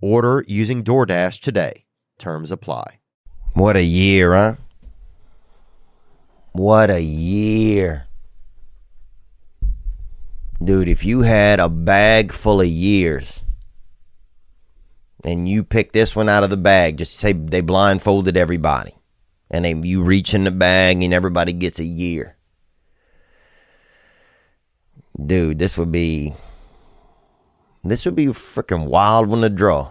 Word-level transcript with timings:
Order 0.00 0.44
using 0.46 0.84
DoorDash 0.84 1.40
today. 1.40 1.86
Terms 2.18 2.50
apply. 2.50 3.00
What 3.54 3.76
a 3.76 3.82
year, 3.82 4.34
huh? 4.34 4.54
What 6.52 6.90
a 6.90 7.00
year. 7.00 8.06
Dude, 10.62 10.88
if 10.88 11.04
you 11.04 11.22
had 11.22 11.60
a 11.60 11.68
bag 11.68 12.32
full 12.32 12.60
of 12.60 12.66
years 12.66 13.44
and 15.22 15.48
you 15.48 15.62
pick 15.64 15.92
this 15.92 16.16
one 16.16 16.28
out 16.28 16.44
of 16.44 16.50
the 16.50 16.56
bag, 16.56 16.98
just 16.98 17.16
say 17.16 17.32
they 17.32 17.60
blindfolded 17.60 18.36
everybody 18.36 18.94
and 19.50 19.64
they, 19.64 19.74
you 19.74 20.02
reach 20.02 20.34
in 20.34 20.44
the 20.44 20.50
bag 20.50 21.02
and 21.02 21.12
everybody 21.12 21.52
gets 21.52 21.78
a 21.78 21.84
year. 21.84 22.36
Dude, 25.24 25.58
this 25.58 25.78
would 25.78 25.92
be 25.92 26.34
this 27.84 28.04
would 28.04 28.16
be 28.16 28.26
a 28.26 28.30
freaking 28.30 28.86
wild 28.86 29.28
one 29.28 29.42
to 29.42 29.48
draw. 29.48 29.90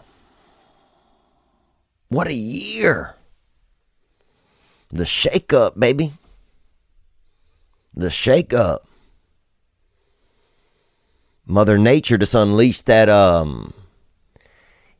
What 2.16 2.30
a 2.30 2.34
year. 2.34 3.14
The 4.90 5.06
shake 5.06 5.52
up, 5.52 5.78
baby. 5.78 6.14
The 7.94 8.10
shake 8.10 8.54
up. 8.54 8.88
Mother 11.46 11.78
Nature 11.78 12.18
just 12.18 12.34
unleashed 12.34 12.86
that 12.86 13.10
um 13.10 13.74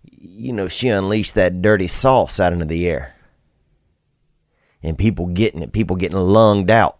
you 0.04 0.52
know, 0.52 0.68
she 0.68 0.90
unleashed 0.90 1.36
that 1.36 1.62
dirty 1.62 1.88
sauce 1.88 2.38
out 2.38 2.52
into 2.52 2.66
the 2.66 2.86
air. 2.86 3.16
And 4.84 4.98
people 4.98 5.28
getting 5.28 5.62
it, 5.62 5.72
people 5.72 5.96
getting 5.96 6.18
lunged 6.18 6.70
out. 6.70 7.00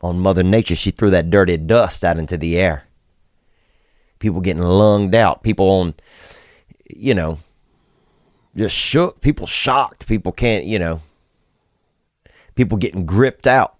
On 0.00 0.20
Mother 0.20 0.44
Nature, 0.44 0.76
she 0.76 0.92
threw 0.92 1.10
that 1.10 1.28
dirty 1.28 1.56
dust 1.56 2.04
out 2.04 2.18
into 2.18 2.38
the 2.38 2.56
air 2.56 2.84
people 4.20 4.40
getting 4.40 4.62
lunged 4.62 5.16
out, 5.16 5.42
people 5.42 5.68
on, 5.68 5.94
you 6.88 7.12
know, 7.12 7.40
just 8.56 8.76
shook, 8.76 9.20
people 9.20 9.46
shocked, 9.46 10.06
people 10.06 10.32
can't, 10.32 10.64
you 10.64 10.78
know, 10.78 11.00
people 12.54 12.78
getting 12.78 13.06
gripped 13.06 13.46
out 13.46 13.76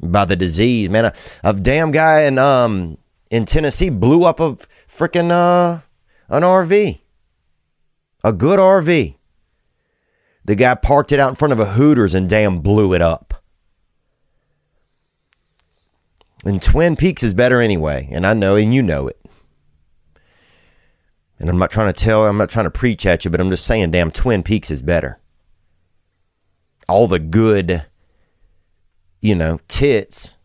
by 0.00 0.24
the 0.24 0.36
disease. 0.36 0.90
Man, 0.90 1.06
a, 1.06 1.14
a 1.42 1.52
damn 1.52 1.90
guy 1.90 2.22
in 2.22 2.38
um 2.38 2.98
in 3.30 3.44
Tennessee 3.44 3.90
blew 3.90 4.24
up 4.24 4.40
a 4.40 4.56
freaking 4.88 5.30
uh 5.30 5.80
an 6.28 6.42
RV, 6.42 7.00
a 8.22 8.32
good 8.32 8.58
RV. 8.58 9.16
The 10.44 10.54
guy 10.54 10.74
parked 10.74 11.12
it 11.12 11.20
out 11.20 11.30
in 11.30 11.36
front 11.36 11.52
of 11.52 11.60
a 11.60 11.64
Hooters 11.64 12.14
and 12.14 12.28
damn 12.28 12.60
blew 12.60 12.92
it 12.92 13.00
up. 13.00 13.42
And 16.44 16.60
Twin 16.60 16.96
Peaks 16.96 17.22
is 17.22 17.32
better 17.32 17.62
anyway, 17.62 18.08
and 18.12 18.26
I 18.26 18.34
know, 18.34 18.56
and 18.56 18.74
you 18.74 18.82
know 18.82 19.08
it. 19.08 19.23
And 21.38 21.48
I'm 21.48 21.58
not 21.58 21.70
trying 21.70 21.92
to 21.92 21.98
tell, 21.98 22.26
I'm 22.26 22.36
not 22.36 22.50
trying 22.50 22.66
to 22.66 22.70
preach 22.70 23.04
at 23.06 23.24
you, 23.24 23.30
but 23.30 23.40
I'm 23.40 23.50
just 23.50 23.66
saying, 23.66 23.90
damn, 23.90 24.10
Twin 24.10 24.42
Peaks 24.42 24.70
is 24.70 24.82
better. 24.82 25.18
All 26.88 27.08
the 27.08 27.18
good, 27.18 27.84
you 29.20 29.34
know, 29.34 29.58
tits, 29.68 30.36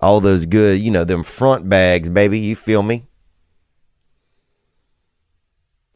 all 0.00 0.20
those 0.20 0.46
good, 0.46 0.80
you 0.80 0.90
know, 0.90 1.04
them 1.04 1.22
front 1.22 1.68
bags, 1.68 2.08
baby, 2.08 2.38
you 2.38 2.54
feel 2.54 2.82
me? 2.82 3.06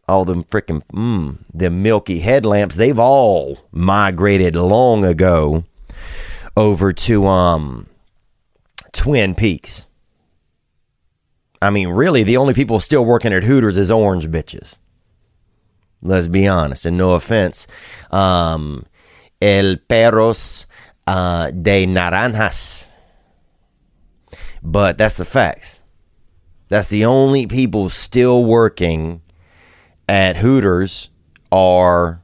All 0.09 0.25
them 0.25 0.45
freaking, 0.45 0.83
mm, 0.93 1.39
them 1.53 1.83
milky 1.83 2.19
headlamps, 2.19 2.75
they've 2.75 2.99
all 2.99 3.59
migrated 3.71 4.57
long 4.57 5.05
ago 5.05 5.65
over 6.57 6.93
to, 6.93 7.27
um, 7.27 7.87
Twin 8.93 9.35
Peaks. 9.35 9.87
I 11.65 11.71
mean, 11.71 11.89
really, 11.89 12.23
the 12.23 12.37
only 12.37 12.53
people 12.53 12.79
still 12.79 13.07
working 13.07 13.33
at 13.33 13.43
Hooters 13.43 13.79
is 13.79 13.91
orange 13.91 14.29
bitches. 14.29 14.77
Let's 16.03 16.29
be 16.29 16.47
honest, 16.47 16.85
and 16.85 16.99
no 16.99 17.13
offense. 17.13 17.67
Um, 18.11 18.85
el 19.41 19.79
perros 19.89 20.67
uh, 21.07 21.51
de 21.53 21.87
naranjas. 21.87 22.91
But 24.63 24.99
that's 24.99 25.15
the 25.15 25.25
facts. 25.25 25.81
That's 26.69 26.89
the 26.89 27.07
only 27.07 27.47
people 27.47 27.89
still 27.89 28.45
working 28.45 29.23
at 30.07 30.37
Hooters 30.37 31.09
are 31.51 32.23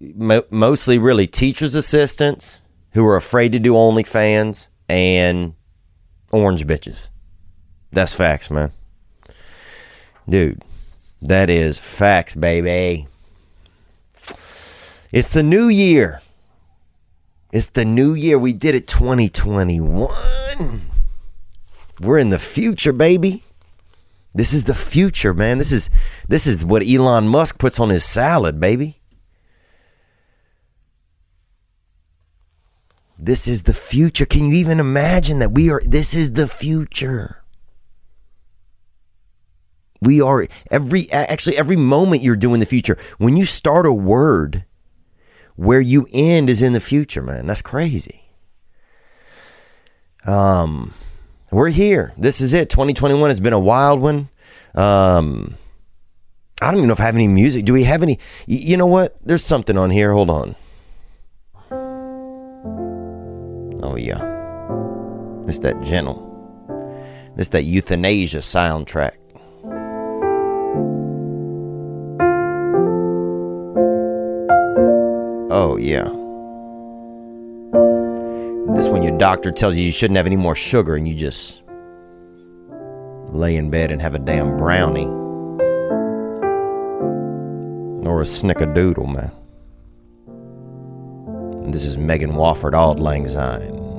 mo- 0.00 0.44
mostly 0.50 0.96
really 0.96 1.26
teachers' 1.26 1.74
assistants 1.74 2.62
who 2.92 3.04
are 3.04 3.16
afraid 3.16 3.50
to 3.50 3.58
do 3.58 3.72
OnlyFans 3.72 4.68
and 4.88 5.54
orange 6.30 6.64
bitches. 6.68 7.10
That's 7.94 8.12
facts, 8.12 8.50
man. 8.50 8.72
Dude, 10.28 10.62
that 11.22 11.48
is 11.48 11.78
facts, 11.78 12.34
baby. 12.34 13.06
It's 15.12 15.28
the 15.28 15.44
new 15.44 15.68
year. 15.68 16.20
It's 17.52 17.68
the 17.68 17.84
new 17.84 18.14
year. 18.14 18.36
We 18.36 18.52
did 18.52 18.74
it 18.74 18.88
2021. 18.88 20.10
We're 22.00 22.18
in 22.18 22.30
the 22.30 22.40
future, 22.40 22.92
baby. 22.92 23.44
This 24.34 24.52
is 24.52 24.64
the 24.64 24.74
future, 24.74 25.32
man. 25.32 25.58
This 25.58 25.70
is 25.70 25.88
this 26.26 26.48
is 26.48 26.64
what 26.64 26.82
Elon 26.84 27.28
Musk 27.28 27.58
puts 27.58 27.78
on 27.78 27.90
his 27.90 28.04
salad, 28.04 28.58
baby. 28.58 28.98
This 33.16 33.46
is 33.46 33.62
the 33.62 33.72
future. 33.72 34.26
Can 34.26 34.48
you 34.48 34.54
even 34.56 34.80
imagine 34.80 35.38
that 35.38 35.52
we 35.52 35.70
are, 35.70 35.80
this 35.84 36.14
is 36.14 36.32
the 36.32 36.48
future? 36.48 37.43
We 40.04 40.20
are 40.20 40.46
every, 40.70 41.10
actually, 41.12 41.56
every 41.56 41.76
moment 41.76 42.22
you're 42.22 42.36
doing 42.36 42.60
the 42.60 42.66
future. 42.66 42.98
When 43.18 43.36
you 43.36 43.44
start 43.44 43.86
a 43.86 43.92
word, 43.92 44.64
where 45.56 45.80
you 45.80 46.06
end 46.12 46.50
is 46.50 46.62
in 46.62 46.72
the 46.72 46.80
future, 46.80 47.22
man. 47.22 47.46
That's 47.46 47.62
crazy. 47.62 48.22
Um, 50.26 50.94
we're 51.50 51.70
here. 51.70 52.12
This 52.16 52.40
is 52.40 52.54
it. 52.54 52.70
2021 52.70 53.30
has 53.30 53.40
been 53.40 53.52
a 53.52 53.58
wild 53.58 54.00
one. 54.00 54.28
Um, 54.74 55.54
I 56.60 56.66
don't 56.66 56.76
even 56.76 56.88
know 56.88 56.94
if 56.94 57.00
I 57.00 57.04
have 57.04 57.14
any 57.14 57.28
music. 57.28 57.64
Do 57.64 57.72
we 57.72 57.84
have 57.84 58.02
any? 58.02 58.18
You 58.46 58.76
know 58.76 58.86
what? 58.86 59.16
There's 59.24 59.44
something 59.44 59.76
on 59.78 59.90
here. 59.90 60.12
Hold 60.12 60.30
on. 60.30 60.56
Oh, 63.82 63.96
yeah. 63.96 64.22
It's 65.46 65.58
that 65.60 65.80
gentle. 65.82 66.32
It's 67.36 67.50
that 67.50 67.64
euthanasia 67.64 68.38
soundtrack. 68.38 69.16
Oh, 75.56 75.76
yeah. 75.76 76.08
This 78.74 78.88
when 78.88 79.04
your 79.04 79.16
doctor 79.16 79.52
tells 79.52 79.76
you 79.76 79.84
you 79.84 79.92
shouldn't 79.92 80.16
have 80.16 80.26
any 80.26 80.34
more 80.34 80.56
sugar 80.56 80.96
and 80.96 81.06
you 81.06 81.14
just 81.14 81.62
lay 83.28 83.54
in 83.54 83.70
bed 83.70 83.92
and 83.92 84.02
have 84.02 84.16
a 84.16 84.18
damn 84.18 84.56
brownie. 84.56 85.06
Or 88.04 88.20
a 88.20 88.24
snickerdoodle, 88.24 89.14
man. 89.14 89.30
This 91.70 91.84
is 91.84 91.98
Megan 91.98 92.32
Wofford 92.32 92.74
Auld 92.74 92.98
Lang 92.98 93.28
Syne. 93.28 93.93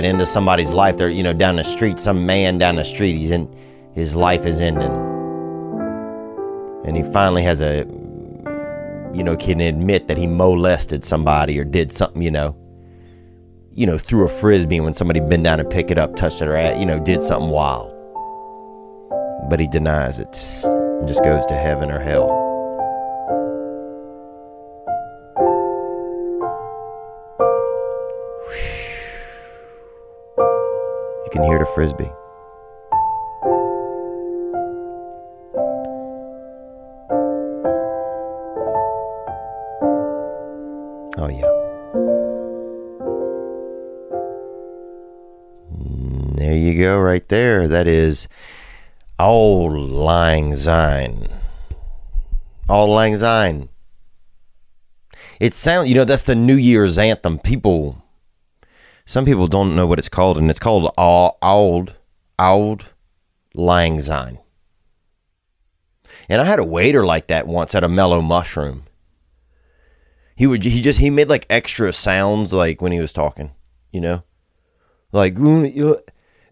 That 0.00 0.08
into 0.08 0.24
somebody's 0.24 0.70
life. 0.70 0.96
They're, 0.96 1.10
you 1.10 1.22
know, 1.22 1.34
down 1.34 1.56
the 1.56 1.64
street, 1.64 2.00
some 2.00 2.24
man 2.24 2.58
down 2.58 2.76
the 2.76 2.84
street, 2.84 3.16
he's 3.16 3.30
in, 3.30 3.52
his 3.92 4.16
life 4.16 4.46
is 4.46 4.60
ending. 4.60 4.90
And 6.86 6.96
he 6.96 7.02
finally 7.12 7.42
has 7.42 7.60
a, 7.60 7.84
you 9.14 9.22
know, 9.22 9.36
can 9.36 9.60
admit 9.60 10.08
that 10.08 10.16
he 10.16 10.26
molested 10.26 11.04
somebody 11.04 11.58
or 11.58 11.64
did 11.64 11.92
something, 11.92 12.22
you 12.22 12.30
know, 12.30 12.56
you 13.72 13.86
know, 13.86 13.98
threw 13.98 14.24
a 14.24 14.28
frisbee 14.28 14.80
when 14.80 14.94
somebody 14.94 15.20
bent 15.20 15.44
down 15.44 15.60
and 15.60 15.68
picked 15.68 15.90
it 15.90 15.98
up, 15.98 16.16
touched 16.16 16.40
it, 16.40 16.48
or, 16.48 16.78
you 16.78 16.86
know, 16.86 16.98
did 16.98 17.22
something 17.22 17.50
wild. 17.50 17.92
But 19.50 19.60
he 19.60 19.68
denies 19.68 20.18
it 20.18 20.36
and 20.64 21.06
just 21.06 21.22
goes 21.22 21.44
to 21.46 21.54
heaven 21.54 21.90
or 21.90 22.00
hell. 22.00 22.49
You 31.30 31.38
can 31.38 31.44
hear 31.44 31.60
the 31.60 31.66
frisbee. 31.66 32.10
Oh, 41.16 41.28
yeah. 41.28 41.46
Mm, 45.72 46.36
There 46.36 46.56
you 46.56 46.78
go, 46.78 46.98
right 46.98 47.26
there. 47.28 47.68
That 47.68 47.86
is 47.86 48.26
Auld 49.18 49.72
Lang 49.72 50.54
Syne. 50.56 51.28
Auld 52.68 52.90
Lang 52.90 53.18
Syne. 53.18 53.68
It 55.38 55.54
sounds, 55.54 55.88
you 55.88 55.94
know, 55.94 56.04
that's 56.04 56.22
the 56.22 56.34
New 56.34 56.56
Year's 56.56 56.98
anthem. 56.98 57.38
People, 57.38 57.99
some 59.10 59.24
people 59.24 59.48
don't 59.48 59.74
know 59.74 59.88
what 59.88 59.98
it's 59.98 60.08
called, 60.08 60.38
and 60.38 60.48
it's 60.48 60.60
called 60.60 60.94
Auld, 60.96 61.94
Auld 62.38 62.84
Lang 63.54 64.00
Syne. 64.00 64.38
And 66.28 66.40
I 66.40 66.44
had 66.44 66.60
a 66.60 66.64
waiter 66.64 67.04
like 67.04 67.26
that 67.26 67.48
once 67.48 67.74
at 67.74 67.82
a 67.82 67.88
Mellow 67.88 68.22
Mushroom. 68.22 68.84
He 70.36 70.46
would, 70.46 70.62
he 70.62 70.80
just, 70.80 71.00
he 71.00 71.10
made 71.10 71.28
like 71.28 71.44
extra 71.50 71.92
sounds 71.92 72.52
like 72.52 72.80
when 72.80 72.92
he 72.92 73.00
was 73.00 73.12
talking, 73.12 73.50
you 73.90 74.00
know? 74.00 74.22
Like, 75.10 75.34
"Mm, 75.34 75.74
you- 75.74 76.04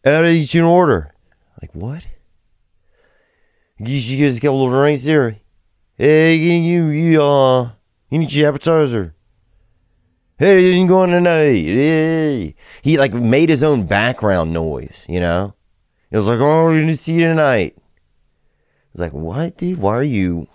out 0.05 0.25
of 0.25 0.33
each 0.33 0.57
in 0.57 0.65
order. 0.65 1.15
Like, 1.63 1.73
what? 1.77 2.09
You 3.79 4.01
should 4.01 4.41
get 4.41 4.49
a 4.49 4.53
little 4.53 4.71
drinks 4.71 5.05
there. 5.05 5.37
Hey, 5.97 6.35
you, 6.35 6.87
you, 6.87 7.23
uh, 7.23 7.71
you 8.11 8.19
need 8.19 8.33
your 8.33 8.49
appetizer. 8.49 9.15
Hey, 10.39 10.73
you 10.73 10.87
going 10.87 11.11
tonight. 11.11 12.55
He 12.83 12.97
like 12.97 13.13
made 13.13 13.49
his 13.49 13.63
own 13.65 13.87
background 13.87 14.53
noise, 14.53 15.05
you 15.09 15.19
know? 15.19 15.55
It 16.11 16.17
was 16.17 16.29
like, 16.29 16.39
oh, 16.39 16.73
need 16.73 16.87
to 16.87 16.97
see 16.97 17.15
you 17.15 17.27
tonight. 17.27 17.75
I 17.77 17.83
was 18.93 19.01
like, 19.01 19.13
what, 19.13 19.57
dude? 19.57 19.81
Why 19.81 19.97
are 19.97 20.03
you? 20.03 20.47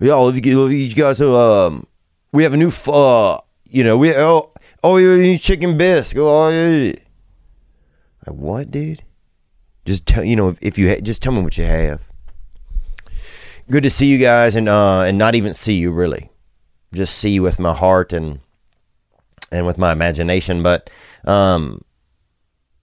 If 0.00 0.44
you 0.76 0.94
guys, 0.94 1.20
um, 1.20 1.86
we 2.32 2.44
have 2.44 2.54
a 2.54 2.56
new, 2.56 2.70
uh, 2.86 3.40
you 3.64 3.82
know, 3.82 3.98
we, 3.98 4.14
oh, 4.14 4.52
oh, 4.84 4.96
you 4.96 5.18
need 5.18 5.38
chicken 5.38 5.76
bisque. 5.76 6.16
Oh, 6.16 6.48
yeah. 6.48 6.92
Like, 8.26 8.36
what, 8.36 8.70
dude? 8.70 9.02
Just 9.84 10.06
tell 10.06 10.22
you 10.22 10.36
know 10.36 10.50
if, 10.50 10.58
if 10.62 10.78
you 10.78 10.88
ha- 10.88 11.00
just 11.00 11.20
tell 11.20 11.32
me 11.32 11.42
what 11.42 11.58
you 11.58 11.64
have. 11.64 12.06
Good 13.70 13.82
to 13.82 13.90
see 13.90 14.06
you 14.06 14.18
guys, 14.18 14.54
and 14.54 14.68
uh, 14.68 15.00
and 15.00 15.18
not 15.18 15.34
even 15.34 15.52
see 15.52 15.74
you 15.74 15.90
really, 15.90 16.29
just 16.92 17.18
see 17.18 17.40
with 17.40 17.58
my 17.58 17.74
heart 17.74 18.12
and 18.12 18.40
and 19.52 19.66
with 19.66 19.78
my 19.78 19.92
imagination. 19.92 20.62
But 20.62 20.90
um, 21.24 21.84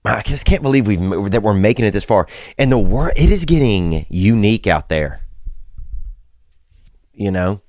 I 0.04 0.22
just 0.22 0.46
can't 0.46 0.62
believe 0.62 0.86
we've 0.86 1.30
that 1.30 1.42
we're 1.42 1.54
making 1.54 1.84
it 1.84 1.92
this 1.92 2.04
far, 2.04 2.26
and 2.56 2.70
the 2.72 2.78
world 2.78 3.12
it 3.16 3.30
is 3.30 3.44
getting 3.44 4.06
unique 4.08 4.66
out 4.66 4.88
there. 4.88 5.20
You 7.12 7.30
know, 7.30 7.60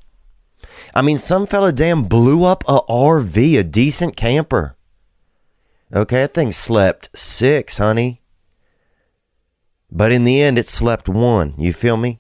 I 0.93 1.01
mean, 1.01 1.17
some 1.17 1.47
fella 1.47 1.71
damn 1.71 2.03
blew 2.03 2.43
up 2.43 2.63
a 2.67 2.81
RV, 2.81 3.57
a 3.57 3.63
decent 3.63 4.15
camper. 4.15 4.75
Okay, 5.93 6.17
that 6.17 6.33
thing 6.33 6.51
slept 6.51 7.09
six, 7.17 7.77
honey. 7.77 8.21
But 9.91 10.11
in 10.11 10.23
the 10.23 10.39
end, 10.39 10.59
it 10.59 10.67
slept 10.67 11.09
one. 11.09 11.55
You 11.57 11.73
feel 11.73 11.97
me? 11.97 12.19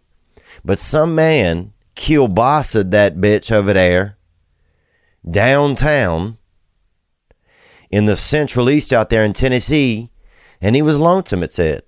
But 0.65 0.79
some 0.79 1.13
man 1.13 1.73
kielbasa'd 1.99 2.91
that 2.91 3.17
bitch 3.17 3.51
over 3.51 3.73
there 3.73 4.17
downtown 5.29 6.37
in 7.91 8.05
the 8.05 8.15
central 8.15 8.69
east 8.69 8.93
out 8.93 9.09
there 9.09 9.25
in 9.25 9.33
Tennessee, 9.33 10.09
and 10.61 10.75
he 10.77 10.81
was 10.81 10.97
lonesome, 10.97 11.43
it 11.43 11.51
said. 11.51 11.83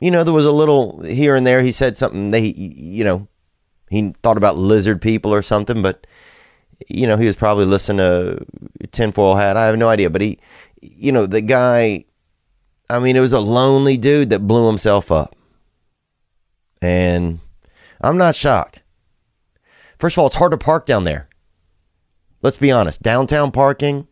You 0.00 0.10
know, 0.10 0.22
there 0.22 0.34
was 0.34 0.44
a 0.44 0.52
little 0.52 1.02
here 1.02 1.34
and 1.34 1.46
there. 1.46 1.62
He 1.62 1.72
said 1.72 1.96
something, 1.96 2.30
they, 2.30 2.46
you 2.56 3.04
know, 3.04 3.26
he 3.88 4.12
thought 4.22 4.36
about 4.36 4.58
lizard 4.58 5.00
people 5.00 5.32
or 5.32 5.40
something, 5.40 5.80
but, 5.80 6.06
you 6.86 7.06
know, 7.06 7.16
he 7.16 7.26
was 7.26 7.36
probably 7.36 7.64
listening 7.64 7.98
to 7.98 8.44
Tinfoil 8.90 9.36
Hat. 9.36 9.56
I 9.56 9.64
have 9.66 9.78
no 9.78 9.88
idea. 9.88 10.10
But 10.10 10.20
he, 10.20 10.38
you 10.82 11.10
know, 11.10 11.24
the 11.24 11.40
guy, 11.40 12.04
I 12.90 12.98
mean, 12.98 13.16
it 13.16 13.20
was 13.20 13.32
a 13.32 13.40
lonely 13.40 13.96
dude 13.96 14.30
that 14.30 14.46
blew 14.46 14.66
himself 14.66 15.10
up. 15.10 15.34
And 16.82 17.38
I'm 18.00 18.18
not 18.18 18.34
shocked. 18.36 18.82
First 19.98 20.16
of 20.16 20.20
all, 20.20 20.26
it's 20.26 20.36
hard 20.36 20.52
to 20.52 20.58
park 20.58 20.86
down 20.86 21.04
there. 21.04 21.28
Let's 22.42 22.58
be 22.58 22.70
honest. 22.70 23.02
Downtown 23.02 23.50
parking, 23.52 24.06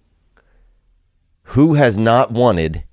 who 1.45 1.75
has 1.75 1.99
not 1.99 2.31
wanted 2.31 2.85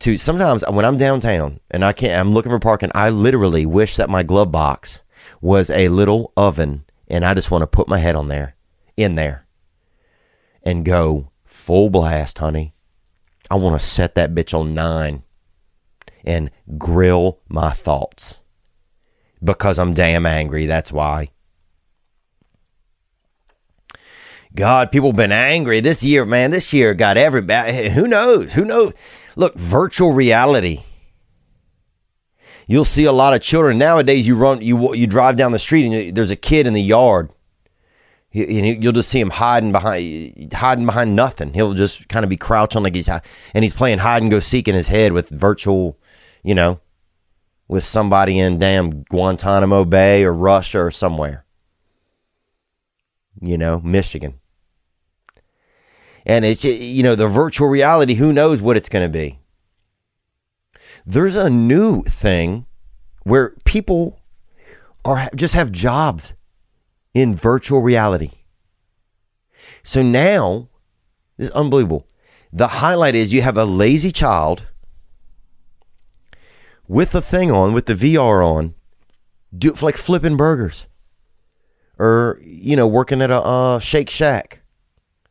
to 0.00 0.16
sometimes 0.16 0.64
when 0.68 0.84
I'm 0.84 0.96
downtown 0.96 1.60
and 1.70 1.84
I 1.84 1.92
can't 1.92 2.18
I'm 2.18 2.32
looking 2.32 2.50
for 2.50 2.58
parking, 2.58 2.90
I 2.94 3.10
literally 3.10 3.66
wish 3.66 3.96
that 3.96 4.10
my 4.10 4.22
glove 4.22 4.50
box 4.50 5.02
was 5.40 5.70
a 5.70 5.88
little 5.88 6.32
oven 6.36 6.84
and 7.08 7.24
I 7.24 7.34
just 7.34 7.50
want 7.50 7.62
to 7.62 7.66
put 7.66 7.88
my 7.88 7.98
head 7.98 8.16
on 8.16 8.28
there 8.28 8.56
in 8.96 9.14
there 9.14 9.46
and 10.62 10.84
go 10.84 11.30
full 11.44 11.90
blast, 11.90 12.38
honey. 12.38 12.74
I 13.50 13.56
want 13.56 13.78
to 13.78 13.86
set 13.86 14.14
that 14.14 14.34
bitch 14.34 14.58
on 14.58 14.74
9 14.74 15.22
and 16.24 16.50
grill 16.78 17.40
my 17.48 17.70
thoughts 17.70 18.40
because 19.42 19.78
I'm 19.78 19.94
damn 19.94 20.26
angry. 20.26 20.66
That's 20.66 20.92
why. 20.92 21.28
God, 24.54 24.92
people 24.92 25.12
been 25.12 25.32
angry 25.32 25.80
this 25.80 26.04
year, 26.04 26.24
man. 26.24 26.52
This 26.52 26.72
year 26.72 26.94
got 26.94 27.16
everybody. 27.16 27.90
Who 27.90 28.06
knows? 28.06 28.52
Who 28.52 28.64
knows? 28.64 28.92
Look, 29.36 29.56
virtual 29.56 30.12
reality. 30.12 30.82
You'll 32.66 32.84
see 32.84 33.04
a 33.04 33.12
lot 33.12 33.34
of 33.34 33.40
children 33.42 33.78
nowadays. 33.78 34.26
You 34.26 34.36
run, 34.36 34.62
you 34.62 34.94
you 34.94 35.06
drive 35.06 35.36
down 35.36 35.52
the 35.52 35.58
street, 35.58 35.86
and 35.86 36.16
there's 36.16 36.30
a 36.30 36.36
kid 36.36 36.66
in 36.66 36.72
the 36.72 36.82
yard. 36.82 37.30
You- 38.32 38.46
You'll 38.80 38.92
just 38.92 39.10
see 39.10 39.20
him 39.20 39.30
hiding 39.30 39.70
behind, 39.72 40.52
hiding 40.54 40.86
behind 40.86 41.14
nothing. 41.14 41.52
He'll 41.54 41.74
just 41.74 42.08
kind 42.08 42.24
of 42.24 42.30
be 42.30 42.36
crouching 42.36 42.82
like 42.82 42.94
he's, 42.94 43.08
and 43.08 43.22
he's 43.64 43.74
playing 43.74 43.98
hide 43.98 44.22
and 44.22 44.30
go 44.30 44.40
seek 44.40 44.66
in 44.66 44.74
his 44.74 44.88
head 44.88 45.12
with 45.12 45.28
virtual, 45.28 45.98
you 46.42 46.54
know, 46.54 46.80
with 47.68 47.84
somebody 47.84 48.38
in 48.38 48.58
damn 48.58 49.02
Guantanamo 49.04 49.84
Bay 49.84 50.24
or 50.24 50.32
Russia 50.32 50.84
or 50.84 50.90
somewhere. 50.90 51.44
You 53.40 53.58
know, 53.58 53.80
Michigan. 53.80 54.40
And 56.26 56.44
it's, 56.44 56.64
you 56.64 57.02
know, 57.02 57.14
the 57.14 57.28
virtual 57.28 57.68
reality, 57.68 58.14
who 58.14 58.32
knows 58.32 58.60
what 58.60 58.76
it's 58.76 58.88
going 58.88 59.04
to 59.04 59.12
be. 59.12 59.38
There's 61.04 61.36
a 61.36 61.50
new 61.50 62.02
thing 62.02 62.64
where 63.24 63.50
people 63.64 64.20
are 65.04 65.28
just 65.34 65.54
have 65.54 65.70
jobs 65.70 66.32
in 67.12 67.34
virtual 67.34 67.82
reality. 67.82 68.30
So 69.82 70.00
now, 70.02 70.68
this 71.36 71.48
is 71.48 71.54
unbelievable. 71.54 72.06
The 72.52 72.68
highlight 72.68 73.14
is 73.14 73.32
you 73.32 73.42
have 73.42 73.58
a 73.58 73.64
lazy 73.64 74.12
child 74.12 74.62
with 76.88 77.12
the 77.12 77.22
thing 77.22 77.50
on, 77.50 77.72
with 77.72 77.86
the 77.86 77.94
VR 77.94 78.44
on, 78.44 78.74
do 79.56 79.72
like 79.80 79.96
flipping 79.96 80.36
burgers, 80.36 80.88
or 81.98 82.38
you 82.42 82.76
know, 82.76 82.86
working 82.86 83.22
at 83.22 83.30
a 83.30 83.40
uh, 83.40 83.78
Shake 83.78 84.10
Shack, 84.10 84.62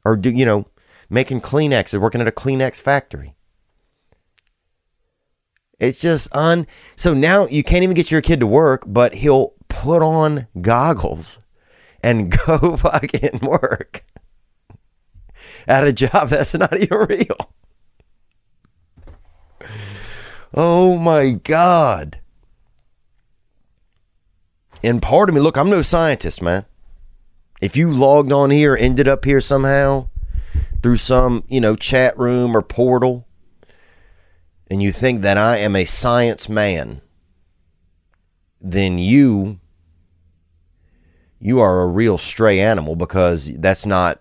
or 0.06 0.16
do 0.16 0.30
you 0.30 0.46
know, 0.46 0.68
making 1.10 1.42
Kleenex, 1.42 2.00
working 2.00 2.22
at 2.22 2.28
a 2.28 2.32
Kleenex 2.32 2.78
factory. 2.78 3.36
It's 5.80 6.00
just 6.00 6.34
un. 6.36 6.66
So 6.96 7.14
now 7.14 7.46
you 7.48 7.64
can't 7.64 7.84
even 7.84 7.96
get 7.96 8.12
your 8.12 8.22
kid 8.22 8.40
to 8.40 8.48
work, 8.48 8.84
but 8.88 9.16
he'll 9.16 9.54
put 9.68 10.02
on 10.02 10.48
goggles 10.62 11.40
and 12.02 12.32
go 12.48 12.78
fucking 12.78 13.40
work 13.42 14.06
at 15.68 15.88
a 15.88 15.94
job 15.94 16.30
that's 16.30 16.54
not 16.54 16.78
even 16.78 16.98
real. 17.10 17.54
Oh 20.54 20.98
my 20.98 21.32
God. 21.32 22.20
And 24.84 25.02
part 25.02 25.30
of 25.30 25.36
me, 25.36 25.42
look, 25.42 25.58
I'm 25.58 25.70
no 25.70 25.82
scientist, 25.82 26.42
man. 26.42 26.66
If 27.62 27.78
you 27.78 27.90
logged 27.90 28.32
on 28.32 28.52
here, 28.52 28.78
ended 28.80 29.08
up 29.08 29.24
here 29.24 29.40
somehow, 29.40 30.10
through 30.82 30.98
some, 30.98 31.44
you 31.48 31.62
know, 31.62 31.76
chat 31.76 32.18
room 32.18 32.56
or 32.56 32.62
portal 32.62 33.26
and 34.74 34.82
you 34.82 34.92
think 34.92 35.22
that 35.22 35.38
I 35.38 35.58
am 35.58 35.76
a 35.76 35.86
science 35.86 36.50
man, 36.50 37.04
then 38.60 38.98
you 38.98 39.60
you 41.40 41.60
are 41.60 41.82
a 41.82 41.88
real 41.88 42.18
stray 42.18 42.60
animal 42.60 42.96
because 42.96 43.54
that's 43.60 43.86
not 43.86 44.20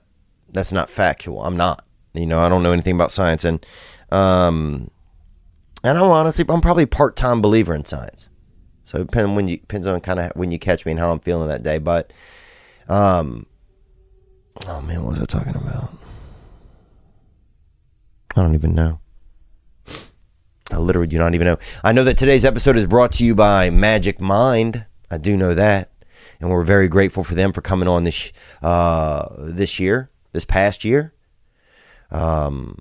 that's 0.50 0.70
not 0.70 0.90
factual. 0.90 1.42
I'm 1.42 1.56
not. 1.56 1.86
You 2.12 2.26
know, 2.26 2.38
I 2.38 2.50
don't 2.50 2.62
know 2.62 2.72
anything 2.72 2.94
about 2.94 3.12
science 3.12 3.46
and 3.46 3.64
um 4.10 4.90
and 5.84 5.98
I'm 5.98 6.04
honestly 6.04 6.44
I'm 6.48 6.60
probably 6.60 6.86
part-time 6.86 7.42
believer 7.42 7.74
in 7.74 7.84
science. 7.84 8.30
So 8.84 8.98
it 8.98 9.06
depends 9.06 9.34
when 9.34 9.48
you 9.48 9.58
depends 9.58 9.86
on 9.86 10.00
kind 10.00 10.20
of 10.20 10.32
when 10.34 10.50
you 10.50 10.58
catch 10.58 10.84
me 10.84 10.92
and 10.92 10.98
how 10.98 11.12
I'm 11.12 11.20
feeling 11.20 11.48
that 11.48 11.62
day, 11.62 11.78
but 11.78 12.12
um 12.88 13.46
oh 14.66 14.80
man, 14.80 15.02
what 15.02 15.12
was 15.12 15.22
I 15.22 15.26
talking 15.26 15.54
about? 15.54 15.96
I 18.34 18.42
don't 18.42 18.54
even 18.54 18.74
know. 18.74 19.00
I 20.70 20.78
literally 20.78 21.08
do 21.08 21.18
not 21.18 21.34
even 21.34 21.46
know. 21.46 21.58
I 21.84 21.92
know 21.92 22.04
that 22.04 22.16
today's 22.16 22.46
episode 22.46 22.78
is 22.78 22.86
brought 22.86 23.12
to 23.12 23.24
you 23.24 23.34
by 23.34 23.68
Magic 23.68 24.20
Mind. 24.20 24.86
I 25.10 25.18
do 25.18 25.36
know 25.36 25.54
that, 25.54 25.90
and 26.40 26.48
we're 26.48 26.64
very 26.64 26.88
grateful 26.88 27.24
for 27.24 27.34
them 27.34 27.52
for 27.52 27.60
coming 27.60 27.88
on 27.88 28.04
this 28.04 28.32
uh, 28.62 29.28
this 29.38 29.78
year, 29.78 30.10
this 30.32 30.46
past 30.46 30.82
year. 30.82 31.12
Um, 32.10 32.78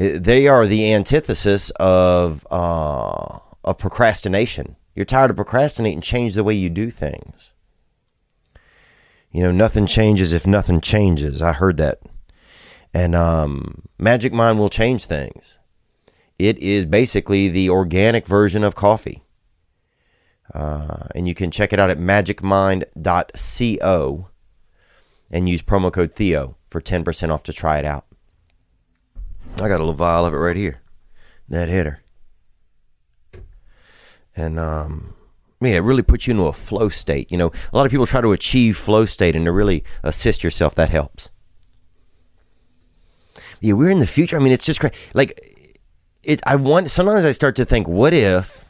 they 0.00 0.48
are 0.48 0.66
the 0.66 0.92
antithesis 0.94 1.68
of 1.78 2.46
uh, 2.50 3.38
of 3.62 3.78
procrastination. 3.78 4.76
You're 4.94 5.04
tired 5.04 5.28
of 5.30 5.36
procrastinating. 5.36 6.00
Change 6.00 6.34
the 6.34 6.42
way 6.42 6.54
you 6.54 6.70
do 6.70 6.90
things. 6.90 7.52
You 9.30 9.42
know, 9.42 9.52
nothing 9.52 9.84
changes 9.86 10.32
if 10.32 10.46
nothing 10.46 10.80
changes. 10.80 11.42
I 11.42 11.52
heard 11.52 11.76
that, 11.76 12.00
and 12.94 13.14
um, 13.14 13.82
Magic 13.98 14.32
Mind 14.32 14.58
will 14.58 14.70
change 14.70 15.04
things. 15.04 15.58
It 16.38 16.56
is 16.58 16.86
basically 16.86 17.48
the 17.48 17.68
organic 17.68 18.26
version 18.26 18.64
of 18.64 18.74
coffee. 18.74 19.22
Uh, 20.54 21.08
and 21.14 21.28
you 21.28 21.34
can 21.34 21.50
check 21.50 21.74
it 21.74 21.78
out 21.78 21.90
at 21.90 21.98
magicmind.co 21.98 24.28
and 25.30 25.48
use 25.48 25.62
promo 25.62 25.92
code 25.92 26.14
Theo 26.14 26.56
for 26.70 26.80
10% 26.80 27.30
off 27.30 27.42
to 27.44 27.52
try 27.52 27.78
it 27.78 27.84
out. 27.84 28.06
I 29.56 29.68
got 29.68 29.76
a 29.76 29.78
little 29.78 29.92
vial 29.92 30.24
of 30.24 30.32
it 30.32 30.38
right 30.38 30.56
here. 30.56 30.80
That 31.48 31.68
hitter. 31.68 32.02
And 34.34 34.58
um, 34.58 35.14
yeah, 35.60 35.76
it 35.76 35.80
really 35.80 36.02
puts 36.02 36.26
you 36.26 36.32
into 36.32 36.44
a 36.44 36.52
flow 36.52 36.88
state. 36.88 37.30
You 37.30 37.36
know, 37.36 37.52
a 37.72 37.76
lot 37.76 37.84
of 37.84 37.90
people 37.90 38.06
try 38.06 38.20
to 38.20 38.32
achieve 38.32 38.76
flow 38.76 39.04
state 39.04 39.36
and 39.36 39.44
to 39.44 39.52
really 39.52 39.84
assist 40.02 40.42
yourself, 40.42 40.74
that 40.76 40.90
helps. 40.90 41.28
Yeah, 43.60 43.74
we're 43.74 43.90
in 43.90 43.98
the 43.98 44.06
future. 44.06 44.36
I 44.36 44.40
mean, 44.40 44.52
it's 44.52 44.64
just 44.64 44.80
crazy. 44.80 44.94
Like, 45.12 45.38
it 46.22 46.40
I 46.46 46.56
want 46.56 46.90
sometimes 46.90 47.24
I 47.24 47.32
start 47.32 47.56
to 47.56 47.64
think, 47.64 47.88
what 47.88 48.14
if 48.14 48.64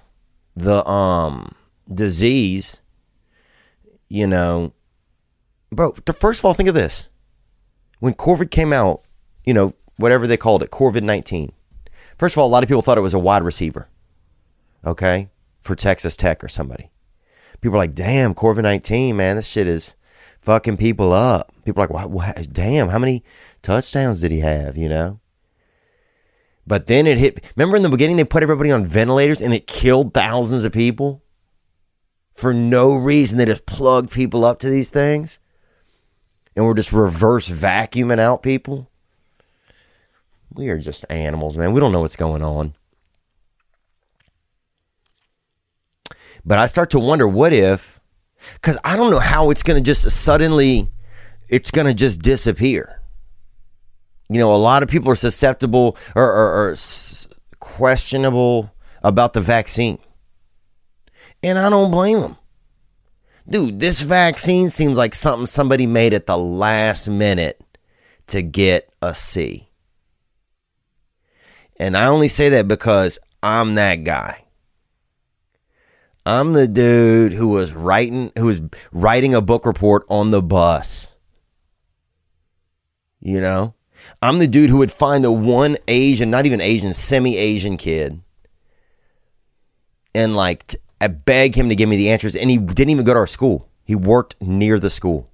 the 0.57 0.87
um 0.89 1.55
disease, 1.93 2.81
you 4.09 4.27
know, 4.27 4.73
bro. 5.71 5.93
First 6.19 6.41
of 6.41 6.45
all, 6.45 6.55
think 6.55 6.69
of 6.69 6.75
this: 6.75 7.09
when 8.01 8.15
COVID 8.15 8.51
came 8.51 8.73
out, 8.73 9.03
you 9.45 9.55
know, 9.55 9.75
whatever 10.01 10.27
they 10.27 10.37
called 10.37 10.63
it, 10.63 10.71
COVID 10.71 11.03
nineteen. 11.03 11.53
First 12.19 12.35
of 12.35 12.39
all, 12.39 12.47
a 12.47 12.51
lot 12.51 12.63
of 12.63 12.69
people 12.69 12.83
thought 12.83 12.99
it 12.99 13.03
was 13.03 13.15
a 13.15 13.19
wide 13.19 13.43
receiver, 13.43 13.89
okay, 14.85 15.31
for 15.61 15.75
Texas 15.75 16.17
Tech 16.17 16.43
or 16.45 16.49
somebody. 16.49 16.91
People 17.61 17.77
are 17.77 17.83
like, 17.83 17.95
"Damn, 17.95 18.35
COVID 18.35 18.63
nineteen, 18.63 19.17
man, 19.17 19.37
this 19.37 19.47
shit 19.47 19.67
is 19.67 19.95
fucking 20.41 20.77
people 20.77 21.13
up." 21.13 21.53
People 21.65 21.83
are 21.83 21.87
like, 21.87 22.11
"What? 22.11 22.11
what 22.11 22.53
damn, 22.53 22.89
how 22.89 22.99
many 22.99 23.23
touchdowns 23.63 24.21
did 24.21 24.31
he 24.31 24.41
have?" 24.41 24.77
You 24.77 24.89
know. 24.89 25.21
But 26.67 26.87
then 26.87 27.07
it 27.07 27.19
hit. 27.19 27.45
Remember 27.57 27.77
in 27.77 27.83
the 27.83 27.89
beginning, 27.89 28.17
they 28.17 28.25
put 28.25 28.43
everybody 28.43 28.71
on 28.71 28.87
ventilators 28.87 29.41
and 29.41 29.53
it 29.53 29.67
killed 29.67 30.15
thousands 30.15 30.63
of 30.63 30.73
people 30.73 31.23
for 32.33 32.55
no 32.55 32.95
reason. 32.95 33.39
They 33.39 33.45
just 33.45 33.67
plugged 33.67 34.13
people 34.13 34.45
up 34.45 34.59
to 34.61 34.71
these 34.71 34.89
things 34.89 35.39
and 36.55 36.65
we're 36.67 36.75
just 36.75 36.93
reverse 36.93 37.49
vacuuming 37.49 38.19
out 38.19 38.43
people. 38.43 38.90
We 40.53 40.69
are 40.69 40.79
just 40.79 41.05
animals, 41.09 41.57
man. 41.57 41.73
We 41.73 41.81
don't 41.81 41.93
know 41.93 42.01
what's 42.01 42.17
going 42.17 42.43
on. 42.43 42.75
But 46.45 46.59
I 46.59 46.67
start 46.67 46.91
to 46.91 46.99
wonder 46.99 47.29
what 47.29 47.53
if, 47.53 48.01
because 48.55 48.79
I 48.85 48.97
don't 48.97 49.11
know 49.11 49.19
how 49.19 49.51
it's 49.51 49.63
going 49.63 49.83
to 49.83 49.87
just 49.87 50.11
suddenly, 50.11 50.89
it's 51.49 51.71
going 51.71 51.87
to 51.87 51.95
just 51.95 52.23
disappear 52.23 53.01
you 54.31 54.39
know, 54.39 54.55
a 54.55 54.57
lot 54.57 54.85
of 54.85 54.89
people 54.89 55.11
are 55.11 55.17
susceptible 55.17 55.97
or, 56.15 56.23
or, 56.23 56.71
or 56.71 56.77
questionable 57.59 58.73
about 59.03 59.33
the 59.33 59.41
vaccine. 59.41 59.99
And 61.43 61.59
I 61.59 61.69
don't 61.69 61.91
blame 61.91 62.21
them. 62.21 62.37
Dude, 63.49 63.81
this 63.81 64.03
vaccine 64.03 64.71
seems 64.71 64.97
like 64.97 65.17
something 65.17 65.47
somebody 65.47 65.85
made 65.85 66.15
at 66.15 66.27
the 66.27 66.39
last 66.39 67.09
minute 67.09 67.61
to 68.29 68.41
get 68.41 68.95
a 69.03 69.17
C. 69.17 69.70
And 71.81 71.97
I 71.97 72.07
only 72.07 72.29
say 72.29 72.51
that 72.51 72.69
because 72.69 73.19
I'm 73.43 73.75
that 73.75 74.05
guy. 74.05 74.45
I'm 76.27 76.53
the 76.53 76.69
dude 76.69 77.33
who 77.33 77.49
was 77.49 77.73
writing 77.73 78.31
who 78.37 78.45
was 78.45 78.61
writing 78.93 79.35
a 79.35 79.41
book 79.41 79.65
report 79.65 80.05
on 80.11 80.31
the 80.31 80.43
bus. 80.43 81.17
You 83.19 83.41
know? 83.41 83.75
I'm 84.23 84.39
the 84.39 84.47
dude 84.47 84.71
who 84.71 84.77
would 84.77 84.93
find 84.93 85.25
the 85.25 85.33
one 85.33 85.77
Asian, 85.89 86.31
not 86.31 86.47
even 86.47 86.61
Asian, 86.61 86.93
semi 86.93 87.37
Asian 87.37 87.77
kid 87.77 88.21
and 90.15 90.37
like 90.37 90.67
t- 90.67 90.79
I 91.01 91.09
beg 91.09 91.55
him 91.55 91.69
to 91.69 91.75
give 91.75 91.89
me 91.89 91.97
the 91.97 92.11
answers. 92.11 92.37
And 92.37 92.51
he 92.51 92.59
didn't 92.59 92.91
even 92.91 93.05
go 93.05 93.15
to 93.15 93.21
our 93.21 93.27
school, 93.27 93.69
he 93.85 93.95
worked 93.95 94.37
near 94.41 94.79
the 94.79 94.91
school. 94.91 95.31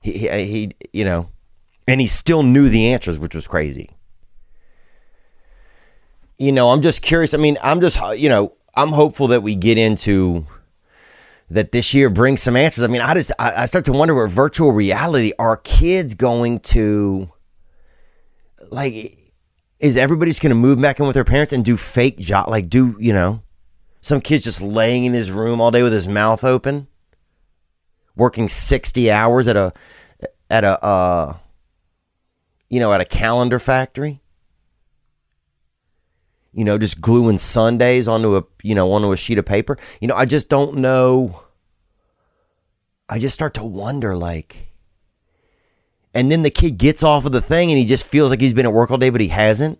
He, 0.00 0.12
he, 0.12 0.44
he 0.44 0.72
you 0.92 1.04
know, 1.04 1.28
and 1.88 2.00
he 2.00 2.06
still 2.06 2.42
knew 2.42 2.68
the 2.68 2.92
answers, 2.92 3.18
which 3.18 3.34
was 3.34 3.48
crazy. 3.48 3.93
You 6.44 6.52
know, 6.52 6.70
I'm 6.70 6.82
just 6.82 7.00
curious. 7.00 7.32
I 7.32 7.38
mean, 7.38 7.56
I'm 7.62 7.80
just, 7.80 7.98
you 8.18 8.28
know, 8.28 8.52
I'm 8.76 8.90
hopeful 8.92 9.28
that 9.28 9.42
we 9.42 9.54
get 9.54 9.78
into 9.78 10.46
that 11.48 11.72
this 11.72 11.94
year 11.94 12.10
brings 12.10 12.42
some 12.42 12.54
answers. 12.54 12.84
I 12.84 12.88
mean, 12.88 13.00
I 13.00 13.14
just 13.14 13.32
I, 13.38 13.62
I 13.62 13.64
start 13.64 13.86
to 13.86 13.92
wonder 13.92 14.14
where 14.14 14.28
virtual 14.28 14.72
reality 14.72 15.32
are 15.38 15.56
kids 15.56 16.12
going 16.12 16.60
to 16.60 17.30
like 18.70 19.16
is 19.78 19.96
everybody's 19.96 20.38
going 20.38 20.50
to 20.50 20.56
move 20.56 20.78
back 20.82 21.00
in 21.00 21.06
with 21.06 21.14
their 21.14 21.24
parents 21.24 21.54
and 21.54 21.64
do 21.64 21.78
fake 21.78 22.18
job 22.18 22.50
like 22.50 22.68
do, 22.68 22.94
you 23.00 23.14
know, 23.14 23.40
some 24.02 24.20
kids 24.20 24.44
just 24.44 24.60
laying 24.60 25.04
in 25.04 25.14
his 25.14 25.30
room 25.30 25.62
all 25.62 25.70
day 25.70 25.82
with 25.82 25.94
his 25.94 26.08
mouth 26.08 26.44
open 26.44 26.88
working 28.16 28.50
60 28.50 29.10
hours 29.10 29.48
at 29.48 29.56
a 29.56 29.72
at 30.50 30.62
a 30.62 30.84
uh 30.84 31.36
you 32.68 32.80
know, 32.80 32.92
at 32.92 33.00
a 33.00 33.06
calendar 33.06 33.58
factory 33.58 34.20
you 36.54 36.64
know, 36.64 36.78
just 36.78 37.00
gluing 37.00 37.38
Sundays 37.38 38.06
onto 38.06 38.36
a, 38.36 38.44
you 38.62 38.74
know, 38.74 38.92
onto 38.92 39.12
a 39.12 39.16
sheet 39.16 39.38
of 39.38 39.44
paper. 39.44 39.76
You 40.00 40.08
know, 40.08 40.14
I 40.14 40.24
just 40.24 40.48
don't 40.48 40.76
know. 40.76 41.40
I 43.08 43.18
just 43.18 43.34
start 43.34 43.54
to 43.54 43.64
wonder, 43.64 44.16
like, 44.16 44.72
and 46.14 46.30
then 46.30 46.42
the 46.42 46.50
kid 46.50 46.78
gets 46.78 47.02
off 47.02 47.26
of 47.26 47.32
the 47.32 47.40
thing 47.40 47.70
and 47.70 47.78
he 47.78 47.84
just 47.84 48.06
feels 48.06 48.30
like 48.30 48.40
he's 48.40 48.54
been 48.54 48.66
at 48.66 48.72
work 48.72 48.90
all 48.90 48.98
day, 48.98 49.10
but 49.10 49.20
he 49.20 49.28
hasn't. 49.28 49.78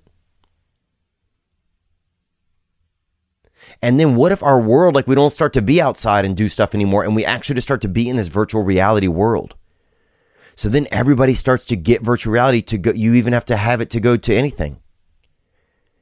And 3.80 4.00
then 4.00 4.16
what 4.16 4.32
if 4.32 4.42
our 4.42 4.60
world, 4.60 4.94
like, 4.94 5.06
we 5.06 5.14
don't 5.14 5.30
start 5.30 5.52
to 5.54 5.62
be 5.62 5.80
outside 5.80 6.24
and 6.24 6.36
do 6.36 6.48
stuff 6.48 6.74
anymore 6.74 7.04
and 7.04 7.14
we 7.14 7.24
actually 7.24 7.54
just 7.54 7.66
start 7.66 7.80
to 7.82 7.88
be 7.88 8.08
in 8.08 8.16
this 8.16 8.28
virtual 8.28 8.62
reality 8.62 9.08
world? 9.08 9.54
So 10.56 10.68
then 10.68 10.86
everybody 10.90 11.34
starts 11.34 11.64
to 11.66 11.76
get 11.76 12.02
virtual 12.02 12.32
reality 12.32 12.62
to 12.62 12.78
go. 12.78 12.92
You 12.92 13.14
even 13.14 13.32
have 13.32 13.44
to 13.46 13.56
have 13.56 13.80
it 13.80 13.90
to 13.90 14.00
go 14.00 14.16
to 14.16 14.34
anything. 14.34 14.80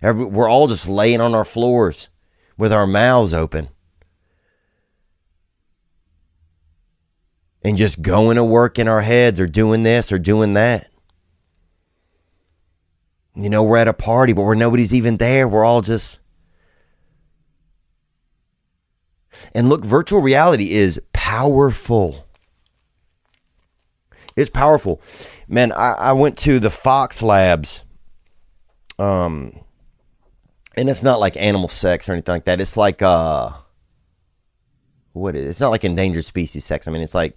We're 0.03 0.49
all 0.49 0.67
just 0.67 0.89
laying 0.89 1.21
on 1.21 1.35
our 1.35 1.45
floors 1.45 2.09
with 2.57 2.73
our 2.73 2.87
mouths 2.87 3.33
open. 3.33 3.69
And 7.65 7.77
just 7.77 8.03
going 8.03 8.37
to 8.37 8.43
work 8.43 8.79
in 8.79 8.89
our 8.89 9.03
heads 9.03 9.39
or 9.39 9.47
doing 9.47 9.85
this 9.85 10.11
or 10.11 10.19
doing 10.19 10.55
that. 10.55 10.89
You 13.37 13.49
know, 13.49 13.63
we're 13.63 13.77
at 13.77 13.87
a 13.89 13.93
party, 13.93 14.33
but 14.33 14.43
where 14.43 14.57
nobody's 14.57 14.93
even 14.93 15.17
there. 15.19 15.47
We're 15.47 15.65
all 15.65 15.81
just. 15.81 16.21
And 19.55 19.69
look, 19.69 19.85
virtual 19.85 20.21
reality 20.21 20.73
is 20.73 21.01
powerful. 21.13 22.27
It's 24.37 24.51
powerful. 24.51 25.01
Man, 25.47 25.73
I, 25.73 25.93
I 25.93 26.13
went 26.13 26.37
to 26.39 26.59
the 26.59 26.71
Fox 26.71 27.23
Labs 27.23 27.85
um, 28.99 29.62
and 30.77 30.89
it's 30.89 31.03
not 31.03 31.21
like 31.21 31.37
animal 31.37 31.69
sex 31.69 32.09
or 32.09 32.13
anything 32.13 32.33
like 32.33 32.45
that. 32.45 32.61
It's 32.61 32.77
like 32.77 33.03
uh, 33.03 33.53
what 35.13 35.37
is? 35.37 35.51
It's 35.51 35.61
not 35.61 35.71
like 35.71 35.85
endangered 35.85 36.25
species 36.25 36.65
sex. 36.65 36.89
I 36.89 36.91
mean, 36.91 37.03
it's 37.03 37.15
like 37.15 37.37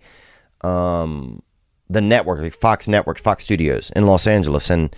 um, 0.61 1.41
the 1.89 2.01
network, 2.01 2.41
like 2.41 2.53
Fox 2.53 2.87
Network, 2.87 3.19
Fox 3.19 3.43
Studios 3.43 3.91
in 3.95 4.05
Los 4.05 4.27
Angeles, 4.27 4.69
and 4.69 4.95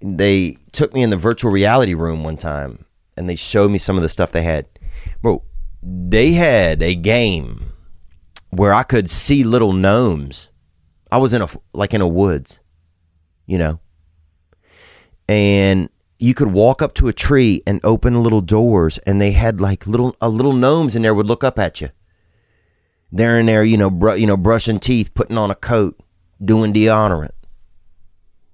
they 0.00 0.56
took 0.72 0.94
me 0.94 1.02
in 1.02 1.10
the 1.10 1.16
virtual 1.16 1.50
reality 1.50 1.94
room 1.94 2.24
one 2.24 2.36
time, 2.36 2.84
and 3.16 3.28
they 3.28 3.36
showed 3.36 3.70
me 3.70 3.78
some 3.78 3.96
of 3.96 4.02
the 4.02 4.08
stuff 4.08 4.32
they 4.32 4.42
had. 4.42 4.66
Bro, 5.22 5.42
they 5.82 6.32
had 6.32 6.82
a 6.82 6.94
game 6.94 7.72
where 8.50 8.72
I 8.72 8.82
could 8.82 9.10
see 9.10 9.44
little 9.44 9.72
gnomes. 9.72 10.50
I 11.10 11.18
was 11.18 11.34
in 11.34 11.42
a 11.42 11.48
like 11.72 11.94
in 11.94 12.00
a 12.00 12.08
woods, 12.08 12.60
you 13.46 13.58
know, 13.58 13.78
and 15.28 15.88
you 16.18 16.34
could 16.34 16.52
walk 16.52 16.80
up 16.80 16.94
to 16.94 17.08
a 17.08 17.12
tree 17.12 17.62
and 17.66 17.80
open 17.84 18.22
little 18.22 18.40
doors, 18.40 18.98
and 18.98 19.20
they 19.20 19.32
had 19.32 19.60
like 19.60 19.86
little 19.86 20.16
a 20.20 20.28
little 20.28 20.52
gnomes 20.52 20.96
in 20.96 21.02
there 21.02 21.14
would 21.14 21.26
look 21.26 21.44
up 21.44 21.58
at 21.58 21.80
you. 21.80 21.90
They're 23.12 23.38
in 23.38 23.46
there, 23.46 23.64
you 23.64 23.76
know, 23.76 23.90
br- 23.90 24.16
you 24.16 24.26
know, 24.26 24.36
brushing 24.36 24.80
teeth, 24.80 25.14
putting 25.14 25.38
on 25.38 25.50
a 25.50 25.54
coat, 25.54 25.98
doing 26.42 26.72
deodorant. 26.72 27.32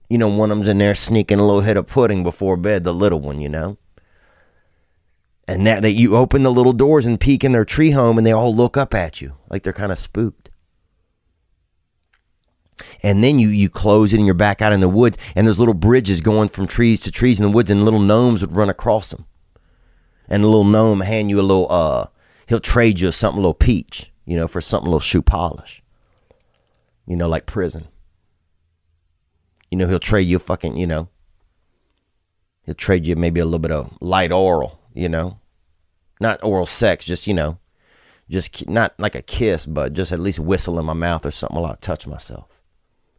You 0.09 0.19
know, 0.19 0.29
one 0.29 0.51
of 0.51 0.59
them's 0.59 0.69
in 0.69 0.79
there 0.79 0.95
sneaking 0.95 1.39
a 1.39 1.47
little 1.47 1.63
hit 1.63 1.77
of 1.77 1.87
pudding 1.87 2.23
before 2.23 2.57
bed, 2.57 2.85
the 2.85 2.93
little 2.93 3.21
one, 3.21 3.41
you 3.41 3.49
know. 3.49 3.79
And 5.49 5.67
that 5.67 5.83
that 5.83 5.93
you 5.93 6.17
open 6.17 6.43
the 6.43 6.53
little 6.53 6.73
doors 6.73 7.07
and 7.07 7.19
peek 7.19 7.45
in 7.45 7.53
their 7.53 7.65
tree 7.65 7.93
home, 7.93 8.19
and 8.19 8.27
they 8.27 8.33
all 8.33 8.55
look 8.55 8.77
up 8.77 8.95
at 8.95 9.21
you 9.21 9.37
like 9.49 9.63
they're 9.63 9.73
kind 9.73 9.93
of 9.93 9.99
spooked. 9.99 10.42
And 13.03 13.23
then 13.23 13.39
you 13.39 13.49
you 13.49 13.69
close 13.69 14.13
it 14.13 14.17
and 14.17 14.27
you're 14.27 14.35
back 14.35 14.63
out 14.63 14.73
in 14.73 14.81
the 14.81 14.89
woods, 14.89 15.19
and 15.35 15.47
there's 15.47 15.59
little 15.59 15.75
bridges 15.75 16.21
going 16.21 16.49
from 16.49 16.67
trees 16.67 17.01
to 17.03 17.11
trees 17.11 17.39
in 17.39 17.45
the 17.45 17.51
woods, 17.51 17.71
and 17.71 17.85
little 17.85 18.01
gnomes 18.01 18.41
would 18.41 18.57
run 18.57 18.71
across 18.71 19.11
them. 19.11 19.27
And 20.29 20.43
a 20.43 20.47
little 20.47 20.65
gnome 20.65 21.01
hand 21.01 21.31
you 21.31 21.41
a 21.41 21.43
little 21.43 21.71
uh, 21.71 22.07
he'll 22.49 22.61
trade 22.61 23.01
you 23.01 23.13
something 23.13 23.39
a 23.39 23.43
little 23.43 23.55
peach, 23.55 24.11
you 24.25 24.37
know, 24.37 24.49
for 24.49 24.61
something 24.61 24.87
a 24.87 24.91
little 24.91 25.01
shoe 25.01 25.23
polish. 25.23 25.83
You 27.07 27.17
know, 27.17 27.29
like 27.29 27.47
prison. 27.47 27.89
You 29.71 29.79
know, 29.79 29.89
he'll 29.89 29.99
trade 29.99 30.29
you 30.29 30.39
fucking, 30.39 30.77
you 30.77 30.87
know, 30.87 31.09
he'll 32.65 32.75
trade 32.75 33.07
you 33.07 33.17
maybe 33.17 33.41
a 33.41 33.45
little 33.45 33.59
bit 33.59 33.73
of 33.73 33.97
light 34.01 34.31
oral, 34.31 34.81
you 34.95 35.09
know, 35.09 35.39
not 36.21 36.43
oral 36.45 36.67
sex, 36.67 37.07
just 37.07 37.27
you 37.27 37.35
know, 37.35 37.59
just 38.31 38.69
not 38.69 38.95
like 38.99 39.15
a 39.15 39.23
kiss, 39.23 39.67
but 39.67 39.93
just 39.93 40.13
at 40.13 40.21
least 40.21 40.39
whistle 40.39 40.79
in 40.79 40.87
my 40.87 40.93
mouth 40.93 41.27
or 41.27 41.31
something 41.31 41.61
while 41.61 41.73
I 41.73 41.77
touch 41.81 42.07
myself, 42.07 42.52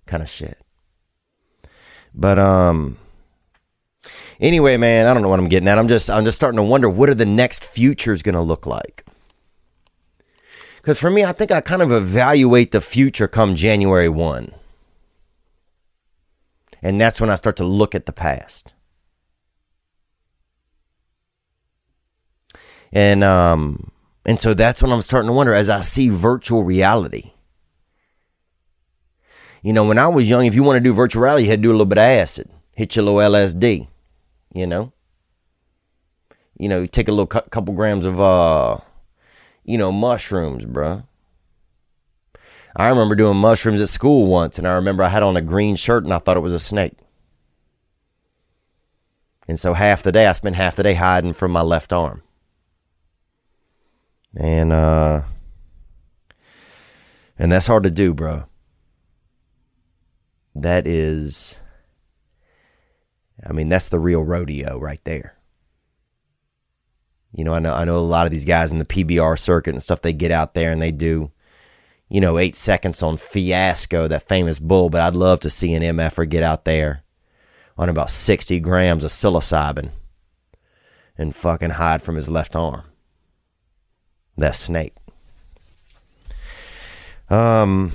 kind 0.06 0.24
of 0.24 0.30
shit. 0.30 0.58
But 2.14 2.38
um, 2.38 2.98
anyway, 4.40 4.78
man, 4.78 5.08
I 5.08 5.14
don't 5.14 5.24
know 5.24 5.30
what 5.30 5.40
I'm 5.40 5.50
getting 5.50 5.68
at. 5.68 5.80
I'm 5.80 5.88
just 5.88 6.10
I'm 6.10 6.26
just 6.26 6.36
starting 6.36 6.58
to 6.58 6.64
wonder 6.64 6.90
what 6.90 7.10
are 7.10 7.16
the 7.16 7.26
next 7.26 7.66
futures 7.66 8.22
going 8.22 8.36
to 8.36 8.42
look 8.42 8.66
like. 8.66 9.06
Because 10.78 11.00
for 11.00 11.10
me, 11.10 11.24
I 11.24 11.32
think 11.32 11.52
I 11.52 11.62
kind 11.62 11.82
of 11.82 11.92
evaluate 11.92 12.72
the 12.72 12.82
future 12.82 13.28
come 13.28 13.56
January 13.56 14.10
1. 14.10 14.52
And 16.82 17.00
that's 17.00 17.22
when 17.22 17.30
I 17.30 17.36
start 17.36 17.56
to 17.58 17.64
look 17.64 17.96
at 17.96 18.06
the 18.06 18.12
past. 18.12 18.74
And 22.92 23.24
um 23.24 23.92
and 24.26 24.40
so 24.40 24.54
that's 24.54 24.82
when 24.82 24.92
I'm 24.92 25.02
starting 25.02 25.28
to 25.28 25.34
wonder 25.34 25.54
as 25.54 25.70
I 25.70 25.82
see 25.82 26.10
virtual 26.10 26.64
reality. 26.64 27.33
You 29.64 29.72
know, 29.72 29.86
when 29.86 29.98
I 29.98 30.10
was 30.10 30.28
young, 30.30 30.46
if 30.46 30.54
you 30.54 30.62
want 30.62 30.76
to 30.76 30.82
do 30.82 30.94
virtual 30.94 31.24
reality, 31.24 31.46
you 31.46 31.50
had 31.50 31.60
to 31.60 31.64
do 31.64 31.70
a 31.70 31.72
little 31.72 31.86
bit 31.86 31.98
of 31.98 32.04
acid, 32.04 32.50
hit 32.74 32.98
your 32.98 33.06
little 33.06 33.20
LSD, 33.22 33.88
you 34.54 34.68
know. 34.68 34.92
You 36.60 36.68
know, 36.68 36.86
take 36.86 37.08
a 37.08 37.12
little 37.12 37.28
cu- 37.28 37.50
couple 37.50 37.74
grams 37.74 38.06
of 38.06 38.20
uh 38.20 38.78
you 39.64 39.78
know, 39.78 39.92
mushrooms, 39.92 40.66
bruh. 40.66 41.06
I 42.76 42.90
remember 42.90 43.16
doing 43.16 43.38
mushrooms 43.38 43.80
at 43.80 43.88
school 43.88 44.28
once, 44.28 44.58
and 44.58 44.68
I 44.68 44.74
remember 44.74 45.04
I 45.04 45.10
had 45.10 45.24
on 45.24 45.38
a 45.38 45.42
green 45.42 45.78
shirt 45.78 46.04
and 46.04 46.14
I 46.14 46.20
thought 46.20 46.38
it 46.38 46.42
was 46.42 46.54
a 46.54 46.60
snake. 46.60 46.98
And 49.48 49.58
so 49.60 49.74
half 49.74 50.04
the 50.04 50.12
day, 50.12 50.28
I 50.28 50.34
spent 50.34 50.58
half 50.58 50.76
the 50.76 50.84
day 50.84 50.96
hiding 50.96 51.34
from 51.34 51.52
my 51.52 51.62
left 51.62 51.94
arm. 51.94 52.22
And 54.36 54.74
uh 54.74 55.22
and 57.40 57.52
that's 57.52 57.68
hard 57.68 57.84
to 57.84 57.92
do, 57.92 58.14
bro. 58.14 58.44
That 60.56 60.88
is 60.88 61.60
I 63.46 63.52
mean, 63.54 63.70
that's 63.70 63.90
the 63.90 64.00
real 64.00 64.24
rodeo 64.24 64.80
right 64.80 65.02
there. 65.04 65.36
You 67.34 67.44
know, 67.44 67.54
I 67.54 67.60
know 67.60 67.74
I 67.74 67.86
know 67.86 67.98
a 67.98 68.00
lot 68.00 68.26
of 68.26 68.32
these 68.32 68.46
guys 68.46 68.72
in 68.72 68.80
the 68.80 68.86
PBR 68.86 69.38
circuit 69.40 69.72
and 69.72 69.82
stuff 69.84 70.02
they 70.02 70.14
get 70.14 70.32
out 70.32 70.54
there 70.54 70.72
and 70.72 70.82
they 70.82 70.92
do 70.92 71.32
you 72.14 72.22
know, 72.22 72.38
8 72.38 72.56
seconds 72.56 73.02
on 73.02 73.18
Fiasco, 73.18 74.08
that 74.08 74.28
famous 74.28 74.60
bull, 74.60 74.92
but 74.92 75.02
I'd 75.02 75.16
love 75.16 75.40
to 75.40 75.50
see 75.50 75.74
an 75.74 75.82
MFer 75.82 76.30
get 76.30 76.44
out 76.44 76.64
there 76.64 77.04
on 77.76 77.90
about 77.90 78.12
60 78.12 78.60
grams 78.60 79.04
of 79.04 79.10
psilocybin 79.10 79.90
and 81.18 81.36
fucking 81.36 81.72
hide 81.72 82.04
from 82.04 82.16
his 82.16 82.30
left 82.30 82.56
arm 82.56 82.84
that 84.38 84.56
snake. 84.56 84.94
Um, 87.32 87.94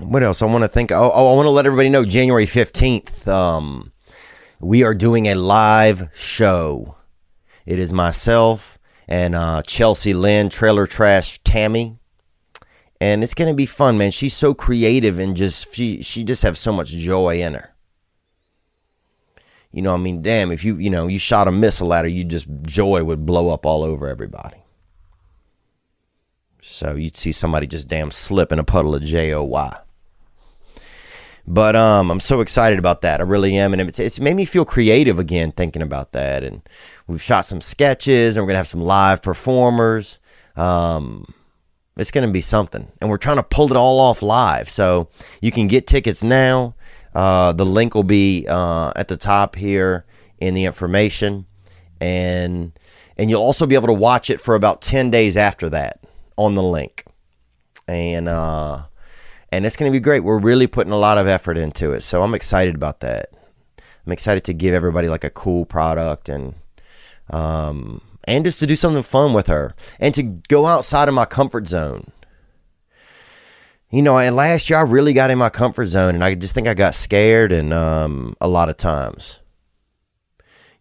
what 0.00 0.22
else? 0.22 0.42
I 0.42 0.46
want 0.46 0.62
to 0.62 0.68
think. 0.68 0.92
Oh, 0.92 1.10
oh 1.14 1.32
I 1.32 1.36
want 1.36 1.46
to 1.46 1.50
let 1.50 1.66
everybody 1.66 1.88
know. 1.88 2.04
January 2.04 2.46
fifteenth, 2.46 3.26
um, 3.28 3.92
we 4.60 4.82
are 4.82 4.94
doing 4.94 5.26
a 5.26 5.34
live 5.34 6.08
show. 6.14 6.96
It 7.64 7.78
is 7.78 7.92
myself 7.92 8.78
and 9.08 9.34
uh, 9.34 9.62
Chelsea 9.62 10.14
Lynn, 10.14 10.48
Trailer 10.48 10.86
Trash 10.86 11.40
Tammy, 11.44 11.98
and 13.00 13.22
it's 13.22 13.34
gonna 13.34 13.54
be 13.54 13.66
fun, 13.66 13.98
man. 13.98 14.10
She's 14.10 14.34
so 14.34 14.54
creative 14.54 15.18
and 15.18 15.36
just 15.36 15.74
she 15.74 16.02
she 16.02 16.24
just 16.24 16.42
have 16.42 16.56
so 16.56 16.72
much 16.72 16.90
joy 16.90 17.40
in 17.40 17.54
her. 17.54 17.72
You 19.72 19.82
know, 19.82 19.92
I 19.92 19.98
mean, 19.98 20.22
damn, 20.22 20.52
if 20.52 20.64
you, 20.64 20.76
you 20.76 20.88
know, 20.88 21.06
you 21.06 21.18
shot 21.18 21.48
a 21.48 21.52
missile 21.52 21.92
at 21.92 22.06
her, 22.06 22.08
you 22.08 22.24
just, 22.24 22.46
joy 22.62 23.04
would 23.04 23.26
blow 23.26 23.50
up 23.50 23.66
all 23.66 23.84
over 23.84 24.08
everybody. 24.08 24.56
So 26.62 26.94
you'd 26.94 27.16
see 27.16 27.30
somebody 27.30 27.66
just 27.66 27.86
damn 27.86 28.10
slip 28.10 28.52
in 28.52 28.58
a 28.58 28.64
puddle 28.64 28.94
of 28.94 29.02
JOY. 29.02 29.72
But 31.46 31.76
um, 31.76 32.10
I'm 32.10 32.20
so 32.20 32.40
excited 32.40 32.78
about 32.78 33.02
that. 33.02 33.20
I 33.20 33.22
really 33.22 33.56
am. 33.56 33.72
And 33.72 33.80
it's, 33.82 33.98
it's 33.98 34.18
made 34.18 34.34
me 34.34 34.44
feel 34.44 34.64
creative 34.64 35.18
again 35.18 35.52
thinking 35.52 35.82
about 35.82 36.12
that. 36.12 36.42
And 36.42 36.62
we've 37.06 37.22
shot 37.22 37.42
some 37.42 37.60
sketches 37.60 38.36
and 38.36 38.44
we're 38.44 38.48
to 38.54 38.58
have 38.58 38.68
some 38.68 38.80
live 38.82 39.22
performers. 39.22 40.18
Um, 40.56 41.32
it's 41.96 42.10
to 42.26 42.32
be 42.32 42.40
something. 42.40 42.90
And 43.00 43.08
we're 43.08 43.16
trying 43.16 43.36
to 43.36 43.42
pull 43.42 43.70
it 43.70 43.76
all 43.76 44.00
off 44.00 44.22
live. 44.22 44.68
So 44.68 45.08
you 45.40 45.52
can 45.52 45.68
get 45.68 45.86
tickets 45.86 46.24
now. 46.24 46.74
Uh, 47.16 47.52
the 47.52 47.64
link 47.64 47.94
will 47.94 48.02
be 48.02 48.46
uh, 48.46 48.92
at 48.94 49.08
the 49.08 49.16
top 49.16 49.56
here 49.56 50.04
in 50.38 50.52
the 50.52 50.66
information, 50.66 51.46
and 51.98 52.78
and 53.16 53.30
you'll 53.30 53.40
also 53.40 53.66
be 53.66 53.74
able 53.74 53.86
to 53.86 53.94
watch 53.94 54.28
it 54.28 54.38
for 54.38 54.54
about 54.54 54.82
ten 54.82 55.10
days 55.10 55.34
after 55.34 55.70
that 55.70 55.98
on 56.36 56.54
the 56.56 56.62
link, 56.62 57.06
and 57.88 58.28
uh, 58.28 58.82
and 59.56 59.66
it's 59.66 59.76
going 59.76 59.90
to 59.90 59.96
be 59.96 60.02
great. 60.02 60.20
We're 60.20 60.38
really 60.38 60.66
putting 60.66 60.92
a 60.92 60.98
lot 60.98 61.18
of 61.18 61.26
effort 61.26 61.56
into 61.56 61.92
it, 61.92 62.02
so 62.02 62.22
I'm 62.22 62.34
excited 62.34 62.74
about 62.74 63.00
that. 63.00 63.30
I'm 64.06 64.12
excited 64.12 64.44
to 64.44 64.52
give 64.52 64.74
everybody 64.74 65.08
like 65.08 65.24
a 65.24 65.30
cool 65.30 65.64
product 65.64 66.28
and 66.28 66.54
um, 67.30 68.00
and 68.24 68.44
just 68.44 68.60
to 68.60 68.66
do 68.66 68.76
something 68.76 69.02
fun 69.02 69.32
with 69.32 69.48
her 69.48 69.74
and 69.98 70.14
to 70.14 70.22
go 70.22 70.66
outside 70.66 71.08
of 71.08 71.14
my 71.14 71.24
comfort 71.24 71.66
zone 71.66 72.12
you 73.90 74.02
know, 74.02 74.18
and 74.18 74.34
last 74.34 74.68
year 74.68 74.78
I 74.78 74.82
really 74.82 75.12
got 75.12 75.30
in 75.30 75.38
my 75.38 75.48
comfort 75.48 75.86
zone, 75.86 76.16
and 76.16 76.24
I 76.24 76.34
just 76.34 76.54
think 76.54 76.66
I 76.66 76.74
got 76.74 76.94
scared, 76.94 77.52
and 77.52 77.72
um, 77.72 78.34
a 78.40 78.48
lot 78.48 78.68
of 78.68 78.76
times, 78.76 79.40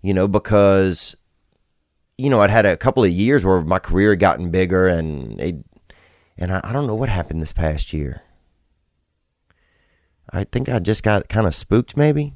you 0.01 0.13
know, 0.13 0.27
because 0.27 1.15
you 2.17 2.29
know 2.29 2.41
I'd 2.41 2.49
had 2.49 2.65
a 2.65 2.77
couple 2.77 3.03
of 3.03 3.11
years 3.11 3.45
where 3.45 3.61
my 3.61 3.79
career 3.79 4.11
had 4.11 4.19
gotten 4.19 4.49
bigger, 4.49 4.87
and 4.87 5.39
it, 5.39 5.55
and 6.37 6.51
I, 6.51 6.61
I 6.63 6.73
don't 6.73 6.87
know 6.87 6.95
what 6.95 7.09
happened 7.09 7.41
this 7.41 7.53
past 7.53 7.93
year. 7.93 8.21
I 10.31 10.43
think 10.43 10.69
I 10.69 10.79
just 10.79 11.03
got 11.03 11.29
kind 11.29 11.47
of 11.47 11.55
spooked, 11.55 11.95
maybe. 11.95 12.35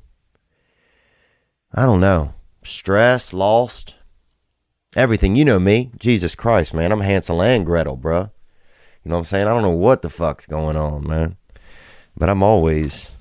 I 1.73 1.85
don't 1.85 1.99
know. 1.99 2.33
Stress, 2.63 3.33
lost, 3.33 3.97
everything. 4.95 5.35
You 5.35 5.45
know 5.45 5.59
me. 5.59 5.91
Jesus 5.97 6.35
Christ, 6.35 6.73
man. 6.73 6.91
I'm 6.91 7.01
Hansel 7.01 7.41
and 7.41 7.65
Gretel, 7.65 7.97
bruh. 7.97 8.31
You 9.03 9.09
know 9.09 9.15
what 9.15 9.19
I'm 9.19 9.25
saying? 9.25 9.47
I 9.47 9.53
don't 9.53 9.61
know 9.61 9.69
what 9.69 10.01
the 10.01 10.09
fuck's 10.09 10.45
going 10.45 10.75
on, 10.75 11.07
man. 11.07 11.37
But 12.17 12.29
I'm 12.29 12.43
always 12.43 13.11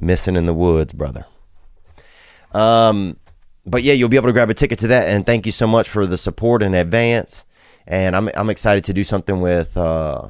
missing 0.00 0.36
in 0.36 0.46
the 0.46 0.54
woods, 0.54 0.92
brother. 0.92 1.26
Um, 2.52 3.18
but 3.64 3.82
yeah, 3.82 3.92
you'll 3.92 4.08
be 4.08 4.16
able 4.16 4.28
to 4.28 4.32
grab 4.32 4.50
a 4.50 4.54
ticket 4.54 4.78
to 4.80 4.86
that. 4.88 5.08
And 5.08 5.24
thank 5.24 5.46
you 5.46 5.52
so 5.52 5.66
much 5.66 5.88
for 5.88 6.06
the 6.06 6.18
support 6.18 6.62
in 6.62 6.74
advance. 6.74 7.44
And 7.86 8.16
I'm 8.16 8.28
I'm 8.34 8.50
excited 8.50 8.84
to 8.84 8.92
do 8.92 9.04
something 9.04 9.40
with 9.40 9.76
uh, 9.76 10.28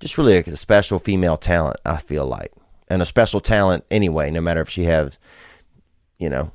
just 0.00 0.18
really 0.18 0.38
a 0.38 0.56
special 0.56 0.98
female 0.98 1.36
talent. 1.36 1.76
I 1.84 1.98
feel 1.98 2.26
like, 2.26 2.52
and 2.88 3.02
a 3.02 3.06
special 3.06 3.40
talent 3.40 3.84
anyway. 3.90 4.30
No 4.30 4.40
matter 4.40 4.60
if 4.60 4.68
she 4.68 4.84
has, 4.84 5.18
you 6.18 6.28
know, 6.28 6.50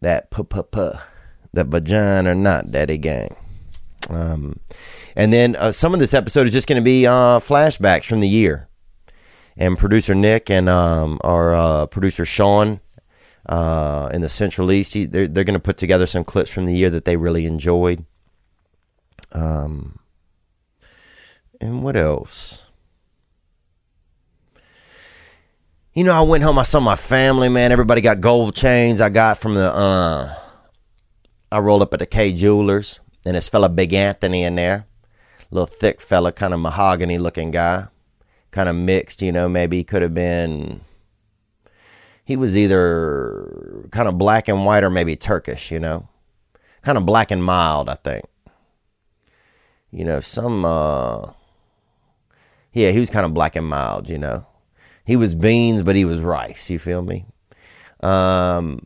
that 0.00 0.30
puh 0.30 0.44
puh 0.44 0.62
puh, 0.62 0.98
that 1.52 1.66
vagina 1.66 2.30
or 2.30 2.34
not, 2.34 2.70
daddy 2.70 2.98
gang. 2.98 3.36
Um, 4.08 4.60
and 5.16 5.32
then 5.32 5.56
uh, 5.56 5.72
some 5.72 5.94
of 5.94 6.00
this 6.00 6.14
episode 6.14 6.46
is 6.46 6.52
just 6.52 6.68
going 6.68 6.80
to 6.80 6.84
be 6.84 7.06
uh, 7.06 7.40
flashbacks 7.40 8.04
from 8.04 8.20
the 8.20 8.28
year. 8.28 8.68
And 9.56 9.78
producer 9.78 10.14
Nick 10.14 10.50
and 10.50 10.68
um, 10.68 11.18
our 11.24 11.54
uh, 11.54 11.86
producer 11.86 12.26
Sean 12.26 12.80
uh, 13.46 14.10
in 14.12 14.20
the 14.20 14.28
Central 14.28 14.70
East, 14.70 14.92
he, 14.92 15.06
they're, 15.06 15.26
they're 15.26 15.44
going 15.44 15.54
to 15.54 15.60
put 15.60 15.78
together 15.78 16.06
some 16.06 16.24
clips 16.24 16.50
from 16.50 16.66
the 16.66 16.74
year 16.76 16.90
that 16.90 17.06
they 17.06 17.16
really 17.16 17.46
enjoyed. 17.46 18.04
Um, 19.32 19.98
and 21.58 21.82
what 21.82 21.96
else? 21.96 22.65
You 25.96 26.04
know, 26.04 26.12
I 26.12 26.20
went 26.20 26.44
home. 26.44 26.58
I 26.58 26.62
saw 26.62 26.78
my 26.78 26.94
family. 26.94 27.48
Man, 27.48 27.72
everybody 27.72 28.02
got 28.02 28.20
gold 28.20 28.54
chains. 28.54 29.00
I 29.00 29.08
got 29.08 29.38
from 29.38 29.54
the. 29.54 29.72
Uh, 29.72 30.34
I 31.50 31.58
rolled 31.58 31.80
up 31.80 31.94
at 31.94 32.00
the 32.00 32.04
Kay 32.04 32.34
Jewelers, 32.34 33.00
and 33.24 33.34
this 33.34 33.48
fella 33.48 33.70
Big 33.70 33.94
Anthony 33.94 34.42
in 34.42 34.56
there, 34.56 34.84
little 35.50 35.66
thick 35.66 36.02
fella, 36.02 36.32
kind 36.32 36.52
of 36.52 36.60
mahogany 36.60 37.16
looking 37.16 37.50
guy, 37.50 37.86
kind 38.50 38.68
of 38.68 38.76
mixed. 38.76 39.22
You 39.22 39.32
know, 39.32 39.48
maybe 39.48 39.78
he 39.78 39.84
could 39.84 40.02
have 40.02 40.12
been. 40.12 40.82
He 42.26 42.36
was 42.36 42.58
either 42.58 43.88
kind 43.90 44.06
of 44.06 44.18
black 44.18 44.48
and 44.48 44.66
white 44.66 44.84
or 44.84 44.90
maybe 44.90 45.16
Turkish. 45.16 45.70
You 45.70 45.80
know, 45.80 46.10
kind 46.82 46.98
of 46.98 47.06
black 47.06 47.30
and 47.30 47.42
mild. 47.42 47.88
I 47.88 47.94
think. 47.94 48.26
You 49.90 50.04
know, 50.04 50.20
some. 50.20 50.62
uh 50.66 51.32
Yeah, 52.74 52.90
he 52.90 53.00
was 53.00 53.08
kind 53.08 53.24
of 53.24 53.32
black 53.32 53.56
and 53.56 53.66
mild. 53.66 54.10
You 54.10 54.18
know 54.18 54.46
he 55.06 55.14
was 55.14 55.36
beans, 55.36 55.82
but 55.82 55.94
he 55.94 56.04
was 56.04 56.18
rice. 56.18 56.68
You 56.68 56.80
feel 56.80 57.00
me? 57.00 57.26
Um, 58.00 58.84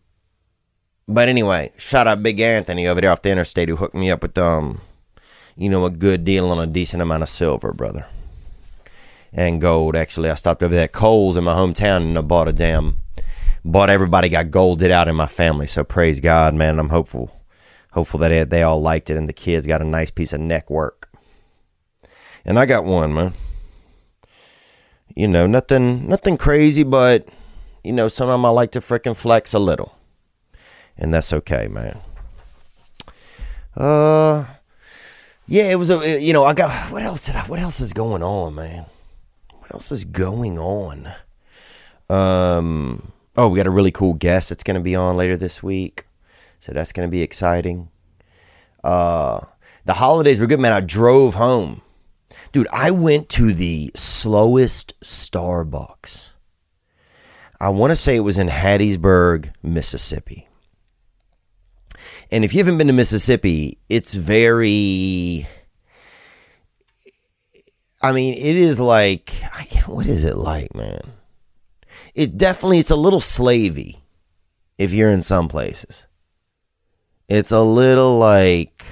but 1.08 1.28
anyway, 1.28 1.72
shout 1.78 2.06
out 2.06 2.22
Big 2.22 2.38
Anthony 2.40 2.86
over 2.86 3.00
there 3.00 3.10
off 3.10 3.22
the 3.22 3.30
interstate 3.30 3.70
who 3.70 3.76
hooked 3.76 3.94
me 3.94 4.10
up 4.10 4.22
with 4.22 4.36
um, 4.36 4.82
you 5.56 5.70
know, 5.70 5.86
a 5.86 5.90
good 5.90 6.24
deal 6.24 6.50
on 6.50 6.60
a 6.60 6.66
decent 6.66 7.02
amount 7.02 7.22
of 7.22 7.30
silver, 7.30 7.72
brother, 7.72 8.06
and 9.32 9.62
gold. 9.62 9.96
Actually, 9.96 10.28
I 10.28 10.34
stopped 10.34 10.62
over 10.62 10.76
at 10.76 10.92
Kohl's 10.92 11.38
in 11.38 11.44
my 11.44 11.54
hometown 11.54 12.02
and 12.02 12.18
I 12.18 12.20
bought 12.20 12.48
a 12.48 12.52
damn, 12.52 12.98
bought 13.64 13.88
everybody 13.88 14.28
got 14.28 14.50
golded 14.50 14.90
out 14.90 15.08
in 15.08 15.16
my 15.16 15.26
family. 15.26 15.66
So 15.66 15.84
praise 15.84 16.20
God, 16.20 16.54
man. 16.54 16.78
I'm 16.78 16.90
hopeful, 16.90 17.34
hopeful 17.92 18.20
that 18.20 18.50
they 18.50 18.62
all 18.62 18.80
liked 18.80 19.08
it 19.08 19.16
and 19.16 19.28
the 19.28 19.32
kids 19.32 19.66
got 19.66 19.80
a 19.80 19.86
nice 19.86 20.10
piece 20.10 20.34
of 20.34 20.40
neck 20.40 20.68
work. 20.68 21.08
And 22.44 22.58
I 22.58 22.66
got 22.66 22.84
one, 22.84 23.14
man 23.14 23.32
you 25.20 25.28
know, 25.28 25.46
nothing 25.46 26.08
nothing 26.08 26.38
crazy, 26.38 26.82
but 26.82 27.28
you 27.84 27.92
know, 27.92 28.08
sometimes 28.08 28.42
I 28.42 28.48
like 28.48 28.70
to 28.72 28.80
freaking 28.80 29.14
flex 29.14 29.52
a 29.52 29.58
little. 29.58 29.94
And 30.96 31.12
that's 31.12 31.30
okay, 31.34 31.68
man. 31.68 31.98
Uh 33.76 34.46
yeah, 35.46 35.64
it 35.64 35.74
was 35.74 35.90
a 35.90 36.18
you 36.18 36.32
know, 36.32 36.46
I 36.46 36.54
got 36.54 36.90
what 36.90 37.02
else 37.02 37.26
did 37.26 37.36
I 37.36 37.42
what 37.42 37.60
else 37.60 37.80
is 37.80 37.92
going 37.92 38.22
on, 38.22 38.54
man? 38.54 38.86
What 39.58 39.74
else 39.74 39.92
is 39.92 40.06
going 40.06 40.58
on? 40.58 41.12
Um 42.08 43.12
oh, 43.36 43.48
we 43.48 43.58
got 43.58 43.66
a 43.66 43.70
really 43.70 43.92
cool 43.92 44.14
guest 44.14 44.48
that's 44.48 44.64
going 44.64 44.76
to 44.76 44.80
be 44.82 44.96
on 44.96 45.18
later 45.18 45.36
this 45.36 45.62
week. 45.62 46.06
So 46.60 46.72
that's 46.72 46.92
going 46.92 47.06
to 47.06 47.10
be 47.10 47.20
exciting. 47.20 47.90
Uh 48.82 49.40
the 49.84 49.94
holidays 49.94 50.40
were 50.40 50.46
good, 50.46 50.60
man. 50.60 50.72
I 50.72 50.80
drove 50.80 51.34
home 51.34 51.82
Dude, 52.52 52.68
I 52.72 52.90
went 52.90 53.28
to 53.30 53.52
the 53.52 53.92
slowest 53.94 54.98
Starbucks. 55.00 56.30
I 57.60 57.68
want 57.68 57.90
to 57.90 57.96
say 57.96 58.16
it 58.16 58.20
was 58.20 58.38
in 58.38 58.48
Hattiesburg, 58.48 59.52
Mississippi. 59.62 60.48
And 62.32 62.44
if 62.44 62.52
you 62.52 62.58
haven't 62.58 62.78
been 62.78 62.86
to 62.86 62.92
Mississippi, 62.92 63.78
it's 63.88 64.14
very. 64.14 65.46
I 68.02 68.12
mean, 68.12 68.34
it 68.34 68.56
is 68.56 68.80
like. 68.80 69.32
What 69.86 70.06
is 70.06 70.24
it 70.24 70.36
like, 70.36 70.74
man? 70.74 71.00
It 72.14 72.38
definitely, 72.38 72.78
it's 72.78 72.90
a 72.90 72.96
little 72.96 73.20
slavey 73.20 73.98
if 74.78 74.92
you're 74.92 75.10
in 75.10 75.22
some 75.22 75.48
places. 75.48 76.06
It's 77.28 77.50
a 77.50 77.62
little 77.62 78.18
like 78.18 78.84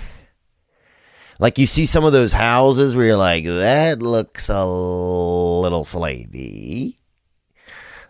like 1.38 1.58
you 1.58 1.66
see 1.66 1.86
some 1.86 2.04
of 2.04 2.12
those 2.12 2.32
houses 2.32 2.96
where 2.96 3.06
you're 3.06 3.16
like, 3.16 3.44
that 3.44 4.02
looks 4.02 4.48
a 4.48 4.64
little 4.64 5.84
slavey. 5.84 6.96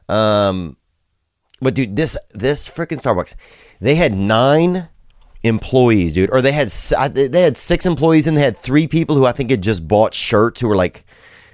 Um, 0.09 0.77
but 1.61 1.75
dude, 1.75 1.97
this 1.97 2.17
this 2.31 2.69
freaking 2.69 3.01
Starbucks, 3.01 3.35
they 3.81 3.97
had 3.97 4.15
nine 4.15 4.89
employees, 5.43 6.15
dude, 6.15 6.31
or 6.31 6.41
they 6.41 6.53
had 6.53 6.69
they 6.69 7.43
had 7.43 7.57
six 7.57 7.85
employees 7.85 8.27
and 8.27 8.37
they 8.37 8.43
had 8.43 8.57
three 8.57 8.87
people 8.87 9.17
who 9.17 9.27
I 9.27 9.33
think 9.33 9.51
had 9.51 9.63
just 9.63 9.87
bought 9.87 10.15
shirts 10.15 10.61
who 10.61 10.69
were 10.69 10.77
like 10.77 11.05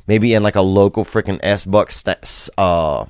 maybe 0.07 0.35
in 0.35 0.43
like 0.43 0.57
a 0.57 0.63
local 0.63 1.05
freaking 1.05 1.41
S 1.43 1.65
Bucks 1.65 2.05
uh 2.59 3.07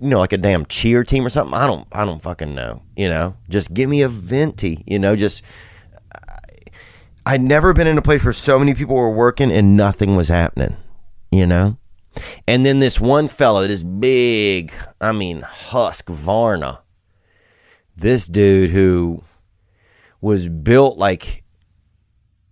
you 0.00 0.08
know 0.08 0.18
like 0.18 0.32
a 0.32 0.38
damn 0.38 0.66
cheer 0.66 1.04
team 1.04 1.24
or 1.24 1.30
something. 1.30 1.54
I 1.54 1.66
don't 1.66 1.86
I 1.92 2.04
don't 2.04 2.22
fucking 2.22 2.54
know, 2.54 2.82
you 2.96 3.08
know. 3.08 3.36
Just 3.48 3.74
give 3.74 3.88
me 3.88 4.02
a 4.02 4.08
venti, 4.08 4.82
you 4.86 4.98
know, 4.98 5.14
just 5.16 5.42
I'd 7.26 7.42
never 7.42 7.72
been 7.72 7.86
in 7.86 7.98
a 7.98 8.02
place 8.02 8.22
where 8.22 8.32
so 8.32 8.58
many 8.58 8.74
people 8.74 8.96
were 8.96 9.10
working 9.10 9.50
and 9.50 9.76
nothing 9.76 10.14
was 10.16 10.28
happening, 10.28 10.76
you 11.30 11.46
know? 11.46 11.78
And 12.46 12.64
then 12.64 12.78
this 12.78 13.00
one 13.00 13.28
fellow, 13.28 13.66
this 13.66 13.82
big, 13.82 14.72
I 15.00 15.12
mean, 15.12 15.42
Husqvarna, 15.42 16.80
this 17.96 18.26
dude 18.26 18.70
who 18.70 19.22
was 20.20 20.46
built 20.46 20.98
like, 20.98 21.44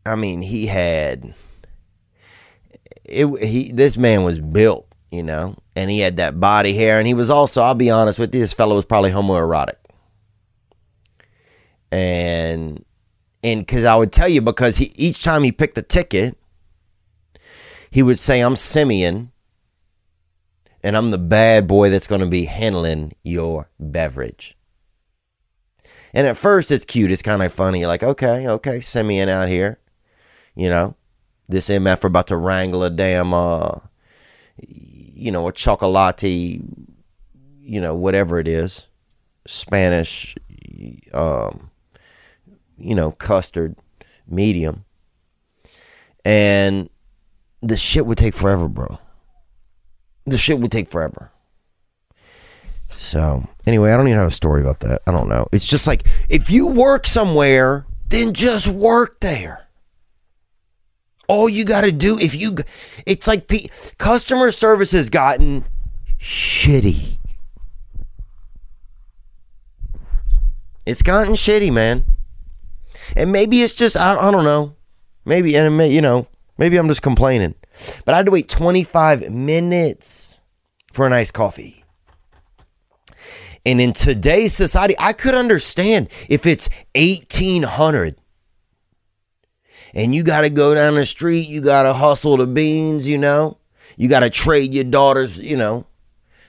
I 0.06 0.16
mean, 0.16 0.42
he 0.42 0.66
had, 0.66 1.34
it, 3.04 3.26
he, 3.44 3.72
this 3.72 3.96
man 3.96 4.24
was 4.24 4.40
built, 4.40 4.88
you 5.10 5.22
know, 5.22 5.56
and 5.76 5.90
he 5.90 6.00
had 6.00 6.16
that 6.16 6.40
body 6.40 6.74
hair. 6.74 6.98
And 6.98 7.06
he 7.06 7.14
was 7.14 7.30
also, 7.30 7.62
I'll 7.62 7.74
be 7.74 7.90
honest 7.90 8.18
with 8.18 8.34
you, 8.34 8.40
this 8.40 8.52
fellow 8.52 8.76
was 8.76 8.84
probably 8.84 9.10
homoerotic. 9.10 9.76
And 11.90 12.84
and 13.42 13.66
because 13.66 13.84
I 13.84 13.96
would 13.96 14.12
tell 14.12 14.28
you, 14.28 14.40
because 14.40 14.76
he, 14.76 14.92
each 14.94 15.24
time 15.24 15.42
he 15.42 15.52
picked 15.52 15.76
a 15.78 15.82
ticket, 15.82 16.38
he 17.90 18.02
would 18.02 18.18
say, 18.18 18.40
I'm 18.40 18.56
Simeon, 18.56 19.32
and 20.82 20.96
I'm 20.96 21.10
the 21.10 21.18
bad 21.18 21.66
boy 21.66 21.90
that's 21.90 22.06
going 22.06 22.20
to 22.20 22.26
be 22.26 22.44
handling 22.44 23.12
your 23.22 23.68
beverage. 23.78 24.56
And 26.14 26.26
at 26.26 26.36
first, 26.36 26.70
it's 26.70 26.84
cute. 26.84 27.10
It's 27.10 27.22
kind 27.22 27.42
of 27.42 27.52
funny. 27.52 27.80
You're 27.80 27.88
like, 27.88 28.02
okay, 28.02 28.46
okay, 28.46 28.80
Simeon 28.80 29.28
out 29.28 29.48
here. 29.48 29.78
You 30.54 30.68
know, 30.68 30.96
this 31.48 31.68
MF 31.68 32.04
about 32.04 32.26
to 32.28 32.36
wrangle 32.36 32.84
a 32.84 32.90
damn, 32.90 33.32
uh, 33.32 33.80
you 34.58 35.32
know, 35.32 35.48
a 35.48 35.52
chocolate, 35.52 36.22
you 36.22 37.80
know, 37.80 37.94
whatever 37.94 38.38
it 38.38 38.46
is, 38.46 38.88
Spanish, 39.46 40.36
um, 41.14 41.70
you 42.82 42.94
know, 42.94 43.12
custard 43.12 43.76
medium. 44.26 44.84
And 46.24 46.90
the 47.62 47.76
shit 47.76 48.06
would 48.06 48.18
take 48.18 48.34
forever, 48.34 48.68
bro. 48.68 48.98
The 50.26 50.38
shit 50.38 50.58
would 50.58 50.72
take 50.72 50.88
forever. 50.88 51.30
So, 52.90 53.48
anyway, 53.66 53.92
I 53.92 53.96
don't 53.96 54.06
even 54.06 54.18
have 54.18 54.28
a 54.28 54.32
story 54.32 54.60
about 54.60 54.80
that. 54.80 55.02
I 55.06 55.10
don't 55.10 55.28
know. 55.28 55.48
It's 55.52 55.66
just 55.66 55.86
like 55.86 56.06
if 56.28 56.50
you 56.50 56.68
work 56.68 57.06
somewhere, 57.06 57.86
then 58.08 58.32
just 58.32 58.68
work 58.68 59.20
there. 59.20 59.66
All 61.28 61.48
you 61.48 61.64
got 61.64 61.80
to 61.82 61.92
do, 61.92 62.18
if 62.18 62.36
you, 62.36 62.56
it's 63.06 63.26
like 63.26 63.50
customer 63.98 64.52
service 64.52 64.92
has 64.92 65.08
gotten 65.08 65.64
shitty. 66.20 67.18
It's 70.84 71.02
gotten 71.02 71.34
shitty, 71.34 71.72
man. 71.72 72.04
And 73.16 73.32
maybe 73.32 73.62
it's 73.62 73.74
just, 73.74 73.96
I, 73.96 74.16
I 74.16 74.30
don't 74.30 74.44
know. 74.44 74.74
Maybe, 75.24 75.56
and 75.56 75.76
may, 75.76 75.90
you 75.90 76.00
know, 76.00 76.26
maybe 76.58 76.76
I'm 76.76 76.88
just 76.88 77.02
complaining. 77.02 77.54
But 78.04 78.14
I 78.14 78.18
had 78.18 78.26
to 78.26 78.32
wait 78.32 78.48
25 78.48 79.30
minutes 79.30 80.40
for 80.92 81.06
an 81.06 81.12
iced 81.12 81.34
coffee. 81.34 81.84
And 83.64 83.80
in 83.80 83.92
today's 83.92 84.52
society, 84.52 84.94
I 84.98 85.12
could 85.12 85.34
understand 85.34 86.08
if 86.28 86.46
it's 86.46 86.68
1800 86.94 88.16
and 89.94 90.14
you 90.14 90.24
got 90.24 90.40
to 90.40 90.50
go 90.50 90.74
down 90.74 90.94
the 90.94 91.06
street, 91.06 91.48
you 91.48 91.60
got 91.60 91.84
to 91.84 91.92
hustle 91.92 92.38
the 92.38 92.46
beans, 92.46 93.06
you 93.06 93.18
know, 93.18 93.58
you 93.96 94.08
got 94.08 94.20
to 94.20 94.30
trade 94.30 94.74
your 94.74 94.84
daughter's, 94.84 95.38
you 95.38 95.56
know, 95.56 95.86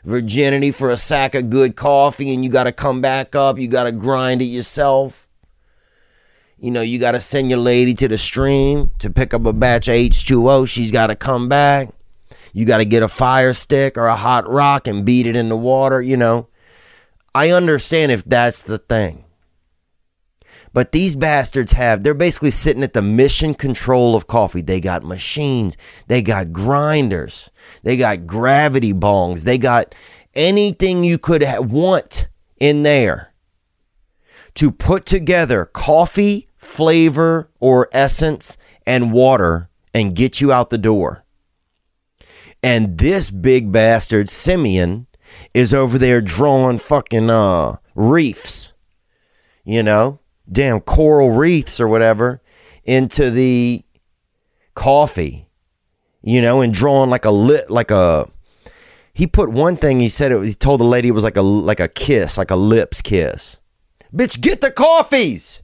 virginity 0.04 0.72
for 0.72 0.90
a 0.90 0.98
sack 0.98 1.36
of 1.36 1.50
good 1.50 1.76
coffee 1.76 2.34
and 2.34 2.44
you 2.44 2.50
got 2.50 2.64
to 2.64 2.72
come 2.72 3.00
back 3.00 3.36
up, 3.36 3.60
you 3.60 3.68
got 3.68 3.84
to 3.84 3.92
grind 3.92 4.42
it 4.42 4.46
yourself. 4.46 5.23
You 6.64 6.72
know, 6.72 6.82
you 6.82 6.98
got 6.98 7.12
to 7.12 7.20
send 7.20 7.50
your 7.50 7.60
lady 7.60 7.94
to 7.96 8.08
the 8.08 8.18
stream 8.18 8.92
to 9.00 9.10
pick 9.10 9.34
up 9.34 9.46
a 9.46 9.52
batch 9.52 9.90
of 9.90 9.96
H2O. 9.96 10.66
She's 10.66 10.94
got 10.94 11.08
to 11.08 11.16
come 11.18 11.50
back. 11.50 11.90
You 12.54 12.64
got 12.64 12.78
to 12.78 12.86
get 12.86 13.04
a 13.04 13.10
fire 13.10 13.52
stick 13.52 13.98
or 13.98 14.08
a 14.08 14.16
hot 14.16 14.50
rock 14.50 14.88
and 14.88 15.04
beat 15.04 15.28
it 15.28 15.36
in 15.36 15.50
the 15.50 15.58
water, 15.58 16.02
you 16.02 16.16
know. 16.16 16.48
I 17.36 17.50
understand 17.50 18.14
if 18.14 18.24
that's 18.24 18.62
the 18.62 18.78
thing. 18.78 19.26
But 20.72 20.94
these 20.94 21.18
bastards 21.18 21.74
have, 21.74 22.02
they're 22.02 22.14
basically 22.14 22.52
sitting 22.52 22.82
at 22.82 22.94
the 22.94 23.02
mission 23.02 23.56
control 23.56 24.16
of 24.16 24.28
coffee. 24.28 24.62
They 24.62 24.80
got 24.80 25.04
machines, 25.04 25.76
they 26.08 26.22
got 26.22 26.54
grinders, 26.54 27.52
they 27.84 27.98
got 27.98 28.26
gravity 28.26 28.94
bongs, 28.94 29.42
they 29.42 29.58
got 29.58 29.94
anything 30.34 31.04
you 31.04 31.18
could 31.18 31.44
ha- 31.44 31.60
want 31.60 32.30
in 32.58 32.84
there 32.84 33.34
to 34.56 34.72
put 34.72 35.06
together 35.06 35.66
coffee, 35.66 36.48
flavor, 36.64 37.50
or 37.60 37.90
essence 37.92 38.58
and 38.86 39.12
water 39.12 39.70
and 39.94 40.16
get 40.16 40.42
you 40.42 40.52
out 40.52 40.70
the 40.70 40.78
door. 40.78 41.24
And 42.62 42.98
this 42.98 43.30
big 43.30 43.72
bastard, 43.72 44.30
Simeon, 44.30 45.08
is 45.54 45.74
over 45.74 45.98
there 45.98 46.22
drawing 46.22 46.80
fucking 46.80 47.30
uh, 47.30 47.78
reefs, 47.96 48.74
you 49.64 49.84
know, 49.84 50.20
damn 50.50 50.80
coral 50.80 51.32
reefs 51.32 51.80
or 51.80 51.88
whatever 51.88 52.42
into 52.84 53.30
the 53.30 53.84
coffee, 54.76 55.50
you 56.22 56.42
know, 56.42 56.62
and 56.62 56.74
drawing 56.74 57.10
like 57.10 57.26
a 57.26 57.32
lit, 57.32 57.70
like 57.70 57.92
a. 57.92 58.30
He 59.14 59.28
put 59.28 59.50
one 59.50 59.78
thing. 59.78 60.00
He 60.00 60.10
said 60.10 60.32
it. 60.32 60.44
He 60.44 60.56
told 60.56 60.80
the 60.80 60.86
lady 60.86 61.10
it 61.10 61.12
was 61.12 61.24
like 61.24 61.38
a 61.38 61.42
like 61.42 61.80
a 61.80 61.88
kiss, 61.88 62.38
like 62.38 62.52
a 62.52 62.56
lips 62.56 63.02
kiss. 63.02 63.60
Bitch, 64.14 64.40
get 64.40 64.62
the 64.62 64.72
coffees. 64.72 65.63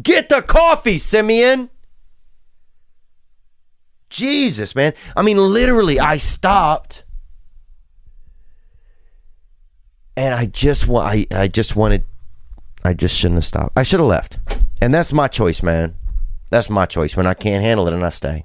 Get 0.00 0.28
the 0.28 0.42
coffee, 0.42 0.98
Simeon. 0.98 1.70
Jesus, 4.08 4.74
man. 4.74 4.92
I 5.16 5.22
mean, 5.22 5.38
literally, 5.38 6.00
I 6.00 6.16
stopped 6.16 7.04
and 10.16 10.34
I 10.34 10.46
just 10.46 10.86
want 10.86 11.06
I, 11.06 11.26
I 11.30 11.48
just 11.48 11.76
wanted 11.76 12.04
I 12.84 12.94
just 12.94 13.16
shouldn't 13.16 13.38
have 13.38 13.44
stopped. 13.44 13.72
I 13.76 13.82
should 13.82 14.00
have 14.00 14.08
left. 14.08 14.38
And 14.80 14.92
that's 14.92 15.12
my 15.12 15.28
choice, 15.28 15.62
man. 15.62 15.94
That's 16.50 16.68
my 16.68 16.86
choice. 16.86 17.16
When 17.16 17.26
I 17.26 17.34
can't 17.34 17.62
handle 17.62 17.86
it 17.86 17.94
and 17.94 18.04
I 18.04 18.10
stay. 18.10 18.44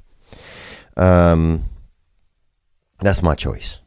Um 0.96 1.66
that's 3.00 3.22
my 3.22 3.36
choice. 3.36 3.82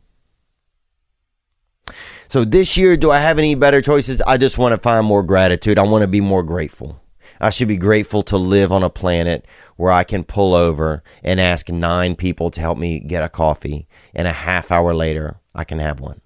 So 2.28 2.44
this 2.44 2.76
year, 2.76 2.98
do 2.98 3.10
I 3.10 3.20
have 3.20 3.38
any 3.38 3.54
better 3.54 3.80
choices? 3.80 4.20
I 4.20 4.36
just 4.36 4.58
want 4.58 4.72
to 4.72 4.78
find 4.78 5.06
more 5.06 5.22
gratitude. 5.22 5.78
I 5.78 5.82
want 5.82 6.02
to 6.02 6.08
be 6.08 6.20
more 6.20 6.42
grateful. 6.42 7.00
I 7.40 7.50
should 7.50 7.68
be 7.68 7.76
grateful 7.76 8.22
to 8.24 8.36
live 8.36 8.72
on 8.72 8.82
a 8.82 8.90
planet 8.90 9.46
where 9.76 9.92
I 9.92 10.04
can 10.04 10.24
pull 10.24 10.54
over 10.54 11.02
and 11.22 11.40
ask 11.40 11.68
nine 11.68 12.16
people 12.16 12.50
to 12.50 12.60
help 12.60 12.78
me 12.78 12.98
get 12.98 13.22
a 13.22 13.28
coffee, 13.28 13.86
and 14.14 14.26
a 14.26 14.32
half 14.32 14.72
hour 14.72 14.94
later, 14.94 15.40
I 15.54 15.64
can 15.64 15.78
have 15.78 16.00
one. 16.00 16.20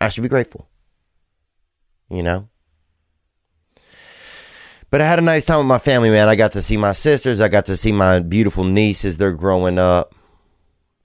I 0.00 0.08
should 0.08 0.22
be 0.22 0.28
grateful 0.28 0.70
you 2.10 2.22
know? 2.22 2.48
But 4.90 5.00
I 5.00 5.06
had 5.06 5.20
a 5.20 5.22
nice 5.22 5.46
time 5.46 5.58
with 5.58 5.66
my 5.66 5.78
family, 5.78 6.10
man. 6.10 6.28
I 6.28 6.34
got 6.34 6.52
to 6.52 6.62
see 6.62 6.76
my 6.76 6.92
sisters. 6.92 7.40
I 7.40 7.48
got 7.48 7.66
to 7.66 7.76
see 7.76 7.92
my 7.92 8.18
beautiful 8.18 8.64
nieces. 8.64 9.16
They're 9.16 9.32
growing 9.32 9.78
up. 9.78 10.14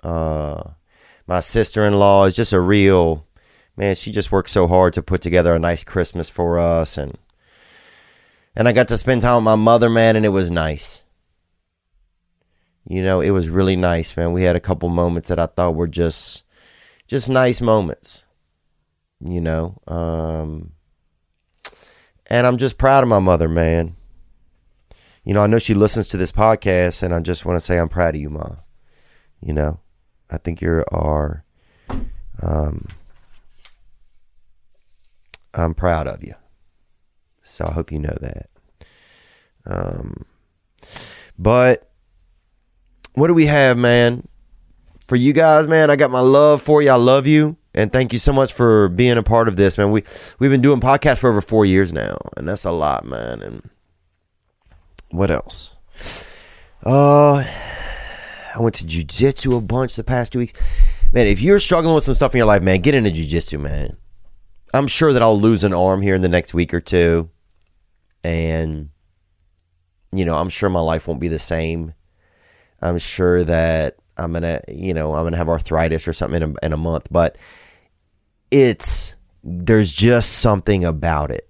Uh, 0.03 0.71
my 1.27 1.39
sister 1.39 1.85
in 1.85 1.99
law 1.99 2.25
is 2.25 2.35
just 2.35 2.51
a 2.51 2.59
real 2.59 3.27
man. 3.77 3.93
She 3.93 4.11
just 4.11 4.31
worked 4.31 4.49
so 4.49 4.67
hard 4.67 4.93
to 4.93 5.03
put 5.03 5.21
together 5.21 5.53
a 5.53 5.59
nice 5.59 5.83
Christmas 5.83 6.29
for 6.29 6.57
us, 6.57 6.97
and 6.97 7.17
and 8.55 8.67
I 8.67 8.71
got 8.71 8.87
to 8.89 8.97
spend 8.97 9.21
time 9.21 9.37
with 9.37 9.43
my 9.43 9.55
mother, 9.55 9.89
man, 9.89 10.15
and 10.15 10.25
it 10.25 10.29
was 10.29 10.49
nice. 10.49 11.03
You 12.87 13.03
know, 13.03 13.19
it 13.19 13.31
was 13.31 13.49
really 13.49 13.75
nice, 13.75 14.15
man. 14.15 14.31
We 14.31 14.43
had 14.43 14.55
a 14.55 14.61
couple 14.61 14.89
moments 14.89 15.29
that 15.29 15.39
I 15.39 15.47
thought 15.47 15.75
were 15.75 15.87
just 15.87 16.43
just 17.07 17.29
nice 17.29 17.61
moments. 17.61 18.23
You 19.19 19.41
know, 19.41 19.81
um, 19.87 20.73
and 22.27 22.45
I'm 22.45 22.57
just 22.57 22.77
proud 22.77 23.03
of 23.03 23.09
my 23.09 23.19
mother, 23.19 23.49
man. 23.49 23.95
You 25.23 25.33
know, 25.33 25.41
I 25.41 25.47
know 25.47 25.57
she 25.57 25.73
listens 25.73 26.07
to 26.09 26.17
this 26.17 26.31
podcast, 26.31 27.01
and 27.01 27.13
I 27.13 27.19
just 27.19 27.45
want 27.45 27.59
to 27.59 27.65
say 27.65 27.79
I'm 27.79 27.89
proud 27.89 28.13
of 28.13 28.21
you, 28.21 28.29
Ma. 28.29 28.57
You 29.41 29.53
know, 29.53 29.79
I 30.29 30.37
think 30.37 30.61
you 30.61 30.83
are. 30.91 31.43
Um, 32.41 32.87
I'm 35.53 35.73
proud 35.73 36.07
of 36.07 36.23
you. 36.23 36.35
So 37.45 37.65
I 37.65 37.71
hope 37.71 37.91
you 37.91 37.99
know 37.99 38.17
that. 38.21 38.49
Um, 39.65 40.25
but 41.37 41.89
what 43.13 43.27
do 43.27 43.33
we 43.33 43.45
have, 43.45 43.77
man? 43.77 44.27
For 45.07 45.15
you 45.15 45.33
guys, 45.33 45.67
man, 45.67 45.91
I 45.91 45.95
got 45.95 46.11
my 46.11 46.19
love 46.19 46.61
for 46.61 46.81
you. 46.81 46.89
I 46.89 46.95
love 46.95 47.27
you. 47.27 47.57
And 47.75 47.91
thank 47.91 48.13
you 48.13 48.19
so 48.19 48.33
much 48.33 48.53
for 48.53 48.89
being 48.89 49.17
a 49.17 49.23
part 49.23 49.47
of 49.47 49.57
this, 49.57 49.77
man. 49.77 49.91
We 49.91 50.03
we've 50.39 50.49
been 50.49 50.61
doing 50.61 50.79
podcasts 50.79 51.19
for 51.19 51.29
over 51.29 51.41
four 51.41 51.65
years 51.65 51.91
now, 51.91 52.17
and 52.37 52.47
that's 52.47 52.63
a 52.63 52.71
lot, 52.71 53.05
man. 53.05 53.41
And 53.41 53.69
what 55.11 55.29
else? 55.29 55.75
Uh, 56.83 57.43
I 58.55 58.59
went 58.59 58.75
to 58.75 58.85
jujitsu 58.85 59.57
a 59.57 59.61
bunch 59.61 59.95
the 59.95 60.03
past 60.03 60.31
two 60.31 60.39
weeks. 60.39 60.53
Man, 61.11 61.27
if 61.27 61.41
you're 61.41 61.59
struggling 61.59 61.93
with 61.93 62.05
some 62.05 62.15
stuff 62.15 62.33
in 62.33 62.37
your 62.39 62.47
life, 62.47 62.63
man, 62.63 62.81
get 62.81 62.95
into 62.95 63.11
jujitsu, 63.11 63.59
man. 63.59 63.97
I'm 64.73 64.87
sure 64.87 65.13
that 65.13 65.21
I'll 65.21 65.39
lose 65.39 65.63
an 65.63 65.73
arm 65.73 66.01
here 66.01 66.15
in 66.15 66.21
the 66.21 66.29
next 66.29 66.53
week 66.53 66.73
or 66.73 66.81
two, 66.81 67.29
and 68.25 68.89
you 70.11 70.25
know, 70.25 70.35
I'm 70.35 70.49
sure 70.49 70.69
my 70.69 70.79
life 70.79 71.07
won't 71.07 71.19
be 71.19 71.27
the 71.27 71.39
same. 71.39 71.93
I'm 72.81 72.97
sure 72.97 73.43
that 73.43 73.97
I'm 74.17 74.33
gonna, 74.33 74.61
you 74.67 74.93
know, 74.93 75.13
I'm 75.13 75.25
gonna 75.25 75.37
have 75.37 75.49
arthritis 75.49 76.07
or 76.07 76.13
something 76.13 76.41
in 76.41 76.55
a, 76.55 76.65
in 76.65 76.73
a 76.73 76.77
month, 76.77 77.07
but 77.11 77.37
it's 78.49 79.15
there's 79.43 79.93
just 79.93 80.39
something 80.39 80.83
about 80.83 81.31
it. 81.31 81.47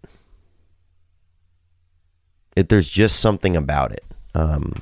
It 2.56 2.70
there's 2.70 2.90
just 2.90 3.20
something 3.20 3.56
about 3.56 3.92
it. 3.92 4.04
Um, 4.34 4.82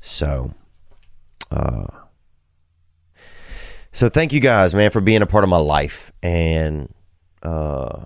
so, 0.00 0.52
uh, 1.50 1.86
so 3.92 4.08
thank 4.08 4.32
you 4.32 4.40
guys, 4.40 4.74
man, 4.74 4.90
for 4.90 5.00
being 5.00 5.22
a 5.22 5.26
part 5.26 5.44
of 5.44 5.50
my 5.50 5.58
life, 5.58 6.12
and 6.22 6.92
uh, 7.42 8.04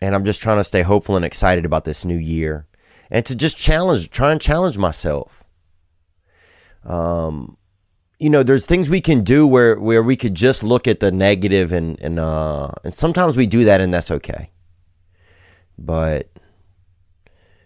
and 0.00 0.14
I'm 0.14 0.24
just 0.24 0.40
trying 0.40 0.58
to 0.58 0.64
stay 0.64 0.82
hopeful 0.82 1.16
and 1.16 1.24
excited 1.24 1.64
about 1.64 1.84
this 1.84 2.04
new 2.04 2.16
year, 2.16 2.66
and 3.10 3.24
to 3.26 3.34
just 3.34 3.56
challenge, 3.56 4.10
try 4.10 4.32
and 4.32 4.40
challenge 4.40 4.78
myself. 4.78 5.44
Um, 6.84 7.56
you 8.18 8.30
know, 8.30 8.42
there's 8.42 8.64
things 8.64 8.90
we 8.90 9.00
can 9.00 9.22
do 9.22 9.46
where 9.46 9.78
where 9.78 10.02
we 10.02 10.16
could 10.16 10.34
just 10.34 10.62
look 10.62 10.88
at 10.88 11.00
the 11.00 11.12
negative 11.12 11.72
and 11.72 11.98
and 12.00 12.18
uh 12.18 12.70
and 12.82 12.92
sometimes 12.92 13.36
we 13.36 13.46
do 13.46 13.64
that 13.64 13.80
and 13.80 13.94
that's 13.94 14.10
okay. 14.10 14.50
But 15.78 16.28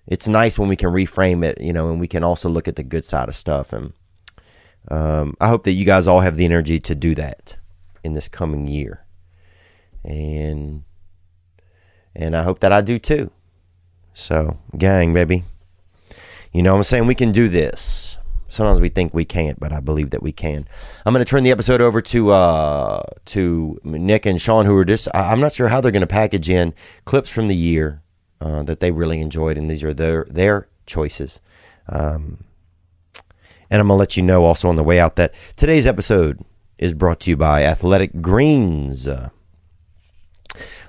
it's 0.06 0.28
nice 0.28 0.58
when 0.58 0.68
we 0.68 0.76
can 0.76 0.90
reframe 0.90 1.44
it, 1.44 1.60
you 1.60 1.72
know, 1.72 1.90
and 1.90 2.00
we 2.00 2.08
can 2.08 2.22
also 2.22 2.50
look 2.50 2.68
at 2.68 2.76
the 2.76 2.82
good 2.82 3.04
side 3.04 3.28
of 3.28 3.34
stuff 3.34 3.72
and 3.72 3.92
um, 4.88 5.36
I 5.40 5.48
hope 5.48 5.64
that 5.64 5.72
you 5.72 5.84
guys 5.84 6.06
all 6.08 6.20
have 6.20 6.36
the 6.36 6.44
energy 6.44 6.80
to 6.80 6.94
do 6.94 7.14
that 7.14 7.56
in 8.02 8.14
this 8.14 8.28
coming 8.28 8.66
year. 8.66 9.04
And 10.04 10.82
and 12.14 12.36
I 12.36 12.42
hope 12.42 12.60
that 12.60 12.72
I 12.72 12.80
do 12.80 12.98
too. 12.98 13.30
So, 14.12 14.58
gang, 14.76 15.14
baby. 15.14 15.44
You 16.52 16.62
know 16.62 16.76
I'm 16.76 16.82
saying? 16.82 17.06
We 17.06 17.14
can 17.14 17.32
do 17.32 17.48
this. 17.48 18.18
Sometimes 18.48 18.80
we 18.80 18.90
think 18.90 19.14
we 19.14 19.24
can't, 19.24 19.58
but 19.58 19.72
I 19.72 19.80
believe 19.80 20.10
that 20.10 20.22
we 20.22 20.32
can. 20.32 20.68
I'm 21.06 21.14
going 21.14 21.24
to 21.24 21.30
turn 21.30 21.42
the 21.42 21.50
episode 21.50 21.80
over 21.80 22.02
to 22.02 22.30
uh, 22.30 23.02
to 23.26 23.80
Nick 23.82 24.26
and 24.26 24.40
Sean, 24.40 24.66
who 24.66 24.76
are 24.76 24.84
just. 24.84 25.08
I'm 25.14 25.40
not 25.40 25.54
sure 25.54 25.68
how 25.68 25.80
they're 25.80 25.90
going 25.90 26.02
to 26.02 26.06
package 26.06 26.50
in 26.50 26.74
clips 27.06 27.30
from 27.30 27.48
the 27.48 27.56
year 27.56 28.02
uh, 28.42 28.62
that 28.64 28.80
they 28.80 28.90
really 28.90 29.22
enjoyed, 29.22 29.56
and 29.56 29.70
these 29.70 29.82
are 29.82 29.94
their 29.94 30.26
their 30.28 30.68
choices. 30.84 31.40
Um, 31.88 32.44
and 33.70 33.80
I'm 33.80 33.88
going 33.88 33.96
to 33.96 34.00
let 34.00 34.18
you 34.18 34.22
know 34.22 34.44
also 34.44 34.68
on 34.68 34.76
the 34.76 34.84
way 34.84 35.00
out 35.00 35.16
that 35.16 35.32
today's 35.56 35.86
episode 35.86 36.44
is 36.76 36.92
brought 36.92 37.20
to 37.20 37.30
you 37.30 37.38
by 37.38 37.64
Athletic 37.64 38.20
Greens. 38.20 39.08
Uh, 39.08 39.30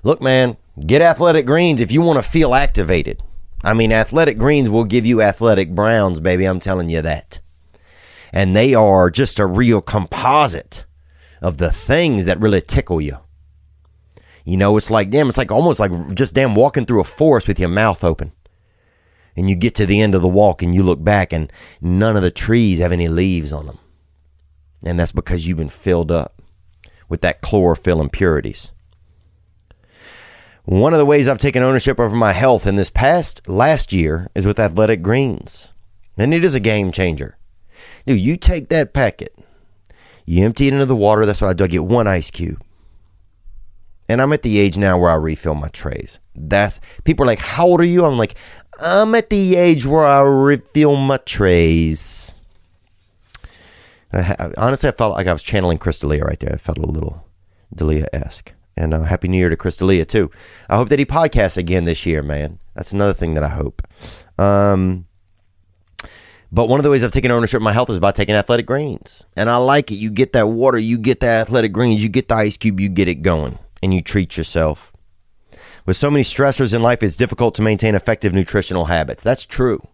look, 0.04 0.22
man, 0.22 0.58
get 0.86 1.02
Athletic 1.02 1.46
Greens 1.46 1.82
if 1.82 1.92
you 1.92 2.02
want 2.02 2.24
to 2.24 2.30
feel 2.30 2.54
activated. 2.54 3.22
I 3.64 3.74
mean, 3.74 3.92
Athletic 3.92 4.38
Greens 4.38 4.70
will 4.70 4.84
give 4.84 5.06
you 5.06 5.22
athletic 5.22 5.74
browns, 5.74 6.20
baby. 6.20 6.46
I'm 6.46 6.60
telling 6.60 6.90
you 6.90 7.02
that 7.02 7.40
and 8.34 8.56
they 8.56 8.74
are 8.74 9.12
just 9.12 9.40
a 9.40 9.46
real 9.46 9.80
composite 9.80 10.86
of 11.40 11.60
the 11.60 11.72
things 11.72 12.26
that 12.26 12.40
really 12.40 12.62
tickle 12.62 13.00
you. 13.00 13.20
You 14.44 14.58
know, 14.58 14.76
it's 14.76 14.90
like, 14.90 15.12
damn, 15.12 15.30
it's 15.30 15.38
like 15.38 15.52
almost 15.52 15.80
like 15.80 15.92
just 16.16 16.34
damn 16.34 16.56
walking 16.56 16.86
through 16.86 17.00
a 17.00 17.06
forest 17.06 17.48
with 17.48 17.60
your 17.60 17.70
mouth 17.70 18.04
open. 18.04 18.34
And 19.36 19.50
you 19.50 19.56
get 19.56 19.76
to 19.76 19.86
the 19.86 20.02
end 20.02 20.16
of 20.16 20.22
the 20.22 20.28
walk 20.28 20.62
and 20.62 20.74
you 20.76 20.84
look 20.84 21.04
back 21.04 21.32
and 21.32 21.52
none 21.80 22.18
of 22.18 22.24
the 22.24 22.32
trees 22.32 22.80
have 22.80 22.92
any 22.92 23.08
leaves 23.08 23.54
on 23.54 23.68
them. 23.68 23.80
And 24.84 25.00
that's 25.00 25.12
because 25.12 25.48
you've 25.48 25.58
been 25.58 25.70
filled 25.70 26.12
up 26.12 26.42
with 27.08 27.22
that 27.22 27.42
chlorophyll 27.42 28.02
impurities. 28.02 28.72
One 30.65 30.93
of 30.93 30.99
the 30.99 31.06
ways 31.06 31.28
I've 31.28 31.39
taken 31.39 31.62
ownership 31.62 31.99
over 31.99 32.15
my 32.15 32.32
health 32.32 32.65
in 32.65 32.78
this 32.78 32.89
past 32.89 33.47
last 33.49 33.91
year 33.91 34.30
is 34.34 34.45
with 34.45 34.60
Athletic 34.60 35.02
Greens. 35.02 35.73
And 36.17 36.34
it 36.34 36.45
is 36.45 36.56
a 36.56 36.60
game 36.60 36.91
changer. 36.91 37.38
Dude, 38.06 38.19
you 38.19 38.38
take 38.38 38.69
that 38.69 38.93
packet, 38.93 39.38
you 40.26 40.45
empty 40.45 40.67
it 40.67 40.73
into 40.73 40.86
the 40.86 40.95
water. 40.95 41.26
That's 41.26 41.41
what 41.41 41.49
I 41.49 41.54
do. 41.54 41.65
I 41.65 41.67
get 41.67 41.84
one 41.84 42.08
ice 42.08 42.32
cube. 42.32 42.63
And 44.08 44.21
I'm 44.21 44.32
at 44.32 44.43
the 44.43 44.58
age 44.58 44.78
now 44.78 44.97
where 44.97 45.12
I 45.12 45.15
refill 45.15 45.56
my 45.56 45.69
trays. 45.69 46.19
That's 46.36 46.80
people 47.04 47.23
are 47.23 47.28
like, 47.28 47.39
"How 47.39 47.65
old 47.65 47.82
are 47.82 47.86
you?" 47.86 48.06
I'm 48.06 48.17
like, 48.17 48.36
"I'm 48.82 49.15
at 49.15 49.30
the 49.30 49.56
age 49.56 49.86
where 49.86 50.06
I 50.06 50.21
refill 50.21 50.95
my 50.95 51.17
trays." 51.17 52.34
I, 54.12 54.52
honestly, 54.58 54.89
I 54.89 54.91
felt 54.91 55.15
like 55.15 55.28
I 55.28 55.34
was 55.34 55.41
channeling 55.41 55.80
Crystalia 55.80 56.23
right 56.23 56.39
there. 56.39 56.54
I 56.54 56.58
felt 56.58 56.78
a 56.78 56.86
little 56.86 57.26
Dalia 57.76 58.08
esque. 58.13 58.54
And 58.76 58.94
uh, 58.94 59.04
happy 59.04 59.28
New 59.28 59.38
Year 59.38 59.50
to 59.50 59.58
Chris 59.58 59.78
D'Elia 59.78 60.06
too. 60.06 60.32
I 60.70 60.78
hope 60.78 60.90
that 60.90 61.00
he 61.00 61.06
podcasts 61.06 61.58
again 61.58 61.86
this 61.86 62.06
year, 62.06 62.24
man. 62.24 62.60
That's 62.76 62.92
another 62.92 63.14
thing 63.14 63.36
that 63.36 63.44
I 63.44 63.50
hope. 63.50 63.82
Um, 64.40 65.06
but 66.52 66.68
one 66.68 66.80
of 66.80 66.84
the 66.84 66.90
ways 66.90 67.04
I've 67.04 67.12
taken 67.12 67.32
ownership 67.32 67.58
of 67.58 67.64
my 67.64 67.74
health 67.74 67.90
is 67.90 68.00
by 68.00 68.12
taking 68.12 68.36
athletic 68.36 68.66
greens. 68.66 69.26
And 69.36 69.50
I 69.50 69.58
like 69.58 69.92
it. 69.92 69.96
You 69.96 70.12
get 70.12 70.34
that 70.34 70.50
water, 70.50 70.78
you 70.78 70.98
get 70.98 71.20
the 71.20 71.28
athletic 71.28 71.74
greens, 71.74 72.04
you 72.04 72.10
get 72.10 72.28
the 72.28 72.36
ice 72.36 72.58
cube, 72.58 72.80
you 72.80 72.90
get 72.90 73.08
it 73.08 73.24
going, 73.24 73.58
and 73.82 73.94
you 73.94 74.02
treat 74.02 74.38
yourself. 74.38 74.94
With 75.86 75.98
so 75.98 76.10
many 76.10 76.24
stressors 76.24 76.74
in 76.74 76.82
life, 76.82 77.04
it's 77.04 77.16
difficult 77.16 77.56
to 77.56 77.62
maintain 77.62 77.96
effective 77.96 78.34
nutritional 78.34 78.86
habits. 78.86 79.24
That's 79.24 79.46
true. 79.46 79.88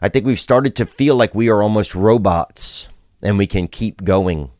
I 0.00 0.08
think 0.08 0.26
we've 0.26 0.38
started 0.38 0.76
to 0.76 0.86
feel 0.86 1.16
like 1.16 1.34
we 1.34 1.48
are 1.48 1.62
almost 1.62 1.94
robots 1.94 2.88
and 3.22 3.38
we 3.38 3.46
can 3.46 3.66
keep 3.66 4.04
going 4.04 4.50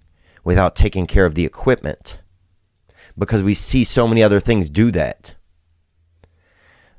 without 0.43 0.75
taking 0.75 1.07
care 1.07 1.27
of 1.27 1.35
the 1.35 1.45
equipment 1.45 2.23
because 3.18 3.42
we 3.42 3.55
see 3.55 3.85
so 3.85 4.07
many 4.07 4.22
other 4.22 4.40
things 4.40 4.70
do 4.70 4.90
that. 4.90 5.35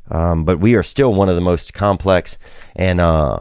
Um, 0.10 0.46
but 0.46 0.60
we 0.60 0.76
are 0.76 0.84
still 0.84 1.14
one 1.14 1.30
of 1.30 1.36
the 1.36 1.42
most 1.42 1.74
complex 1.74 2.38
and 2.76 3.02
uh, 3.02 3.40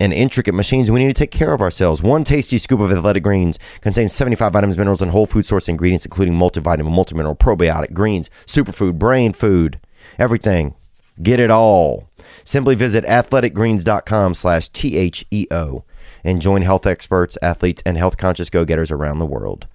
and 0.00 0.12
intricate 0.12 0.54
machines. 0.54 0.90
We 0.90 0.98
need 0.98 1.14
to 1.14 1.18
take 1.18 1.30
care 1.30 1.52
of 1.52 1.60
ourselves. 1.60 2.02
One 2.02 2.24
tasty 2.24 2.58
scoop 2.58 2.80
of 2.80 2.90
athletic 2.90 3.22
greens 3.22 3.58
contains 3.80 4.12
75 4.12 4.52
vitamins, 4.52 4.76
minerals, 4.76 5.00
and 5.00 5.12
whole 5.12 5.26
food 5.26 5.46
source 5.46 5.68
ingredients, 5.68 6.04
including 6.04 6.34
multivitamin, 6.34 6.88
multimineral, 6.88 7.38
probiotic, 7.38 7.92
greens, 7.92 8.28
superfood, 8.44 8.98
brain 8.98 9.32
food, 9.32 9.78
everything. 10.18 10.74
Get 11.22 11.38
it 11.38 11.50
all. 11.50 12.08
Simply 12.42 12.74
visit 12.74 13.04
athleticgreens.com 13.04 14.34
slash 14.34 14.68
T-H-E-O 14.70 15.84
and 16.24 16.42
join 16.42 16.62
health 16.62 16.86
experts, 16.86 17.38
athletes, 17.42 17.82
and 17.84 17.96
health 17.96 18.16
conscious 18.16 18.50
go-getters 18.50 18.90
around 18.90 19.18
the 19.18 19.26
world. 19.26 19.68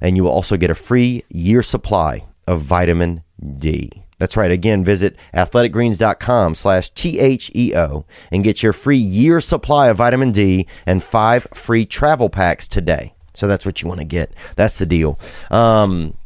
And 0.00 0.16
you 0.16 0.24
will 0.24 0.30
also 0.30 0.56
get 0.56 0.70
a 0.70 0.74
free 0.74 1.24
year 1.28 1.62
supply 1.62 2.24
of 2.46 2.60
vitamin 2.60 3.22
D. 3.58 4.04
That's 4.18 4.36
right. 4.36 4.50
Again, 4.50 4.84
visit 4.84 5.18
athleticgreens.com 5.34 6.54
slash 6.54 6.90
T-H-E-O 6.90 8.04
and 8.30 8.44
get 8.44 8.62
your 8.62 8.72
free 8.72 8.96
year 8.96 9.40
supply 9.40 9.88
of 9.88 9.96
vitamin 9.96 10.32
D 10.32 10.66
and 10.86 11.02
five 11.02 11.46
free 11.52 11.84
travel 11.84 12.30
packs 12.30 12.68
today. 12.68 13.14
So 13.34 13.48
that's 13.48 13.66
what 13.66 13.82
you 13.82 13.88
want 13.88 14.00
to 14.00 14.06
get. 14.06 14.32
That's 14.56 14.78
the 14.78 14.86
deal. 14.86 15.18
Um, 15.50 16.16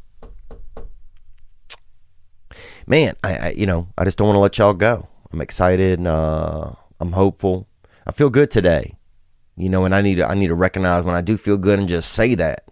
man, 2.86 3.16
I, 3.24 3.36
I, 3.36 3.50
you 3.50 3.66
know, 3.66 3.88
I 3.96 4.04
just 4.04 4.18
don't 4.18 4.28
want 4.28 4.36
to 4.36 4.40
let 4.40 4.58
y'all 4.58 4.74
go. 4.74 5.08
I'm 5.32 5.40
excited. 5.40 6.06
Uh, 6.06 6.72
I'm 7.00 7.12
hopeful. 7.12 7.66
I 8.06 8.12
feel 8.12 8.30
good 8.30 8.50
today. 8.50 8.94
You 9.56 9.70
know, 9.70 9.84
and 9.84 9.94
I 9.94 10.02
need 10.02 10.16
to, 10.16 10.28
I 10.28 10.34
need 10.34 10.48
to 10.48 10.54
recognize 10.54 11.04
when 11.04 11.16
I 11.16 11.20
do 11.20 11.36
feel 11.36 11.56
good 11.56 11.78
and 11.78 11.88
just 11.88 12.12
say 12.12 12.34
that 12.36 12.67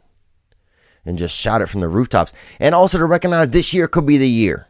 and 1.06 1.18
just 1.18 1.38
shout 1.38 1.62
it 1.62 1.68
from 1.68 1.80
the 1.80 1.88
rooftops. 1.88 2.32
And 2.60 2.74
also 2.74 2.98
to 2.98 3.04
recognize 3.06 3.48
this 3.48 3.72
year 3.72 3.88
could 3.88 4.04
be 4.04 4.18
the 4.18 4.28
year. 4.28 4.66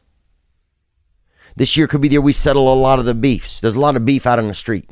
This 1.56 1.76
year 1.76 1.86
could 1.86 2.02
be 2.02 2.08
the 2.08 2.12
year 2.12 2.20
we 2.20 2.34
settle 2.34 2.72
a 2.72 2.76
lot 2.76 2.98
of 2.98 3.06
the 3.06 3.14
beefs. 3.14 3.60
There's 3.60 3.76
a 3.76 3.80
lot 3.80 3.96
of 3.96 4.04
beef 4.04 4.26
out 4.26 4.38
on 4.38 4.46
the 4.46 4.54
street. 4.54 4.90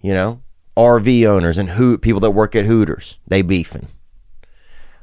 You 0.00 0.12
know, 0.12 0.42
RV 0.76 1.26
owners 1.26 1.58
and 1.58 1.70
who 1.70 1.98
people 1.98 2.20
that 2.20 2.30
work 2.30 2.54
at 2.54 2.66
Hooters, 2.66 3.18
they 3.26 3.42
beefing. 3.42 3.88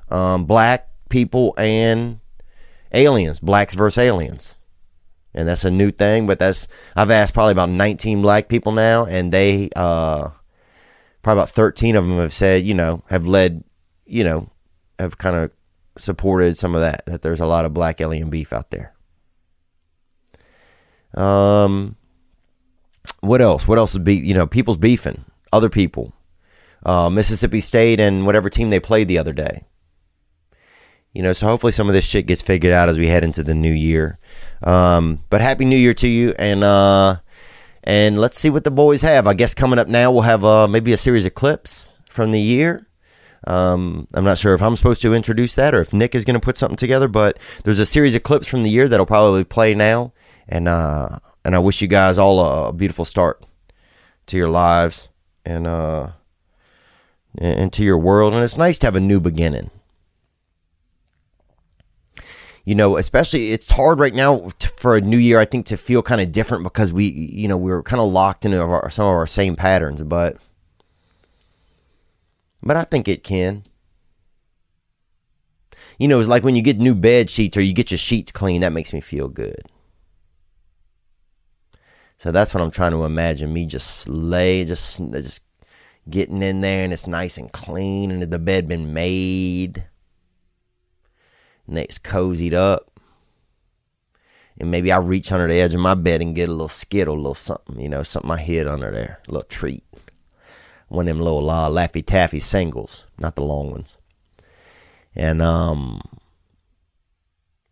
Um, 0.10 0.46
black 0.46 0.88
people 1.10 1.56
and 1.58 2.20
aliens, 2.94 3.40
blacks 3.40 3.74
versus 3.74 3.98
aliens. 3.98 4.58
And 5.34 5.48
that's 5.50 5.66
a 5.66 5.72
new 5.72 5.92
thing, 5.92 6.28
but 6.28 6.40
that's 6.40 6.68
I've 6.96 7.12
asked 7.12 7.34
probably 7.34 7.52
about 7.52 7.70
19 7.70 8.22
black 8.22 8.48
people 8.48 8.72
now, 8.72 9.06
and 9.06 9.34
they 9.34 9.70
uh, 9.76 10.30
probably 11.24 11.42
about 11.42 11.50
13 11.50 11.98
of 11.98 12.08
them 12.08 12.20
have 12.20 12.34
said, 12.34 12.64
you 12.64 12.74
know, 12.74 13.04
have 13.10 13.28
led, 13.28 13.66
you 14.06 14.24
know, 14.24 14.50
have 15.00 15.18
kind 15.18 15.36
of 15.36 15.52
supported 15.98 16.58
some 16.58 16.76
of 16.76 16.82
that. 16.82 17.06
That 17.06 17.22
there's 17.22 17.40
a 17.40 17.46
lot 17.46 17.66
of 17.66 17.74
black 17.74 18.02
alien 18.02 18.30
beef 18.30 18.54
out 18.54 18.72
there. 18.72 18.94
Um, 21.14 21.96
what 23.22 23.42
else? 23.42 23.68
What 23.68 23.78
else 23.78 23.94
is 23.94 24.00
beef? 24.00 24.24
You 24.26 24.34
know, 24.34 24.48
people's 24.48 24.78
beefing. 24.78 25.26
Other 25.52 25.70
people. 25.70 26.14
Uh, 26.86 27.10
Mississippi 27.10 27.62
State 27.62 28.00
and 28.00 28.26
whatever 28.26 28.50
team 28.50 28.70
they 28.70 28.80
played 28.80 29.08
the 29.08 29.18
other 29.18 29.34
day. 29.34 29.64
You 31.14 31.24
know, 31.24 31.32
so 31.32 31.48
hopefully 31.48 31.72
some 31.72 31.88
of 31.88 31.94
this 31.94 32.04
shit 32.04 32.28
gets 32.28 32.42
figured 32.42 32.74
out 32.74 32.90
as 32.90 33.00
we 33.00 33.08
head 33.08 33.24
into 33.24 33.42
the 33.42 33.56
new 33.56 33.72
year. 33.72 34.20
Um, 34.62 35.24
but 35.30 35.40
happy 35.40 35.64
New 35.64 35.78
Year 35.78 35.94
to 35.94 36.08
you, 36.08 36.36
and 36.38 36.62
uh, 36.64 37.18
and 37.84 38.20
let's 38.20 38.38
see 38.38 38.50
what 38.50 38.66
the 38.66 38.72
boys 38.72 39.02
have. 39.02 39.26
I 39.26 39.34
guess 39.34 39.54
coming 39.54 39.80
up 39.80 39.88
now 39.88 40.12
we'll 40.12 40.24
have 40.24 40.44
uh, 40.44 40.68
maybe 40.68 40.92
a 40.92 40.98
series 40.98 41.26
of 41.26 41.34
clips 41.34 42.00
from 42.10 42.32
the 42.32 42.42
year. 42.42 42.88
Um, 43.46 44.08
I'm 44.14 44.24
not 44.24 44.40
sure 44.40 44.56
if 44.56 44.62
I'm 44.62 44.76
supposed 44.76 45.02
to 45.04 45.14
introduce 45.14 45.56
that 45.56 45.76
or 45.76 45.82
if 45.82 45.94
Nick 45.94 46.16
is 46.16 46.26
going 46.26 46.34
to 46.34 46.40
put 46.40 46.58
something 46.58 46.78
together, 46.78 47.08
but 47.08 47.38
there's 47.64 47.80
a 47.80 47.86
series 47.86 48.16
of 48.16 48.24
clips 48.24 48.48
from 48.48 48.64
the 48.64 48.70
year 48.70 48.88
that'll 48.88 49.06
probably 49.06 49.44
play 49.44 49.76
now, 49.76 50.14
and 50.48 50.68
uh, 50.68 51.20
and 51.44 51.56
I 51.56 51.60
wish 51.60 51.82
you 51.82 51.88
guys 51.88 52.18
all 52.18 52.40
a, 52.40 52.74
beautiful 52.74 53.06
start 53.06 53.46
to 54.28 54.38
your 54.38 54.50
lives 54.50 55.10
and 55.46 55.68
uh, 55.68 56.10
and 57.38 57.72
to 57.74 57.84
your 57.84 58.00
world, 58.00 58.34
and 58.34 58.44
it's 58.44 58.58
nice 58.58 58.80
to 58.80 58.88
have 58.88 58.96
a 58.96 59.00
new 59.00 59.20
beginning. 59.20 59.70
You 62.64 62.74
know, 62.74 62.98
especially 62.98 63.52
it's 63.52 63.70
hard 63.70 64.00
right 64.00 64.14
now 64.14 64.50
for 64.78 64.96
a 64.96 65.02
new 65.02 65.20
year. 65.20 65.40
I 65.40 65.46
think 65.46 65.68
to 65.68 65.78
feel 65.78 66.02
kind 66.02 66.20
of 66.20 66.32
different 66.32 66.64
because 66.64 66.92
we, 66.92 67.06
you 67.06 67.48
know, 67.48 67.58
we're 67.58 67.84
kind 67.84 68.02
of 68.02 68.12
locked 68.12 68.44
into 68.44 68.60
our, 68.60 68.90
some 68.90 69.06
of 69.06 69.14
our 69.14 69.28
same 69.28 69.56
patterns, 69.56 70.02
but 70.02 70.38
but 72.66 72.76
I 72.76 72.84
think 72.84 73.08
it 73.08 73.24
can. 73.24 73.64
You 76.00 76.08
know, 76.08 76.20
it's 76.20 76.28
like 76.28 76.44
when 76.44 76.56
you 76.56 76.62
get 76.62 76.80
new 76.80 76.96
bed 76.96 77.30
sheets 77.30 77.56
or 77.56 77.62
you 77.62 77.74
get 77.74 77.92
your 77.92 77.98
sheets 77.98 78.32
clean, 78.32 78.62
that 78.62 78.74
makes 78.74 78.92
me 78.92 79.00
feel 79.00 79.28
good. 79.28 79.62
So 82.18 82.32
that's 82.32 82.54
what 82.54 82.64
I'm 82.64 82.72
trying 82.72 82.92
to 82.92 83.04
imagine 83.04 83.54
me 83.54 83.66
just 83.66 84.10
lay, 84.10 84.66
just 84.66 84.98
just 85.12 85.44
getting 86.10 86.42
in 86.42 86.62
there 86.62 86.84
and 86.84 86.94
it's 86.94 87.08
nice 87.08 87.38
and 87.38 87.52
clean 87.52 88.12
and 88.12 88.22
the 88.22 88.40
bed 88.40 88.68
been 88.68 88.94
made 88.94 89.86
and 91.68 91.78
it's 91.78 92.00
cozied 92.00 92.54
up. 92.54 92.92
And 94.58 94.72
maybe 94.72 94.92
I 94.92 94.98
reach 94.98 95.32
under 95.32 95.48
the 95.48 95.60
edge 95.60 95.74
of 95.74 95.82
my 95.82 95.96
bed 95.96 96.22
and 96.22 96.34
get 96.34 96.48
a 96.48 96.52
little 96.52 96.70
skittle, 96.70 97.16
a 97.16 97.18
little 97.18 97.36
something, 97.36 97.80
you 97.80 97.90
know, 97.90 98.04
something 98.04 98.32
I 98.32 98.38
hid 98.38 98.68
under 98.68 98.90
there, 98.90 99.20
a 99.28 99.32
little 99.32 99.48
treat 99.48 99.84
one 100.96 101.08
of 101.08 101.16
them 101.16 101.24
little 101.24 101.50
uh, 101.50 101.70
Laffy 101.70 102.06
Taffy 102.06 102.40
singles, 102.40 103.06
not 103.20 103.36
the 103.36 103.44
long 103.44 103.72
ones. 103.72 103.98
And 105.16 105.42
um, 105.42 106.02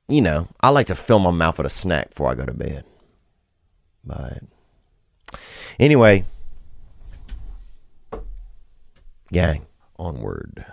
you 0.07 0.21
know, 0.21 0.47
I 0.61 0.69
like 0.69 0.87
to 0.87 0.95
fill 0.95 1.19
my 1.19 1.31
mouth 1.31 1.57
with 1.57 1.67
a 1.67 1.69
snack 1.69 2.09
before 2.09 2.29
I 2.29 2.35
go 2.35 2.45
to 2.45 2.53
bed. 2.53 2.85
But 4.03 4.43
anyway, 5.79 6.25
gang, 9.31 9.65
onward 9.97 10.65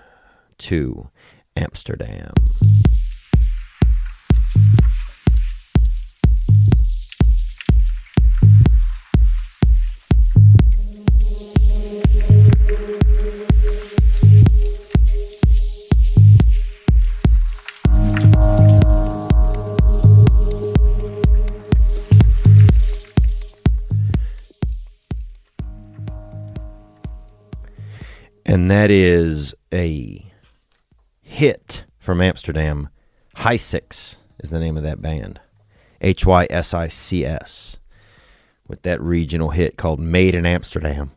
to 0.58 1.10
Amsterdam. 1.56 2.34
And 28.70 28.78
that 28.78 28.90
is 28.92 29.52
a 29.74 30.24
hit 31.22 31.84
from 31.98 32.20
Amsterdam. 32.20 32.88
Hysics 33.34 34.18
is 34.38 34.50
the 34.50 34.60
name 34.60 34.76
of 34.76 34.84
that 34.84 35.02
band. 35.02 35.40
H 36.00 36.24
Y 36.24 36.46
S 36.48 36.72
I 36.72 36.86
C 36.86 37.24
S. 37.24 37.80
With 38.68 38.82
that 38.82 39.00
regional 39.00 39.50
hit 39.50 39.76
called 39.76 39.98
Made 39.98 40.36
in 40.36 40.46
Amsterdam. 40.46 41.10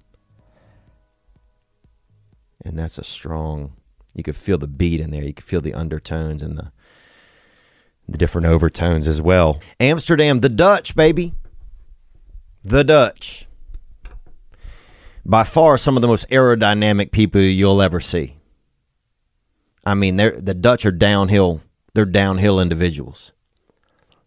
And 2.66 2.76
that's 2.80 2.97
a 2.97 3.04
strong 3.04 3.74
you 4.16 4.24
could 4.24 4.36
feel 4.36 4.58
the 4.58 4.66
beat 4.66 4.99
in 4.99 5.12
there. 5.12 5.24
You 5.24 5.36
could 5.36 5.45
feel 5.45 5.62
the 5.62 5.76
undertones 5.76 6.41
and 6.41 6.58
the 6.58 6.72
the 8.10 8.18
different 8.18 8.47
overtones 8.47 9.08
as 9.08 9.22
well. 9.22 9.60
Amsterdam, 9.80 10.39
the 10.39 10.49
Dutch, 10.49 10.95
baby. 10.95 11.36
The 12.64 12.84
Dutch 12.84 13.47
by 15.26 15.44
far 15.44 15.78
some 15.78 15.96
of 15.96 16.02
the 16.02 16.08
most 16.08 16.30
aerodynamic 16.30 17.12
people 17.12 17.42
you'll 17.42 17.82
ever 17.82 18.00
see. 18.00 18.38
I 19.86 19.94
mean, 19.96 20.18
the 20.18 20.56
Dutch 20.60 20.86
are 20.86 20.92
downhill 20.92 21.62
They're 21.94 22.06
downhill 22.06 22.60
individuals. 22.60 23.32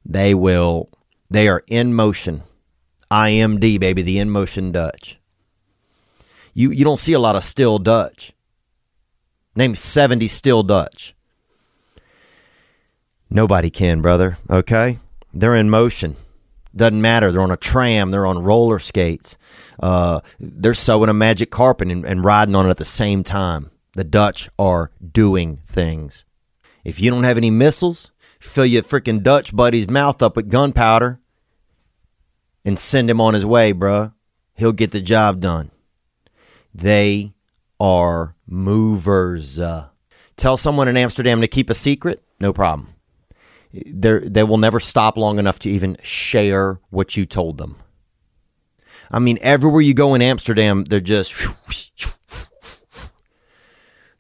They 0.04 0.34
will, 0.34 0.88
they 1.30 1.48
are 1.48 1.64
in 1.66 1.94
motion. 1.94 2.42
IMD, 3.10 3.80
baby, 3.80 4.02
the 4.02 4.18
in 4.18 4.30
motion 4.30 4.72
Dutch. 4.72 5.18
You, 6.54 6.70
you 6.70 6.84
don't 6.84 6.98
see 6.98 7.12
a 7.12 7.18
lot 7.18 7.36
of 7.36 7.44
still 7.44 7.78
Dutch. 7.78 8.32
Name 9.54 9.74
70 9.74 10.28
still 10.28 10.62
Dutch. 10.62 11.14
Nobody 13.30 13.70
can, 13.70 14.00
brother. 14.02 14.38
Okay? 14.48 14.98
They're 15.32 15.56
in 15.56 15.70
motion. 15.70 16.16
Doesn't 16.74 17.00
matter. 17.00 17.32
They're 17.32 17.40
on 17.40 17.50
a 17.50 17.56
tram. 17.56 18.10
They're 18.10 18.26
on 18.26 18.38
roller 18.42 18.78
skates. 18.78 19.36
Uh, 19.80 20.20
they're 20.40 20.74
sewing 20.74 21.08
a 21.08 21.14
magic 21.14 21.50
carpet 21.50 21.90
and, 21.90 22.04
and 22.04 22.24
riding 22.24 22.54
on 22.54 22.66
it 22.66 22.70
at 22.70 22.76
the 22.78 22.84
same 22.84 23.22
time. 23.22 23.70
The 23.94 24.04
Dutch 24.04 24.48
are 24.58 24.90
doing 25.12 25.60
things. 25.66 26.24
If 26.84 27.00
you 27.00 27.10
don't 27.10 27.24
have 27.24 27.36
any 27.36 27.50
missiles, 27.50 28.10
fill 28.38 28.66
your 28.66 28.82
freaking 28.82 29.22
Dutch 29.22 29.54
buddy's 29.54 29.88
mouth 29.88 30.22
up 30.22 30.36
with 30.36 30.50
gunpowder 30.50 31.20
and 32.64 32.78
send 32.78 33.08
him 33.08 33.20
on 33.20 33.34
his 33.34 33.46
way, 33.46 33.72
bruh. 33.72 34.12
He'll 34.54 34.72
get 34.72 34.90
the 34.90 35.00
job 35.00 35.40
done. 35.40 35.70
They 36.74 37.32
are 37.80 38.34
movers. 38.46 39.60
Uh, 39.60 39.88
tell 40.36 40.56
someone 40.56 40.88
in 40.88 40.96
Amsterdam 40.96 41.40
to 41.40 41.48
keep 41.48 41.70
a 41.70 41.74
secret, 41.74 42.22
no 42.40 42.52
problem. 42.52 42.94
They're, 43.72 44.20
they 44.20 44.42
will 44.42 44.58
never 44.58 44.80
stop 44.80 45.16
long 45.16 45.38
enough 45.38 45.58
to 45.60 45.70
even 45.70 45.96
share 46.02 46.80
what 46.90 47.16
you 47.16 47.26
told 47.26 47.58
them. 47.58 47.76
I 49.10 49.18
mean, 49.18 49.38
everywhere 49.40 49.80
you 49.80 49.94
go 49.94 50.14
in 50.14 50.22
Amsterdam, 50.22 50.84
they're 50.84 51.00
just 51.00 51.34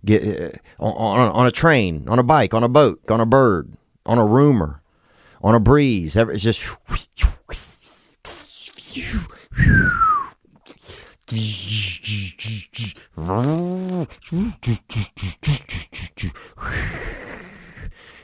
get 0.04 0.22
uh, 0.24 0.50
on, 0.78 1.30
on 1.30 1.46
a 1.46 1.50
train, 1.50 2.08
on 2.08 2.18
a 2.18 2.22
bike, 2.22 2.54
on 2.54 2.62
a 2.62 2.68
boat, 2.68 3.00
on 3.10 3.20
a 3.20 3.26
bird, 3.26 3.76
on 4.06 4.18
a 4.18 4.24
rumor, 4.24 4.82
on 5.42 5.54
a 5.54 5.60
breeze. 5.60 6.16
It's 6.16 6.42
just 6.42 6.62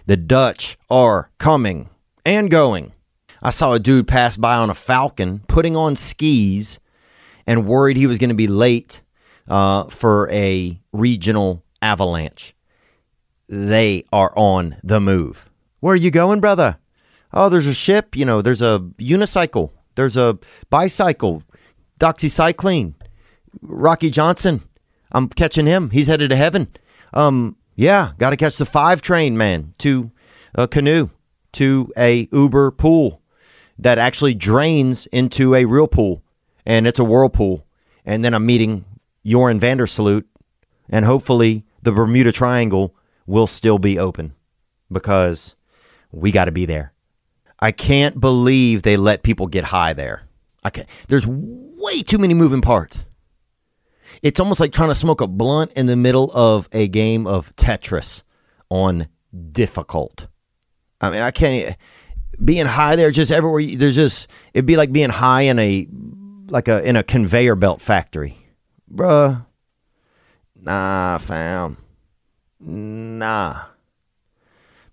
the 0.07 0.17
Dutch 0.17 0.79
are 0.89 1.31
coming 1.39 1.89
and 2.25 2.51
going. 2.51 2.93
I 3.43 3.51
saw 3.51 3.73
a 3.73 3.81
dude 3.81 4.07
pass 4.07 4.37
by 4.37 4.55
on 4.55 4.71
a 4.71 4.75
Falcon 4.75 5.41
putting 5.49 5.77
on 5.77 5.97
skis 5.97 6.79
and 7.45 7.67
worried 7.67 7.97
he 7.97 8.07
was 8.07 8.19
going 8.19 8.31
to 8.31 8.37
be 8.37 8.47
late 8.47 9.01
uh, 9.49 9.85
for 9.85 10.31
a 10.31 10.81
regional 10.93 11.65
avalanche. 11.81 12.55
They 13.49 14.05
are 14.13 14.33
on 14.37 14.77
the 14.85 15.01
move. 15.01 15.51
Where 15.81 15.95
are 15.95 15.97
you 15.97 16.13
going, 16.13 16.41
brother? 16.41 16.79
Oh, 17.33 17.49
there's 17.49 17.67
a 17.67 17.75
ship. 17.75 18.15
You 18.15 18.25
know, 18.25 18.43
there's 18.43 18.63
a 18.63 18.79
unicycle. 18.99 19.71
There's 19.97 20.17
a 20.17 20.39
bicycle. 20.71 21.43
Doxycycline. 21.99 22.95
Rocky 23.61 24.11
Johnson. 24.11 24.63
I'm 25.11 25.29
catching 25.29 25.67
him. 25.67 25.91
He's 25.91 26.07
headed 26.07 26.31
to 26.31 26.37
heaven. 26.37 26.69
Um, 27.13 27.57
yeah, 27.75 28.13
got 28.19 28.31
to 28.31 28.37
catch 28.37 28.57
the 28.57 28.67
five 28.67 29.03
train, 29.03 29.37
man, 29.37 29.75
to 29.79 30.13
a 30.55 30.69
canoe, 30.69 31.11
to 31.53 31.93
a 31.97 32.29
Uber 32.33 32.71
pool 32.71 33.22
that 33.79 33.99
actually 33.99 34.35
drains 34.35 35.07
into 35.07 35.55
a 35.55 35.65
real 35.65 35.89
pool, 35.89 36.23
and 36.67 36.87
it's 36.87 36.99
a 36.99 37.05
whirlpool. 37.05 37.67
And 38.05 38.25
then 38.25 38.35
I'm 38.35 38.47
meeting 38.47 38.85
Joran 39.25 39.61
van 39.61 39.77
der 39.77 39.87
Sloot, 39.87 40.27
and 40.89 41.05
hopefully 41.05 41.65
the 41.83 41.93
Bermuda 41.93 42.33
Triangle 42.33 42.95
will 43.27 43.47
still 43.47 43.79
be 43.79 43.99
open 43.99 44.35
because 44.91 45.55
we 46.11 46.31
got 46.31 46.47
to 46.47 46.53
be 46.53 46.67
there. 46.67 46.93
I 47.59 47.71
can't 47.73 48.21
believe 48.21 48.83
they 48.83 48.97
let 48.97 49.23
people 49.23 49.47
get 49.47 49.65
high 49.65 49.93
there. 49.93 50.23
Can't. 50.73 50.89
There's 51.09 51.27
way 51.27 52.03
too 52.03 52.19
many 52.19 52.35
moving 52.35 52.61
parts. 52.61 53.05
It's 54.23 54.39
almost 54.39 54.61
like 54.61 54.73
trying 54.73 54.91
to 54.91 54.95
smoke 54.95 55.21
a 55.21 55.27
blunt 55.27 55.73
in 55.73 55.87
the 55.87 55.97
middle 55.97 56.31
of 56.33 56.69
a 56.73 56.87
game 56.89 57.27
of 57.27 57.55
Tetris 57.57 58.23
on 58.69 59.09
difficult. 59.53 60.29
I 61.01 61.11
mean, 61.11 61.23
I 61.23 61.31
can't 61.31 61.77
being 62.45 62.67
high 62.67 62.97
there 62.97 63.11
just 63.11 63.31
everywhere. 63.31 63.61
You, 63.61 63.77
there's 63.77 63.95
just 63.95 64.31
it'd 64.55 64.67
be 64.67 64.77
like 64.77 64.93
being 64.93 65.11
high 65.11 65.43
in 65.43 65.59
a 65.59 65.87
like 66.49 66.69
a 66.69 66.83
in 66.83 66.97
a 66.97 67.03
conveyor 67.03 67.57
belt 67.57 67.81
factory, 67.81 68.37
bruh. 68.93 69.45
Nah, 70.57 71.19
fam. 71.19 71.77
Nah. 72.61 73.63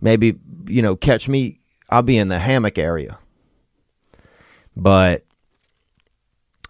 Maybe 0.02 0.40
you 0.68 0.82
know, 0.82 0.96
catch 0.96 1.28
me. 1.28 1.60
I'll 1.90 2.04
be 2.04 2.18
in 2.18 2.28
the 2.28 2.40
hammock 2.40 2.78
area, 2.78 3.18
but 4.76 5.26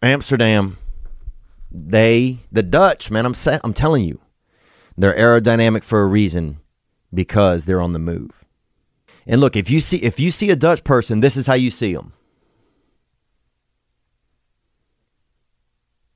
Amsterdam 0.02 0.78
they 1.72 2.40
the 2.52 2.64
Dutch, 2.64 3.12
man, 3.12 3.26
I'm 3.26 3.34
sa- 3.34 3.60
I'm 3.64 3.74
telling 3.74 4.04
you, 4.04 4.20
they're 4.98 5.16
aerodynamic 5.16 5.84
for 5.84 6.02
a 6.02 6.08
reason 6.08 6.60
because 7.14 7.66
they're 7.66 7.82
on 7.82 7.94
the 7.94 8.00
move. 8.00 8.46
And 9.30 9.40
look, 9.42 9.56
if 9.56 9.70
you 9.70 9.80
see 9.80 9.98
if 9.98 10.20
you 10.20 10.32
see 10.32 10.50
a 10.50 10.56
Dutch 10.56 10.84
person, 10.84 11.20
this 11.20 11.38
is 11.38 11.46
how 11.46 11.54
you 11.54 11.70
see 11.70 11.94
them. 11.94 12.14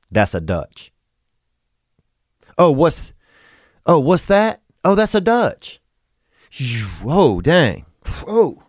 That's 0.09 0.33
a 0.33 0.41
Dutch. 0.41 0.91
Oh, 2.57 2.71
what's 2.71 3.13
Oh, 3.85 3.99
what's 3.99 4.25
that? 4.25 4.61
Oh, 4.83 4.95
that's 4.95 5.13
a 5.13 5.21
Dutch. 5.21 5.79
Whoa, 7.03 7.39
dang. 7.39 7.85
Whoa. 8.25 8.63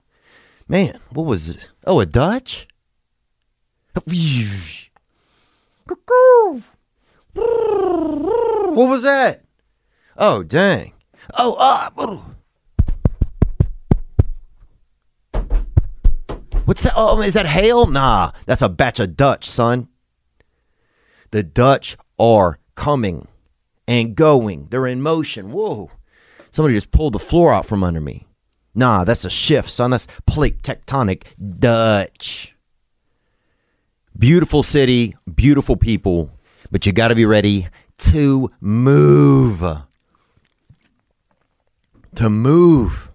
Man, 0.68 1.00
what 1.08 1.24
was 1.24 1.66
Oh, 1.86 2.00
a 2.00 2.06
Dutch? 2.06 2.68
What 3.94 4.06
was 8.88 9.04
that? 9.04 9.42
Oh, 10.18 10.42
dang. 10.42 10.92
Oh, 11.38 11.54
uh, 11.54 12.33
What's 16.64 16.82
that? 16.82 16.94
Oh, 16.96 17.20
is 17.20 17.34
that 17.34 17.46
hail? 17.46 17.86
Nah, 17.86 18.32
that's 18.46 18.62
a 18.62 18.68
batch 18.68 19.00
of 19.00 19.16
Dutch, 19.16 19.50
son. 19.50 19.88
The 21.30 21.42
Dutch 21.42 21.96
are 22.18 22.58
coming 22.74 23.28
and 23.86 24.14
going. 24.14 24.68
They're 24.70 24.86
in 24.86 25.02
motion. 25.02 25.52
Whoa. 25.52 25.90
Somebody 26.50 26.74
just 26.74 26.90
pulled 26.90 27.12
the 27.12 27.18
floor 27.18 27.52
out 27.52 27.66
from 27.66 27.82
under 27.82 28.00
me. 28.00 28.26
Nah, 28.74 29.04
that's 29.04 29.24
a 29.24 29.30
shift, 29.30 29.70
son. 29.70 29.90
That's 29.90 30.06
plate 30.26 30.62
tectonic 30.62 31.24
Dutch. 31.58 32.54
Beautiful 34.16 34.62
city, 34.62 35.16
beautiful 35.34 35.76
people, 35.76 36.30
but 36.70 36.86
you 36.86 36.92
got 36.92 37.08
to 37.08 37.14
be 37.14 37.26
ready 37.26 37.68
to 37.98 38.48
move. 38.60 39.60
To 42.14 42.30
move. 42.30 43.10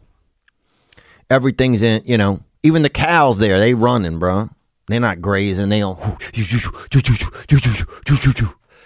Everything's 1.30 1.82
in, 1.82 2.04
you 2.06 2.18
know, 2.18 2.42
even 2.64 2.82
the 2.82 2.90
cows 2.90 3.38
there, 3.38 3.60
they 3.60 3.74
running, 3.74 4.20
bro. 4.20 4.50
They're 4.88 5.00
not 5.00 5.22
grazing. 5.22 5.70
They 5.70 5.80
don't. 5.80 6.00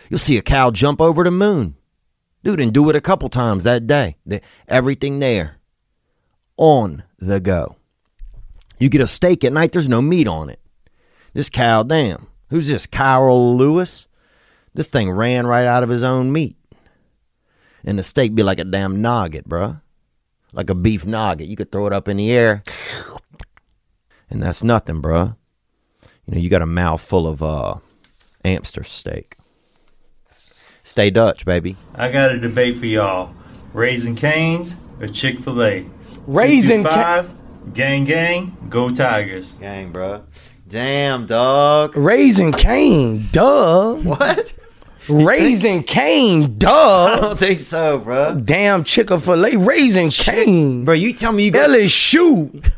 You'll 0.10 0.20
see 0.20 0.38
a 0.38 0.42
cow 0.42 0.70
jump 0.72 1.00
over 1.00 1.24
the 1.24 1.32
moon. 1.32 1.76
Dude, 2.44 2.60
and 2.60 2.74
do 2.74 2.90
it 2.90 2.96
a 2.96 3.02
couple 3.02 3.30
times 3.30 3.64
that 3.64 3.88
day. 3.88 4.18
Everything 4.68 5.20
there. 5.20 5.58
On 6.58 7.04
the 7.20 7.40
go. 7.40 7.78
You 8.80 8.90
get 8.90 9.02
a 9.02 9.08
steak 9.08 9.46
at 9.46 9.54
night, 9.54 9.72
there's 9.72 9.88
no 9.88 10.02
meat 10.02 10.28
on 10.28 10.50
it. 10.50 10.60
This 11.34 11.50
cow, 11.50 11.84
damn. 11.84 12.28
Who's 12.50 12.68
this? 12.68 12.86
Carl 12.86 13.56
Lewis? 13.56 14.08
This 14.74 14.90
thing 14.90 15.10
ran 15.10 15.48
right 15.48 15.66
out 15.66 15.84
of 15.84 15.90
his 15.90 16.04
own 16.04 16.34
meat. 16.34 16.58
And 17.86 17.98
the 17.98 18.04
steak 18.04 18.36
be 18.36 18.44
like 18.44 18.60
a 18.60 18.66
damn 18.66 19.02
nugget, 19.02 19.48
bruh. 19.48 19.82
Like 20.52 20.70
a 20.70 20.76
beef 20.76 21.06
nugget. 21.06 21.48
You 21.48 21.56
could 21.56 21.72
throw 21.72 21.88
it 21.88 21.94
up 21.94 22.08
in 22.08 22.18
the 22.18 22.32
air. 22.32 22.62
And 24.34 24.42
that's 24.42 24.64
nothing, 24.64 25.00
bruh. 25.00 25.36
You 26.26 26.36
know, 26.36 26.42
you 26.42 26.50
got 26.50 26.64
a 26.64 26.66
mouth 26.66 27.02
full 27.02 27.28
of 27.28 27.44
uh, 27.44 27.76
Amster 28.44 28.84
steak. 28.84 29.38
Stay 30.84 31.12
Dutch, 31.12 31.46
baby. 31.46 31.78
I 31.94 32.12
got 32.12 32.32
a 32.32 32.40
debate 32.40 32.78
for 32.78 32.88
y'all. 32.88 33.34
Raising 33.74 34.16
Cane's 34.16 34.76
or 35.00 35.08
Chick 35.08 35.40
fil 35.40 35.64
A? 35.64 35.86
Raising 36.26 36.84
Five, 36.84 37.32
gang, 37.74 38.06
gang, 38.06 38.58
go 38.70 38.90
Tigers. 38.90 39.52
Gang, 39.54 39.94
bruh. 39.94 40.24
Damn, 40.68 41.28
dog. 41.28 41.96
Raising 41.96 42.54
Cane, 42.54 43.28
duh. 43.32 43.94
What? 43.96 44.52
Raising 45.08 45.84
Cane, 45.84 46.58
duh. 46.58 46.72
I 46.72 47.20
don't 47.20 47.40
think 47.40 47.60
so, 47.60 48.00
bro. 48.00 48.34
Damn 48.36 48.84
Chick 48.84 49.10
fil 49.10 49.46
A, 49.46 49.58
Raising 49.58 50.10
Cane. 50.10 50.86
Bro, 50.86 50.96
you 50.96 51.14
tell 51.14 51.34
me 51.34 51.46
you 51.46 51.52
got 51.52 51.70
LSU. 51.70 52.72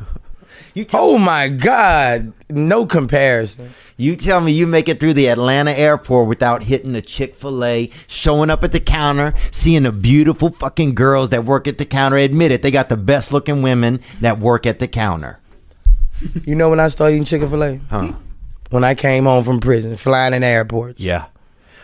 You 0.75 0.83
oh 0.83 0.85
tell 0.85 1.03
Oh 1.05 1.17
my 1.17 1.47
God, 1.47 2.33
no 2.49 2.85
comparison. 2.85 3.71
You 3.97 4.17
tell 4.17 4.41
me 4.41 4.51
you 4.51 4.67
make 4.67 4.89
it 4.89 4.99
through 4.99 5.13
the 5.13 5.29
Atlanta 5.29 5.71
airport 5.71 6.27
without 6.27 6.63
hitting 6.63 6.93
a 6.95 7.01
Chick 7.01 7.33
fil 7.33 7.63
A, 7.63 7.89
showing 8.07 8.49
up 8.49 8.61
at 8.63 8.73
the 8.73 8.81
counter, 8.81 9.33
seeing 9.51 9.83
the 9.83 9.93
beautiful 9.93 10.51
fucking 10.51 10.93
girls 10.93 11.29
that 11.29 11.45
work 11.45 11.65
at 11.67 11.77
the 11.77 11.85
counter. 11.85 12.17
Admit 12.17 12.51
it, 12.51 12.61
they 12.61 12.71
got 12.71 12.89
the 12.89 12.97
best 12.97 13.31
looking 13.31 13.61
women 13.61 14.01
that 14.19 14.37
work 14.37 14.65
at 14.65 14.79
the 14.79 14.87
counter. 14.87 15.39
You 16.43 16.55
know 16.55 16.69
when 16.69 16.81
I 16.81 16.89
started 16.89 17.15
eating 17.15 17.25
Chick 17.25 17.41
Fil 17.41 17.63
A? 17.63 17.77
Huh. 17.89 18.13
When 18.69 18.83
I 18.83 18.95
came 18.95 19.23
home 19.25 19.45
from 19.45 19.61
prison, 19.61 19.95
flying 19.95 20.33
in 20.33 20.43
airports. 20.43 20.99
Yeah. 20.99 21.27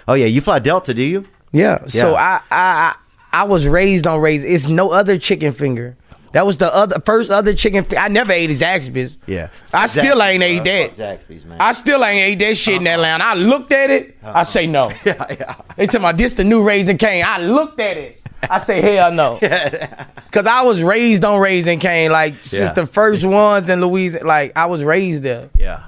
Oh, 0.08 0.16
yeah. 0.16 0.26
You 0.26 0.42
fly 0.42 0.60
Delta, 0.60 0.94
do 0.94 1.04
you? 1.04 1.26
Yeah. 1.54 1.86
So 1.88 2.12
Yeah. 2.12 2.16
I, 2.18 2.34
I 2.34 2.42
I 2.52 2.96
I 3.34 3.44
was 3.46 3.66
raised 3.66 4.06
on 4.08 4.20
raised. 4.20 4.46
It's 4.46 4.68
no 4.68 4.92
other 4.92 5.18
chicken 5.18 5.54
finger. 5.54 5.96
That 6.34 6.46
was 6.46 6.58
the 6.58 6.74
other 6.74 7.00
first 7.06 7.30
other 7.30 7.54
chicken. 7.54 7.84
Fi- 7.84 7.98
I 7.98 8.08
never 8.08 8.32
ate 8.32 8.50
his 8.50 8.62
Zaxby's. 8.62 9.18
Yeah. 9.28 9.50
I 9.74 9.88
still 9.88 10.22
ain't 10.24 10.42
ate 10.44 10.64
that. 10.64 10.96
Zaxby's, 10.96 11.46
man. 11.46 11.60
I 11.60 11.74
still 11.74 12.04
ain't 12.06 12.24
ate 12.42 12.48
that 12.48 12.56
shit 12.58 12.80
in 12.82 12.88
Atlanta. 12.88 13.24
I 13.24 13.34
looked 13.34 13.72
at 13.72 13.90
it. 13.90 14.18
I 14.24 14.44
say 14.44 14.66
no. 14.68 14.84
Uh-huh. 14.84 14.98
yeah, 15.06 15.26
yeah. 15.40 15.56
They 15.76 15.88
tell 15.88 16.02
me 16.02 16.12
this 16.14 16.34
the 16.36 16.44
new 16.44 16.64
Raising 16.64 16.98
Cane. 16.98 17.24
I 17.26 17.40
looked 17.40 17.80
at 17.82 17.98
it. 17.98 18.22
I 18.50 18.60
say 18.60 18.82
hell 18.82 19.12
no. 19.12 19.38
Cause 20.32 20.48
I 20.48 20.62
was 20.64 20.82
raised 20.82 21.24
on 21.26 21.40
Raising 21.42 21.80
Cane. 21.80 22.12
Like 22.12 22.36
since 22.44 22.54
Yeah. 22.70 22.74
the 22.74 22.86
first 22.88 23.24
ones 23.26 23.70
in 23.70 23.82
Louisiana. 23.82 24.26
Like 24.26 24.54
I 24.56 24.66
was 24.68 24.84
raised 24.84 25.24
there. 25.24 25.50
Yeah. 25.58 25.84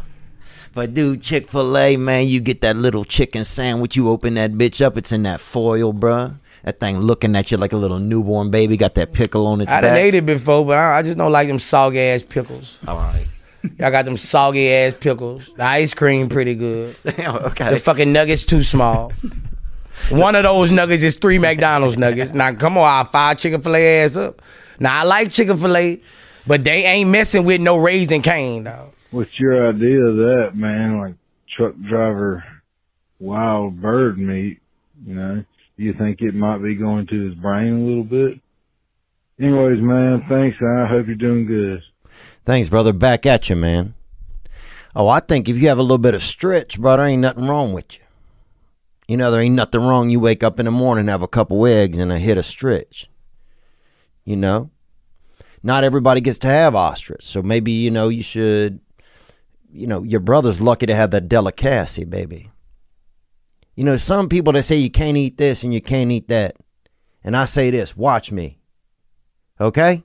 But 0.76 0.94
dude, 0.94 1.22
Chick 1.22 1.50
Fil 1.50 1.78
A, 1.78 1.98
man, 1.98 2.28
you 2.28 2.42
get 2.42 2.62
that 2.62 2.76
little 2.76 3.06
chicken 3.06 3.44
sandwich. 3.44 3.96
You 3.96 4.10
open 4.10 4.34
that 4.36 4.54
bitch 4.54 4.84
up, 4.84 4.98
it's 4.98 5.12
in 5.12 5.24
that 5.24 5.40
foil, 5.40 5.94
bruh. 5.94 6.36
That 6.64 6.80
thing 6.80 7.00
looking 7.00 7.36
at 7.36 7.52
you 7.52 7.58
like 7.58 7.74
a 7.74 7.78
little 7.78 8.00
newborn 8.00 8.50
baby. 8.50 8.78
Got 8.78 8.96
that 8.96 9.12
pickle 9.14 9.48
on 9.48 9.60
its 9.62 9.70
I 9.72 9.82
done 9.82 9.92
back. 9.92 10.00
ate 10.00 10.16
it 10.16 10.26
before, 10.26 10.66
but 10.66 10.78
I, 10.78 11.00
I 11.00 11.02
just 11.02 11.18
don't 11.18 11.32
like 11.32 11.48
them 11.50 11.60
soggy 11.60 12.00
ass 12.00 12.24
pickles. 12.24 12.80
All 12.88 12.96
right. 12.98 13.26
I 13.80 13.90
got 13.92 14.06
them 14.06 14.18
soggy 14.18 14.72
ass 14.72 14.96
pickles. 15.00 15.50
The 15.58 15.64
ice 15.64 15.94
cream 15.94 16.30
pretty 16.30 16.56
good. 16.56 16.96
Damn, 17.04 17.36
okay. 17.38 17.70
The 17.70 17.78
fucking 17.78 18.12
nuggets 18.12 18.46
too 18.46 18.64
small. 18.64 19.12
One 20.10 20.36
of 20.36 20.44
those 20.44 20.72
nuggets 20.72 21.04
is 21.04 21.16
three 21.16 21.38
McDonald's 21.38 21.98
nuggets. 21.98 22.34
Now 22.34 22.54
come 22.56 22.78
on, 22.78 22.86
I'll 22.86 23.06
fire 23.06 23.36
Chicken 23.36 23.62
Fil 23.62 23.76
A 23.76 24.04
ass 24.04 24.16
up. 24.16 24.42
Now 24.80 25.02
I 25.02 25.04
like 25.04 25.32
Chicken 25.32 25.58
Fil 25.58 25.78
A, 25.78 26.02
but 26.48 26.64
they 26.64 26.84
ain't 26.86 27.10
messing 27.10 27.46
with 27.46 27.62
no 27.62 27.78
raisin 27.78 28.22
cane 28.22 28.64
though. 28.64 28.92
What's 29.12 29.38
your 29.40 29.70
idea 29.70 30.02
of 30.02 30.16
that, 30.16 30.52
man? 30.56 31.00
Like 31.00 31.16
truck 31.56 31.76
driver 31.88 32.44
wild 33.20 33.82
bird 33.82 34.18
meat, 34.18 34.60
you 35.06 35.14
know? 35.16 35.44
You 35.76 35.94
think 35.94 36.22
it 36.22 36.36
might 36.36 36.60
be 36.60 36.76
going 36.76 37.08
to 37.08 37.30
his 37.30 37.36
brain 37.36 37.74
a 37.74 37.86
little 37.86 38.04
bit? 38.04 38.40
Anyways, 39.40 39.82
man, 39.82 40.24
thanks. 40.30 40.58
I 40.62 40.86
hope 40.88 41.08
you're 41.08 41.16
doing 41.16 41.48
good. 41.48 41.82
Thanks, 42.46 42.70
brother. 42.70 42.94
Back 42.94 43.26
at 43.26 43.50
you, 43.50 43.56
man. 43.56 43.96
Oh, 44.96 45.08
I 45.08 45.20
think 45.20 45.50
if 45.50 45.58
you 45.58 45.68
have 45.70 45.80
a 45.80 45.82
little 45.82 45.98
bit 45.98 46.14
of 46.14 46.22
stretch, 46.22 46.80
brother, 46.80 47.04
ain't 47.04 47.22
nothing 47.22 47.48
wrong 47.48 47.74
with 47.74 47.98
you. 47.98 48.04
You 49.08 49.18
know, 49.18 49.32
there 49.32 49.42
ain't 49.42 49.56
nothing 49.56 49.82
wrong. 49.82 50.10
You 50.10 50.20
wake 50.20 50.44
up 50.44 50.60
in 50.60 50.66
the 50.66 50.72
morning, 50.72 51.02
and 51.02 51.10
have 51.10 51.24
a 51.24 51.28
couple 51.28 51.66
eggs, 51.66 51.98
and 51.98 52.12
a 52.12 52.20
hit 52.20 52.38
of 52.38 52.46
stretch. 52.46 53.10
You 54.24 54.36
know, 54.36 54.70
not 55.64 55.84
everybody 55.84 56.22
gets 56.22 56.38
to 56.40 56.48
have 56.48 56.76
ostrich, 56.76 57.26
so 57.26 57.42
maybe 57.42 57.72
you 57.72 57.90
know 57.92 58.10
you 58.10 58.24
should. 58.24 58.80
You 59.72 59.88
know, 59.88 60.04
your 60.04 60.20
brother's 60.20 60.62
lucky 60.62 60.86
to 60.86 60.96
have 60.96 61.10
that 61.12 61.28
delicacy, 61.28 62.06
baby. 62.06 62.52
You 63.76 63.84
know, 63.84 63.98
some 63.98 64.30
people 64.30 64.54
that 64.54 64.64
say 64.64 64.78
you 64.78 64.92
can't 64.92 65.18
eat 65.18 65.38
this 65.38 65.64
and 65.64 65.74
you 65.74 65.82
can't 65.82 66.12
eat 66.12 66.28
that, 66.28 66.56
and 67.24 67.36
I 67.36 67.46
say 67.46 67.72
this: 67.72 67.98
watch 67.98 68.32
me, 68.32 68.60
okay? 69.60 70.04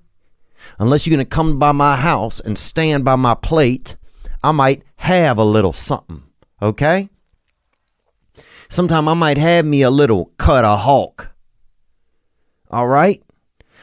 unless 0.79 1.07
you're 1.07 1.16
going 1.16 1.27
to 1.27 1.37
come 1.37 1.59
by 1.59 1.73
my 1.73 1.97
house 1.97 2.41
and 2.41 2.57
stand 2.59 3.05
by 3.05 3.16
my 3.16 3.35
plate, 3.35 3.97
I 4.43 4.53
might 4.53 4.83
have 4.97 5.39
a 5.39 5.45
little 5.45 5.73
something, 5.73 6.23
okay? 6.61 7.09
Sometime 8.69 9.09
I 9.09 9.14
might 9.14 9.39
have 9.39 9.64
me 9.64 9.83
a 9.83 9.91
little 9.91 10.27
cut 10.37 10.64
of 10.64 10.81
hawk. 10.81 11.33
All 12.71 12.87
right? 12.87 13.23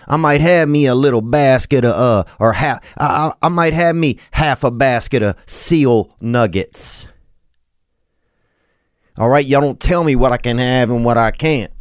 I 0.08 0.18
might 0.18 0.42
have 0.42 0.70
me 0.70 0.86
a 0.86 0.94
little 0.94 1.22
basket 1.22 1.84
of 1.84 1.96
uh 1.96 2.32
or 2.38 2.54
half 2.54 2.80
I, 2.96 3.06
I, 3.42 3.48
I 3.48 3.50
might 3.50 3.74
have 3.74 3.96
me 3.96 4.20
half 4.30 4.64
a 4.64 4.70
basket 4.70 5.24
of 5.24 5.36
seal 5.48 6.16
nuggets. 6.22 7.08
All 9.18 9.30
right, 9.30 9.46
y'all 9.46 9.62
don't 9.62 9.80
tell 9.80 10.04
me 10.04 10.18
what 10.18 10.34
I 10.34 10.38
can 10.38 10.58
have 10.58 10.92
and 10.92 11.06
what 11.06 11.18
I 11.18 11.32
can't. 11.32 11.72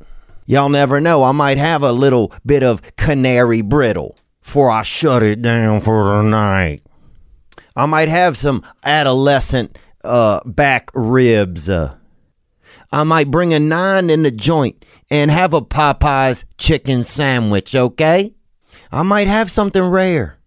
Y'all 0.46 0.68
never 0.68 1.00
know. 1.00 1.24
I 1.24 1.32
might 1.32 1.58
have 1.58 1.82
a 1.82 1.90
little 1.90 2.32
bit 2.46 2.62
of 2.62 2.80
canary 2.96 3.60
brittle 3.60 4.16
before 4.40 4.70
I 4.70 4.82
shut 4.82 5.24
it 5.24 5.42
down 5.42 5.80
for 5.80 6.04
the 6.04 6.22
night. 6.22 6.82
I 7.74 7.86
might 7.86 8.08
have 8.08 8.36
some 8.38 8.62
adolescent 8.84 9.76
uh, 10.04 10.40
back 10.46 10.90
ribs. 10.94 11.68
Uh, 11.68 11.96
I 12.92 13.02
might 13.02 13.32
bring 13.32 13.52
a 13.52 13.58
nine 13.58 14.10
in 14.10 14.22
the 14.22 14.30
joint 14.30 14.84
and 15.10 15.28
have 15.32 15.54
a 15.54 15.60
Popeye's 15.60 16.44
chicken 16.56 17.02
sandwich, 17.02 17.74
okay? 17.74 18.32
I 18.92 19.02
might 19.02 19.26
have 19.26 19.50
something 19.50 19.82
rare. 19.82 20.38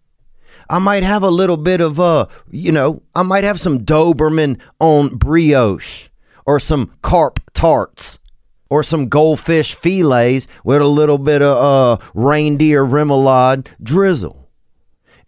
I 0.70 0.78
might 0.78 1.02
have 1.02 1.22
a 1.22 1.30
little 1.30 1.58
bit 1.58 1.82
of, 1.82 2.00
uh, 2.00 2.28
you 2.50 2.72
know, 2.72 3.02
I 3.14 3.24
might 3.24 3.44
have 3.44 3.60
some 3.60 3.80
Doberman 3.80 4.58
on 4.80 5.16
brioche 5.16 6.08
or 6.48 6.58
some 6.58 6.90
carp 7.02 7.40
tarts 7.52 8.18
or 8.70 8.82
some 8.82 9.10
goldfish 9.10 9.74
fillets 9.74 10.48
with 10.64 10.80
a 10.80 10.86
little 10.86 11.18
bit 11.18 11.42
of 11.42 11.58
uh, 11.58 12.04
reindeer 12.14 12.82
remoulade 12.82 13.66
drizzle. 13.82 14.48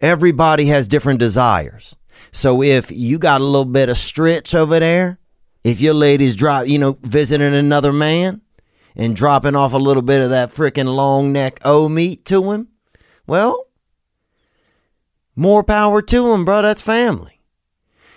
Everybody 0.01 0.65
has 0.65 0.87
different 0.87 1.19
desires. 1.19 1.95
So 2.31 2.63
if 2.63 2.91
you 2.91 3.19
got 3.19 3.39
a 3.39 3.43
little 3.43 3.65
bit 3.65 3.87
of 3.87 3.99
stretch 3.99 4.55
over 4.55 4.79
there, 4.79 5.19
if 5.63 5.79
your 5.79 5.93
lady's 5.93 6.35
drop, 6.35 6.65
you 6.65 6.79
know, 6.79 6.97
visiting 7.01 7.53
another 7.53 7.93
man 7.93 8.41
and 8.95 9.15
dropping 9.15 9.55
off 9.55 9.73
a 9.73 9.77
little 9.77 10.01
bit 10.01 10.21
of 10.21 10.31
that 10.31 10.49
freaking 10.49 10.95
long 10.95 11.31
neck 11.31 11.59
O 11.63 11.87
meat 11.87 12.25
to 12.25 12.51
him, 12.51 12.67
well, 13.27 13.67
more 15.35 15.63
power 15.63 16.01
to 16.01 16.33
him, 16.33 16.45
bro. 16.45 16.63
That's 16.63 16.81
family. 16.81 17.40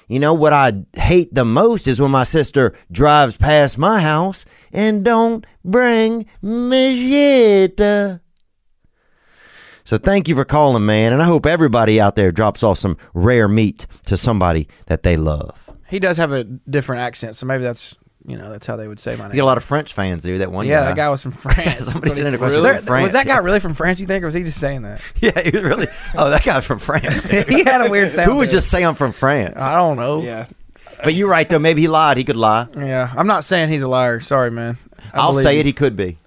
You 0.08 0.18
know 0.18 0.34
what 0.34 0.52
I 0.52 0.72
hate 0.94 1.34
the 1.34 1.44
most 1.44 1.86
is 1.86 2.00
when 2.00 2.10
my 2.10 2.24
sister 2.24 2.74
drives 2.92 3.36
past 3.36 3.78
my 3.78 4.00
house 4.00 4.44
and 4.72 5.04
don't 5.04 5.46
bring 5.64 6.26
me 6.42 7.08
shit. 7.08 7.78
So 9.86 9.98
thank 9.98 10.28
you 10.28 10.34
for 10.34 10.44
calling, 10.44 10.86
man, 10.86 11.12
and 11.12 11.22
I 11.22 11.26
hope 11.26 11.44
everybody 11.44 12.00
out 12.00 12.16
there 12.16 12.32
drops 12.32 12.62
off 12.62 12.78
some 12.78 12.96
rare 13.12 13.48
meat 13.48 13.86
to 14.06 14.16
somebody 14.16 14.68
that 14.86 15.02
they 15.02 15.16
love. 15.16 15.52
He 15.88 15.98
does 15.98 16.16
have 16.16 16.32
a 16.32 16.44
different 16.44 17.02
accent, 17.02 17.36
so 17.36 17.44
maybe 17.46 17.62
that's 17.62 17.96
you 18.26 18.36
know 18.38 18.50
that's 18.50 18.66
how 18.66 18.76
they 18.76 18.88
would 18.88 18.98
say 18.98 19.12
my 19.12 19.16
name. 19.16 19.22
You 19.22 19.28
name. 19.28 19.34
get 19.36 19.42
a 19.42 19.46
lot 19.46 19.56
of 19.58 19.64
French 19.64 19.92
fans, 19.92 20.22
dude. 20.22 20.40
That 20.40 20.50
one 20.50 20.66
yeah, 20.66 20.80
guy. 20.80 20.86
that 20.86 20.96
guy 20.96 21.08
was 21.10 21.22
from 21.22 21.32
France. 21.46 21.84
Somebody 21.86 22.00
That's 22.08 22.14
sent 22.14 22.18
what 22.24 22.28
in 22.28 22.34
a 22.34 22.38
question. 22.38 22.62
There- 22.62 22.82
France. 22.82 23.02
Was 23.04 23.12
that 23.12 23.26
guy 23.26 23.36
really 23.38 23.60
from 23.60 23.74
France? 23.74 24.00
You 24.00 24.06
think, 24.06 24.22
or 24.22 24.26
was 24.26 24.34
he 24.34 24.42
just 24.44 24.58
saying 24.60 24.82
that? 24.82 25.00
Yeah, 25.20 25.38
he 25.40 25.50
was 25.50 25.62
really. 25.62 25.86
Oh, 26.16 26.30
that 26.30 26.42
guy's 26.44 26.64
from 26.64 26.78
France. 26.78 27.24
he 27.24 27.64
had 27.64 27.80
a 27.86 27.90
weird 27.90 28.12
sound. 28.12 28.30
Who 28.30 28.36
would 28.38 28.50
just 28.50 28.70
say 28.70 28.84
I'm 28.84 28.94
from 28.94 29.12
France? 29.12 29.60
I 29.60 29.72
don't 29.72 29.96
know. 29.96 30.22
Yeah. 30.22 30.46
But 31.02 31.14
you're 31.14 31.28
right 31.28 31.48
though. 31.48 31.58
Maybe 31.58 31.82
he 31.82 31.88
lied. 31.88 32.16
He 32.16 32.24
could 32.24 32.36
lie. 32.36 32.66
Yeah, 32.76 33.12
I'm 33.16 33.26
not 33.26 33.44
saying 33.44 33.68
he's 33.68 33.82
a 33.82 33.88
liar. 33.88 34.20
Sorry, 34.20 34.50
man. 34.50 34.78
I 35.12 35.18
I'll 35.18 35.34
say 35.34 35.54
you. 35.54 35.60
it. 35.60 35.66
He 35.66 35.72
could 35.72 35.96
be. 35.96 36.18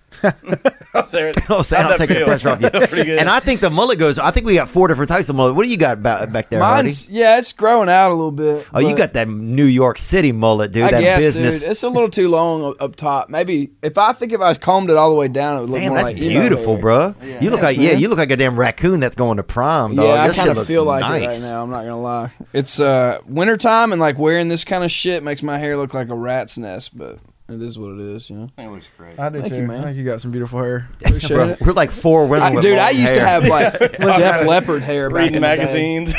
I'll 0.94 1.08
say 1.08 1.30
it. 1.30 1.50
I'll 1.50 1.64
say. 1.64 1.78
How'd 1.78 1.92
I'll 1.92 1.98
that 1.98 2.08
take 2.08 2.18
the 2.18 2.26
pressure 2.26 2.50
off 2.50 2.62
you. 2.62 2.68
And 3.18 3.30
I 3.30 3.40
think 3.40 3.62
the 3.62 3.70
mullet 3.70 4.00
goes. 4.00 4.18
I 4.20 4.32
think 4.32 4.46
we 4.46 4.56
got 4.56 4.70
four 4.70 4.88
different 4.88 5.10
types 5.10 5.30
of 5.30 5.36
mullet. 5.36 5.56
What 5.56 5.64
do 5.66 5.70
you 5.72 5.78
got 5.78 6.02
back, 6.02 6.32
back 6.32 6.50
there, 6.50 6.60
Hardy? 6.62 6.92
Yeah, 7.10 7.38
it's 7.38 7.54
growing 7.54 7.90
out 7.90 8.10
a 8.12 8.14
little 8.16 8.32
bit. 8.32 8.68
Oh, 8.74 8.80
you 8.80 8.96
got 8.96 9.14
that 9.14 9.28
New 9.28 9.66
York 9.66 9.98
City 9.98 10.32
mullet, 10.32 10.72
dude. 10.72 10.84
I 10.84 10.92
that 10.92 11.02
guess, 11.02 11.20
business. 11.20 11.62
dude, 11.62 11.72
it's 11.72 11.84
a 11.84 11.90
little 11.90 12.10
too 12.10 12.28
long 12.30 12.64
up- 12.66 12.82
up 12.82 12.96
top. 12.96 13.30
Maybe 13.30 13.72
if 13.82 13.98
I 13.98 14.14
think 14.14 14.32
if 14.32 14.42
I 14.42 14.54
combed 14.56 14.90
it 14.90 14.98
all 14.98 15.10
the 15.10 15.16
way 15.16 15.28
down, 15.28 15.58
it 15.58 15.62
would 15.62 15.70
look 15.70 15.80
Damn, 15.80 15.90
more 15.90 15.98
that's 16.00 16.10
like 16.14 16.18
emo 16.22 16.42
beautiful, 16.42 16.74
hair. 16.74 16.82
bro. 16.82 17.16
You 17.22 17.50
look 17.52 17.62
Thanks, 17.62 17.64
like 17.64 17.78
yeah, 17.78 17.92
you 17.94 18.08
look 18.10 18.18
like 18.18 18.32
a 18.32 18.38
damn 18.38 18.58
raccoon 18.60 19.00
that's 19.00 19.16
going 19.16 19.38
to 19.38 19.44
prom, 19.44 19.96
dog. 19.96 20.06
Yeah, 20.06 20.12
I 20.24 20.28
This 20.28 20.36
shit 20.38 20.46
kind 20.46 20.58
of 20.58 20.68
feel 20.68 20.84
like 20.86 21.02
nice. 21.02 21.22
it 21.22 21.28
right 21.46 21.52
now. 21.52 21.64
I'm 21.64 21.70
not 21.70 21.82
gonna 21.84 22.00
lie. 22.00 22.32
It's 22.54 22.80
uh 22.80 23.20
wintertime 23.28 23.92
and 23.92 24.00
like 24.02 24.18
wearing 24.18 24.48
this 24.48 24.64
kind 24.64 24.84
of 24.84 24.92
shit 24.92 25.24
makes 25.24 25.44
my 25.44 25.58
hair 25.58 25.78
look 25.78 25.94
like 25.94 26.10
a 26.10 26.16
rat's 26.16 26.58
nest, 26.58 26.98
but 26.98 27.20
it 27.50 27.62
is 27.62 27.80
what 27.80 27.92
it 27.92 28.00
is, 28.00 28.30
you 28.30 28.36
know. 28.36 28.50
That 28.58 28.70
looks 28.72 28.90
great. 28.98 29.18
I 29.20 29.30
do 29.30 29.40
Thank 29.40 29.54
too. 29.54 29.60
you, 29.62 29.68
man. 29.68 29.80
I 29.80 29.84
think 29.86 29.98
you 29.98 30.04
got 30.04 30.20
some 30.22 30.32
beautiful 30.32 30.60
hair. 30.62 30.90
Appreciate 31.06 31.36
Bro, 31.38 31.48
it. 31.50 31.62
we're 31.62 31.72
like 31.74 31.92
four 31.92 32.28
women 32.28 32.44
I- 32.44 32.52
with 32.56 32.64
dude, 32.64 32.78
long 32.78 32.86
I 32.88 32.90
used 32.92 33.14
to 33.14 33.22
have 33.26 33.46
like 33.46 33.80
Def 33.80 34.46
Leppard 34.48 34.82
hair 34.82 35.10
back 35.10 35.20
Reading 35.20 35.36
in 35.36 35.42
magazines. 35.42 36.14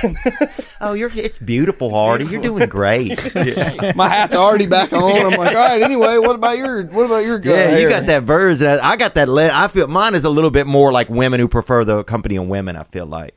Oh, 0.81 0.93
you're 0.95 1.11
it's 1.14 1.39
beautiful, 1.39 1.91
Hardy. 1.91 2.24
You're 2.26 2.41
doing 2.43 2.68
great. 2.68 3.16
The. 3.18 3.93
My 3.97 4.09
hat's 4.09 4.35
already 4.35 4.66
back 4.66 4.93
on. 4.93 5.03
I'm 5.03 5.39
like, 5.39 5.55
all 5.55 5.68
right. 5.68 5.83
Anyway, 5.83 6.16
what 6.18 6.35
about 6.37 6.57
your 6.57 6.85
what 6.85 7.07
about 7.07 7.24
your 7.24 7.37
uh, 7.39 7.43
Yeah, 7.43 7.76
you 7.79 7.89
got 7.89 8.07
that 8.07 8.22
verse. 8.22 8.61
and 8.61 8.81
I 8.81 8.97
got 8.97 9.14
that. 9.14 9.29
Le- 9.29 9.51
I 9.53 9.68
feel 9.68 9.87
mine 9.89 10.14
is 10.14 10.24
a 10.24 10.31
little 10.31 10.51
bit 10.51 10.66
more 10.66 10.93
like 10.93 11.09
women 11.09 11.41
who 11.41 11.49
prefer 11.49 11.85
the 11.85 12.05
company 12.05 12.37
of 12.37 12.47
women. 12.47 12.76
I 12.76 12.85
feel 12.85 13.07
like 13.07 13.35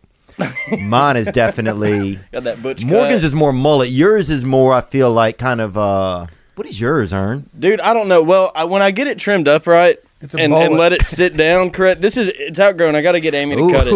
mine 0.82 1.18
is 1.18 1.28
definitely 1.28 2.20
Got 2.32 2.44
that 2.46 2.64
butch 2.64 2.84
Morgan's 2.86 3.22
cut. 3.22 3.26
is 3.26 3.36
more 3.36 3.52
mullet. 3.54 3.90
Yours 3.90 4.30
is 4.30 4.46
more. 4.46 4.74
I 4.74 4.82
feel 4.82 5.12
like 5.12 5.38
kind 5.38 5.60
of. 5.62 5.78
uh 5.78 6.28
What 6.56 6.68
is 6.68 6.80
yours, 6.80 7.14
Ern? 7.14 7.50
Dude, 7.58 7.82
I 7.82 7.94
don't 7.94 8.08
know. 8.08 8.22
Well, 8.24 8.52
I, 8.56 8.66
when 8.66 8.82
I 8.82 8.92
get 8.92 9.08
it 9.08 9.18
trimmed 9.18 9.48
up 9.48 9.66
right, 9.68 9.98
It's 10.20 10.36
a 10.36 10.40
and, 10.40 10.54
and 10.54 10.74
let 10.76 10.92
it 10.94 11.06
sit 11.06 11.36
down. 11.38 11.72
Correct. 11.72 12.02
This 12.02 12.18
is 12.18 12.32
it's 12.36 12.60
outgrown. 12.60 12.96
I 12.96 13.02
got 13.02 13.14
to 13.14 13.20
get 13.22 13.34
Amy 13.34 13.56
to 13.56 13.72
cut 13.72 13.88
it. 13.88 13.94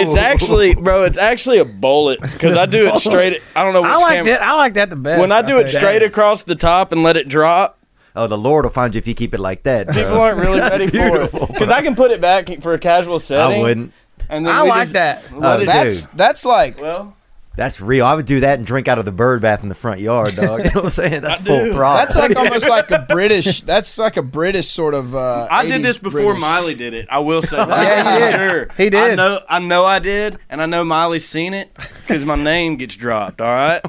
It's 0.00 0.16
actually, 0.16 0.74
bro. 0.74 1.04
It's 1.04 1.18
actually 1.18 1.58
a 1.58 1.64
bullet 1.64 2.20
because 2.20 2.56
I 2.56 2.66
do 2.66 2.86
it 2.86 2.98
straight. 2.98 3.40
I 3.56 3.64
don't 3.64 3.72
know 3.72 3.82
which 3.82 3.90
I 3.90 3.96
like 3.96 4.16
camera. 4.16 4.32
that. 4.32 4.42
I 4.42 4.54
like 4.56 4.74
that 4.74 4.90
the 4.90 4.96
best. 4.96 5.20
When 5.20 5.32
I 5.32 5.42
do 5.42 5.56
it 5.58 5.64
think. 5.70 5.78
straight 5.78 6.02
across 6.02 6.42
the 6.42 6.54
top 6.54 6.92
and 6.92 7.02
let 7.02 7.16
it 7.16 7.28
drop, 7.28 7.78
Oh, 8.16 8.28
the 8.28 8.38
Lord 8.38 8.64
will 8.64 8.70
find 8.70 8.94
you 8.94 8.98
if 9.00 9.08
you 9.08 9.14
keep 9.14 9.34
it 9.34 9.40
like 9.40 9.64
that. 9.64 9.86
bro. 9.86 9.94
people 9.96 10.20
aren't 10.20 10.38
really 10.38 10.60
ready 10.70 10.86
for 10.86 11.22
it. 11.22 11.32
Because 11.32 11.70
I 11.70 11.82
can 11.82 11.96
put 11.96 12.12
it 12.12 12.20
back 12.20 12.48
for 12.62 12.72
a 12.74 12.78
casual 12.78 13.18
setting. 13.18 13.58
I 13.58 13.62
wouldn't. 13.62 13.92
And 14.28 14.46
then 14.46 14.54
I 14.54 14.62
we 14.62 14.68
like 14.68 14.82
just 14.82 14.92
that. 14.92 15.22
Let 15.36 15.60
Oh, 15.60 15.64
That's 15.64 16.06
Dude. 16.06 16.16
that's 16.16 16.44
like 16.44 16.80
well, 16.80 17.16
That's 17.56 17.80
real. 17.80 18.04
I 18.04 18.14
would 18.14 18.26
do 18.26 18.40
that 18.40 18.58
and 18.58 18.66
drink 18.66 18.88
out 18.88 18.98
of 18.98 19.04
the 19.04 19.12
bird 19.12 19.40
bath 19.40 19.62
in 19.62 19.68
the 19.68 19.74
front 19.74 20.00
yard, 20.00 20.34
dog. 20.36 20.60
You 20.64 20.70
know 20.70 20.80
what 20.80 20.84
I'm 20.84 20.90
saying? 20.90 21.22
That's 21.22 21.38
full 21.40 21.72
throttle. 21.72 21.98
that's 21.98 22.16
like 22.16 22.36
almost 22.36 22.68
like 22.68 22.90
a 22.90 23.06
British. 23.08 23.60
That's 23.60 23.96
like 23.98 24.16
a 24.16 24.22
British 24.22 24.68
sort 24.68 24.94
of. 24.94 25.14
Uh, 25.14 25.46
I 25.50 25.66
did 25.66 25.82
this 25.82 25.98
before 25.98 26.22
British. 26.22 26.40
Miley 26.40 26.74
did 26.74 26.94
it. 26.94 27.06
I 27.10 27.20
will 27.20 27.42
say 27.42 27.56
that. 27.64 27.68
Yeah, 27.68 28.14
he 28.14 28.18
did. 28.20 28.34
Sure. 28.34 28.68
He 28.76 28.90
did. 28.90 29.00
I 29.12 29.14
know, 29.14 29.40
I 29.48 29.58
know 29.60 29.84
I 29.84 29.98
did, 29.98 30.38
and 30.48 30.60
I 30.62 30.66
know 30.66 30.82
Miley's 30.84 31.28
seen 31.28 31.54
it 31.54 31.76
because 32.06 32.24
my 32.24 32.36
name 32.36 32.76
gets 32.76 32.96
dropped, 32.96 33.40
all 33.40 33.46
right? 33.46 33.80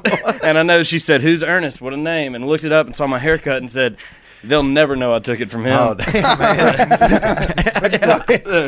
and 0.44 0.58
I 0.58 0.62
know 0.62 0.82
she 0.82 0.98
said, 0.98 1.22
Who's 1.22 1.42
Ernest? 1.42 1.80
What 1.80 1.92
a 1.92 1.96
name. 1.96 2.34
And 2.34 2.46
looked 2.46 2.64
it 2.64 2.72
up 2.72 2.86
and 2.86 2.94
saw 2.94 3.06
my 3.06 3.18
haircut 3.18 3.58
and 3.58 3.70
said, 3.70 3.96
They'll 4.44 4.62
never 4.62 4.94
know 4.96 5.14
I 5.14 5.18
took 5.18 5.40
it 5.40 5.50
from 5.50 5.64
him. 5.66 5.72
oh, 5.78 5.94
damn, 6.12 6.38
man. 6.38 7.48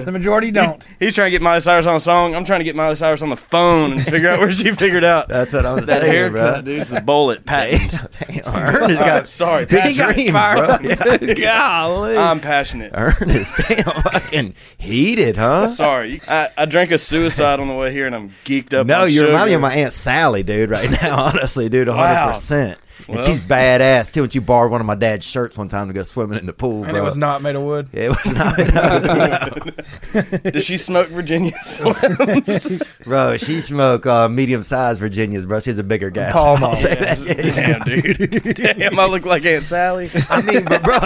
The 0.04 0.10
majority 0.12 0.50
don't. 0.50 0.84
He's 0.98 1.14
trying 1.14 1.26
to 1.26 1.30
get 1.30 1.42
Miley 1.42 1.60
Cyrus 1.60 1.86
on 1.86 1.96
a 1.96 2.00
song. 2.00 2.34
I'm 2.34 2.44
trying 2.44 2.60
to 2.60 2.64
get 2.64 2.74
Miley 2.74 2.94
Cyrus 2.96 3.22
on 3.22 3.28
the 3.30 3.36
phone 3.36 3.92
and 3.92 4.04
figure 4.04 4.28
out 4.28 4.40
where 4.40 4.50
she 4.52 4.72
figured 4.72 5.04
out 5.04 5.28
That's 5.28 5.52
what 5.52 5.64
I'm 5.66 5.76
that 5.86 6.00
saying, 6.02 6.12
haircut, 6.12 6.32
bro. 6.32 6.62
dude. 6.62 6.80
It's 6.80 6.90
the 6.90 7.00
bullet 7.00 7.44
patent. 7.44 7.92
Damn, 8.28 8.54
Ernest 8.54 9.00
got 9.04 9.28
Sorry, 9.28 9.66
big 9.66 9.96
Patrick. 9.96 10.16
dreams, 10.16 10.30
fired 10.32 10.82
bro. 10.82 11.34
Golly. 11.34 12.16
I'm 12.16 12.40
passionate. 12.40 12.92
Ernest, 12.94 13.56
damn, 13.56 13.84
fucking 13.84 14.54
heated, 14.78 15.36
huh? 15.36 15.68
Sorry. 15.68 16.20
I, 16.26 16.48
I 16.56 16.64
drank 16.64 16.90
a 16.90 16.98
suicide 16.98 17.60
on 17.60 17.68
the 17.68 17.74
way 17.74 17.92
here 17.92 18.06
and 18.06 18.14
I'm 18.14 18.32
geeked 18.44 18.74
up. 18.74 18.86
No, 18.86 19.04
you 19.04 19.24
remind 19.26 19.48
me 19.48 19.54
of 19.54 19.60
my 19.60 19.74
aunt 19.74 19.92
Sally, 19.92 20.42
dude. 20.42 20.70
Right 20.70 20.90
now, 21.02 21.22
honestly, 21.24 21.68
dude, 21.68 21.88
hundred 21.88 22.00
Wow. 22.02 22.30
percent. 22.30 22.78
And 23.06 23.22
she's 23.24 23.38
badass 23.38 24.12
too. 24.12 24.24
And 24.24 24.32
she 24.32 24.38
borrowed 24.38 24.70
one 24.72 24.80
of 24.80 24.86
my 24.86 24.94
dad's 24.94 25.24
shirts 25.24 25.56
one 25.56 25.68
time 25.68 25.88
to 25.88 25.94
go 25.94 26.02
swimming 26.02 26.38
in 26.38 26.46
the 26.46 26.52
pool, 26.52 26.82
and 26.84 26.92
bro. 26.92 27.00
it 27.00 27.04
was 27.04 27.16
not 27.16 27.42
made 27.42 27.56
of 27.56 27.62
wood. 27.62 27.88
It 27.92 28.10
was 28.10 28.32
not, 28.32 30.42
Does 30.52 30.64
she 30.64 30.76
smoke 30.78 31.08
Virginia 31.08 31.52
Slims? 31.64 32.82
bro. 33.04 33.36
She 33.36 33.60
smoked 33.60 34.06
uh, 34.06 34.28
medium 34.28 34.62
sized 34.62 35.00
Virginias, 35.00 35.46
bro. 35.46 35.60
She's 35.60 35.78
a 35.78 35.84
bigger 35.84 36.10
guy. 36.10 36.32
Pall 36.32 36.54
I'll 36.56 36.60
Mall. 36.60 36.74
say 36.74 36.94
that. 36.96 37.18
Damn, 37.54 37.82
dude. 37.82 38.56
Damn, 38.56 38.98
I 38.98 39.06
look 39.06 39.24
like 39.24 39.44
Aunt 39.44 39.64
Sally. 39.64 40.10
I 40.28 40.42
mean, 40.42 40.64
but 40.64 40.82
bro, 40.82 40.98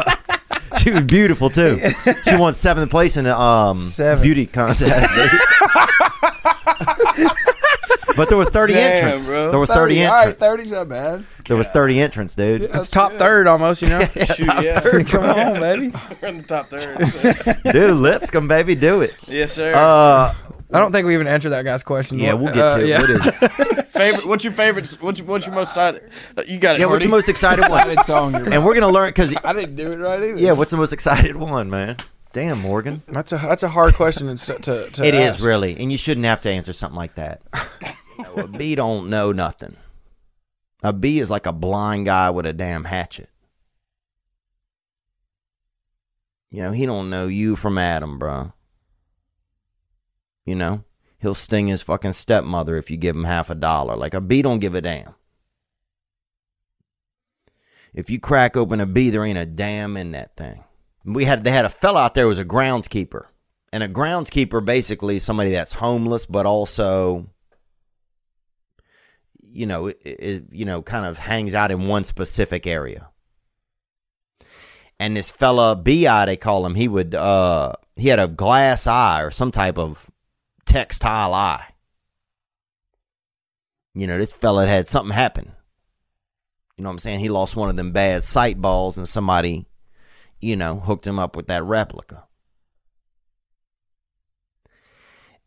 she 0.79 0.91
was 0.91 1.03
beautiful 1.05 1.51
too. 1.51 1.81
She 2.25 2.37
won 2.37 2.55
seventh 2.55 2.91
place 2.91 3.17
in 3.17 3.25
the 3.25 3.39
um 3.39 3.91
Seven. 3.91 4.23
beauty 4.23 4.47
contest. 4.47 4.91
dude. 8.13 8.17
but 8.17 8.29
there 8.29 8.39
was 8.39 8.49
thirty 8.49 8.75
Damn, 8.75 8.93
entrants. 8.97 9.27
bro. 9.27 9.51
There 9.51 9.59
was 9.61 9.69
thirty, 9.69 9.95
30, 9.97 10.07
all 10.07 10.13
right, 10.15 10.29
entrants. 10.29 10.45
30's 10.63 10.73
not 10.73 10.89
bad. 10.89 11.25
There 11.47 11.57
was 11.57 11.67
thirty 11.69 12.01
entrants, 12.01 12.35
dude. 12.35 12.63
It's 12.63 12.89
top 12.89 13.13
third 13.15 13.47
almost, 13.47 13.83
you 13.83 13.89
know. 13.89 14.01
Shoot, 14.35 14.47
yeah. 14.63 14.81
Come 15.05 15.25
on, 15.25 15.55
baby. 15.61 15.93
We're 16.21 16.29
in 16.29 16.37
the 16.39 16.43
top 16.45 16.71
third. 16.71 17.63
Dude, 17.73 17.97
Lipscomb, 17.97 18.49
baby, 18.49 18.75
do 18.75 19.01
it. 19.03 19.15
yes, 19.27 19.53
sir. 19.53 19.73
Uh, 19.75 20.35
I 20.75 20.79
don't 20.79 20.91
think 20.93 21.07
we 21.07 21.13
even 21.15 21.27
answered 21.27 21.51
that 21.51 21.65
guy's 21.65 21.83
question. 21.83 22.19
yeah, 22.19 22.33
we'll 22.33 22.55
get 22.55 22.65
Uh, 22.65 22.79
to 22.79 22.85
it. 22.85 22.89
yeah. 22.89 23.01
What 23.01 23.11
is 23.11 23.27
it? 23.27 23.33
favorite? 23.89 24.27
What's 24.27 24.45
your 24.45 24.53
favorite? 24.55 24.91
What's 25.01 25.19
your, 25.19 25.27
what's 25.29 25.45
your 25.47 25.55
most 25.55 25.69
excited? 25.69 26.11
uh, 26.37 26.43
You 26.47 26.59
got 26.59 26.77
it. 26.77 26.81
Yeah, 26.81 26.87
what's 26.87 27.03
the 27.03 27.09
Hardy. 27.09 27.19
most 27.19 27.29
excited 27.29 27.69
one? 27.69 27.87
Good 27.95 28.05
song. 28.05 28.33
You're 28.33 28.53
And 28.55 28.65
we're 28.65 28.73
gonna 28.75 28.89
learn 28.89 29.11
because 29.11 29.35
I 29.45 29.53
didn't 29.53 29.77
do 29.77 29.93
it 29.93 29.99
right 29.99 30.23
either. 30.23 30.39
yeah, 30.39 30.53
what's 30.53 30.71
the 30.71 30.79
most 30.79 30.93
excited 30.95 31.37
one, 31.37 31.69
man? 31.69 31.97
Damn, 32.33 32.61
Morgan. 32.61 33.03
That's 33.09 33.33
a 33.33 33.37
that's 33.37 33.63
a 33.63 33.69
hard 33.69 33.93
question 33.95 34.35
to 34.35 34.55
to, 34.61 34.89
to 34.91 35.05
It 35.05 35.15
is 35.15 35.35
ask. 35.35 35.45
really, 35.45 35.77
and 35.79 35.93
you 35.93 35.99
shouldn't 35.99 36.25
have 36.25 36.41
to 36.43 36.51
answer 36.51 36.73
something 36.73 36.97
like 36.97 37.17
that. 37.17 37.43
A 38.37 38.47
bee 38.47 38.75
don't 38.75 39.09
know 39.09 39.33
nothing. 39.33 39.77
A 40.83 40.93
bee 40.93 41.21
is 41.21 41.31
like 41.31 41.47
a 41.47 41.53
blind 41.53 42.07
guy 42.07 42.31
with 42.31 42.47
a 42.47 42.53
damn 42.53 42.85
hatchet. 42.85 43.31
You 46.51 46.63
know, 46.63 46.73
he 46.73 46.85
don't 46.85 47.09
know 47.09 47.29
you 47.29 47.57
from 47.57 47.79
Adam, 47.79 48.19
bro. 48.19 48.53
You 50.45 50.57
know, 50.57 50.85
he'll 51.19 51.35
sting 51.35 51.69
his 51.69 51.83
fucking 51.83 52.13
stepmother 52.13 52.77
if 52.77 52.91
you 52.91 52.97
give 52.97 53.17
him 53.17 53.25
half 53.25 53.49
a 53.49 53.55
dollar. 53.55 53.97
Like 53.97 54.13
a 54.13 54.21
bee 54.21 54.43
don't 54.43 54.59
give 54.59 54.75
a 54.75 54.81
damn. 54.81 55.15
If 57.95 58.11
you 58.11 58.19
crack 58.19 58.57
open 58.57 58.81
a 58.81 58.87
bee, 58.87 59.11
there 59.11 59.25
ain't 59.25 59.39
a 59.39 59.47
damn 59.47 59.97
in 59.97 60.13
that 60.13 60.37
thing. 60.37 60.65
We 61.05 61.25
had 61.25 61.45
they 61.45 61.51
had 61.51 61.65
a 61.65 61.71
fella 61.71 62.03
out 62.03 62.15
there 62.15 62.25
who 62.25 62.31
was 62.31 62.39
a 62.39 62.45
groundskeeper. 62.45 63.27
And 63.73 63.83
a 63.83 63.89
groundskeeper 63.89 64.65
basically 64.65 65.17
is 65.17 65.25
somebody 65.25 65.51
that's 65.51 65.75
homeless, 65.75 66.27
but 66.27 66.45
also, 66.45 67.31
you 69.53 69.67
know, 69.67 69.87
it, 69.87 70.01
it, 70.05 70.45
you 70.53 70.65
know, 70.65 70.83
kind 70.83 71.07
of 71.07 71.19
hangs 71.19 71.55
out 71.55 71.71
in 71.71 71.87
one 71.87 72.05
specific 72.05 72.67
area. 72.67 73.09
And 74.99 75.17
this 75.17 75.31
fella, 75.31 75.75
Bi, 75.77 76.27
they 76.27 76.37
call 76.37 76.65
him, 76.65 76.75
he 76.75 76.89
would, 76.89 77.15
uh, 77.15 77.73
he 77.97 78.09
had 78.09 78.21
a 78.21 78.29
glass 78.29 78.87
eye 78.87 79.21
or 79.23 79.31
some 79.31 79.51
type 79.51 79.79
of 79.79 80.11
textile 80.65 81.35
eye. 81.35 81.67
You 83.95 84.07
know, 84.07 84.19
this 84.19 84.33
fella 84.33 84.67
had 84.67 84.87
something 84.87 85.15
happen. 85.15 85.53
You 86.77 86.85
know 86.85 86.89
what 86.89 86.95
I'm 86.95 86.99
saying? 87.01 87.21
He 87.21 87.29
lost 87.29 87.57
one 87.57 87.69
of 87.69 87.77
them 87.77 87.93
bad 87.93 88.23
sight 88.23 88.61
balls, 88.61 88.97
and 88.97 89.07
somebody, 89.07 89.67
you 90.41 90.57
know, 90.57 90.81
hooked 90.81 91.07
him 91.07 91.19
up 91.19 91.37
with 91.37 91.49
that 91.49 91.65
replica. 91.65 92.25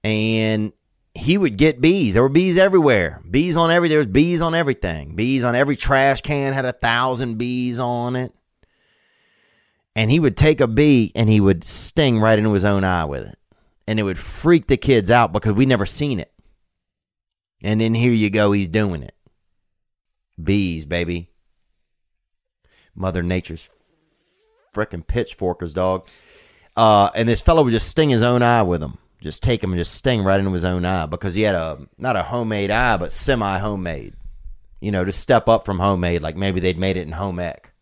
and 0.06 0.72
he 1.16 1.38
would 1.38 1.58
get 1.58 1.82
bees. 1.82 2.14
There 2.14 2.24
were 2.24 2.30
bees 2.30 2.58
everywhere. 2.58 3.22
Bees 3.30 3.56
on 3.56 3.72
every. 3.72 3.88
There 3.88 4.00
was 4.00 4.08
bees 4.08 4.42
on 4.42 4.54
everything. 4.54 5.16
Bees 5.16 5.44
on 5.44 5.56
every 5.56 5.78
trash 5.78 6.22
can 6.22 6.54
had 6.54 6.66
a 6.66 6.74
thousand 6.74 7.38
bees 7.38 7.80
on 7.80 8.16
it. 8.16 8.34
And 9.96 10.12
he 10.12 10.20
would 10.20 10.36
take 10.36 10.60
a 10.60 10.68
bee 10.68 11.14
and 11.16 11.30
he 11.30 11.40
would 11.40 11.64
sting 11.64 12.20
right 12.20 12.38
into 12.38 12.52
his 12.52 12.66
own 12.66 12.84
eye 12.84 13.06
with 13.06 13.26
it, 13.28 13.40
and 13.88 13.98
it 13.98 14.04
would 14.04 14.20
freak 14.20 14.68
the 14.68 14.76
kids 14.76 15.10
out 15.10 15.32
because 15.32 15.54
we 15.54 15.66
never 15.66 15.86
seen 15.86 16.20
it. 16.20 16.34
And 17.62 17.80
then 17.80 17.94
here 17.94 18.12
you 18.12 18.30
go, 18.30 18.52
he's 18.52 18.68
doing 18.68 19.02
it. 19.02 19.16
Bees, 20.42 20.86
baby. 20.86 21.30
Mother 22.94 23.24
Nature's 23.24 23.70
frickin' 24.74 25.08
pitchforkers, 25.08 25.74
dog. 25.74 26.08
Uh, 26.76 27.10
and 27.16 27.28
this 27.28 27.40
fellow 27.40 27.64
would 27.64 27.72
just 27.72 27.88
sting 27.88 28.10
his 28.10 28.22
own 28.22 28.44
eye 28.44 28.64
with 28.64 28.82
them. 28.82 28.98
Just 29.26 29.42
take 29.42 29.64
him 29.64 29.72
and 29.72 29.80
just 29.80 29.96
sting 29.96 30.22
right 30.22 30.40
into 30.40 30.54
his 30.54 30.64
own 30.64 30.86
eye 30.86 31.08
because 31.08 31.34
he 31.34 31.42
had 31.42 31.56
a 31.56 31.80
not 31.98 32.16
a 32.16 32.22
homemade 32.22 32.70
eye, 32.70 32.96
but 32.96 33.12
semi 33.12 33.58
homemade. 33.58 34.14
You 34.80 34.92
know, 34.92 35.04
to 35.04 35.12
step 35.12 35.50
up 35.50 35.66
from 35.66 35.80
homemade, 35.80 36.22
like 36.22 36.36
maybe 36.36 36.60
they'd 36.60 36.78
made 36.78 36.96
it 36.96 37.08
in 37.08 37.14
home 37.14 37.40
ec. 37.40 37.74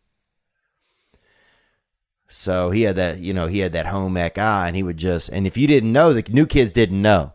So 2.30 2.70
he 2.70 2.84
had 2.84 2.96
that, 2.96 3.20
you 3.20 3.34
know, 3.34 3.48
he 3.48 3.60
had 3.60 3.74
that 3.74 3.88
home 3.88 4.16
ec 4.16 4.38
eye, 4.38 4.68
and 4.68 4.76
he 4.78 4.84
would 4.84 4.96
just, 4.96 5.28
and 5.28 5.46
if 5.46 5.58
you 5.58 5.68
didn't 5.68 5.92
know, 5.92 6.14
the 6.14 6.24
new 6.32 6.46
kids 6.46 6.72
didn't 6.72 7.02
know. 7.02 7.34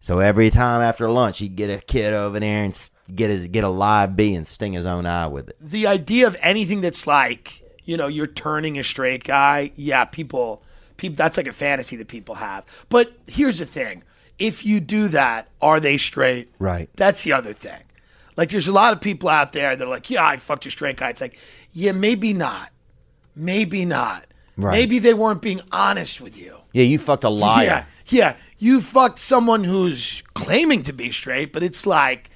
So 0.00 0.18
every 0.18 0.50
time 0.50 0.82
after 0.82 1.08
lunch, 1.08 1.38
he'd 1.38 1.54
get 1.54 1.70
a 1.70 1.80
kid 1.80 2.14
over 2.14 2.40
there 2.40 2.64
and 2.64 2.90
get 3.14 3.30
his 3.30 3.46
get 3.46 3.62
a 3.62 3.68
live 3.68 4.16
bee 4.16 4.34
and 4.34 4.44
sting 4.44 4.72
his 4.72 4.86
own 4.86 5.06
eye 5.06 5.28
with 5.28 5.50
it. 5.50 5.56
the 5.60 5.86
idea 5.86 6.26
of 6.26 6.36
anything 6.40 6.80
that's 6.80 7.06
like 7.06 7.62
you 7.84 7.96
know 7.96 8.08
you're 8.08 8.26
turning 8.26 8.76
a 8.76 8.82
straight 8.82 9.22
guy 9.22 9.70
yeah 9.76 10.04
people 10.04 10.62
people 10.96 11.16
that's 11.16 11.36
like 11.36 11.46
a 11.46 11.52
fantasy 11.52 11.96
that 11.96 12.08
people 12.08 12.34
have 12.36 12.64
but 12.88 13.12
here's 13.26 13.58
the 13.58 13.66
thing 13.66 14.02
if 14.38 14.64
you 14.66 14.80
do 14.80 15.08
that 15.08 15.48
are 15.60 15.80
they 15.80 15.96
straight 15.96 16.48
Right. 16.58 16.88
that's 16.96 17.22
the 17.24 17.32
other 17.32 17.52
thing 17.52 17.82
like 18.36 18.50
there's 18.50 18.68
a 18.68 18.72
lot 18.72 18.92
of 18.92 19.00
people 19.00 19.28
out 19.28 19.52
there 19.52 19.76
that 19.76 19.84
are 19.84 19.90
like 19.90 20.10
yeah 20.10 20.24
i 20.26 20.36
fucked 20.36 20.66
a 20.66 20.70
straight 20.70 20.96
guy 20.98 21.10
it's 21.10 21.20
like 21.20 21.38
yeah 21.72 21.92
maybe 21.92 22.32
not 22.32 22.70
maybe 23.34 23.84
not 23.84 24.24
Right. 24.58 24.72
maybe 24.72 24.98
they 24.98 25.12
weren't 25.12 25.42
being 25.42 25.60
honest 25.70 26.20
with 26.22 26.34
you 26.38 26.56
Yeah, 26.72 26.84
you 26.84 26.98
fucked 26.98 27.24
a 27.24 27.28
liar. 27.28 27.64
yeah, 27.66 27.84
yeah. 28.06 28.36
You 28.56 28.80
fucked 28.80 29.18
someone 29.18 29.64
who's 29.64 30.22
claiming 30.32 30.82
to 30.84 30.94
be 30.94 31.10
straight, 31.10 31.52
but 31.52 31.62
it's 31.62 31.84
like, 31.84 32.30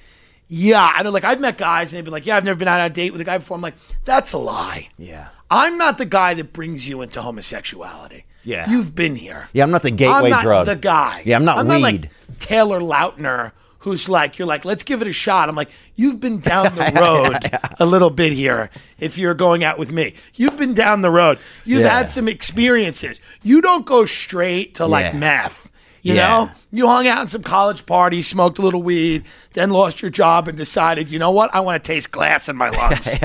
yeah, 0.47 0.91
I 0.95 1.01
know. 1.01 1.09
Like 1.09 1.23
I've 1.23 1.39
met 1.41 1.57
guys 1.57 1.91
and 1.91 1.97
they've 1.97 2.05
been 2.05 2.11
like, 2.11 2.27
yeah, 2.27 2.37
I've 2.37 2.45
never 2.45 2.59
been 2.59 2.67
out 2.67 2.79
on 2.79 2.85
a 2.85 2.89
date 2.93 3.11
with 3.11 3.21
a 3.21 3.23
guy 3.23 3.39
before. 3.39 3.55
I'm 3.55 3.61
like, 3.61 3.73
that's 4.05 4.33
a 4.33 4.37
lie. 4.37 4.89
Yeah. 4.99 5.29
I'm 5.49 5.79
not 5.79 5.97
the 5.97 6.05
guy 6.05 6.35
that 6.35 6.53
brings 6.53 6.87
you 6.87 7.01
into 7.01 7.23
homosexuality. 7.23 8.25
Yeah. 8.43 8.69
you've 8.69 8.95
been 8.95 9.15
here. 9.15 9.49
Yeah, 9.53 9.63
I'm 9.63 9.71
not 9.71 9.83
the 9.83 9.91
gateway 9.91 10.25
I'm 10.25 10.29
not 10.31 10.43
drug. 10.43 10.65
the 10.67 10.75
guy. 10.75 11.21
Yeah, 11.25 11.35
I'm 11.35 11.45
not 11.45 11.65
weed. 11.65 11.81
like 11.81 12.09
Taylor 12.39 12.79
Lautner, 12.79 13.51
who's 13.79 14.07
like, 14.09 14.37
you're 14.39 14.47
like, 14.47 14.63
let's 14.65 14.83
give 14.83 15.01
it 15.01 15.07
a 15.07 15.11
shot. 15.13 15.49
I'm 15.49 15.55
like, 15.55 15.69
you've 15.95 16.19
been 16.19 16.39
down 16.39 16.65
the 16.75 16.91
road 16.99 17.59
a 17.79 17.85
little 17.85 18.09
bit 18.09 18.31
here. 18.33 18.69
If 18.99 19.17
you're 19.17 19.33
going 19.33 19.63
out 19.63 19.77
with 19.79 19.91
me, 19.91 20.13
you've 20.35 20.57
been 20.57 20.73
down 20.73 21.01
the 21.01 21.11
road. 21.11 21.39
You've 21.65 21.81
Yeah. 21.81 21.97
had 21.97 22.09
some 22.09 22.27
experiences. 22.27 23.19
You 23.43 23.61
don't 23.61 23.85
go 23.85 24.05
straight 24.05 24.75
to 24.75 24.85
like 24.85 25.13
Yeah. 25.13 25.19
meth. 25.19 25.71
You 26.03 26.15
Yeah. 26.15 26.27
know, 26.27 26.51
you 26.71 26.87
hung 26.87 27.07
out 27.07 27.21
in 27.21 27.27
some 27.27 27.43
college 27.43 27.85
party, 27.85 28.23
smoked 28.23 28.57
a 28.57 28.63
little 28.63 28.81
weed, 28.81 29.23
then 29.53 29.69
lost 29.69 30.01
your 30.01 30.09
job 30.09 30.47
and 30.47 30.57
decided, 30.57 31.09
you 31.11 31.19
know 31.19 31.29
what, 31.29 31.53
I 31.53 31.59
want 31.59 31.83
to 31.83 31.87
taste 31.87 32.11
glass 32.11 32.49
in 32.49 32.55
my 32.55 32.69
lungs. 32.79 33.19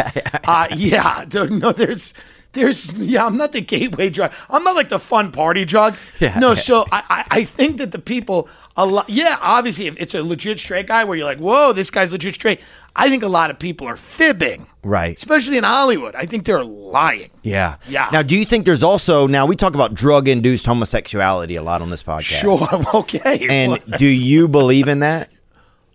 uh, 0.45 0.69
yeah, 0.75 1.25
no, 1.33 1.73
there's 1.73 2.13
there's 2.57 2.91
yeah, 2.99 3.25
I'm 3.25 3.37
not 3.37 3.53
the 3.53 3.61
gateway 3.61 4.11
drug. 4.11 4.33
I'm 4.51 4.65
not 4.65 4.75
like 4.75 4.89
the 4.89 4.99
fun 4.99 5.31
party 5.31 5.65
drug. 5.65 5.95
Yeah, 6.19 6.39
no, 6.41 6.49
yeah. 6.49 6.55
so 6.55 6.85
I, 6.91 7.03
I 7.09 7.25
I 7.41 7.45
think 7.45 7.77
that 7.79 7.93
the 7.93 8.01
people 8.01 8.49
a 8.77 8.85
lot. 8.85 9.09
Yeah, 9.09 9.39
obviously, 9.41 9.87
if 9.87 9.95
it's 10.01 10.15
a 10.15 10.23
legit 10.25 10.59
straight 10.59 10.89
guy 10.89 11.05
where 11.05 11.17
you're 11.17 11.27
like, 11.27 11.39
whoa, 11.39 11.73
this 11.73 11.91
guy's 11.91 12.11
legit 12.13 12.35
straight. 12.35 12.61
I 12.99 13.09
think 13.11 13.23
a 13.23 13.29
lot 13.29 13.51
of 13.51 13.59
people 13.59 13.87
are 13.87 13.97
fibbing, 13.97 14.67
Right. 14.83 15.17
especially 15.19 15.59
in 15.59 15.65
Hollywood. 15.65 16.15
I 16.15 16.25
think 16.25 16.47
they're 16.47 16.65
lying. 16.65 17.29
Yeah. 17.43 17.77
Yeah. 17.87 18.09
Now, 18.11 18.23
do 18.23 18.35
you 18.35 18.47
think 18.47 18.65
there's 18.65 18.83
also 18.83 19.27
now 19.27 19.45
we 19.45 19.55
talk 19.55 19.75
about 19.75 19.93
drug 19.93 20.29
induced 20.29 20.65
homosexuality 20.65 21.57
a 21.57 21.63
lot 21.63 21.83
on 21.83 21.91
this 21.91 22.03
podcast? 22.03 22.41
Sure, 22.41 22.67
okay. 23.01 23.47
And 23.51 23.79
do 23.99 24.07
you 24.07 24.49
believe 24.49 24.89
in 24.89 25.01
that? 25.01 25.29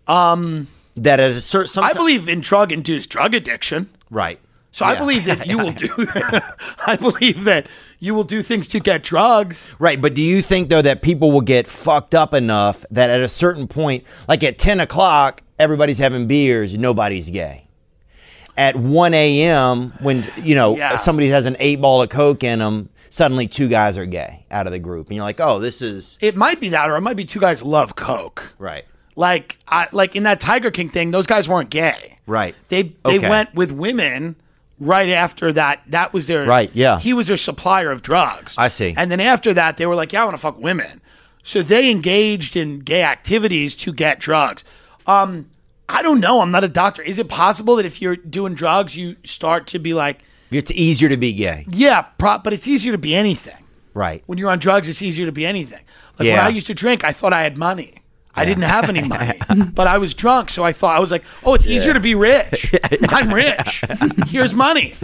Um, 0.07 0.67
that 0.95 1.19
at 1.19 1.31
a 1.31 1.39
certain, 1.39 1.83
I 1.83 1.93
believe 1.93 2.27
in 2.27 2.41
drug 2.41 2.71
induced 2.71 3.09
drug 3.09 3.33
addiction. 3.33 3.89
right. 4.09 4.39
So 4.73 4.85
I 4.85 4.95
believe 4.95 5.25
that 5.25 5.47
you 5.47 5.57
will 5.57 5.71
do. 5.85 5.89
I 6.87 6.95
believe 6.95 7.43
that 7.43 7.67
you 7.99 8.13
will 8.13 8.23
do 8.23 8.41
things 8.41 8.67
to 8.69 8.79
get 8.79 9.03
drugs. 9.03 9.69
Right, 9.79 9.99
but 9.99 10.13
do 10.13 10.21
you 10.21 10.41
think 10.41 10.69
though 10.69 10.81
that 10.81 11.01
people 11.01 11.31
will 11.31 11.41
get 11.41 11.67
fucked 11.67 12.15
up 12.15 12.33
enough 12.33 12.85
that 12.89 13.09
at 13.09 13.19
a 13.21 13.27
certain 13.29 13.67
point, 13.67 14.05
like 14.29 14.43
at 14.43 14.57
ten 14.57 14.79
o'clock, 14.79 15.41
everybody's 15.59 15.97
having 15.97 16.25
beers, 16.27 16.77
nobody's 16.77 17.29
gay. 17.29 17.67
At 18.57 18.75
one 18.75 19.13
a.m., 19.13 19.93
when 19.99 20.25
you 20.35 20.55
know 20.55 20.75
Yeah. 20.77 20.95
somebody 20.97 21.27
has 21.29 21.45
an 21.45 21.55
eight 21.59 21.81
ball 21.81 22.01
of 22.01 22.09
coke 22.09 22.43
in 22.43 22.59
them, 22.59 22.89
suddenly 23.09 23.47
two 23.47 23.67
guys 23.67 23.97
are 23.97 24.05
gay 24.05 24.45
out 24.51 24.67
of 24.67 24.71
the 24.73 24.79
group, 24.79 25.07
and 25.07 25.15
you're 25.15 25.25
like, 25.25 25.39
oh, 25.39 25.59
this 25.59 25.81
is 25.81 26.17
It 26.21 26.35
might 26.37 26.59
be 26.61 26.69
that, 26.69 26.89
or 26.89 26.95
it 26.95 27.01
might 27.01 27.17
be 27.17 27.25
two 27.25 27.39
guys 27.39 27.61
love 27.63 27.95
coke. 27.95 28.53
right, 28.57 28.85
Like, 29.15 29.57
I 29.67 29.87
like 29.91 30.15
in 30.15 30.23
that 30.23 30.39
Tiger 30.39 30.71
King 30.71 30.89
thing, 30.89 31.11
those 31.11 31.27
guys 31.27 31.47
weren't 31.49 31.69
gay. 31.69 32.17
right. 32.25 32.55
They 32.69 32.83
they 33.05 33.17
Okay. 33.19 33.29
went 33.29 33.53
with 33.55 33.71
women 33.71 34.35
right 34.81 35.09
after 35.09 35.53
that. 35.53 35.83
That 35.87 36.11
was 36.11 36.27
their 36.27 36.45
Right, 36.45 36.71
yeah. 36.73 36.99
He 36.99 37.13
was 37.13 37.27
their 37.27 37.37
supplier 37.37 37.91
of 37.91 38.01
drugs. 38.01 38.55
I 38.57 38.67
see. 38.67 38.93
And 38.97 39.09
then 39.11 39.21
after 39.21 39.53
that, 39.53 39.77
they 39.77 39.85
were 39.85 39.95
like, 39.95 40.11
"Yeah, 40.11 40.23
I 40.23 40.25
want 40.25 40.35
to 40.35 40.41
fuck 40.41 40.59
women." 40.59 41.01
So 41.43 41.61
they 41.61 41.89
engaged 41.89 42.55
in 42.55 42.79
gay 42.79 43.03
activities 43.03 43.75
to 43.77 43.93
get 43.93 44.19
drugs. 44.19 44.63
Um, 45.07 45.49
I 45.87 46.01
don't 46.01 46.19
know. 46.19 46.41
I'm 46.41 46.51
not 46.51 46.63
a 46.63 46.69
doctor. 46.69 47.01
Is 47.01 47.19
it 47.19 47.29
possible 47.29 47.75
that 47.77 47.85
if 47.85 48.01
you're 48.01 48.15
doing 48.15 48.53
drugs, 48.53 48.97
you 48.97 49.15
start 49.23 49.67
to 49.67 49.79
be 49.79 49.93
like, 49.93 50.19
It's 50.51 50.71
easier 50.71 51.09
to 51.09 51.17
be 51.17 51.33
gay, 51.33 51.65
"Yeah, 51.69 52.01
pro-, 52.01 52.39
but 52.39 52.53
it's 52.53 52.67
easier 52.67 52.91
to 52.91 52.97
be 52.97 53.15
anything." 53.15 53.55
right? 53.93 54.23
When 54.25 54.37
you're 54.37 54.49
on 54.49 54.59
drugs, 54.59 54.87
it's 54.87 55.01
easier 55.01 55.25
to 55.25 55.31
be 55.31 55.45
anything. 55.45 55.83
Like 56.17 56.27
when 56.27 56.45
I 56.45 56.49
used 56.49 56.67
to 56.67 56.73
drink, 56.73 57.03
I 57.03 57.11
thought 57.11 57.33
I 57.33 57.43
had 57.43 57.57
money. 57.57 57.95
I 58.35 58.45
didn't 58.45 58.63
have 58.63 58.87
any 58.89 59.01
money, 59.01 59.39
but 59.73 59.87
I 59.87 59.97
was 59.97 60.13
drunk, 60.13 60.49
so 60.49 60.63
I 60.63 60.71
thought 60.71 60.95
I 60.95 60.99
was 60.99 61.11
like, 61.11 61.23
"Oh, 61.43 61.53
it's 61.53 61.67
easier 61.67 61.93
to 61.93 61.99
be 61.99 62.15
rich. 62.15 62.73
I'm 63.09 63.33
rich. 63.33 63.83
Here's 64.27 64.53
money. 64.53 64.95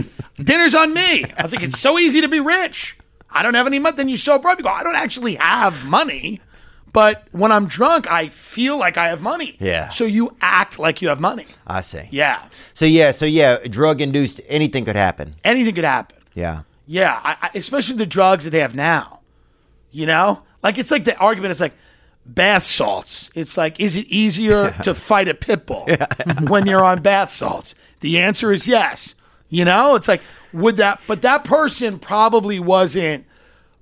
Dinner's 0.42 0.74
on 0.74 0.94
me." 0.94 1.24
I 1.36 1.42
was 1.42 1.54
like, 1.54 1.62
"It's 1.62 1.78
so 1.78 1.98
easy 1.98 2.20
to 2.20 2.28
be 2.28 2.40
rich. 2.40 2.96
I 3.30 3.42
don't 3.42 3.54
have 3.54 3.66
any 3.66 3.78
money." 3.78 3.96
Then 3.96 4.08
you 4.08 4.16
sober 4.16 4.48
up, 4.48 4.58
you 4.58 4.64
go, 4.64 4.70
"I 4.70 4.82
don't 4.82 4.96
actually 4.96 5.34
have 5.36 5.84
money." 5.84 6.40
But 6.92 7.28
when 7.32 7.52
I'm 7.52 7.66
drunk, 7.66 8.10
I 8.10 8.28
feel 8.28 8.78
like 8.78 8.96
I 8.96 9.08
have 9.08 9.20
money. 9.20 9.56
Yeah. 9.60 9.88
So 9.88 10.04
you 10.04 10.34
act 10.40 10.78
like 10.78 11.02
you 11.02 11.08
have 11.08 11.20
money. 11.20 11.46
I 11.66 11.82
see. 11.82 12.08
Yeah. 12.10 12.48
So 12.74 12.86
yeah, 12.86 13.10
so 13.10 13.26
yeah, 13.26 13.58
drug 13.68 14.00
induced, 14.00 14.40
anything 14.48 14.84
could 14.84 14.96
happen. 14.96 15.34
Anything 15.44 15.74
could 15.74 15.84
happen. 15.84 16.18
Yeah. 16.34 16.62
Yeah, 16.86 17.20
I, 17.22 17.36
I, 17.42 17.50
especially 17.54 17.96
the 17.96 18.06
drugs 18.06 18.44
that 18.44 18.50
they 18.50 18.60
have 18.60 18.74
now. 18.74 19.20
You 19.90 20.06
know, 20.06 20.42
like 20.62 20.78
it's 20.78 20.90
like 20.90 21.04
the 21.04 21.16
argument. 21.18 21.50
It's 21.50 21.60
like 21.60 21.74
bath 22.28 22.64
salts. 22.64 23.30
It's 23.34 23.56
like, 23.56 23.80
is 23.80 23.96
it 23.96 24.06
easier 24.06 24.72
to 24.84 24.94
fight 24.94 25.28
a 25.28 25.34
pit 25.34 25.66
bull 25.66 25.88
when 26.48 26.66
you're 26.66 26.84
on 26.84 27.02
bath 27.02 27.30
salts? 27.30 27.74
The 28.00 28.18
answer 28.18 28.52
is 28.52 28.68
yes. 28.68 29.14
You 29.48 29.64
know, 29.64 29.94
it's 29.94 30.08
like 30.08 30.20
would 30.52 30.76
that, 30.76 31.00
but 31.06 31.22
that 31.22 31.44
person 31.44 31.98
probably 31.98 32.60
wasn't 32.60 33.24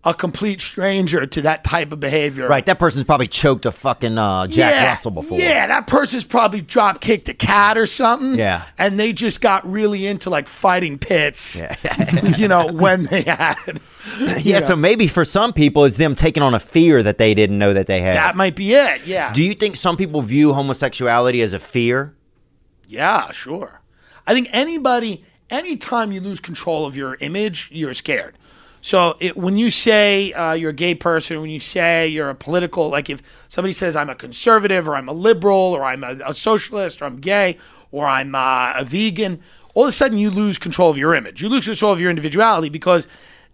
a 0.07 0.15
complete 0.15 0.61
stranger 0.61 1.27
to 1.27 1.43
that 1.43 1.65
type 1.65 1.91
of 1.91 1.99
behavior. 1.99 2.47
Right, 2.47 2.65
that 2.67 2.79
person's 2.79 3.05
probably 3.05 3.27
choked 3.27 3.67
a 3.67 3.73
fucking 3.73 4.17
uh, 4.17 4.47
Jack 4.47 4.89
Russell 4.89 5.11
before. 5.11 5.41
Yeah, 5.41 5.67
that 5.67 5.89
person's 5.89 6.25
probably 6.25 6.63
drop 6.63 7.01
kicked 7.01 7.29
a 7.29 7.35
cat 7.35 7.77
or 7.77 7.87
something. 7.87 8.39
Yeah. 8.39 8.63
And 8.79 9.01
they 9.01 9.13
just 9.13 9.41
got 9.41 9.67
really 9.69 10.07
into 10.07 10.31
like 10.31 10.47
fighting 10.47 10.97
pits, 10.99 11.61
you 12.39 12.47
know, 12.47 12.73
when 12.73 13.05
they 13.05 13.23
had. 13.23 13.81
Yeah, 14.39 14.61
so 14.61 14.77
maybe 14.77 15.09
for 15.09 15.25
some 15.25 15.53
people 15.53 15.85
it's 15.85 15.97
them 15.97 16.15
taking 16.15 16.41
on 16.41 16.55
a 16.55 16.61
fear 16.61 17.03
that 17.03 17.19
they 17.19 17.35
didn't 17.35 17.59
know 17.59 17.75
that 17.75 17.89
they 17.89 18.01
had. 18.01 18.15
That 18.15 18.37
might 18.37 18.55
be 18.55 18.73
it. 18.73 19.05
Yeah. 19.05 19.33
Do 19.33 19.43
you 19.43 19.53
think 19.53 19.75
some 19.75 19.97
people 19.97 20.23
view 20.23 20.53
homosexuality 20.53 21.43
as 21.43 21.53
a 21.53 21.59
fear? 21.59 22.15
Yeah, 22.87 23.33
sure. 23.33 23.81
I 24.25 24.33
think 24.33 24.49
anybody, 24.53 25.25
anytime 25.51 26.13
you 26.13 26.21
lose 26.21 26.39
control 26.39 26.87
of 26.87 26.97
your 26.97 27.17
image, 27.17 27.69
you're 27.73 27.95
scared. 27.95 28.39
So 28.87 29.17
it, 29.19 29.37
when 29.37 29.57
you 29.57 29.69
say 29.73 30.33
uh, 30.33 30.53
you're 30.53 30.71
a 30.71 30.73
gay 30.73 30.95
person, 30.95 31.41
when 31.41 31.51
you 31.51 31.59
say 31.59 32.07
you're 32.07 32.31
a 32.31 32.37
political, 32.37 32.89
like 32.89 33.11
if 33.11 33.21
somebody 33.49 33.73
says 33.73 33.97
I'm 33.97 34.09
a 34.09 34.15
conservative 34.15 34.89
or 34.89 34.95
I'm 34.95 35.09
a 35.09 35.13
liberal 35.13 35.57
or 35.77 35.83
I'm 35.83 36.05
a, 36.05 36.17
a 36.25 36.35
socialist 36.37 37.03
or 37.03 37.07
I'm 37.07 37.17
gay 37.19 37.59
or 37.91 38.07
I'm 38.07 38.33
uh, 38.37 38.75
a 38.77 38.85
vegan, 38.85 39.41
all 39.75 39.83
of 39.83 39.89
a 39.89 39.93
sudden 39.93 40.19
you 40.19 40.31
lose 40.31 40.57
control 40.57 40.89
of 40.89 40.97
your 40.97 41.17
image. 41.17 41.43
You 41.43 41.49
lose 41.49 41.65
control 41.67 41.93
of 41.93 42.01
your 42.01 42.11
individuality 42.11 42.69
because 42.69 43.09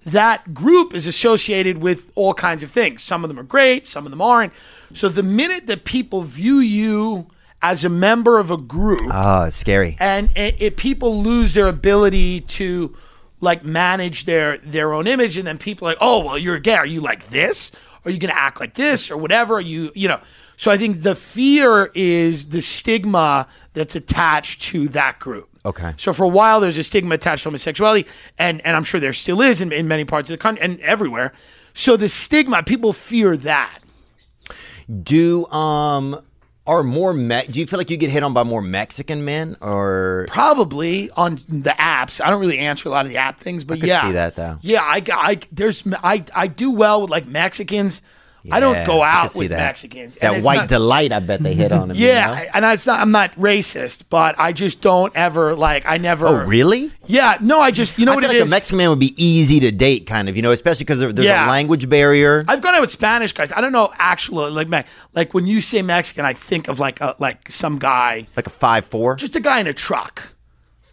that 0.04 0.52
group 0.52 0.92
is 0.92 1.06
associated 1.06 1.78
with 1.78 2.12
all 2.14 2.34
kinds 2.34 2.62
of 2.62 2.70
things. 2.70 3.02
Some 3.02 3.24
of 3.24 3.28
them 3.28 3.38
are 3.40 3.42
great, 3.44 3.88
some 3.88 4.04
of 4.04 4.10
them 4.10 4.20
aren't. 4.20 4.52
So 4.92 5.08
the 5.08 5.22
minute 5.22 5.66
that 5.68 5.84
people 5.86 6.20
view 6.20 6.58
you 6.58 7.28
as 7.62 7.86
a 7.86 7.88
member 7.88 8.38
of 8.38 8.50
a 8.50 8.58
group, 8.58 9.00
Oh, 9.10 9.44
it's 9.44 9.56
scary. 9.56 9.96
and 9.98 10.28
it, 10.36 10.60
it, 10.60 10.76
people 10.76 11.22
lose 11.22 11.54
their 11.54 11.68
ability 11.68 12.42
to 12.42 12.94
like 13.42 13.64
manage 13.64 14.24
their 14.24 14.56
their 14.58 14.94
own 14.94 15.06
image 15.06 15.36
and 15.36 15.46
then 15.46 15.58
people 15.58 15.86
are 15.86 15.90
like 15.90 15.98
oh 16.00 16.24
well 16.24 16.38
you're 16.38 16.58
gay. 16.58 16.76
Are 16.76 16.86
you 16.86 17.00
like 17.02 17.28
this? 17.28 17.72
Are 18.04 18.10
you 18.10 18.18
going 18.18 18.32
to 18.32 18.38
act 18.40 18.58
like 18.58 18.74
this 18.74 19.10
or 19.10 19.18
whatever? 19.18 19.56
Are 19.56 19.60
you 19.60 19.90
you 19.94 20.08
know? 20.08 20.20
So 20.56 20.70
i 20.70 20.78
think 20.78 21.02
the 21.02 21.14
fear 21.16 21.90
is 21.94 22.50
the 22.50 22.62
stigma 22.62 23.48
that's 23.74 23.96
attached 23.96 24.62
to 24.62 24.88
that 24.88 25.18
group. 25.18 25.48
Okay. 25.64 25.92
so 25.96 26.12
for 26.12 26.24
a 26.24 26.28
while 26.28 26.60
there's 26.60 26.78
a 26.78 26.82
stigma 26.82 27.14
attached 27.16 27.42
to 27.44 27.48
homosexuality 27.48 28.08
and 28.38 28.60
and 28.64 28.76
i'm 28.76 28.84
sure 28.84 28.98
there 29.00 29.12
still 29.12 29.40
is 29.42 29.60
in, 29.60 29.72
in 29.72 29.86
many 29.86 30.04
parts 30.04 30.30
of 30.30 30.34
the 30.34 30.42
country 30.42 30.64
and 30.64 30.80
everywhere. 30.80 31.32
So 31.74 31.96
the 31.96 32.08
stigma 32.08 32.62
people 32.62 32.92
fear 32.92 33.36
that. 33.36 33.78
Do 35.02 35.46
um 35.46 36.22
are 36.66 36.82
more 36.82 37.12
Me- 37.12 37.46
do 37.50 37.58
you 37.58 37.66
feel 37.66 37.78
like 37.78 37.90
you 37.90 37.96
get 37.96 38.10
hit 38.10 38.22
on 38.22 38.32
by 38.32 38.44
more 38.44 38.62
Mexican 38.62 39.24
men 39.24 39.56
or 39.60 40.26
Probably 40.28 41.10
on 41.10 41.40
the 41.48 41.70
apps. 41.70 42.24
I 42.24 42.30
don't 42.30 42.40
really 42.40 42.58
answer 42.58 42.88
a 42.88 42.92
lot 42.92 43.04
of 43.04 43.10
the 43.10 43.18
app 43.18 43.40
things, 43.40 43.64
but 43.64 43.80
could 43.80 43.88
yeah, 43.88 44.02
see 44.02 44.12
that, 44.12 44.36
though. 44.36 44.58
Yeah, 44.62 44.82
I, 44.82 45.02
I 45.12 45.38
there's 45.50 45.82
I 46.02 46.24
I 46.34 46.46
do 46.46 46.70
well 46.70 47.02
with 47.02 47.10
like 47.10 47.26
Mexicans. 47.26 48.00
I 48.50 48.58
don't 48.60 48.84
go 48.86 49.02
out 49.02 49.34
with 49.36 49.50
that. 49.50 49.58
Mexicans. 49.58 50.16
That 50.16 50.42
white 50.42 50.56
not- 50.56 50.68
delight, 50.68 51.12
I 51.12 51.20
bet 51.20 51.42
they 51.42 51.54
hit 51.54 51.70
on 51.70 51.90
him. 51.90 51.96
you 51.96 52.08
Yeah, 52.08 52.26
know? 52.26 52.32
I- 52.32 52.48
and 52.54 52.64
it's 52.64 52.86
not. 52.86 52.98
I'm 53.00 53.12
not 53.12 53.34
racist, 53.36 54.02
but 54.10 54.34
I 54.38 54.52
just 54.52 54.80
don't 54.80 55.14
ever 55.14 55.54
like. 55.54 55.84
I 55.86 55.98
never. 55.98 56.26
Oh, 56.26 56.34
really? 56.44 56.90
Yeah. 57.06 57.36
No, 57.40 57.60
I 57.60 57.70
just. 57.70 57.98
You 57.98 58.06
know 58.06 58.12
I 58.12 58.14
what 58.16 58.24
feel 58.24 58.30
it 58.32 58.38
like 58.38 58.44
is. 58.46 58.50
a 58.50 58.54
Mexican 58.54 58.78
man 58.78 58.88
would 58.90 58.98
be 58.98 59.14
easy 59.22 59.60
to 59.60 59.70
date, 59.70 60.06
kind 60.06 60.28
of, 60.28 60.34
you 60.36 60.42
know, 60.42 60.50
especially 60.50 60.84
because 60.84 60.98
there's 60.98 61.14
Yeah. 61.18 61.46
a 61.46 61.50
language 61.50 61.88
barrier. 61.88 62.44
I've 62.48 62.60
gone 62.62 62.74
out 62.74 62.80
with 62.80 62.90
Spanish 62.90 63.32
guys. 63.32 63.52
I 63.52 63.60
don't 63.60 63.72
know 63.72 63.92
actual 63.98 64.50
like 64.50 64.68
like 65.14 65.34
when 65.34 65.46
you 65.46 65.60
say 65.60 65.82
Mexican, 65.82 66.24
I 66.24 66.32
think 66.32 66.66
of 66.68 66.80
like 66.80 67.00
a, 67.00 67.14
like 67.20 67.50
some 67.50 67.78
guy, 67.78 68.26
like 68.36 68.46
a 68.46 68.50
five 68.50 68.84
four. 68.86 69.14
just 69.14 69.36
a 69.36 69.40
guy 69.40 69.60
in 69.60 69.66
a 69.68 69.72
truck. 69.72 70.32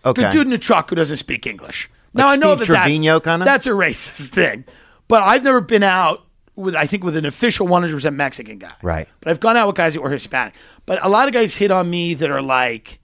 Okay. 0.06 0.22
The 0.22 0.30
dude 0.30 0.47
in 0.47 0.54
a 0.54 0.58
truck 0.58 0.89
who 0.91 0.95
doesn't 0.95 1.18
speak 1.18 1.47
English. 1.47 1.89
Now 2.14 2.28
Like 2.28 2.34
I 2.34 2.36
know 2.38 2.56
that 2.56 2.66
Trevino 2.66 3.14
that's, 3.14 3.26
kinda? 3.26 3.45
that's 3.45 3.68
a 3.68 3.72
racist 3.72 4.28
thing, 4.30 4.66
but 5.08 5.22
I've 5.24 5.43
never 5.43 5.62
been 5.62 5.84
out 5.84 6.24
with 6.60 6.76
I 6.76 6.86
think 6.86 7.03
with 7.03 7.16
an 7.18 7.26
official 7.26 7.68
100 7.68 7.93
percent 7.93 8.16
Mexican 8.16 8.57
guy. 8.60 8.74
Right. 8.82 9.07
But 9.22 9.32
I've 9.32 9.39
gone 9.39 9.57
out 9.57 9.68
with 9.68 9.76
guys 9.76 9.93
that 9.95 10.01
were 10.01 10.12
Hispanic. 10.12 10.53
But 10.86 11.03
a 11.03 11.10
lot 11.10 11.28
of 11.28 11.34
guys 11.34 11.55
hit 11.55 11.72
on 11.72 11.89
me 11.89 12.14
that 12.16 12.30
are 12.30 12.41
like 12.41 12.99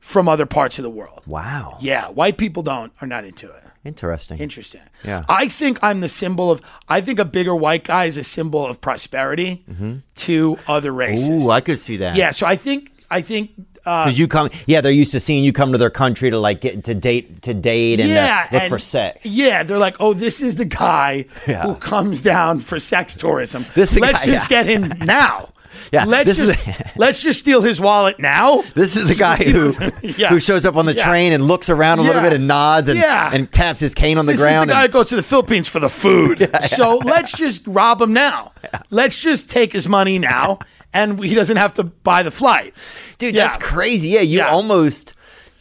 from 0.00 0.28
other 0.28 0.46
parts 0.46 0.78
of 0.78 0.82
the 0.82 0.90
world. 0.90 1.22
Wow. 1.26 1.78
Yeah, 1.80 2.08
white 2.08 2.38
people 2.38 2.62
don't 2.62 2.92
are 3.00 3.06
not 3.08 3.24
into 3.24 3.48
it. 3.50 3.62
Interesting. 3.84 4.38
Interesting. 4.38 4.80
Yeah. 5.04 5.24
I 5.28 5.46
think 5.46 5.78
I'm 5.82 6.00
the 6.00 6.08
symbol 6.08 6.50
of. 6.50 6.60
I 6.88 7.00
think 7.00 7.20
a 7.20 7.24
bigger 7.24 7.54
white 7.54 7.84
guy 7.84 8.06
is 8.06 8.16
a 8.16 8.24
symbol 8.24 8.66
of 8.66 8.80
prosperity 8.80 9.64
to 10.16 10.58
other 10.66 10.90
races. 10.92 11.28
Mm-hmm. 11.28 11.46
Ooh, 11.46 11.50
I 11.50 11.60
could 11.60 11.80
see 11.80 11.96
that. 11.98 12.16
yeah. 12.16 12.32
So 12.32 12.46
I 12.46 12.56
think 12.56 12.90
I 13.10 13.20
think. 13.20 13.52
Uh, 13.86 14.04
Because 14.04 14.18
you 14.18 14.26
come, 14.28 14.50
yeah, 14.66 14.80
they're 14.80 14.90
used 14.92 15.12
to 15.12 15.20
seeing 15.20 15.44
you 15.44 15.52
come 15.52 15.72
to 15.72 15.78
their 15.78 15.90
country 15.90 16.30
to 16.30 16.38
like 16.38 16.60
get 16.60 16.84
to 16.84 16.94
date, 16.94 17.42
to 17.42 17.54
date 17.54 18.00
and 18.00 18.10
yeah, 18.10 18.46
uh, 18.50 18.54
look 18.54 18.62
and- 18.62 18.70
for 18.70 18.78
sex. 18.78 19.24
Yeah, 19.26 19.62
they're 19.62 19.78
like, 19.78 19.96
oh, 20.00 20.12
this 20.12 20.42
is 20.42 20.56
the 20.56 20.64
guy 20.64 21.26
Yeah. 21.46 21.62
who 21.62 21.74
comes 21.76 22.20
down 22.22 22.60
for 22.60 22.78
sex 22.80 23.14
tourism. 23.14 23.64
This 23.74 23.92
is 23.92 24.00
let's 24.00 24.20
guy, 24.24 24.32
just 24.32 24.50
yeah. 24.50 24.62
get 24.64 24.66
him 24.66 24.92
now. 25.06 25.50
Yeah, 25.92 26.04
let's 26.04 26.26
this 26.36 26.38
is 26.38 26.56
just 26.56 26.80
let's 26.96 27.22
just 27.22 27.38
steal 27.38 27.60
his 27.62 27.80
wallet 27.80 28.18
now. 28.18 28.62
This 28.74 28.96
is 28.96 29.06
the 29.08 29.14
guy 29.14 29.36
who 29.36 29.72
Yeah. 30.02 30.30
who 30.30 30.40
shows 30.40 30.66
up 30.66 30.74
on 30.74 30.84
the 30.86 30.94
Yeah. 30.96 31.06
train 31.06 31.32
and 31.32 31.44
looks 31.44 31.68
around 31.68 32.00
a 32.00 32.02
little 32.02 32.22
bit 32.22 32.32
and 32.32 32.48
nods 32.48 32.88
and 32.88 32.98
Yeah. 32.98 33.30
and 33.32 33.52
taps 33.52 33.78
his 33.80 33.94
cane 33.94 34.18
on 34.18 34.26
the 34.26 34.32
This 34.32 34.40
ground. 34.40 34.62
is 34.62 34.66
the 34.68 34.72
guy 34.72 34.82
and- 34.84 34.88
that 34.88 34.92
goes 34.92 35.10
to 35.10 35.16
the 35.16 35.22
Philippines 35.22 35.68
for 35.68 35.78
the 35.78 35.88
food. 35.90 36.50
So 36.62 36.96
let's 37.04 37.30
just 37.30 37.62
rob 37.68 38.00
him 38.02 38.12
now. 38.12 38.52
Let's 38.90 39.18
just 39.18 39.48
take 39.48 39.72
his 39.72 39.86
money 39.86 40.18
now, 40.18 40.58
and 40.96 41.22
he 41.24 41.34
doesn't 41.34 41.56
have 41.56 41.74
to 41.74 41.84
buy 41.84 42.22
the 42.22 42.30
flight. 42.30 42.74
Dude, 43.18 43.34
Yeah. 43.34 43.44
that's 43.44 43.56
crazy. 43.58 44.08
Yeah, 44.08 44.20
you 44.22 44.38
Yeah. 44.38 44.48
almost 44.48 45.12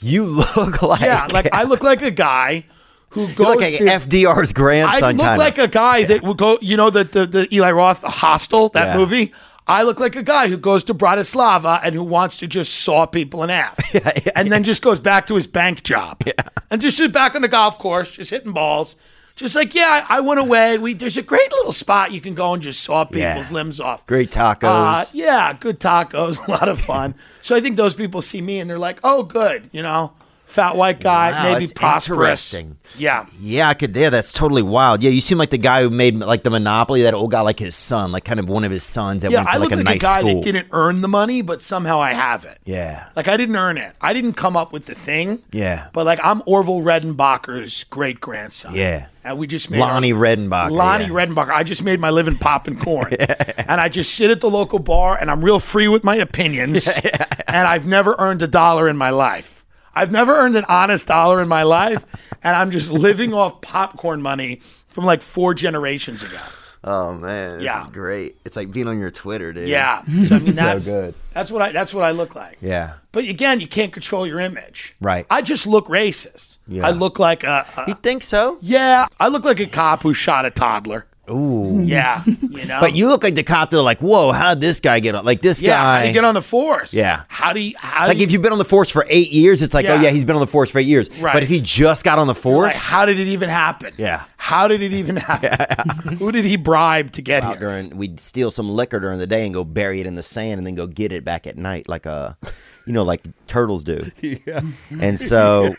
you 0.01 0.23
look 0.55 0.81
like 0.81 1.01
Yeah, 1.01 1.27
like 1.31 1.47
I 1.53 1.63
look 1.63 1.83
like 1.83 2.01
a 2.01 2.11
guy 2.11 2.65
who 3.09 3.27
You 3.27 3.33
goes 3.33 3.47
look 3.47 3.61
like 3.61 3.77
to 3.77 3.83
FDR's 3.85 4.51
grandson. 4.53 5.03
I 5.03 5.11
look 5.31 5.37
like 5.37 5.57
of. 5.57 5.65
a 5.65 5.67
guy 5.67 6.03
that 6.03 6.21
would 6.23 6.37
go, 6.37 6.57
you 6.61 6.75
know, 6.77 6.89
the, 6.89 7.03
the, 7.05 7.25
the 7.25 7.55
Eli 7.55 7.71
Roth 7.71 8.01
Hostel, 8.03 8.69
that 8.69 8.87
Yeah. 8.87 8.97
movie. 8.97 9.31
I 9.67 9.81
look 9.83 9.99
like 9.99 10.15
a 10.15 10.21
guy 10.21 10.47
who 10.47 10.57
goes 10.57 10.83
to 10.83 10.93
Bratislava 10.93 11.79
and 11.83 11.95
who 11.95 12.03
wants 12.03 12.37
to 12.37 12.45
just 12.47 12.71
saw 12.81 13.05
people 13.07 13.41
in 13.43 13.49
half. 13.49 13.77
and 14.35 14.51
then 14.51 14.63
just 14.63 14.81
goes 14.83 14.99
back 14.99 15.25
to 15.27 15.33
his 15.35 15.47
bank 15.47 15.81
job. 15.83 16.21
And 16.69 16.79
just 16.81 16.99
is 16.99 17.07
back 17.07 17.35
on 17.35 17.41
the 17.41 17.47
golf 17.47 17.79
course, 17.79 18.11
just 18.11 18.29
hitting 18.31 18.51
balls. 18.51 18.95
Just 19.35 19.53
like, 19.53 19.75
yeah, 19.75 20.05
I, 20.07 20.21
went 20.21 20.39
away. 20.39 20.77
We 20.77 20.93
There's 20.93 21.17
a 21.17 21.21
great 21.21 21.51
little 21.51 21.73
spot 21.73 22.13
you 22.13 22.21
can 22.21 22.35
go 22.35 22.53
and 22.53 22.63
just 22.63 22.81
saw 22.83 23.03
people's 23.03 23.49
Yeah. 23.49 23.53
limbs 23.53 23.81
off. 23.81 24.05
Great 24.07 24.31
tacos. 24.31 24.63
Uh, 24.63 25.05
yeah, 25.13 25.51
good 25.59 25.79
tacos, 25.81 26.39
a 26.47 26.51
lot 26.51 26.69
of 26.69 26.79
fun. 26.79 27.15
so 27.41 27.53
I 27.55 27.59
think 27.59 27.75
those 27.75 27.93
people 27.93 28.21
see 28.21 28.39
me 28.41 28.59
and 28.61 28.69
they're 28.69 28.79
like, 28.79 28.99
oh, 29.03 29.23
good, 29.23 29.69
you 29.73 29.81
know, 29.81 30.13
fat 30.55 30.75
white 30.75 30.99
guy, 31.01 31.31
Wow, 31.31 31.53
maybe 31.53 31.67
prosperous. 31.73 32.55
Yeah. 32.97 33.25
Yeah, 33.39 33.69
I 33.69 33.73
could. 33.73 33.95
Yeah, 33.95 34.09
that's 34.09 34.31
totally 34.33 34.61
wild. 34.63 35.03
Yeah, 35.03 35.09
you 35.11 35.21
seem 35.21 35.37
like 35.37 35.49
the 35.49 35.57
guy 35.57 35.81
who 35.83 35.89
made 35.89 36.15
like 36.15 36.43
the 36.43 36.49
Monopoly. 36.49 37.01
That 37.03 37.13
old 37.13 37.31
guy, 37.31 37.41
like 37.41 37.59
his 37.59 37.75
son, 37.75 38.11
like 38.11 38.23
kind 38.25 38.39
of 38.39 38.47
one 38.49 38.63
of 38.63 38.71
his 38.71 38.83
sons 38.83 39.21
that 39.23 39.31
Yeah, 39.31 39.39
went 39.39 39.49
to 39.49 39.55
I 39.55 39.57
like 39.57 39.69
look 39.71 39.79
a 39.79 39.83
like 39.83 39.95
a 39.97 39.99
guy 39.99 40.19
school. 40.19 40.35
that 40.35 40.43
didn't 40.43 40.67
earn 40.71 41.01
the 41.01 41.07
money, 41.07 41.41
but 41.41 41.61
somehow 41.61 42.01
I 42.01 42.13
have 42.13 42.45
it. 42.45 42.57
yeah, 42.65 43.07
Like 43.15 43.27
I 43.27 43.37
didn't 43.37 43.55
earn 43.57 43.77
it. 43.77 43.93
I 44.01 44.13
didn't 44.13 44.33
come 44.33 44.55
up 44.55 44.71
with 44.73 44.85
the 44.85 44.95
thing. 44.95 45.43
Yeah. 45.51 45.89
But 45.93 46.05
like 46.05 46.19
I'm 46.23 46.41
Orville 46.45 46.81
Redenbacher's 46.81 47.83
great 47.85 48.19
grandson. 48.21 48.73
Yeah. 48.75 49.07
And 49.23 49.37
we 49.39 49.47
just 49.47 49.71
made 49.71 49.79
Lonnie 49.79 50.13
our- 50.13 50.19
Redenbacher, 50.19 50.69
Lonnie 50.71 51.05
yeah. 51.05 51.09
Redenbacher. 51.09 51.49
I 51.49 51.63
just 51.63 51.81
made 51.83 51.99
my 51.99 52.11
living 52.11 52.37
popping 52.37 52.77
corn. 52.79 53.13
And 53.67 53.81
I 53.81 53.89
just 53.89 54.13
sit 54.13 54.29
at 54.29 54.41
the 54.41 54.49
local 54.49 54.77
bar 54.77 55.17
and 55.19 55.31
I'm 55.31 55.43
real 55.43 55.59
free 55.59 55.87
with 55.87 56.03
my 56.03 56.15
opinions. 56.15 56.87
And 57.47 57.67
I've 57.67 57.87
never 57.87 58.15
earned 58.19 58.41
a 58.41 58.47
dollar 58.47 58.87
in 58.89 58.97
my 58.97 59.11
life. 59.11 59.64
I've 59.95 60.11
never 60.11 60.33
earned 60.35 60.55
an 60.55 60.65
honest 60.67 61.07
dollar 61.07 61.41
in 61.41 61.47
my 61.47 61.63
life. 61.63 62.03
And 62.43 62.55
I'm 62.55 62.69
just 62.71 62.91
living 62.91 63.33
off 63.33 63.61
popcorn 63.61 64.21
money 64.21 64.61
from 64.89 65.05
like 65.05 65.21
four 65.21 65.53
generations 65.53 66.23
ago. 66.23 66.37
Oh 66.83 67.13
man, 67.13 67.57
this 67.57 67.65
Yeah. 67.65 67.81
is 67.81 67.87
great. 67.87 68.37
It's 68.45 68.55
like 68.55 68.71
being 68.71 68.87
on 68.87 68.99
your 68.99 69.09
Twitter, 69.09 69.51
dude. 69.51 69.67
Yeah. 69.67 70.03
So, 70.05 70.11
I 70.11 70.13
mean, 70.13 70.39
So 70.41 70.51
that's, 70.61 70.85
good. 70.85 71.15
That's 71.33 71.49
what 71.49 71.61
I 71.63 71.71
that's 71.71 71.93
what 71.93 72.03
I 72.03 72.11
look 72.11 72.35
like. 72.35 72.57
yeah, 72.61 72.93
But 73.11 73.23
again, 73.27 73.59
you 73.59 73.67
can't 73.67 73.91
control 73.91 74.27
your 74.27 74.39
image. 74.39 74.95
Right. 75.01 75.25
I 75.31 75.41
just 75.41 75.65
look 75.65 75.87
racist. 75.87 76.57
Yeah. 76.67 76.85
I 76.85 76.91
look 76.91 77.17
like 77.17 77.43
a, 77.43 77.65
a- 77.77 77.85
You 77.87 77.95
think 77.95 78.21
so? 78.21 78.59
yeah. 78.61 79.07
I 79.19 79.29
look 79.29 79.43
like 79.45 79.59
a 79.59 79.65
cop 79.65 80.03
who 80.03 80.13
shot 80.13 80.45
a 80.45 80.51
toddler. 80.51 81.07
Ooh. 81.29 81.81
Yeah. 81.83 82.23
You 82.55 82.65
know. 82.65 82.79
But 82.79 82.95
you 82.95 83.09
look 83.09 83.21
like 83.23 83.35
the 83.35 83.43
cop. 83.43 83.69
They're 83.71 83.81
like, 83.81 83.99
whoa, 83.99 84.31
how'd 84.31 84.61
this 84.61 84.79
guy 84.79 85.01
get 85.01 85.13
on? 85.13 85.25
Like 85.25 85.41
this 85.41 85.61
yeah. 85.61 85.75
How 85.77 85.83
guy. 85.83 86.01
do 86.03 86.07
you 86.07 86.13
get 86.13 86.23
on 86.23 86.35
the 86.35 86.41
force? 86.41 86.93
Yeah. 86.93 87.23
How 87.27 87.51
do 87.51 87.59
you? 87.59 87.75
How 87.77 88.07
like 88.07 88.15
do 88.17 88.21
you, 88.21 88.27
if 88.27 88.31
you've 88.31 88.41
been 88.41 88.53
on 88.53 88.57
the 88.59 88.63
force 88.65 88.89
for 88.89 89.05
eight 89.09 89.29
years, 89.31 89.61
it's 89.61 89.73
like, 89.73 89.85
oh 89.87 89.95
Yeah. 89.95 90.03
yeah, 90.03 90.09
he's 90.11 90.23
been 90.23 90.35
on 90.37 90.39
the 90.39 90.47
force 90.47 90.69
for 90.69 90.79
eight 90.79 90.87
years. 90.87 91.09
Right. 91.19 91.33
But 91.33 91.43
if 91.43 91.49
he 91.49 91.59
just 91.59 92.03
got 92.05 92.17
on 92.17 92.27
the 92.27 92.35
force, 92.35 92.67
like, 92.67 92.75
how 92.75 93.05
did 93.05 93.19
it 93.19 93.27
even 93.27 93.49
happen? 93.49 93.93
Yeah. 93.97 94.23
How 94.37 94.67
did 94.69 94.81
it 94.81 94.93
even 94.93 95.15
happen? 95.17 96.15
Who 96.17 96.31
did 96.31 96.45
he 96.45 96.55
bribe 96.55 97.11
to 97.13 97.21
get 97.21 97.43
out 97.43 97.57
here? 97.57 97.59
during 97.59 97.97
we'd 97.97 98.19
steal 98.21 98.49
some 98.51 98.69
liquor 98.69 98.99
during 99.01 99.19
the 99.19 99.27
day 99.27 99.43
and 99.43 99.53
go 99.53 99.63
bury 99.65 99.99
it 99.99 100.05
in 100.05 100.15
the 100.15 100.23
sand 100.23 100.59
and 100.59 100.65
then 100.67 100.75
go 100.75 100.87
get 100.87 101.11
it 101.11 101.25
back 101.25 101.45
at 101.45 101.57
night 101.57 101.89
like 101.89 102.05
a 102.05 102.37
you 102.85 102.93
know 102.93 103.03
like 103.03 103.21
turtles 103.47 103.83
do 103.83 104.09
yeah 104.21 104.61
and 105.01 105.19
so 105.19 105.75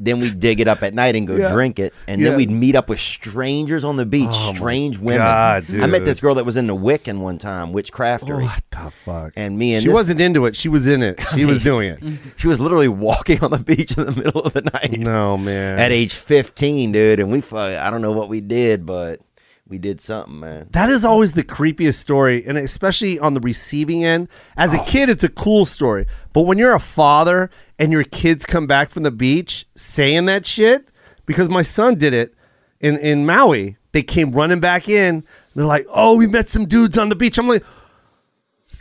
then 0.00 0.20
we'd 0.20 0.38
dig 0.40 0.60
it 0.60 0.68
up 0.68 0.82
at 0.82 0.94
night 0.94 1.16
and 1.16 1.26
go 1.26 1.36
drink 1.52 1.78
it 1.78 1.92
and 2.08 2.24
then 2.24 2.36
we'd 2.36 2.50
meet 2.50 2.74
up 2.74 2.88
with 2.88 3.00
strangers 3.00 3.84
on 3.84 3.96
the 3.96 4.06
beach 4.06 4.28
oh 4.30 4.54
strange 4.54 4.98
women 4.98 5.26
God, 5.26 5.66
i 5.74 5.86
met 5.86 6.04
this 6.04 6.20
girl 6.20 6.34
that 6.36 6.44
was 6.44 6.56
in 6.56 6.66
the 6.66 6.74
wiccan 6.76 7.18
one 7.20 7.38
time 7.38 7.72
witch 7.72 7.92
craftery 7.92 8.44
What 8.44 8.62
the 8.70 8.90
fuck? 9.04 9.32
and 9.36 9.58
me 9.58 9.74
and 9.74 9.82
she 9.82 9.88
this- 9.88 9.94
wasn't 9.94 10.20
into 10.20 10.46
it. 10.46 10.54
She 10.56 10.68
was 10.68 10.86
in 10.86 11.02
it. 11.02 11.20
She 11.34 11.44
was 11.44 11.62
doing 11.70 11.90
it. 11.90 12.02
she 12.36 12.46
was 12.48 12.60
literally 12.60 12.88
walking 12.88 13.42
on 13.42 13.50
the 13.50 13.58
beach 13.58 13.96
in 13.96 14.04
the 14.06 14.12
middle 14.12 14.42
of 14.42 14.52
the 14.52 14.62
night 14.62 14.98
No 14.98 15.36
man. 15.38 15.78
at 15.78 15.92
age 15.92 16.14
15 16.14 16.92
dude 16.92 17.20
and 17.20 17.30
we 17.30 17.40
fu- 17.40 17.56
i 17.56 17.90
don't 17.90 18.02
know 18.02 18.12
what 18.12 18.28
we 18.28 18.40
did 18.40 18.84
but 18.86 19.20
we 19.68 19.78
did 19.78 20.00
something 20.00 20.40
man 20.40 20.68
That 20.70 20.90
is 20.90 21.04
always 21.04 21.32
the 21.32 21.44
creepiest 21.44 21.94
story, 21.94 22.44
and 22.46 22.56
especially 22.56 23.18
on 23.18 23.34
the 23.34 23.40
receiving 23.40 24.04
end. 24.04 24.28
As 24.56 24.72
a 24.72 24.80
oh. 24.80 24.84
kid, 24.84 25.08
it's 25.08 25.24
a 25.24 25.28
cool 25.28 25.64
story, 25.64 26.06
but 26.32 26.42
when 26.42 26.58
you're 26.58 26.74
a 26.74 26.80
father 26.80 27.50
and 27.78 27.92
your 27.92 28.04
kids 28.04 28.46
come 28.46 28.66
back 28.66 28.90
from 28.90 29.02
the 29.02 29.10
beach 29.10 29.66
saying 29.76 30.26
that 30.26 30.46
shit, 30.46 30.88
because 31.26 31.48
my 31.48 31.62
son 31.62 31.96
did 31.96 32.14
it 32.14 32.34
in 32.80 32.96
in 32.98 33.26
Maui, 33.26 33.76
they 33.92 34.02
came 34.02 34.32
running 34.32 34.60
back 34.60 34.88
in. 34.88 35.24
They're 35.54 35.66
like, 35.66 35.86
"Oh, 35.88 36.16
we 36.16 36.26
met 36.26 36.48
some 36.48 36.66
dudes 36.66 36.98
on 36.98 37.08
the 37.08 37.16
beach." 37.16 37.38
I'm 37.38 37.48
like. 37.48 37.64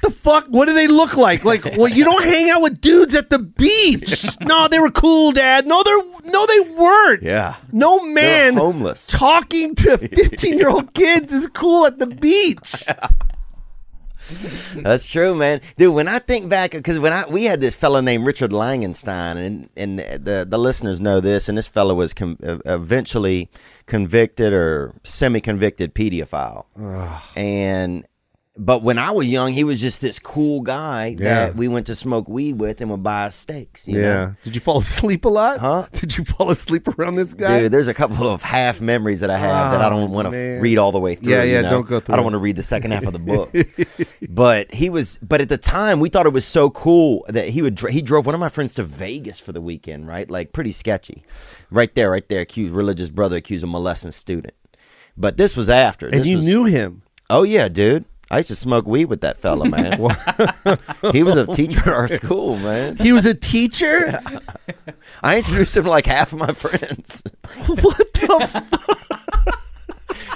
The 0.03 0.11
fuck? 0.11 0.47
What 0.47 0.65
do 0.67 0.73
they 0.73 0.87
look 0.87 1.17
like? 1.17 1.43
Like, 1.45 1.65
well, 1.77 1.87
you 1.87 2.03
don't 2.03 2.23
hang 2.23 2.49
out 2.49 2.61
with 2.61 2.79
dudes 2.81 3.15
at 3.15 3.29
the 3.29 3.39
beach. 3.39 4.25
No, 4.41 4.67
they 4.67 4.77
were 4.79 4.91
cool, 4.91 5.31
Dad. 5.31 5.65
No, 5.65 5.81
they're 5.81 6.31
no, 6.31 6.45
they 6.45 6.59
weren't. 6.59 7.23
Yeah. 7.23 7.55
No 7.71 7.99
man 8.05 8.53
homeless. 8.55 9.07
talking 9.07 9.73
to 9.75 9.97
15 10.15 10.57
year 10.59 10.69
old 10.69 10.93
kids 10.93 11.31
is 11.31 11.47
cool 11.47 11.85
at 11.87 11.97
the 11.97 12.05
beach. 12.07 12.83
That's 14.75 15.07
true, 15.07 15.35
man. 15.35 15.61
Dude, 15.77 15.93
when 15.93 16.07
I 16.07 16.17
think 16.19 16.49
back, 16.49 16.71
because 16.71 16.99
when 16.99 17.13
I 17.13 17.27
we 17.27 17.45
had 17.45 17.61
this 17.61 17.75
fellow 17.75 18.01
named 18.01 18.25
Richard 18.25 18.51
Langenstein, 18.51 19.37
and 19.37 19.69
and 19.77 19.99
the 19.99 20.45
the 20.49 20.57
listeners 20.57 20.99
know 20.99 21.19
this, 21.21 21.47
and 21.47 21.57
this 21.57 21.67
fellow 21.67 21.93
was 21.93 22.13
com- 22.13 22.37
eventually 22.41 23.49
convicted 23.85 24.51
or 24.53 24.93
semi-convicted 25.03 25.93
pedophile, 25.95 26.65
and. 27.35 28.05
But 28.57 28.83
when 28.83 28.97
I 28.97 29.11
was 29.11 29.27
young, 29.27 29.51
he 29.51 29.65
was 29.65 29.81
just 29.81 29.99
this 29.99 30.17
cool 30.17 30.61
guy 30.61 31.07
Yeah. 31.19 31.25
that 31.47 31.55
we 31.57 31.67
went 31.67 31.87
to 31.87 31.95
smoke 31.95 32.29
weed 32.29 32.57
with 32.57 32.79
and 32.79 32.89
would 32.89 33.03
buy 33.03 33.25
us 33.25 33.35
steaks. 33.35 33.85
You 33.85 33.99
Yeah. 33.99 34.03
know? 34.13 34.35
Did 34.45 34.55
you 34.55 34.61
fall 34.61 34.77
asleep 34.79 35.25
a 35.25 35.29
lot? 35.29 35.59
Huh? 35.59 35.87
Did 35.93 36.17
you 36.17 36.23
fall 36.23 36.49
asleep 36.51 36.87
around 36.97 37.15
this 37.15 37.33
guy? 37.33 37.59
Dude, 37.63 37.73
there's 37.73 37.89
a 37.89 37.93
couple 37.93 38.29
of 38.29 38.41
half 38.41 38.79
memories 38.79 39.19
that 39.19 39.29
I 39.29 39.37
have 39.37 39.71
that 39.73 39.81
I 39.81 39.89
don't 39.89 40.09
Oh, 40.09 40.13
want 40.13 40.31
to 40.31 40.59
read 40.61 40.77
all 40.77 40.93
the 40.93 40.99
way 40.99 41.15
through. 41.15 41.33
Yeah, 41.33 41.43
you 41.43 41.51
yeah, 41.53 41.61
know? 41.61 41.69
don't 41.71 41.87
go 41.87 41.99
through 41.99 42.13
I 42.13 42.15
don't 42.15 42.23
want 42.23 42.35
to 42.35 42.39
read 42.39 42.55
the 42.55 42.63
second 42.63 42.91
half 42.91 43.03
of 43.05 43.11
the 43.11 43.19
book. 43.19 43.53
but 44.29 44.73
he 44.73 44.89
was, 44.89 45.17
but 45.21 45.41
at 45.41 45.49
the 45.49 45.57
time, 45.57 45.99
we 45.99 46.07
thought 46.09 46.25
it 46.25 46.31
was 46.33 46.45
so 46.45 46.69
cool 46.69 47.25
that 47.27 47.49
he 47.49 47.61
would. 47.61 47.77
He 47.89 48.01
drove 48.01 48.25
one 48.25 48.35
of 48.35 48.39
my 48.39 48.49
friends 48.49 48.73
to 48.75 48.83
Vegas 48.83 49.37
for 49.39 49.51
the 49.51 49.61
weekend, 49.61 50.07
right? 50.07 50.29
Like 50.31 50.53
pretty 50.53 50.71
sketchy, 50.71 51.23
right 51.71 51.93
there, 51.95 52.09
right 52.11 52.27
there. 52.29 52.39
Accused 52.41 52.73
religious 52.73 53.09
brother 53.09 53.35
accused 53.37 53.63
of 53.63 53.69
molesting 53.69 54.11
student. 54.11 54.53
But 55.17 55.37
this 55.37 55.57
was 55.57 55.67
after. 55.69 56.07
and 56.07 56.21
This 56.21 56.27
you 56.27 56.37
was- 56.37 56.45
knew 56.45 56.63
him. 56.65 57.01
Oh 57.29 57.43
yeah, 57.43 57.67
dude. 57.69 58.05
I 58.31 58.37
used 58.37 58.49
to 58.49 58.55
smoke 58.55 58.87
weed 58.87 59.05
with 59.05 59.21
that 59.21 59.37
fella, 59.37 59.69
man. 59.69 59.99
he 61.11 61.23
was 61.23 61.35
a 61.35 61.45
teacher 61.47 61.79
at 61.81 61.87
our 61.87 62.07
school, 62.07 62.57
man. 62.57 62.97
He 62.97 63.11
was 63.11 63.25
a 63.25 63.35
teacher? 63.35 64.19
I 65.23 65.37
introduced 65.37 65.77
him 65.77 65.83
to 65.83 65.89
like 65.89 66.07
half 66.07 66.33
of 66.33 66.39
my 66.39 66.53
friends. 66.53 67.21
what 67.67 68.13
the 68.13 68.47
fuck? 68.51 69.61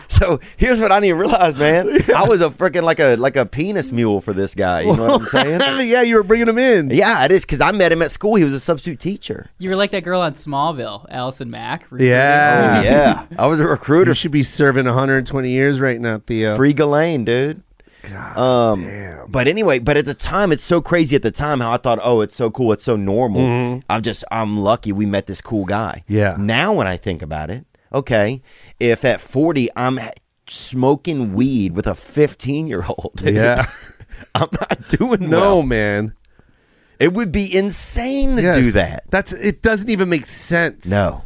So 0.07 0.39
here's 0.57 0.79
what 0.79 0.91
I 0.91 0.99
didn't 0.99 1.17
realize, 1.17 1.55
man. 1.55 1.99
I 2.13 2.27
was 2.27 2.41
a 2.41 2.49
freaking 2.49 2.83
like 2.83 2.99
a 2.99 3.15
like 3.15 3.37
a 3.37 3.45
penis 3.45 3.91
mule 3.91 4.19
for 4.21 4.33
this 4.33 4.53
guy. 4.53 4.81
You 4.81 4.95
know 4.95 5.07
what 5.07 5.21
I'm 5.21 5.25
saying? 5.27 5.61
yeah, 5.87 6.01
you 6.01 6.15
were 6.15 6.23
bringing 6.23 6.47
him 6.47 6.57
in. 6.57 6.89
Yeah, 6.89 7.23
it 7.23 7.31
is 7.31 7.45
because 7.45 7.61
I 7.61 7.71
met 7.71 7.91
him 7.91 8.01
at 8.01 8.11
school. 8.11 8.35
He 8.35 8.43
was 8.43 8.53
a 8.53 8.59
substitute 8.59 8.99
teacher. 8.99 9.49
You 9.59 9.69
were 9.69 9.75
like 9.75 9.91
that 9.91 10.03
girl 10.03 10.19
on 10.19 10.33
Smallville, 10.33 11.05
Allison 11.09 11.49
Mack. 11.49 11.85
Yeah. 11.95 12.79
Oh, 12.79 12.83
yeah, 12.83 13.25
I 13.37 13.47
was 13.47 13.59
a 13.59 13.67
recruiter. 13.67 14.11
You 14.11 14.15
should 14.15 14.31
be 14.31 14.43
serving 14.43 14.85
120 14.85 15.49
years 15.49 15.79
right 15.79 16.01
now, 16.01 16.19
Theo. 16.19 16.57
Free 16.57 16.73
Ghislaine, 16.73 17.23
dude. 17.23 17.63
Um, 18.35 18.89
But 19.27 19.47
anyway, 19.47 19.79
but 19.79 19.97
at 19.97 20.05
the 20.05 20.13
time, 20.13 20.51
it's 20.51 20.63
so 20.63 20.81
crazy. 20.81 21.15
At 21.15 21.21
the 21.21 21.31
time, 21.31 21.59
how 21.59 21.71
I 21.71 21.77
thought, 21.77 21.99
oh, 22.03 22.21
it's 22.21 22.35
so 22.35 22.49
cool, 22.49 22.71
it's 22.71 22.83
so 22.83 22.95
normal. 22.95 23.81
I'm 23.89 24.01
just, 24.01 24.23
I'm 24.31 24.57
lucky 24.57 24.91
we 24.91 25.05
met 25.05 25.27
this 25.27 25.41
cool 25.41 25.65
guy. 25.65 26.03
Mm-hmm. 26.09 26.17
Yeah. 26.17 26.35
Now, 26.39 26.73
when 26.73 26.87
I 26.87 26.97
think 26.97 27.21
about 27.21 27.49
it, 27.49 27.65
okay, 27.93 28.41
if 28.79 29.03
at 29.05 29.21
40 29.21 29.69
I'm 29.75 29.99
smoking 30.47 31.33
weed 31.33 31.75
with 31.75 31.87
a 31.87 31.95
15 31.95 32.67
year 32.67 32.85
old, 32.87 33.21
Yeah. 33.25 33.69
I'm 34.35 34.49
not 34.51 34.89
doing 34.89 35.29
No, 35.29 35.39
well. 35.57 35.61
man. 35.63 36.13
It 36.99 37.13
would 37.13 37.31
be 37.31 37.55
insane 37.55 38.35
to 38.35 38.41
Yes. 38.41 38.55
do 38.57 38.71
that. 38.73 39.03
That's 39.09 39.31
it 39.31 39.61
doesn't 39.61 39.89
even 39.89 40.09
make 40.09 40.25
sense. 40.25 40.85
No. 40.85 41.23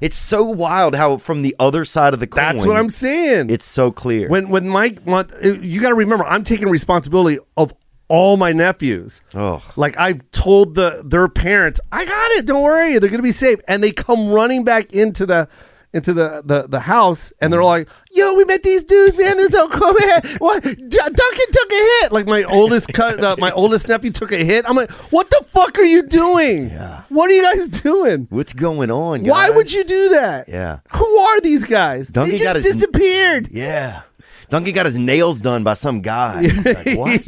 It's 0.00 0.16
so 0.16 0.44
wild 0.44 0.94
how 0.94 1.18
from 1.18 1.42
the 1.42 1.54
other 1.58 1.84
side 1.84 2.14
of 2.14 2.20
the 2.20 2.26
coin. 2.26 2.42
That's 2.42 2.66
what 2.66 2.76
I'm 2.76 2.90
saying. 2.90 3.50
It's 3.50 3.64
so 3.64 3.90
clear. 3.90 4.28
when 4.28 4.48
when 4.48 4.68
Mike 4.68 5.00
you 5.06 5.80
got 5.80 5.90
to 5.90 5.94
remember 5.94 6.24
I'm 6.24 6.44
taking 6.44 6.68
responsibility 6.68 7.38
of 7.56 7.74
all 8.08 8.36
my 8.36 8.52
nephews. 8.52 9.20
Oh. 9.34 9.64
Like 9.76 9.98
I've 9.98 10.28
told 10.32 10.74
the 10.74 11.02
their 11.04 11.28
parents, 11.28 11.80
I 11.92 12.04
got 12.04 12.30
it. 12.32 12.46
Don't 12.46 12.62
worry, 12.62 12.98
they're 12.98 13.10
gonna 13.10 13.22
be 13.22 13.30
safe. 13.32 13.60
And 13.68 13.82
they 13.82 13.92
come 13.92 14.30
running 14.30 14.64
back 14.64 14.92
into 14.92 15.26
the 15.26 15.48
into 15.92 16.12
the 16.12 16.42
the, 16.44 16.66
the 16.68 16.80
house, 16.80 17.32
and 17.40 17.52
they're 17.52 17.64
like, 17.64 17.88
"Yo, 18.12 18.34
we 18.34 18.44
met 18.44 18.62
these 18.62 18.84
dudes, 18.84 19.18
man. 19.18 19.36
They're 19.36 19.50
so 19.50 19.68
cool, 19.68 19.92
man. 19.94 20.20
What? 20.38 20.62
D- 20.62 20.76
Duncan 20.78 21.46
took 21.52 21.72
a 21.72 22.00
hit. 22.02 22.12
Like 22.12 22.26
my 22.26 22.44
oldest 22.44 22.92
cut, 22.92 23.22
uh, 23.22 23.36
my 23.38 23.50
oldest 23.60 23.88
nephew 23.88 24.10
took 24.10 24.30
a 24.32 24.36
hit. 24.44 24.64
I'm 24.68 24.76
like, 24.76 24.90
what 25.12 25.28
the 25.30 25.44
fuck 25.48 25.78
are 25.78 25.84
you 25.84 26.02
doing? 26.02 26.70
What 27.08 27.28
are 27.30 27.34
you 27.34 27.42
guys 27.42 27.68
doing? 27.68 28.26
What's 28.30 28.52
going 28.52 28.90
on? 28.90 29.24
Why 29.24 29.50
would 29.50 29.72
you 29.72 29.84
do 29.84 30.10
that? 30.10 30.48
Yeah. 30.48 30.78
Who 30.94 31.16
are 31.18 31.40
these 31.40 31.64
guys? 31.64 32.08
Duncan 32.08 32.36
they 32.36 32.44
got 32.44 32.54
just 32.56 32.66
his- 32.66 32.74
disappeared. 32.76 33.48
Yeah. 33.50 34.02
Duncan 34.48 34.74
got 34.74 34.86
his 34.86 34.98
nails 34.98 35.40
done 35.40 35.64
by 35.64 35.74
some 35.74 36.00
guy. 36.02 36.42
Like, 36.64 36.96
what? 36.98 37.20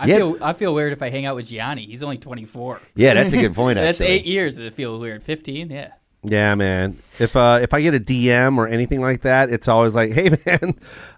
I 0.00 0.06
Yeah. 0.06 0.16
feel 0.18 0.36
I 0.40 0.52
feel 0.52 0.72
weird 0.74 0.92
if 0.92 1.02
I 1.02 1.10
hang 1.10 1.26
out 1.26 1.34
with 1.34 1.48
Gianni. 1.48 1.84
He's 1.86 2.04
only 2.04 2.18
24. 2.18 2.80
Yeah, 2.94 3.14
that's 3.14 3.32
a 3.32 3.36
good 3.36 3.54
point, 3.54 3.74
That's 3.80 4.00
actually. 4.00 4.14
eight 4.14 4.26
years. 4.26 4.54
Does 4.54 4.64
it 4.66 4.74
feel 4.74 4.96
weird? 5.00 5.24
15? 5.24 5.70
Yeah. 5.70 5.88
Yeah, 6.24 6.54
man. 6.56 6.98
If 7.18 7.36
uh 7.36 7.60
if 7.62 7.72
I 7.72 7.80
get 7.80 7.94
a 7.94 8.00
DM 8.00 8.58
or 8.58 8.66
anything 8.68 9.00
like 9.00 9.22
that, 9.22 9.50
it's 9.50 9.68
always 9.68 9.94
like, 9.94 10.12
"Hey, 10.12 10.30
man, 10.46 10.74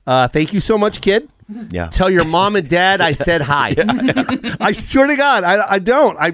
uh, 0.07 0.29
thank 0.29 0.53
you 0.53 0.61
so 0.61 0.77
much, 0.77 1.01
kid. 1.01 1.29
Yeah. 1.71 1.89
Tell 1.89 2.11
your 2.11 2.25
mom 2.25 2.57
and 2.57 2.69
dad 2.69 3.01
I 3.01 3.13
said 3.27 3.41
hi. 3.41 3.75
I 4.61 4.73
swear 4.73 5.07
to 5.07 5.17
God, 5.17 5.45
I 5.45 5.75
I 5.75 5.79
don't. 5.79 6.17
I 6.19 6.33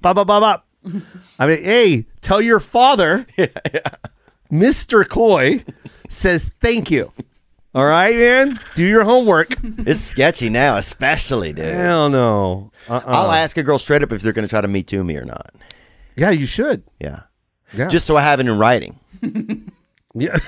ba 0.00 0.14
ba 0.14 0.24
ba 0.24 0.40
ba. 0.40 0.62
I 1.38 1.46
mean, 1.46 1.62
hey, 1.62 2.06
tell 2.20 2.40
your 2.40 2.60
father, 2.60 3.26
yeah, 3.36 3.48
Mister 4.50 5.04
Coy, 5.04 5.64
says 6.08 6.50
thank 6.60 6.90
you. 6.90 7.12
All 7.74 7.84
right, 7.84 8.16
man. 8.16 8.58
Do 8.74 8.84
your 8.84 9.04
homework. 9.04 9.54
It's 9.62 10.00
sketchy 10.00 10.48
now, 10.48 10.78
especially, 10.78 11.52
dude. 11.52 11.66
Hell 11.74 12.08
no. 12.08 12.72
Uh-uh. 12.88 13.02
I'll 13.06 13.30
ask 13.30 13.56
a 13.58 13.62
girl 13.62 13.78
straight 13.78 14.02
up 14.02 14.10
if 14.10 14.22
they're 14.22 14.32
going 14.32 14.46
to 14.46 14.48
try 14.48 14.62
to 14.62 14.66
meet 14.68 14.86
to 14.88 15.04
me 15.04 15.16
or 15.16 15.24
not. 15.24 15.54
Yeah, 16.16 16.30
you 16.30 16.46
should. 16.46 16.82
Yeah. 16.98 17.20
Yeah. 17.72 17.88
Just 17.88 18.06
so 18.06 18.16
I 18.16 18.22
have 18.22 18.40
it 18.40 18.46
in 18.46 18.58
writing. 18.58 18.98
Yeah. 20.14 20.38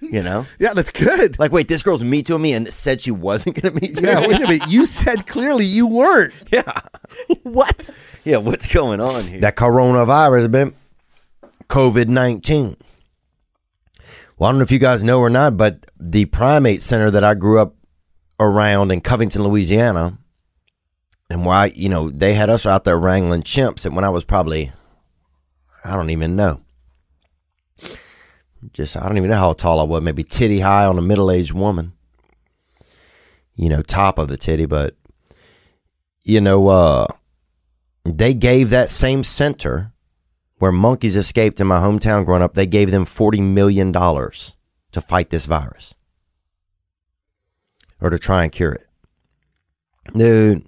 You 0.00 0.22
know? 0.22 0.46
Yeah, 0.58 0.72
that's 0.72 0.90
good. 0.90 1.38
Like, 1.38 1.52
wait, 1.52 1.68
this 1.68 1.82
girl's 1.82 2.02
me 2.02 2.22
to 2.22 2.38
me 2.38 2.52
and 2.52 2.72
said 2.72 3.00
she 3.00 3.10
wasn't 3.10 3.60
going 3.60 3.74
to 3.74 3.80
meet 3.80 3.96
to 3.96 4.02
Yeah, 4.02 4.20
wait 4.20 4.36
a 4.36 4.40
minute. 4.40 4.68
You 4.68 4.86
said 4.86 5.26
clearly 5.26 5.64
you 5.64 5.86
weren't. 5.86 6.32
Yeah. 6.50 6.80
what? 7.42 7.90
Yeah, 8.24 8.38
what's 8.38 8.72
going 8.72 9.00
on 9.00 9.26
here? 9.26 9.40
That 9.40 9.56
coronavirus, 9.56 10.50
man. 10.50 10.74
COVID 11.68 12.08
19. 12.08 12.76
Well, 14.38 14.48
I 14.48 14.52
don't 14.52 14.58
know 14.58 14.62
if 14.62 14.70
you 14.70 14.78
guys 14.78 15.02
know 15.02 15.20
or 15.20 15.30
not, 15.30 15.56
but 15.56 15.86
the 15.98 16.26
primate 16.26 16.82
center 16.82 17.10
that 17.10 17.24
I 17.24 17.34
grew 17.34 17.58
up 17.58 17.74
around 18.38 18.92
in 18.92 19.00
Covington, 19.00 19.42
Louisiana, 19.42 20.18
and 21.30 21.44
why, 21.44 21.66
you 21.74 21.88
know, 21.88 22.10
they 22.10 22.34
had 22.34 22.50
us 22.50 22.66
out 22.66 22.84
there 22.84 22.98
wrangling 22.98 23.42
chimps. 23.42 23.86
And 23.86 23.96
when 23.96 24.04
I 24.04 24.10
was 24.10 24.24
probably, 24.24 24.72
I 25.86 25.96
don't 25.96 26.10
even 26.10 26.34
know. 26.34 26.60
Just, 28.72 28.96
I 28.96 29.06
don't 29.06 29.16
even 29.16 29.30
know 29.30 29.36
how 29.36 29.52
tall 29.52 29.80
I 29.80 29.84
was, 29.84 30.02
maybe 30.02 30.24
titty 30.24 30.60
high 30.60 30.84
on 30.84 30.98
a 30.98 31.02
middle 31.02 31.30
aged 31.30 31.52
woman. 31.52 31.92
You 33.54 33.68
know, 33.68 33.82
top 33.82 34.18
of 34.18 34.28
the 34.28 34.36
titty, 34.36 34.66
but, 34.66 34.96
you 36.24 36.40
know, 36.40 36.66
uh, 36.68 37.06
they 38.04 38.34
gave 38.34 38.70
that 38.70 38.90
same 38.90 39.22
center 39.22 39.92
where 40.58 40.72
monkeys 40.72 41.16
escaped 41.16 41.60
in 41.60 41.66
my 41.66 41.78
hometown 41.78 42.24
growing 42.24 42.42
up, 42.42 42.54
they 42.54 42.66
gave 42.66 42.90
them 42.90 43.06
$40 43.06 43.40
million 43.42 43.92
to 43.92 45.00
fight 45.00 45.30
this 45.30 45.46
virus 45.46 45.94
or 48.00 48.10
to 48.10 48.18
try 48.18 48.42
and 48.42 48.52
cure 48.52 48.72
it. 48.72 48.86
Dude, 50.12 50.66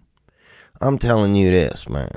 I'm 0.80 0.98
telling 0.98 1.34
you 1.34 1.50
this, 1.50 1.88
man. 1.88 2.12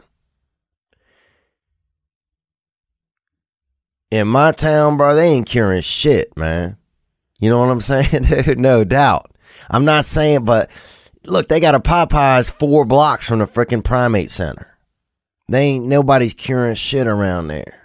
In 4.12 4.28
my 4.28 4.52
town, 4.52 4.98
bro, 4.98 5.16
they 5.16 5.28
ain't 5.30 5.48
curing 5.48 5.82
shit, 5.82 6.36
man. 6.38 6.78
You 7.40 7.50
know 7.50 7.60
what 7.60 7.70
I'm 7.70 7.82
saying? 7.82 8.28
No 8.62 8.84
doubt. 8.84 9.32
I'm 9.70 9.86
not 9.86 10.06
saying, 10.06 10.44
but 10.44 10.70
look, 11.26 11.48
they 11.48 11.60
got 11.60 11.76
a 11.76 11.80
Popeyes 11.80 12.52
four 12.52 12.86
blocks 12.86 13.28
from 13.28 13.40
the 13.40 13.46
freaking 13.46 13.84
primate 13.84 14.30
center. 14.32 14.68
They 15.48 15.64
ain't 15.64 15.86
nobody's 15.86 16.34
curing 16.34 16.76
shit 16.76 17.08
around 17.08 17.48
there. 17.48 17.78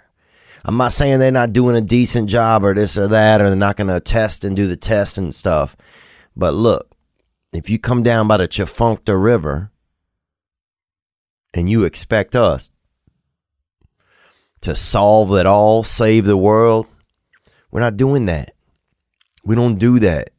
I'm 0.65 0.75
not 0.75 0.91
saying 0.91 1.19
they're 1.19 1.31
not 1.31 1.53
doing 1.53 1.77
a 1.77 1.81
decent 1.81 2.29
job 2.29 2.65
or 2.65 2.73
this 2.73 2.97
or 2.97 3.07
that, 3.07 3.39
or 3.39 3.47
they're 3.47 3.55
not 3.55 3.77
going 3.77 3.87
to 3.87 4.01
test 4.01 4.43
and 4.43 4.55
do 4.55 4.67
the 4.67 4.75
test 4.75 5.17
and 5.17 5.33
stuff. 5.33 5.77
But 6.35 6.53
look, 6.53 6.91
if 7.53 7.69
you 7.69 7.79
come 7.79 8.03
down 8.03 8.27
by 8.27 8.37
the 8.37 8.47
Tchefuncte 8.49 9.21
River 9.21 9.71
and 11.53 11.69
you 11.69 11.85
expect 11.85 12.35
us 12.35 12.69
to 14.61 14.75
solve 14.75 15.33
it 15.35 15.45
all, 15.45 15.83
save 15.83 16.25
the 16.25 16.37
world, 16.37 16.87
we're 17.71 17.81
not 17.81 17.97
doing 17.97 18.25
that. 18.25 18.51
We 19.43 19.55
don't 19.55 19.77
do 19.77 19.99
that. 19.99 20.31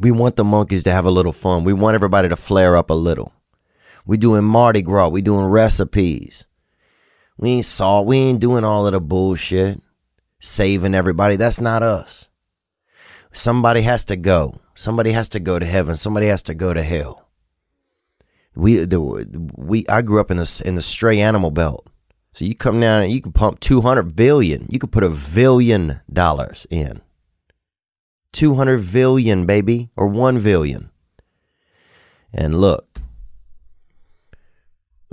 We 0.00 0.10
want 0.10 0.36
the 0.36 0.44
monkeys 0.44 0.84
to 0.84 0.92
have 0.92 1.04
a 1.04 1.10
little 1.10 1.32
fun. 1.32 1.64
We 1.64 1.72
want 1.72 1.96
everybody 1.96 2.28
to 2.28 2.36
flare 2.36 2.76
up 2.76 2.90
a 2.90 2.94
little. 2.94 3.32
We 4.06 4.16
doing 4.16 4.44
Mardi 4.44 4.80
Gras. 4.80 5.08
We 5.08 5.22
doing 5.22 5.46
recipes. 5.46 6.46
We 7.36 7.50
ain't 7.50 7.64
saw. 7.64 8.00
We 8.02 8.16
ain't 8.16 8.40
doing 8.40 8.64
all 8.64 8.86
of 8.86 8.92
the 8.92 9.00
bullshit. 9.00 9.80
Saving 10.40 10.94
everybody. 10.94 11.36
That's 11.36 11.60
not 11.60 11.82
us. 11.82 12.28
Somebody 13.32 13.82
has 13.82 14.04
to 14.06 14.16
go. 14.16 14.60
Somebody 14.74 15.10
has 15.12 15.28
to 15.30 15.40
go 15.40 15.58
to 15.58 15.66
heaven. 15.66 15.96
Somebody 15.96 16.28
has 16.28 16.42
to 16.42 16.54
go 16.54 16.72
to 16.72 16.82
hell. 16.82 17.28
We 18.54 18.76
the 18.84 19.00
we. 19.00 19.84
I 19.88 20.02
grew 20.02 20.20
up 20.20 20.30
in 20.30 20.36
the 20.36 20.62
in 20.64 20.76
the 20.76 20.82
stray 20.82 21.20
animal 21.20 21.50
belt. 21.50 21.87
So 22.38 22.44
you 22.44 22.54
come 22.54 22.78
down 22.78 23.02
and 23.02 23.10
you 23.10 23.20
can 23.20 23.32
pump 23.32 23.58
two 23.58 23.80
hundred 23.80 24.14
billion. 24.14 24.68
You 24.70 24.78
could 24.78 24.92
put 24.92 25.02
a 25.02 25.10
billion 25.10 26.02
dollars 26.08 26.68
in. 26.70 27.00
Two 28.32 28.54
hundred 28.54 28.92
billion, 28.92 29.44
baby, 29.44 29.90
or 29.96 30.06
one 30.06 30.40
billion. 30.40 30.92
And 32.32 32.60
look, 32.60 33.00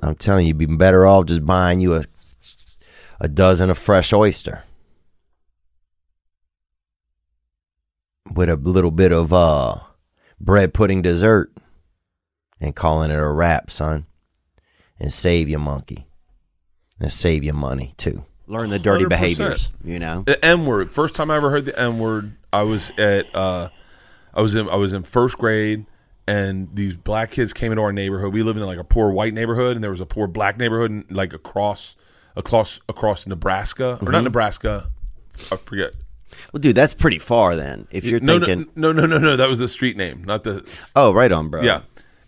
I'm 0.03 0.13
telling 0.13 0.45
you, 0.45 0.49
you'd 0.49 0.59
be 0.59 0.67
better 0.67 1.07
off 1.07 1.25
just 1.25 1.43
buying 1.47 1.79
you 1.79 1.95
a 1.95 2.03
a 3.19 3.27
dozen 3.27 3.71
of 3.71 3.79
fresh 3.79 4.13
oyster 4.13 4.63
with 8.35 8.49
a 8.49 8.55
little 8.55 8.91
bit 8.91 9.11
of 9.11 9.33
uh 9.33 9.79
bread 10.39 10.75
pudding 10.75 11.01
dessert 11.01 11.51
and 12.61 12.75
calling 12.75 13.09
it 13.09 13.15
a 13.15 13.27
wrap, 13.27 13.71
son. 13.71 14.05
And 14.99 15.11
save 15.11 15.49
your 15.49 15.59
monkey. 15.59 16.05
And 16.99 17.11
save 17.11 17.43
you 17.43 17.53
money 17.53 17.93
too. 17.97 18.23
Learn 18.47 18.69
the 18.69 18.79
dirty 18.79 19.05
100%. 19.05 19.09
behaviors, 19.09 19.69
you 19.83 19.99
know? 19.99 20.23
The 20.25 20.43
N 20.43 20.65
word. 20.65 20.91
First 20.91 21.15
time 21.15 21.29
I 21.31 21.35
ever 21.35 21.49
heard 21.49 21.65
the 21.65 21.77
N 21.79 21.99
word, 21.99 22.33
I 22.53 22.61
was 22.63 22.91
at 22.97 23.33
uh 23.35 23.69
I 24.33 24.41
was 24.41 24.55
in 24.55 24.69
I 24.69 24.75
was 24.75 24.93
in 24.93 25.03
first 25.03 25.37
grade 25.37 25.85
and 26.27 26.69
these 26.73 26.95
black 26.95 27.31
kids 27.31 27.53
came 27.53 27.71
into 27.71 27.81
our 27.81 27.91
neighborhood. 27.91 28.33
We 28.33 28.43
lived 28.43 28.57
in 28.59 28.65
like 28.65 28.77
a 28.79 28.83
poor 28.83 29.09
white 29.11 29.33
neighborhood 29.33 29.75
and 29.75 29.83
there 29.83 29.91
was 29.91 30.01
a 30.01 30.05
poor 30.05 30.27
black 30.27 30.57
neighborhood 30.57 30.91
and 30.91 31.11
like 31.11 31.33
across 31.33 31.95
across 32.35 32.79
across 32.87 33.27
Nebraska 33.27 33.97
or 34.01 34.11
not 34.11 34.21
Mhm. 34.21 34.25
Nebraska. 34.25 34.89
I 35.51 35.57
forget. 35.57 35.93
Well, 36.53 36.59
dude, 36.59 36.75
that's 36.75 36.93
pretty 36.93 37.19
far 37.19 37.55
then. 37.55 37.87
If 37.91 38.03
you're 38.05 38.19
no, 38.19 38.39
thinking, 38.39 38.69
no, 38.75 38.91
no, 38.91 39.05
no, 39.05 39.17
no, 39.17 39.19
no, 39.19 39.35
that 39.37 39.47
was 39.49 39.59
the 39.59 39.67
street 39.69 39.95
name, 39.97 40.23
not 40.25 40.43
the. 40.43 40.63
oh, 40.95 41.13
right 41.13 41.31
on, 41.31 41.49
bro. 41.49 41.61
Yeah, 41.61 41.81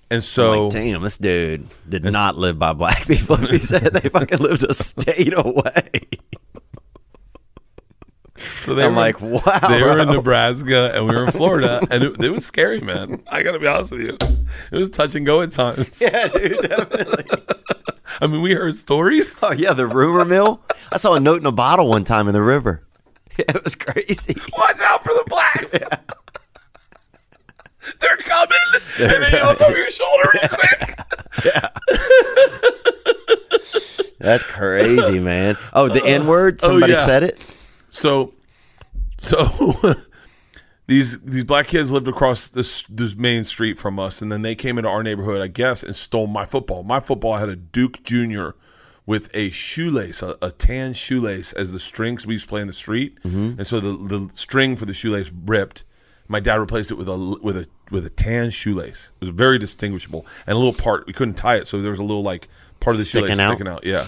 and 0.10 0.24
so 0.24 0.66
like, 0.66 0.74
damn, 0.74 1.02
this 1.02 1.18
dude 1.18 1.68
did 1.88 2.04
not 2.04 2.38
live 2.38 2.58
by 2.60 2.74
black 2.74 3.06
people. 3.08 3.36
He 3.38 3.60
said 3.60 3.94
they 3.94 4.10
fucking 4.10 4.40
lived 4.40 4.64
a 4.64 4.74
state 4.74 5.34
away. 5.36 5.90
So 8.66 8.76
they 8.76 8.84
I'm 8.84 8.92
were, 8.96 9.02
like, 9.02 9.20
wow, 9.22 9.68
They 9.68 9.82
were 9.82 9.98
in. 10.00 10.10
Nebraska 10.10 10.92
and 10.94 11.08
we 11.08 11.16
were 11.16 11.26
in 11.26 11.32
Florida, 11.32 11.80
and 11.90 12.04
it, 12.04 12.24
it 12.24 12.30
was 12.30 12.46
scary, 12.46 12.80
man. 12.82 13.24
I 13.32 13.42
gotta 13.42 13.58
be 13.60 13.66
honest 13.68 13.92
with 13.92 14.02
you, 14.02 14.18
it 14.72 14.78
was 14.78 14.90
touch 14.92 15.16
and 15.16 15.26
go 15.26 15.42
at 15.42 15.52
times. 15.52 16.00
Yeah, 16.00 16.28
dude, 16.28 16.60
definitely. 16.62 17.26
I 18.22 18.28
mean, 18.28 18.42
we 18.42 18.54
heard 18.54 18.76
stories. 18.76 19.36
Oh 19.42 19.52
yeah, 19.52 19.74
the 19.74 19.88
rumor 19.88 20.24
mill. 20.26 20.62
I 20.92 20.98
saw 20.98 21.14
a 21.16 21.20
note 21.20 21.40
in 21.40 21.46
a 21.48 21.52
bottle 21.52 21.90
one 21.90 22.04
time 22.04 22.28
in 22.28 22.34
the 22.34 22.42
river. 22.44 22.84
it 23.38 23.64
was 23.64 23.76
crazy. 23.76 24.36
Watch 24.58 24.82
out 24.82 25.04
for 25.04 25.14
the 25.14 25.24
blacks. 25.28 25.72
They're 28.00 28.18
coming, 28.18 28.58
They're 28.98 29.16
and 29.16 29.34
they 29.34 29.42
look 29.44 29.62
over 29.62 29.78
your 29.78 29.92
shoulder 29.92 30.30
real 30.34 30.50
quick. 30.50 30.96
That's 34.20 34.44
crazy, 34.44 35.20
man. 35.20 35.58
Oh, 35.74 35.88
the 35.88 36.04
N 36.06 36.28
word. 36.28 36.60
Oh, 36.64 36.70
Somebody 36.70 36.94
yeah. 36.94 37.06
said 37.06 37.24
it. 37.24 37.40
So, 37.92 38.34
so 39.18 39.96
these 40.88 41.20
these 41.20 41.44
black 41.44 41.68
kids 41.68 41.92
lived 41.92 42.08
across 42.08 42.48
this 42.48 42.84
this 42.90 43.16
main 43.16 43.44
street 43.44 43.78
from 43.78 44.00
us, 44.00 44.22
and 44.22 44.32
then 44.32 44.42
they 44.42 44.56
came 44.56 44.78
into 44.78 44.90
our 44.90 45.04
neighborhood, 45.04 45.42
I 45.42 45.48
guess, 45.48 45.84
and 45.84 45.96
stole 45.96 46.28
my 46.28 46.46
football. 46.46 46.84
My 46.84 47.00
football 47.00 47.34
I 47.34 47.40
had 47.42 47.50
a 47.50 47.56
Duke 47.56 48.04
Junior 48.04 48.56
with 49.06 49.30
a 49.34 49.52
shoelace, 49.52 50.22
a, 50.22 50.36
a 50.42 50.52
tan 50.52 50.94
shoelace, 50.94 51.54
as 51.54 51.72
the 51.72 51.80
strings 51.80 52.28
we 52.28 52.34
used 52.34 52.46
to 52.46 52.50
play 52.50 52.62
in 52.62 52.68
the 52.68 52.74
street, 52.74 53.18
Mhm. 53.24 53.58
and 53.60 53.68
so 53.68 53.80
the 53.80 53.92
the 53.98 54.30
string 54.34 54.76
for 54.76 54.86
the 54.86 54.94
shoelace 54.94 55.32
ripped. 55.46 55.84
My 56.28 56.40
dad 56.40 56.56
replaced 56.56 56.92
it 56.92 56.96
with 56.96 57.08
a 57.08 57.18
with 57.42 57.56
a 57.56 57.68
with 57.92 58.06
a 58.06 58.10
tan 58.10 58.50
shoelace. 58.52 59.12
It 59.20 59.26
was 59.26 59.30
very 59.30 59.58
distinguishable, 59.60 60.26
and 60.46 60.56
a 60.56 60.58
little 60.58 60.74
part 60.74 61.06
we 61.08 61.14
couldn't 61.14 61.36
tie 61.36 61.56
it, 61.58 61.68
so 61.68 61.82
there 61.82 61.90
was 61.92 62.00
a 62.00 62.04
little 62.04 62.24
like 62.24 62.48
part 62.80 62.96
of 62.96 63.00
the 63.00 63.06
Sticking 63.06 63.28
shoelace 63.28 63.40
out? 63.40 63.52
sticking 63.56 63.68
out. 63.72 63.86
Yeah. 63.86 64.08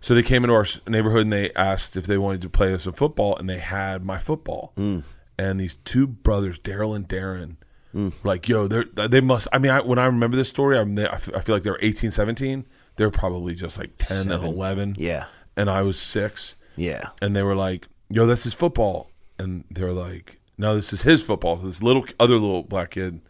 So 0.00 0.14
they 0.14 0.22
came 0.22 0.44
into 0.44 0.54
our 0.54 0.66
neighborhood 0.88 1.22
and 1.22 1.32
they 1.32 1.52
asked 1.52 1.94
if 1.96 2.06
they 2.06 2.16
wanted 2.16 2.40
to 2.42 2.48
play 2.48 2.72
us 2.72 2.84
some 2.84 2.94
football, 2.94 3.36
and 3.36 3.48
they 3.48 3.58
had 3.58 4.04
my 4.04 4.18
football. 4.18 4.72
Mm. 4.76 5.04
And 5.38 5.60
these 5.60 5.76
two 5.76 6.06
brothers, 6.06 6.58
Daryl 6.58 6.94
and 6.96 7.08
Darren, 7.08 7.56
were 7.92 8.12
like, 8.24 8.48
yo, 8.48 8.66
they 8.66 8.84
they 9.08 9.20
must. 9.20 9.48
I 9.52 9.58
mean, 9.58 9.70
I, 9.72 9.80
when 9.80 9.98
I 9.98 10.06
remember 10.06 10.36
this 10.36 10.48
story, 10.48 10.78
I'm, 10.78 10.94
they, 10.94 11.06
I 11.06 11.14
f- 11.14 11.30
I 11.34 11.40
feel 11.40 11.54
like 11.56 11.62
they 11.64 11.70
were 11.70 11.78
18, 11.82 12.10
17. 12.10 12.64
They 12.96 13.04
were 13.04 13.10
probably 13.10 13.54
just 13.54 13.78
like 13.78 13.90
10 13.98 14.24
Seven. 14.28 14.32
and 14.32 14.44
11. 14.54 14.96
Yeah. 14.98 15.26
And 15.56 15.68
I 15.70 15.82
was 15.82 15.98
six. 15.98 16.56
Yeah. 16.76 17.08
And 17.22 17.34
they 17.36 17.42
were 17.42 17.54
like, 17.56 17.88
yo, 18.08 18.26
this 18.26 18.46
is 18.46 18.54
football. 18.54 19.10
And 19.38 19.64
they 19.70 19.82
were 19.82 19.92
like, 19.92 20.38
no, 20.60 20.76
this 20.76 20.92
is 20.92 21.02
his 21.02 21.22
football. 21.22 21.56
This 21.56 21.82
little 21.82 22.04
other 22.20 22.34
little 22.34 22.62
black 22.62 22.90
kid. 22.90 23.20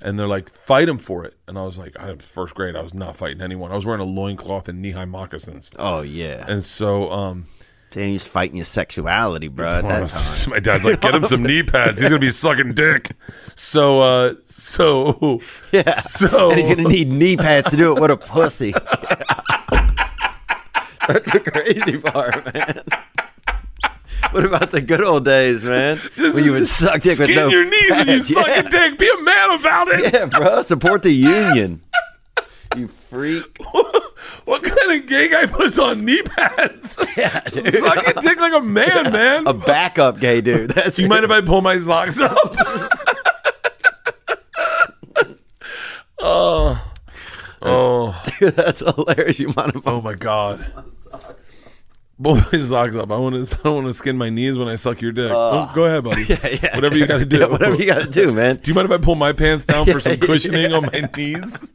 And 0.00 0.18
they're 0.18 0.26
like, 0.26 0.54
fight 0.54 0.86
him 0.86 0.98
for 0.98 1.24
it. 1.24 1.34
And 1.48 1.56
I 1.56 1.62
was 1.62 1.78
like, 1.78 1.96
I'm 1.98 2.18
first 2.18 2.54
grade. 2.54 2.76
I 2.76 2.82
was 2.82 2.92
not 2.92 3.16
fighting 3.16 3.40
anyone. 3.40 3.72
I 3.72 3.74
was 3.74 3.86
wearing 3.86 4.02
a 4.02 4.04
loincloth 4.04 4.68
and 4.68 4.82
knee 4.82 4.90
high 4.90 5.06
moccasins. 5.06 5.70
Oh 5.78 6.02
yeah. 6.02 6.44
And 6.46 6.62
so 6.62 7.10
um, 7.10 7.46
Damn, 7.90 8.10
he's 8.10 8.26
fighting 8.26 8.56
your 8.56 8.66
sexuality, 8.66 9.48
bro. 9.48 9.68
At 9.68 9.88
that 9.88 10.08
time. 10.10 10.50
My 10.50 10.60
dad's 10.60 10.84
like, 10.84 11.00
get 11.00 11.14
him 11.14 11.24
some 11.26 11.42
knee 11.42 11.62
pads. 11.62 11.98
He's 11.98 12.10
gonna 12.10 12.18
be 12.20 12.32
sucking 12.32 12.74
dick. 12.74 13.12
So, 13.54 14.00
uh, 14.00 14.34
so 14.44 15.40
Yeah. 15.72 15.98
So 16.00 16.50
and 16.50 16.60
he's 16.60 16.68
gonna 16.68 16.86
need 16.88 17.08
knee 17.08 17.38
pads 17.38 17.70
to 17.70 17.76
do 17.78 17.96
it. 17.96 18.00
What 18.00 18.10
a 18.10 18.18
pussy. 18.18 18.72
That's 21.08 21.30
the 21.32 21.40
crazy 21.40 21.98
part, 21.98 22.52
man. 22.54 22.82
What 24.32 24.44
about 24.44 24.70
the 24.70 24.80
good 24.80 25.02
old 25.02 25.24
days, 25.24 25.62
man? 25.62 25.98
when 26.16 26.44
you 26.44 26.52
would 26.52 26.66
suck 26.66 27.00
dick 27.00 27.18
with 27.18 27.30
no 27.30 27.48
your 27.48 27.64
knees 27.64 27.90
and 27.92 28.08
you 28.08 28.16
pads? 28.16 28.28
suck 28.34 28.46
yeah. 28.48 28.60
a 28.60 28.68
dick. 28.68 28.98
Be 28.98 29.08
a 29.08 29.22
man 29.22 29.60
about 29.60 29.88
it. 29.88 30.12
Yeah, 30.12 30.26
bro. 30.26 30.62
Support 30.62 31.02
the 31.02 31.12
union. 31.12 31.80
You 32.76 32.88
freak. 32.88 33.56
What 34.46 34.64
kind 34.64 35.00
of 35.00 35.06
gay 35.08 35.28
guy 35.28 35.46
puts 35.46 35.78
on 35.78 36.04
knee 36.04 36.22
pads? 36.22 36.98
Yeah, 37.16 37.38
dude. 37.42 37.72
Suck 37.72 38.04
a 38.04 38.20
dick 38.20 38.40
like 38.40 38.52
a 38.52 38.60
man, 38.60 39.12
man. 39.12 39.46
A 39.46 39.54
backup 39.54 40.18
gay 40.18 40.40
dude. 40.40 40.70
That's 40.70 40.98
you 40.98 41.06
mind 41.06 41.24
if 41.24 41.30
I 41.30 41.40
pull 41.40 41.62
my 41.62 41.78
socks 41.78 42.18
up? 42.18 42.36
oh, 46.18 46.92
oh, 47.62 48.22
Dude, 48.40 48.56
that's 48.56 48.80
hilarious. 48.80 49.38
You 49.38 49.52
mind 49.56 49.76
if 49.76 49.86
oh 49.86 50.00
my 50.00 50.14
god. 50.14 50.66
Pull 52.22 52.36
my 52.36 52.42
socks 52.58 52.96
up. 52.96 53.10
I 53.10 53.16
want 53.18 53.48
to. 53.48 53.56
I 53.60 53.62
don't 53.64 53.74
want 53.82 53.86
to 53.88 53.94
skin 53.94 54.16
my 54.16 54.30
knees 54.30 54.56
when 54.56 54.68
I 54.68 54.76
suck 54.76 55.00
your 55.00 55.12
dick. 55.12 55.30
oh, 55.34 55.70
go 55.74 55.84
ahead, 55.84 56.04
buddy. 56.04 56.24
Yeah, 56.28 56.48
yeah. 56.62 56.74
Whatever 56.76 56.96
you 56.96 57.06
got 57.06 57.18
to 57.18 57.24
do. 57.24 57.38
Yeah, 57.40 57.46
whatever 57.46 57.74
you 57.74 57.86
got 57.86 58.02
to 58.02 58.10
do, 58.10 58.32
man. 58.32 58.56
Do 58.56 58.70
you 58.70 58.74
mind 58.74 58.86
if 58.86 58.92
I 58.92 59.02
pull 59.02 59.16
my 59.16 59.32
pants 59.32 59.64
down 59.64 59.86
for 59.86 59.98
some 60.00 60.16
cushioning 60.18 60.72
on 60.72 60.84
my 60.92 61.08
knees? 61.16 61.72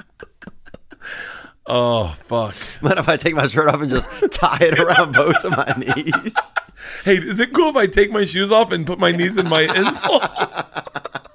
Oh 1.71 2.07
fuck. 2.25 2.55
Mind 2.81 2.97
if 2.97 3.07
I 3.07 3.15
take 3.17 3.35
my 3.35 3.45
shirt 3.47 3.67
off 3.67 3.81
and 3.81 3.89
just 3.91 4.09
tie 4.31 4.57
it 4.61 4.79
around 4.79 5.11
both 5.13 5.43
of 5.43 5.51
my 5.51 5.73
knees? 5.77 6.35
Hey, 7.03 7.17
is 7.17 7.39
it 7.39 7.53
cool 7.53 7.69
if 7.69 7.75
I 7.75 7.85
take 7.85 8.09
my 8.11 8.25
shoes 8.25 8.51
off 8.51 8.71
and 8.71 8.87
put 8.87 8.97
my 8.97 9.11
knees 9.11 9.37
in 9.37 9.47
my 9.47 9.67
insole? 9.67 11.25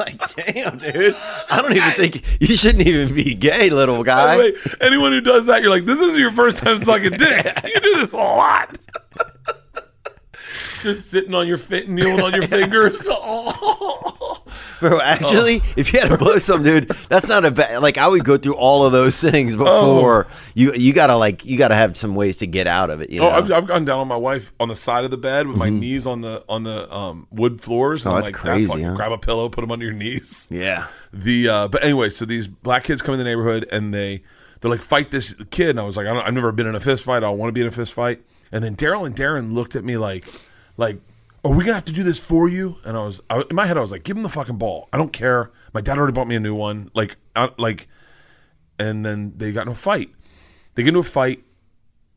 Like, 0.00 0.18
damn, 0.34 0.78
dude. 0.78 1.14
I 1.50 1.60
don't 1.60 1.76
even 1.76 1.90
think 1.92 2.24
you 2.40 2.56
shouldn't 2.56 2.86
even 2.86 3.14
be 3.14 3.34
gay, 3.34 3.68
little 3.68 4.02
guy. 4.02 4.38
way, 4.38 4.54
anyone 4.80 5.12
who 5.12 5.20
does 5.20 5.44
that, 5.44 5.60
you're 5.60 5.70
like, 5.70 5.84
this 5.84 6.00
is 6.00 6.16
your 6.16 6.32
first 6.32 6.56
time 6.56 6.78
sucking 6.82 7.18
dick. 7.18 7.46
You 7.66 7.80
do 7.80 7.94
this 7.96 8.12
a 8.14 8.16
lot. 8.16 8.78
Just 10.80 11.10
sitting 11.10 11.34
on 11.34 11.46
your 11.46 11.58
fit, 11.58 11.90
kneeling 11.90 12.22
on 12.22 12.32
your 12.32 12.46
fingers. 12.48 12.98
Oh. 13.12 14.39
Bro, 14.88 15.00
actually, 15.00 15.62
if 15.76 15.92
you 15.92 16.00
had 16.00 16.10
to 16.10 16.16
blow 16.18 16.38
some 16.38 16.62
dude, 16.62 16.88
that's 17.08 17.28
not 17.28 17.44
a 17.44 17.50
bad. 17.50 17.82
Like, 17.82 17.98
I 17.98 18.08
would 18.08 18.24
go 18.24 18.36
through 18.36 18.56
all 18.56 18.84
of 18.84 18.92
those 18.92 19.18
things 19.18 19.54
before 19.56 20.26
you. 20.54 20.72
You 20.74 20.92
gotta 20.92 21.16
like, 21.16 21.44
you 21.44 21.58
gotta 21.58 21.74
have 21.74 21.96
some 21.96 22.14
ways 22.14 22.38
to 22.38 22.46
get 22.46 22.66
out 22.66 22.90
of 22.90 23.00
it. 23.00 23.10
You 23.10 23.20
know, 23.20 23.28
Oh, 23.28 23.32
I've, 23.32 23.50
I've 23.52 23.66
gone 23.66 23.84
down 23.84 23.98
on 23.98 24.08
my 24.08 24.16
wife 24.16 24.52
on 24.58 24.68
the 24.68 24.76
side 24.76 25.04
of 25.04 25.10
the 25.10 25.16
bed 25.18 25.46
with 25.46 25.56
my 25.56 25.68
knees 25.68 26.06
on 26.06 26.22
the 26.22 26.42
on 26.48 26.62
the 26.64 26.92
um, 26.94 27.26
wood 27.30 27.60
floors. 27.60 28.06
Oh, 28.06 28.10
and 28.10 28.16
that's 28.18 28.28
like, 28.28 28.34
crazy, 28.34 28.82
huh? 28.82 28.94
Grab 28.96 29.12
a 29.12 29.18
pillow, 29.18 29.48
put 29.48 29.60
them 29.60 29.70
under 29.70 29.84
your 29.84 29.94
knees. 29.94 30.48
yeah. 30.50 30.86
The 31.12 31.48
uh, 31.48 31.68
but 31.68 31.84
anyway, 31.84 32.10
so 32.10 32.24
these 32.24 32.46
black 32.46 32.84
kids 32.84 33.02
come 33.02 33.12
in 33.14 33.18
the 33.18 33.24
neighborhood 33.24 33.66
and 33.70 33.92
they 33.92 34.22
they're 34.60 34.70
like 34.70 34.82
fight 34.82 35.10
this 35.10 35.34
kid, 35.50 35.70
and 35.70 35.80
I 35.80 35.84
was 35.84 35.96
like, 35.96 36.06
I 36.06 36.12
don't, 36.12 36.26
I've 36.26 36.34
never 36.34 36.52
been 36.52 36.66
in 36.66 36.74
a 36.74 36.80
fist 36.80 37.04
fight. 37.04 37.18
I 37.18 37.20
don't 37.20 37.38
want 37.38 37.48
to 37.48 37.52
be 37.52 37.60
in 37.62 37.66
a 37.66 37.70
fist 37.70 37.92
fight. 37.92 38.22
And 38.52 38.62
then 38.64 38.76
Daryl 38.76 39.06
and 39.06 39.14
Darren 39.14 39.52
looked 39.52 39.74
at 39.76 39.84
me 39.84 39.96
like, 39.96 40.26
like, 40.76 41.00
are 41.44 41.52
we 41.52 41.64
gonna 41.64 41.74
have 41.74 41.84
to 41.86 41.92
do 41.92 42.02
this 42.02 42.18
for 42.18 42.48
you? 42.48 42.76
And 42.84 42.96
I 42.96 43.04
was 43.04 43.20
I, 43.30 43.42
in 43.48 43.56
my 43.56 43.66
head, 43.66 43.78
I 43.78 43.80
was 43.80 43.90
like, 43.90 44.02
give 44.02 44.16
him 44.16 44.22
the 44.22 44.28
fucking 44.28 44.56
ball. 44.56 44.88
I 44.92 44.98
don't 44.98 45.12
care. 45.12 45.50
My 45.72 45.80
dad 45.80 45.96
already 45.96 46.12
bought 46.12 46.28
me 46.28 46.36
a 46.36 46.40
new 46.40 46.54
one. 46.54 46.90
Like, 46.94 47.16
I, 47.34 47.50
like, 47.56 47.88
and 48.78 49.04
then 49.04 49.34
they 49.36 49.52
got 49.52 49.66
in 49.66 49.72
a 49.72 49.76
fight. 49.76 50.10
They 50.74 50.82
get 50.82 50.88
into 50.88 51.00
a 51.00 51.04
fight. 51.04 51.44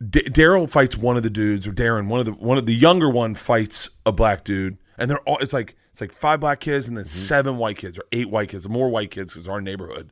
D- 0.09 0.23
Daryl 0.23 0.69
fights 0.69 0.97
one 0.97 1.15
of 1.15 1.23
the 1.23 1.29
dudes, 1.29 1.65
or 1.65 1.71
Darren, 1.71 2.07
one 2.07 2.19
of 2.19 2.25
the 2.25 2.33
one 2.33 2.57
of 2.57 2.65
the 2.65 2.75
younger 2.75 3.09
one 3.09 3.35
fights 3.35 3.89
a 4.05 4.11
black 4.11 4.43
dude, 4.43 4.77
and 4.97 5.09
they're 5.09 5.19
all. 5.19 5.37
It's 5.37 5.53
like 5.53 5.75
it's 5.91 6.01
like 6.01 6.11
five 6.11 6.41
black 6.41 6.59
kids 6.59 6.87
and 6.87 6.97
then 6.97 7.05
mm-hmm. 7.05 7.17
seven 7.17 7.57
white 7.57 7.77
kids 7.77 7.97
or 7.97 8.03
eight 8.11 8.29
white 8.29 8.49
kids, 8.49 8.65
or 8.65 8.69
more 8.69 8.89
white 8.89 9.11
kids 9.11 9.31
because 9.31 9.47
our 9.47 9.61
neighborhood. 9.61 10.11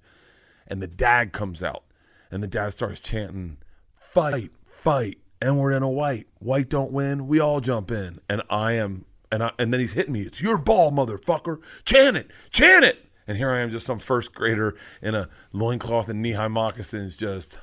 And 0.68 0.82
the 0.82 0.88
dad 0.88 1.34
comes 1.34 1.62
out, 1.62 1.84
and 2.30 2.42
the 2.42 2.48
dad 2.48 2.70
starts 2.70 3.02
chanting, 3.02 3.58
"Fight, 3.96 4.52
fight, 4.66 5.18
and 5.42 5.60
we're 5.60 5.72
in 5.72 5.84
a 5.84 5.90
white. 5.90 6.28
White 6.40 6.70
don't 6.70 6.92
win. 6.92 7.28
We 7.28 7.40
all 7.40 7.60
jump 7.62 7.92
in." 7.92 8.20
And 8.30 8.42
I 8.50 8.74
am, 8.74 9.06
and 9.32 9.44
I, 9.44 9.52
and 9.60 9.74
then 9.74 9.80
he's 9.80 9.94
hitting 9.94 10.14
me. 10.14 10.22
It's 10.22 10.42
your 10.42 10.58
ball, 10.58 10.92
motherfucker. 10.92 11.60
Chant 11.84 12.18
it, 12.18 12.30
chant 12.52 12.86
it. 12.86 13.06
And 13.28 13.38
here 13.38 13.52
I 13.52 13.60
am, 13.62 13.70
just 13.70 13.86
some 13.86 14.00
first 14.00 14.34
grader 14.34 14.76
in 15.02 15.16
a 15.16 15.30
loincloth 15.54 16.10
and 16.10 16.22
knee 16.22 16.34
high 16.34 16.48
moccasins, 16.50 17.16
just 17.16 17.60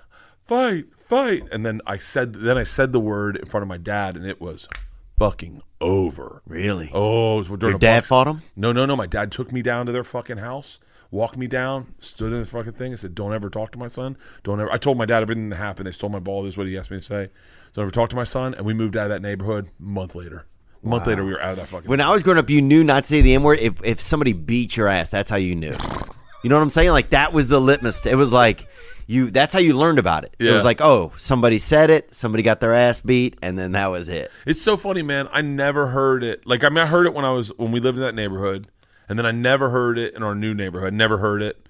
fight, 0.46 0.86
fight. 0.96 1.42
And 1.52 1.66
then 1.66 1.80
I 1.86 1.98
said, 1.98 2.32
then 2.34 2.56
I 2.56 2.64
said 2.64 2.92
the 2.92 3.00
word 3.00 3.36
in 3.36 3.44
front 3.46 3.62
of 3.62 3.68
my 3.68 3.76
dad, 3.76 4.16
and 4.16 4.24
it 4.24 4.40
was 4.40 4.68
fucking 5.18 5.60
over. 5.80 6.42
Really? 6.46 6.90
Oh, 6.94 7.40
it 7.40 7.48
was 7.50 7.58
during 7.58 7.72
Your 7.74 7.78
dad 7.78 7.98
Bucks- 7.98 8.08
fought 8.08 8.28
him? 8.28 8.42
No, 8.56 8.72
no, 8.72 8.86
no. 8.86 8.96
My 8.96 9.06
dad 9.06 9.32
took 9.32 9.52
me 9.52 9.62
down 9.62 9.84
to 9.86 9.92
their 9.92 10.04
fucking 10.04 10.38
house, 10.38 10.78
walked 11.10 11.36
me 11.36 11.48
down, 11.48 11.92
stood 11.98 12.32
in 12.32 12.38
the 12.40 12.46
fucking 12.46 12.72
thing, 12.72 12.92
and 12.92 13.00
said, 13.00 13.14
"Don't 13.14 13.34
ever 13.34 13.50
talk 13.50 13.72
to 13.72 13.78
my 13.78 13.88
son. 13.88 14.16
Don't 14.44 14.60
ever." 14.60 14.72
I 14.72 14.78
told 14.78 14.96
my 14.96 15.06
dad 15.06 15.22
everything 15.22 15.48
that 15.50 15.56
happened. 15.56 15.86
They 15.88 15.92
stole 15.92 16.08
my 16.10 16.18
ball. 16.20 16.44
This 16.44 16.54
is 16.54 16.58
what 16.58 16.66
he 16.68 16.78
asked 16.78 16.90
me 16.92 16.98
to 16.98 17.02
say. 17.04 17.28
Don't 17.74 17.82
ever 17.82 17.90
talk 17.90 18.10
to 18.10 18.16
my 18.16 18.24
son. 18.24 18.54
And 18.54 18.64
we 18.66 18.74
moved 18.74 18.96
out 18.96 19.04
of 19.04 19.10
that 19.10 19.22
neighborhood. 19.22 19.68
A 19.78 19.82
month 19.82 20.14
later, 20.14 20.46
a 20.84 20.88
month 20.88 21.06
later, 21.06 21.24
we 21.24 21.32
were 21.32 21.40
out 21.40 21.52
of 21.52 21.56
that 21.58 21.68
fucking. 21.68 21.88
When 21.88 22.00
I 22.00 22.10
was 22.10 22.22
growing 22.22 22.38
up, 22.38 22.50
you 22.50 22.62
knew 22.62 22.82
not 22.84 23.04
to 23.04 23.08
say 23.08 23.20
the 23.20 23.34
N 23.34 23.42
word. 23.42 23.58
If 23.60 23.82
if 23.84 24.00
somebody 24.00 24.32
beat 24.32 24.76
your 24.76 24.88
ass, 24.88 25.08
that's 25.10 25.30
how 25.30 25.36
you 25.36 25.54
knew. 25.54 25.72
You 26.44 26.50
know 26.50 26.56
what 26.56 26.62
I'm 26.62 26.70
saying? 26.70 26.90
Like 26.90 27.10
that 27.10 27.32
was 27.32 27.48
the 27.48 27.60
litmus. 27.60 28.04
It 28.06 28.14
was 28.14 28.32
like 28.32 28.66
you. 29.06 29.30
That's 29.30 29.52
how 29.52 29.60
you 29.60 29.74
learned 29.74 29.98
about 29.98 30.24
it. 30.24 30.34
It 30.38 30.46
Yeah. 30.46 30.52
was 30.52 30.64
like, 30.64 30.80
oh, 30.80 31.12
somebody 31.16 31.58
said 31.58 31.90
it, 31.90 32.14
somebody 32.14 32.42
got 32.42 32.60
their 32.60 32.74
ass 32.74 33.00
beat, 33.00 33.36
and 33.42 33.58
then 33.58 33.72
that 33.72 33.86
was 33.88 34.08
it. 34.08 34.30
It's 34.46 34.62
so 34.62 34.76
funny, 34.76 35.02
man. 35.02 35.28
I 35.32 35.40
never 35.40 35.88
heard 35.88 36.22
it. 36.22 36.46
Like 36.46 36.62
I 36.64 36.68
mean, 36.68 36.78
I 36.78 36.86
heard 36.86 37.06
it 37.06 37.14
when 37.14 37.24
I 37.24 37.32
was 37.32 37.48
when 37.58 37.72
we 37.72 37.80
lived 37.80 37.98
in 37.98 38.04
that 38.04 38.14
neighborhood, 38.14 38.68
and 39.08 39.18
then 39.18 39.26
I 39.26 39.30
never 39.32 39.70
heard 39.70 39.98
it 39.98 40.14
in 40.14 40.22
our 40.22 40.34
new 40.34 40.54
neighborhood. 40.54 40.94
Never 40.94 41.18
heard 41.18 41.42
it, 41.42 41.66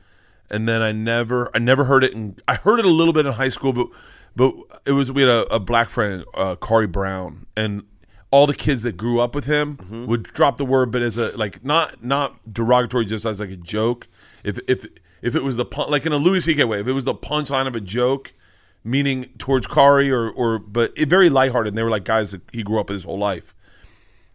and 0.50 0.68
then 0.68 0.82
I 0.82 0.92
never 0.92 1.50
I 1.54 1.58
never 1.60 1.84
heard 1.84 2.04
it. 2.04 2.12
In, 2.12 2.36
I 2.46 2.56
heard 2.56 2.78
it 2.78 2.84
a 2.84 2.90
little 2.90 3.14
bit 3.14 3.24
in 3.24 3.32
high 3.32 3.48
school, 3.48 3.72
but 3.72 3.86
but 4.36 4.54
it 4.86 4.92
was 4.92 5.10
we 5.10 5.22
had 5.22 5.30
a, 5.30 5.54
a 5.54 5.60
black 5.60 5.88
friend, 5.88 6.24
uh, 6.34 6.56
Corey 6.56 6.86
Brown, 6.86 7.46
and 7.56 7.82
all 8.30 8.46
the 8.46 8.54
kids 8.54 8.82
that 8.82 8.96
grew 8.96 9.20
up 9.20 9.34
with 9.34 9.46
him 9.46 9.78
would 10.06 10.22
drop 10.22 10.58
the 10.58 10.64
word, 10.64 10.90
but 10.90 11.02
as 11.02 11.16
a 11.16 11.36
like 11.36 11.64
not 11.64 12.04
not 12.04 12.52
derogatory, 12.52 13.04
just 13.04 13.24
as 13.24 13.40
like 13.40 13.50
a 13.50 13.56
joke. 13.56 14.06
If 14.44 14.58
if 14.68 14.86
if 15.22 15.34
it 15.34 15.42
was 15.42 15.56
the 15.56 15.64
pun, 15.64 15.90
like 15.90 16.06
in 16.06 16.12
a 16.12 16.16
Louis 16.18 16.40
C.K. 16.40 16.64
way, 16.64 16.80
if 16.80 16.86
it 16.86 16.92
was 16.92 17.04
the 17.04 17.14
punchline 17.14 17.66
of 17.66 17.74
a 17.74 17.80
joke, 17.80 18.34
meaning 18.84 19.26
towards 19.38 19.66
Kari 19.66 20.10
or 20.10 20.30
or 20.30 20.58
but 20.58 20.92
it 20.96 21.08
very 21.08 21.30
lighthearted. 21.30 21.72
And 21.72 21.78
they 21.78 21.82
were 21.82 21.90
like 21.90 22.04
guys 22.04 22.30
that 22.32 22.42
he 22.52 22.62
grew 22.62 22.78
up 22.80 22.88
with 22.88 22.96
his 22.96 23.04
whole 23.04 23.18
life. 23.18 23.54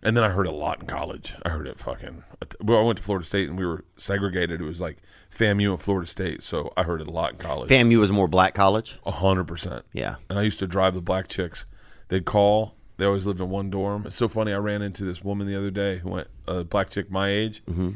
And 0.03 0.15
then 0.17 0.23
I 0.23 0.29
heard 0.29 0.47
a 0.47 0.51
lot 0.51 0.81
in 0.81 0.85
college. 0.87 1.35
I 1.43 1.49
heard 1.49 1.65
it 1.67 1.79
fucking. 1.79 2.23
Well, 2.61 2.79
I 2.79 2.83
went 2.83 2.97
to 2.97 3.03
Florida 3.03 3.25
State 3.25 3.49
and 3.49 3.57
we 3.57 3.65
were 3.65 3.85
segregated. 3.97 4.59
It 4.61 4.65
was 4.65 4.81
like 4.81 4.97
FAMU 5.35 5.71
and 5.71 5.81
Florida 5.81 6.05
State, 6.07 6.43
so 6.43 6.73
I 6.75 6.83
heard 6.83 6.99
it 7.01 7.07
a 7.07 7.11
lot 7.11 7.31
in 7.31 7.37
college. 7.37 7.69
FAMU 7.69 7.99
was 7.99 8.11
more 8.11 8.27
black 8.27 8.53
college. 8.53 8.99
A 9.05 9.11
hundred 9.11 9.45
percent. 9.47 9.85
Yeah. 9.93 10.15
And 10.29 10.37
I 10.37 10.41
used 10.41 10.59
to 10.59 10.67
drive 10.67 10.93
the 10.93 11.01
black 11.01 11.27
chicks. 11.29 11.65
They'd 12.09 12.25
call. 12.25 12.75
They 12.97 13.05
always 13.05 13.25
lived 13.25 13.39
in 13.41 13.49
one 13.49 13.69
dorm. 13.71 14.05
It's 14.05 14.15
so 14.15 14.27
funny. 14.27 14.53
I 14.53 14.57
ran 14.57 14.81
into 14.81 15.03
this 15.05 15.23
woman 15.23 15.47
the 15.47 15.55
other 15.57 15.71
day 15.71 15.97
who 15.99 16.09
went 16.09 16.27
a 16.47 16.63
black 16.63 16.89
chick 16.91 17.09
my 17.09 17.29
age, 17.29 17.63
Mm-hmm. 17.65 17.89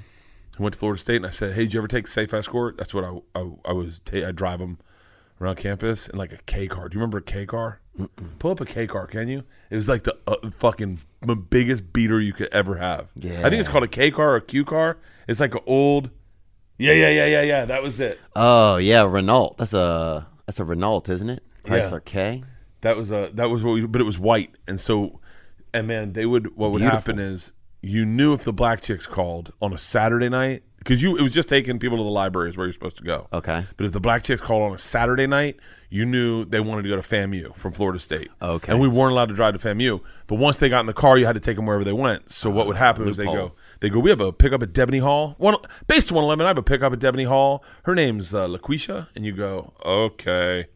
who 0.58 0.64
went 0.64 0.74
to 0.74 0.80
Florida 0.80 1.00
State, 1.00 1.18
and 1.18 1.26
I 1.28 1.30
said, 1.30 1.54
"Hey, 1.54 1.64
did 1.64 1.74
you 1.74 1.80
ever 1.82 1.88
take 1.88 2.08
Safe 2.08 2.34
Escort?" 2.34 2.78
That's 2.78 2.94
what 2.94 3.04
I 3.04 3.20
I, 3.40 3.52
I 3.66 3.72
was. 3.74 4.00
Ta- 4.06 4.26
I 4.28 4.32
drive 4.32 4.60
them 4.60 4.80
around 5.40 5.58
campus 5.58 6.08
in 6.08 6.18
like 6.18 6.32
a 6.32 6.38
K 6.48 6.68
car. 6.68 6.88
Do 6.90 6.96
you 6.96 7.00
remember 7.02 7.18
a 7.20 7.22
K 7.22 7.46
car? 7.46 7.82
Pull 8.40 8.52
up 8.52 8.62
a 8.62 8.66
K 8.66 8.88
car, 8.88 9.06
can 9.08 9.28
you? 9.28 9.44
It 9.70 9.76
was 9.76 9.88
like 9.88 10.04
the 10.04 10.16
uh, 10.26 10.36
fucking 10.52 11.00
m- 11.28 11.46
biggest 11.50 11.94
beater 11.94 12.20
you 12.20 12.34
could 12.34 12.50
ever 12.52 12.78
have. 12.78 13.08
Yeah. 13.16 13.40
I 13.46 13.50
think 13.50 13.60
it's 13.60 13.70
called 13.70 13.84
a 13.84 13.88
K 13.88 14.12
car 14.12 14.32
or 14.32 14.36
a 14.38 14.42
Q 14.42 14.66
car. 14.66 14.98
It's 15.28 15.40
like 15.40 15.54
an 15.56 15.62
old. 15.66 16.10
Yeah, 16.78 16.94
yeah, 16.94 17.10
yeah, 17.10 17.26
yeah, 17.26 17.42
yeah. 17.42 17.66
That 17.66 17.82
was 17.82 18.00
it. 18.00 18.20
Oh 18.36 18.78
yeah, 18.78 19.04
Renault. 19.04 19.56
That's 19.58 19.74
a 19.74 20.28
that's 20.46 20.60
a 20.60 20.64
Renault, 20.64 21.04
isn't 21.10 21.30
it? 21.30 21.44
Yeah. 21.66 21.72
Chrysler 21.72 22.04
K. 22.04 22.44
That 22.82 22.96
was 22.98 23.12
a 23.12 23.32
that 23.34 23.50
was 23.50 23.64
what 23.64 23.74
we, 23.74 23.86
but 23.86 24.00
it 24.00 24.06
was 24.06 24.20
white, 24.20 24.52
and 24.68 24.80
so, 24.80 25.20
and 25.74 25.88
man, 25.88 26.14
they 26.14 26.26
would 26.26 26.56
what 26.56 26.72
would 26.72 26.80
Beautiful. 26.80 26.98
happen 27.00 27.20
is 27.20 27.54
you 27.82 28.06
knew 28.06 28.34
if 28.34 28.44
the 28.44 28.54
black 28.54 28.82
chicks 28.82 29.08
called 29.08 29.52
on 29.62 29.74
a 29.74 29.78
Saturday 29.78 30.30
night 30.30 30.64
because 30.88 31.02
you 31.02 31.18
it 31.18 31.22
was 31.22 31.34
just 31.34 31.50
taking 31.50 31.80
people 31.80 31.98
to 31.98 32.04
the 32.04 32.10
library 32.10 32.50
is 32.50 32.56
where 32.56 32.66
you're 32.66 32.74
supposed 32.74 32.96
to 32.96 33.04
go. 33.04 33.28
Okay. 33.34 33.66
But 33.76 33.86
if 33.86 33.92
the 33.92 34.00
black 34.00 34.24
chicks 34.24 34.42
called 34.42 34.64
on 34.64 34.74
a 34.74 34.78
Saturday 34.78 35.28
night, 35.28 35.58
you 35.90 36.06
knew 36.06 36.46
they 36.46 36.62
wanted 36.62 36.84
to 36.84 36.90
go 36.90 36.96
to 36.96 37.02
FAMU 37.02 37.54
from 37.56 37.74
Florida 37.74 38.00
State. 38.00 38.30
Okay. 38.42 38.72
And 38.72 38.80
we 38.80 38.88
weren't 38.88 39.12
allowed 39.12 39.28
to 39.28 39.36
drive 39.36 39.60
to 39.60 39.60
FAMU. 39.60 40.02
But 40.28 40.36
once 40.36 40.60
they 40.60 40.70
got 40.70 40.80
in 40.80 40.86
the 40.86 40.94
car, 40.94 41.18
you 41.18 41.26
had 41.26 41.34
to 41.34 41.42
take 41.42 41.58
them 41.58 41.66
wherever 41.66 41.84
they 41.84 41.92
went. 41.92 42.30
So 42.30 42.50
what 42.50 42.68
would 42.68 42.78
happen 42.78 43.06
was 43.06 43.18
they 43.18 43.26
go, 43.26 43.52
they 43.82 43.90
go, 43.90 44.00
we 44.00 44.10
have 44.10 44.22
a 44.22 44.32
pickup 44.32 44.64
at 44.64 44.72
Debony 44.72 45.02
Hall. 45.02 45.36
One 45.40 45.58
based 45.88 46.10
on 46.10 46.16
111, 46.16 46.46
I 46.46 46.48
have 46.48 46.58
a 46.58 46.64
pickup 46.64 46.94
at 46.94 47.00
Debony 47.00 47.28
Hall. 47.28 47.66
Her 47.84 47.94
name's 47.94 48.34
uh, 48.34 48.48
LaQuisha, 48.48 49.10
and 49.14 49.26
you 49.26 49.34
go, 49.34 49.74
okay. 49.86 50.68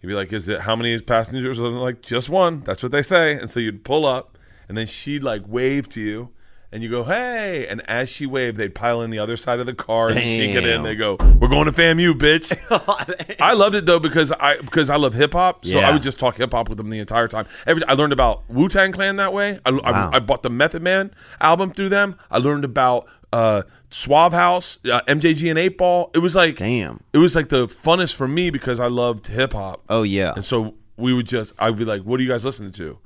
You'd 0.00 0.08
be 0.08 0.14
like, 0.14 0.32
is 0.32 0.48
it 0.48 0.60
how 0.60 0.76
many 0.76 0.96
passengers? 1.00 1.58
And 1.58 1.66
they're 1.66 1.82
like, 1.82 2.02
just 2.02 2.28
one. 2.28 2.60
That's 2.60 2.84
what 2.84 2.92
they 2.92 3.02
say. 3.02 3.36
And 3.36 3.50
so 3.50 3.58
you'd 3.58 3.82
pull 3.82 4.06
up, 4.06 4.38
and 4.68 4.78
then 4.78 4.86
she'd 4.86 5.24
like 5.24 5.42
wave 5.48 5.88
to 5.90 6.00
you, 6.00 6.30
and 6.70 6.82
you 6.82 6.88
go, 6.90 7.04
"Hey!" 7.04 7.66
And 7.68 7.80
as 7.88 8.08
she 8.08 8.26
waved, 8.26 8.56
they'd 8.58 8.74
pile 8.74 9.00
in 9.02 9.10
the 9.10 9.18
other 9.18 9.36
side 9.36 9.58
of 9.60 9.66
the 9.66 9.74
car, 9.74 10.08
and 10.10 10.20
she 10.20 10.52
get 10.52 10.64
in. 10.66 10.82
They 10.82 10.94
go, 10.94 11.16
"We're 11.40 11.48
going 11.48 11.66
to 11.66 11.72
FAMU, 11.72 12.14
bitch." 12.14 12.56
I 13.40 13.52
loved 13.54 13.74
it 13.74 13.86
though 13.86 13.98
because 13.98 14.32
I 14.32 14.58
because 14.58 14.90
I 14.90 14.96
love 14.96 15.14
hip 15.14 15.32
hop, 15.32 15.64
so 15.64 15.78
Yeah. 15.78 15.88
I 15.88 15.92
would 15.92 16.02
just 16.02 16.18
talk 16.18 16.36
hip 16.36 16.52
hop 16.52 16.68
with 16.68 16.78
them 16.78 16.90
the 16.90 16.98
entire 16.98 17.28
time. 17.28 17.46
Every 17.66 17.82
I 17.88 17.94
learned 17.94 18.12
about 18.12 18.42
Wu 18.50 18.68
Tang 18.68 18.92
Clan 18.92 19.16
that 19.16 19.32
way. 19.32 19.58
I, 19.64 19.70
I- 19.70 19.90
Wow. 19.90 20.10
I, 20.12 20.18
bought 20.18 20.42
the 20.42 20.50
Method 20.50 20.82
Man 20.82 21.10
album 21.40 21.72
through 21.72 21.88
them. 21.88 22.16
I 22.30 22.38
learned 22.38 22.64
about 22.64 23.06
uh, 23.32 23.62
Suave 23.90 24.32
House, 24.32 24.78
uh, 24.84 25.00
MJG 25.08 25.48
and 25.50 25.58
Eight 25.58 25.78
Ball. 25.78 26.10
It 26.14 26.18
was 26.18 26.34
like 26.34 26.56
Damn. 26.56 27.00
It 27.12 27.18
was 27.18 27.34
like 27.34 27.48
the 27.48 27.66
funnest 27.66 28.14
for 28.14 28.28
me 28.28 28.50
because 28.50 28.78
I 28.80 28.86
loved 28.88 29.26
hip 29.28 29.52
hop. 29.54 29.82
Oh 29.88 30.02
yeah. 30.02 30.32
And 30.34 30.44
so 30.44 30.74
we 30.96 31.12
would 31.14 31.26
just, 31.26 31.52
I'd 31.58 31.76
be 31.78 31.84
like, 31.84 32.02
"What 32.02 32.18
are 32.20 32.22
you 32.22 32.28
guys 32.28 32.44
listening 32.44 32.72
to?" 32.72 32.98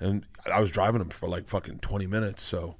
And 0.00 0.24
I 0.52 0.60
was 0.60 0.70
driving 0.70 0.98
them 1.00 1.08
for 1.10 1.28
like 1.28 1.48
fucking 1.48 1.78
twenty 1.80 2.06
minutes. 2.06 2.42
So 2.42 2.76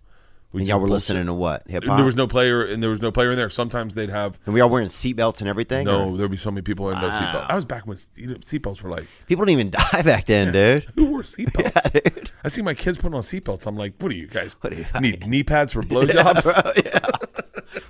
we 0.52 0.62
And 0.62 0.68
y'all 0.68 0.78
were 0.80 0.86
bullshit. 0.86 0.94
listening 1.10 1.26
to 1.26 1.34
what? 1.34 1.62
Hip 1.68 1.84
hop. 1.84 1.96
There 1.98 2.06
was 2.06 2.16
no 2.16 2.26
player, 2.26 2.64
and 2.64 2.82
there 2.82 2.88
was 2.90 3.02
no 3.02 3.12
player 3.12 3.30
in 3.30 3.36
there. 3.36 3.50
Sometimes 3.50 3.94
they'd 3.94 4.08
have. 4.08 4.38
And 4.46 4.54
we 4.54 4.60
all 4.62 4.70
wearing 4.70 4.88
seatbelts 4.88 5.40
and 5.40 5.48
everything. 5.48 5.84
No, 5.86 6.10
or- 6.10 6.16
there'd 6.16 6.30
be 6.30 6.36
so 6.38 6.50
many 6.50 6.62
people 6.62 6.88
in 6.90 6.98
no 7.00 7.08
Wow. 7.08 7.20
seatbelt. 7.20 7.46
I 7.50 7.54
was 7.54 7.64
back 7.66 7.86
when 7.86 7.98
you 8.16 8.28
know, 8.28 8.34
seatbelts 8.36 8.82
were 8.82 8.88
like. 8.90 9.06
people 9.26 9.44
didn't 9.44 9.60
even 9.60 9.70
die 9.92 10.02
back 10.02 10.26
then, 10.26 10.52
dude. 10.52 10.84
Who 10.94 11.06
wore 11.06 11.22
seatbelts? 11.22 11.92
Yeah, 11.94 12.00
dude. 12.10 12.30
I 12.44 12.48
see 12.48 12.62
my 12.62 12.74
kids 12.74 12.96
putting 12.98 13.14
on 13.14 13.22
seatbelts. 13.22 13.66
I'm 13.66 13.76
like, 13.76 13.94
what 14.00 14.10
are 14.10 14.14
you 14.14 14.26
guys? 14.26 14.54
What 14.60 14.72
are 14.72 14.76
you- 14.76 14.86
need 15.00 15.26
knee 15.26 15.42
pads 15.42 15.72
for 15.74 15.82
blowjobs? 15.82 16.84
Yeah. 16.84 17.00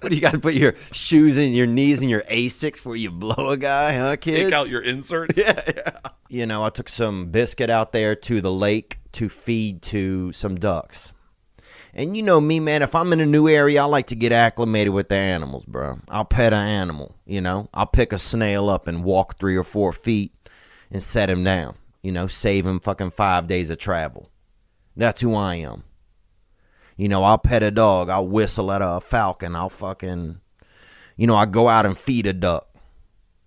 What 0.01 0.11
do 0.11 0.15
you 0.17 0.21
got 0.21 0.35
to 0.35 0.41
put 0.41 0.55
your 0.55 0.75
shoes 0.93 1.37
in 1.39 1.53
your 1.53 1.67
knees 1.67 2.01
and 2.01 2.11
your 2.11 2.23
Asics 2.23 2.85
where 2.85 2.97
you 2.97 3.11
blow 3.13 3.51
a 3.51 3.57
guy, 3.57 3.95
huh, 3.97 4.17
kids? 4.17 4.37
Take 4.51 4.53
out 4.53 4.69
your 4.71 4.83
inserts. 4.83 5.37
Yeah, 5.39 5.61
yeah. 5.77 5.91
You 6.29 6.47
know, 6.47 6.65
I 6.65 6.71
took 6.71 6.89
some 6.89 7.27
biscuit 7.31 7.71
out 7.71 7.93
there 7.93 8.15
to 8.17 8.41
the 8.41 8.53
lake 8.53 8.99
to 9.13 9.29
feed 9.29 9.83
to 9.83 10.33
some 10.33 10.57
ducks. 10.57 11.13
And 11.99 12.17
you 12.17 12.23
know 12.23 12.41
me, 12.41 12.61
man, 12.61 12.83
if 12.83 12.95
I'm 12.95 13.13
in 13.13 13.19
a 13.19 13.27
new 13.27 13.49
area, 13.49 13.83
I 13.83 13.87
like 13.87 14.07
to 14.07 14.15
get 14.15 14.31
acclimated 14.31 14.93
with 14.93 15.09
the 15.09 15.17
animals, 15.17 15.65
bro. 15.65 15.99
I'll 16.09 16.25
pet 16.25 16.53
an 16.53 16.65
animal, 16.65 17.17
you 17.27 17.41
know. 17.41 17.69
I'll 17.75 17.89
pick 17.89 18.13
a 18.13 18.19
snail 18.19 18.69
up 18.71 18.87
and 18.87 19.03
walk 19.03 19.37
three 19.37 19.57
or 19.57 19.65
four 19.65 19.93
feet 19.93 20.33
and 20.93 21.03
set 21.03 21.29
him 21.29 21.43
down, 21.43 21.75
you 22.01 22.13
know, 22.13 22.29
save 22.29 22.65
him 22.65 22.79
fucking 22.79 23.11
five 23.11 23.49
days 23.49 23.69
of 23.69 23.79
travel. 23.79 24.31
That's 24.97 25.23
who 25.23 25.35
I 25.35 25.57
am. 25.57 25.83
You 26.97 27.09
know, 27.09 27.25
I'll 27.25 27.37
pet 27.37 27.65
a 27.65 27.73
dog, 27.73 28.11
I'll 28.11 28.29
whistle 28.29 28.71
at 28.71 28.81
a 28.81 29.01
falcon, 29.01 29.57
I'll 29.57 29.69
fucking, 29.69 30.41
you 31.17 31.27
know, 31.27 31.35
I 31.35 31.47
go 31.47 31.69
out 31.69 31.85
and 31.85 31.99
feed 31.99 32.27
a 32.29 32.33
duck. 32.33 32.69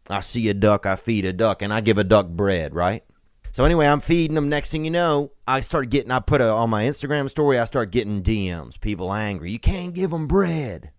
I 0.09 0.19
see 0.19 0.49
a 0.49 0.53
duck, 0.53 0.85
I 0.85 0.97
feed 0.97 1.23
a 1.23 1.31
duck, 1.31 1.61
and 1.61 1.73
I 1.73 1.79
give 1.79 1.97
a 1.97 2.03
duck 2.03 2.27
bread, 2.27 2.75
right? 2.75 3.05
So 3.51 3.65
anyway, 3.65 3.87
I'm 3.87 3.99
feeding 3.99 4.35
them. 4.35 4.47
Next 4.47 4.71
thing 4.71 4.85
you 4.85 4.91
know, 4.91 5.31
I 5.45 5.61
start 5.61 5.89
getting. 5.89 6.11
I 6.11 6.19
put 6.19 6.41
a, 6.41 6.49
on 6.49 6.69
my 6.69 6.83
Instagram 6.83 7.29
story. 7.29 7.59
I 7.59 7.65
start 7.65 7.91
getting 7.91 8.23
DMs. 8.23 8.79
People 8.79 9.13
angry. 9.13 9.51
You 9.51 9.59
can't 9.59 9.93
give 9.93 10.11
them 10.11 10.27
bread. 10.27 10.91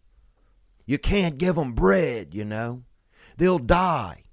You 0.84 0.98
can't 0.98 1.38
give 1.38 1.54
them 1.54 1.72
bread. 1.72 2.34
You 2.34 2.44
know, 2.44 2.82
they'll 3.38 3.58
die. 3.58 4.24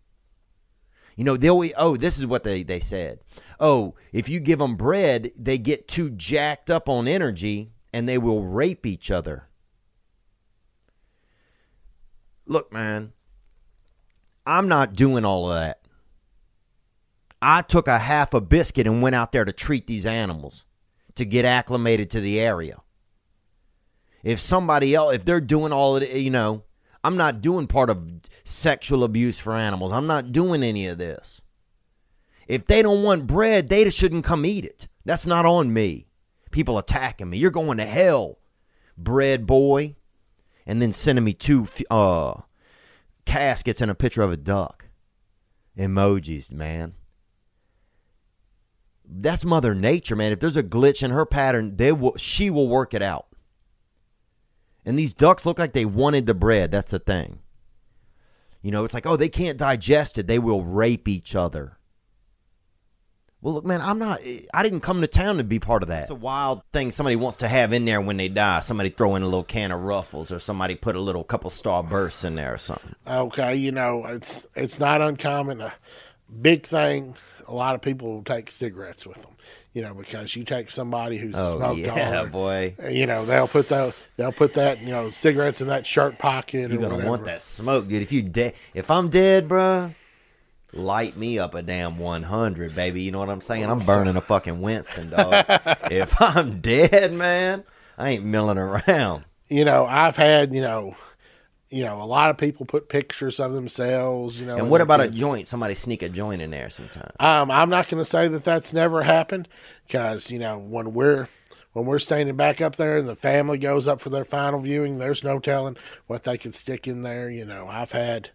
You 1.15 1.23
know 1.23 1.37
they'll. 1.37 1.63
Oh, 1.77 1.95
this 1.95 2.17
is 2.17 2.25
what 2.25 2.43
they 2.43 2.63
they 2.63 2.81
said. 2.81 3.19
Oh, 3.59 3.95
if 4.11 4.27
you 4.27 4.39
give 4.39 4.59
them 4.59 4.75
bread, 4.75 5.31
they 5.37 5.57
get 5.57 5.87
too 5.87 6.09
jacked 6.09 6.69
up 6.69 6.89
on 6.89 7.07
energy 7.07 7.71
and 7.93 8.07
they 8.07 8.17
will 8.17 8.43
rape 8.43 8.85
each 8.85 9.11
other. 9.11 9.47
Look, 12.45 12.73
man, 12.73 13.13
I'm 14.45 14.67
not 14.67 14.93
doing 14.93 15.23
all 15.23 15.49
of 15.49 15.59
that. 15.59 15.81
I 17.41 17.61
took 17.61 17.87
a 17.87 17.99
half 17.99 18.33
a 18.33 18.41
biscuit 18.41 18.87
and 18.87 19.01
went 19.01 19.15
out 19.15 19.31
there 19.31 19.45
to 19.45 19.53
treat 19.53 19.87
these 19.87 20.05
animals 20.05 20.65
to 21.15 21.25
get 21.25 21.45
acclimated 21.45 22.09
to 22.11 22.21
the 22.21 22.39
area. 22.39 22.81
If 24.23 24.39
somebody 24.39 24.93
else, 24.93 25.15
if 25.15 25.25
they're 25.25 25.39
doing 25.39 25.71
all 25.71 25.95
of 25.95 26.03
it, 26.03 26.17
you 26.17 26.29
know, 26.29 26.63
I'm 27.03 27.15
not 27.15 27.41
doing 27.41 27.67
part 27.67 27.89
of 27.89 28.11
sexual 28.43 29.05
abuse 29.05 29.39
for 29.39 29.53
animals. 29.53 29.93
I'm 29.93 30.07
not 30.07 30.33
doing 30.33 30.63
any 30.63 30.87
of 30.87 30.97
this. 30.97 31.41
If 32.47 32.65
they 32.65 32.81
don't 32.81 33.03
want 33.03 33.27
bread, 33.27 33.69
they 33.69 33.89
shouldn't 33.89 34.25
come 34.25 34.45
eat 34.45 34.65
it. 34.65 34.87
That's 35.05 35.25
not 35.25 35.45
on 35.45 35.71
me. 35.71 36.07
People 36.51 36.77
attacking 36.77 37.29
me. 37.29 37.37
You're 37.37 37.51
going 37.51 37.77
to 37.77 37.85
hell, 37.85 38.39
bread 38.97 39.45
boy. 39.45 39.95
And 40.65 40.81
then 40.81 40.91
sending 40.91 41.23
me 41.25 41.33
two 41.33 41.67
uh, 41.89 42.41
caskets 43.25 43.81
and 43.81 43.89
a 43.89 43.95
picture 43.95 44.21
of 44.21 44.31
a 44.31 44.37
duck. 44.37 44.85
Emojis, 45.77 46.51
man 46.51 46.95
that's 49.09 49.43
mother 49.43 49.73
nature 49.73 50.15
man. 50.15 50.31
If 50.31 50.39
there's 50.39 50.57
a 50.57 50.63
glitch 50.63 51.03
in 51.03 51.11
her 51.11 51.25
pattern 51.25 51.77
they 51.77 51.91
will 51.91 52.15
she 52.17 52.49
will 52.49 52.67
work 52.67 52.93
it 52.93 53.01
out. 53.01 53.27
And 54.85 54.97
these 54.97 55.13
ducks 55.13 55.45
look 55.45 55.59
like 55.59 55.73
they 55.73 55.85
wanted 55.85 56.25
the 56.25 56.33
bread. 56.33 56.71
That's 56.71 56.91
the 56.91 56.99
thing. 56.99 57.39
You 58.61 58.71
know 58.71 58.83
it's 58.85 58.93
like 58.93 59.07
oh 59.07 59.17
they 59.17 59.29
can't 59.29 59.57
digest 59.57 60.17
it. 60.17 60.27
They 60.27 60.39
will 60.39 60.63
rape 60.63 61.07
each 61.07 61.35
other. 61.35 61.77
Well 63.41 63.53
look 63.53 63.65
man 63.65 63.79
i'm 63.79 63.99
not 63.99 64.19
i 64.53 64.63
didn't 64.63 64.81
come 64.81 64.99
to 64.99 65.07
town 65.07 65.37
to 65.37 65.43
be 65.43 65.59
part 65.59 65.81
of 65.81 65.89
that. 65.89 66.01
It's 66.01 66.11
a 66.11 66.15
wild 66.15 66.61
thing 66.73 66.91
somebody 66.91 67.15
wants 67.15 67.37
to 67.37 67.47
have 67.47 67.71
in 67.71 67.85
there 67.85 68.01
when 68.01 68.17
they 68.17 68.27
die. 68.27 68.59
Somebody 68.59 68.89
throw 68.89 69.15
in 69.15 69.23
a 69.23 69.25
little 69.25 69.45
can 69.45 69.71
of 69.71 69.81
ruffles 69.81 70.31
or 70.31 70.39
somebody 70.39 70.75
put 70.75 70.95
a 70.95 70.99
little 70.99 71.23
couple 71.23 71.49
starbursts 71.49 72.25
in 72.25 72.35
there 72.35 72.53
or 72.53 72.57
something. 72.57 72.95
Okay, 73.07 73.55
you 73.55 73.71
know 73.71 74.05
it's 74.05 74.45
it's 74.55 74.79
not 74.79 75.01
uncommon. 75.01 75.61
A 75.61 75.73
big 76.41 76.65
thing. 76.65 77.15
A 77.47 77.53
lot 77.53 77.75
of 77.75 77.81
people 77.81 78.13
will 78.13 78.23
take 78.23 78.51
cigarettes 78.51 79.05
with 79.05 79.21
them. 79.21 79.31
You 79.73 79.81
know, 79.83 79.93
because 79.93 80.35
you 80.35 80.43
take 80.43 80.69
somebody 80.71 81.17
who's 81.17 81.35
Oh, 81.37 81.57
smoked 81.57 81.79
yeah, 81.79 82.23
boy. 82.31 82.75
You 82.89 83.05
know, 83.05 83.25
they'll 83.25 83.47
put 83.47 83.69
that 83.69 83.95
they'll 84.17 84.31
put 84.31 84.53
that 84.55 84.79
you 84.81 84.87
know 84.89 85.09
cigarettes 85.09 85.61
in 85.61 85.67
that 85.67 85.85
shirt 85.85 86.17
pocket. 86.19 86.71
You're 86.71 86.81
gonna 86.81 86.95
whatever. 86.95 87.09
want 87.09 87.25
that 87.25 87.41
smoke, 87.41 87.87
dude. 87.87 88.01
If 88.01 88.11
you 88.11 88.21
dead, 88.23 88.53
if 88.73 88.89
I'm 88.91 89.09
dead, 89.09 89.47
bruh, 89.47 89.93
light 90.73 91.17
me 91.17 91.39
up 91.39 91.53
a 91.55 91.61
damn 91.61 91.97
100, 91.99 92.75
baby. 92.75 93.01
You 93.01 93.11
know 93.11 93.19
what 93.19 93.29
I'm 93.29 93.41
saying? 93.41 93.65
I'm 93.65 93.79
burning 93.79 94.15
a 94.15 94.21
fucking 94.21 94.61
Winston, 94.61 95.09
dog. 95.11 95.33
if 95.91 96.19
I'm 96.21 96.61
dead, 96.61 97.13
man, 97.13 97.63
I 97.97 98.11
ain't 98.11 98.23
milling 98.25 98.57
around. 98.57 99.23
You 99.49 99.65
know, 99.65 99.85
I've 99.85 100.15
had 100.15 100.53
you 100.53 100.61
know, 100.61 100.95
you 101.71 101.83
know, 101.83 102.01
a 102.01 102.05
lot 102.05 102.29
of 102.29 102.37
people 102.37 102.65
put 102.65 102.89
pictures 102.89 103.39
of 103.39 103.53
themselves. 103.53 104.39
You 104.39 104.47
know, 104.47 104.57
And 104.57 104.69
what 104.69 104.81
about 104.81 105.01
a 105.01 105.09
joint? 105.09 105.47
Somebody 105.47 105.75
sneak 105.75 106.01
a 106.01 106.09
joint 106.09 106.41
in 106.41 106.51
there 106.51 106.69
sometime. 106.69 107.11
Um, 107.19 107.51
I'm 107.51 107.69
not 107.69 107.87
going 107.87 108.01
to 108.01 108.09
say 108.09 108.27
that 108.27 108.43
that's 108.43 108.73
never 108.73 109.03
happened 109.03 109.47
because 109.85 110.31
you 110.31 110.39
know 110.39 110.57
when 110.57 110.93
we're 110.93 111.27
when 111.73 111.85
we're 111.85 111.99
standing 111.99 112.35
back 112.35 112.59
up 112.61 112.75
there 112.75 112.97
and 112.97 113.07
the 113.07 113.15
family 113.15 113.57
goes 113.57 113.87
up 113.87 114.01
for 114.01 114.09
their 114.09 114.25
final 114.25 114.59
viewing, 114.59 114.97
there's 114.97 115.23
no 115.23 115.39
telling 115.39 115.77
what 116.07 116.23
they 116.23 116.37
could 116.37 116.55
stick 116.55 116.87
in 116.87 117.01
there. 117.03 117.29
You 117.29 117.45
know, 117.45 117.67
I've 117.67 117.91
had 117.91 118.31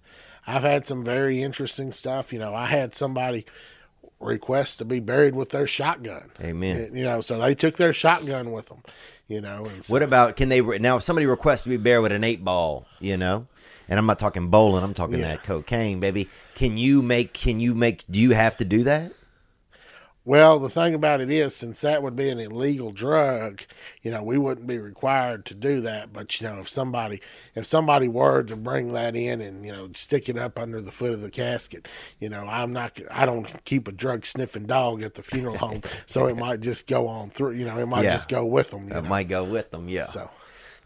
I've 0.46 0.62
had 0.62 0.86
some 0.86 1.02
very 1.02 1.42
interesting 1.42 1.90
stuff. 1.90 2.32
You 2.32 2.38
know, 2.38 2.54
I 2.54 2.66
had 2.66 2.94
somebody 2.94 3.46
request 4.20 4.78
to 4.78 4.84
be 4.84 5.00
buried 5.00 5.34
with 5.34 5.50
their 5.50 5.66
shotgun. 5.66 6.30
Amen. 6.40 6.94
You 6.94 7.04
know, 7.04 7.20
so 7.20 7.38
they 7.38 7.54
took 7.54 7.76
their 7.76 7.92
shotgun 7.92 8.52
with 8.52 8.68
them. 8.68 8.82
You 9.26 9.40
know, 9.40 9.64
and 9.64 9.82
so, 9.82 9.92
What 9.92 10.02
about 10.02 10.36
can 10.36 10.50
they 10.50 10.60
now? 10.60 10.96
If 10.96 11.02
somebody 11.02 11.24
requests 11.26 11.62
to 11.62 11.70
be 11.70 11.78
buried 11.78 12.02
with 12.02 12.12
an 12.12 12.24
eight 12.24 12.44
ball, 12.44 12.86
you 13.00 13.16
know, 13.16 13.46
and 13.88 13.98
I'm 13.98 14.04
not 14.04 14.18
talking 14.18 14.48
bowling, 14.48 14.84
I'm 14.84 14.92
talking 14.92 15.18
Yeah. 15.20 15.28
that 15.28 15.44
cocaine, 15.44 15.98
baby. 15.98 16.28
Can 16.56 16.76
you 16.76 17.00
make? 17.00 17.32
Can 17.32 17.58
you 17.58 17.74
make? 17.74 18.04
Do 18.10 18.20
you 18.20 18.32
have 18.32 18.58
to 18.58 18.64
do 18.66 18.82
that? 18.84 19.12
Well, 20.26 20.58
the 20.58 20.70
thing 20.70 20.94
about 20.94 21.20
it 21.20 21.30
is, 21.30 21.54
since 21.54 21.82
that 21.82 22.02
would 22.02 22.16
be 22.16 22.30
an 22.30 22.40
illegal 22.40 22.92
drug, 22.92 23.60
you 24.02 24.10
know, 24.10 24.22
we 24.22 24.38
wouldn't 24.38 24.66
be 24.66 24.78
required 24.78 25.44
to 25.46 25.54
do 25.54 25.82
that. 25.82 26.14
But 26.14 26.40
you 26.40 26.46
know, 26.48 26.60
if 26.60 26.68
somebody 26.68 27.20
if 27.54 27.66
somebody 27.66 28.08
were 28.08 28.42
to 28.44 28.56
bring 28.56 28.94
that 28.94 29.14
in 29.14 29.42
and 29.42 29.66
you 29.66 29.72
know 29.72 29.90
stick 29.94 30.30
it 30.30 30.38
up 30.38 30.58
under 30.58 30.80
the 30.80 30.90
foot 30.92 31.12
of 31.12 31.20
the 31.20 31.30
casket, 31.30 31.88
you 32.20 32.30
know, 32.30 32.46
I'm 32.48 32.72
not. 32.72 32.98
I 33.10 33.26
don't 33.26 33.62
keep 33.66 33.86
a 33.86 33.92
drug 33.92 34.24
sniffing 34.24 34.64
dog 34.64 35.02
at 35.02 35.12
the 35.14 35.22
funeral 35.22 35.58
home, 35.58 35.82
so 36.06 36.26
it 36.26 36.38
might 36.38 36.60
just 36.60 36.86
go 36.86 37.06
on 37.06 37.28
through. 37.28 37.52
You 37.52 37.66
know, 37.66 37.78
it 37.78 37.86
might 37.86 38.04
Yeah. 38.04 38.12
just 38.12 38.30
go 38.30 38.46
with 38.46 38.70
them. 38.70 38.90
It 38.90 38.94
know? 38.94 39.02
might 39.02 39.28
go 39.28 39.44
with 39.44 39.72
them, 39.72 39.90
yeah. 39.90 40.06
So 40.06 40.30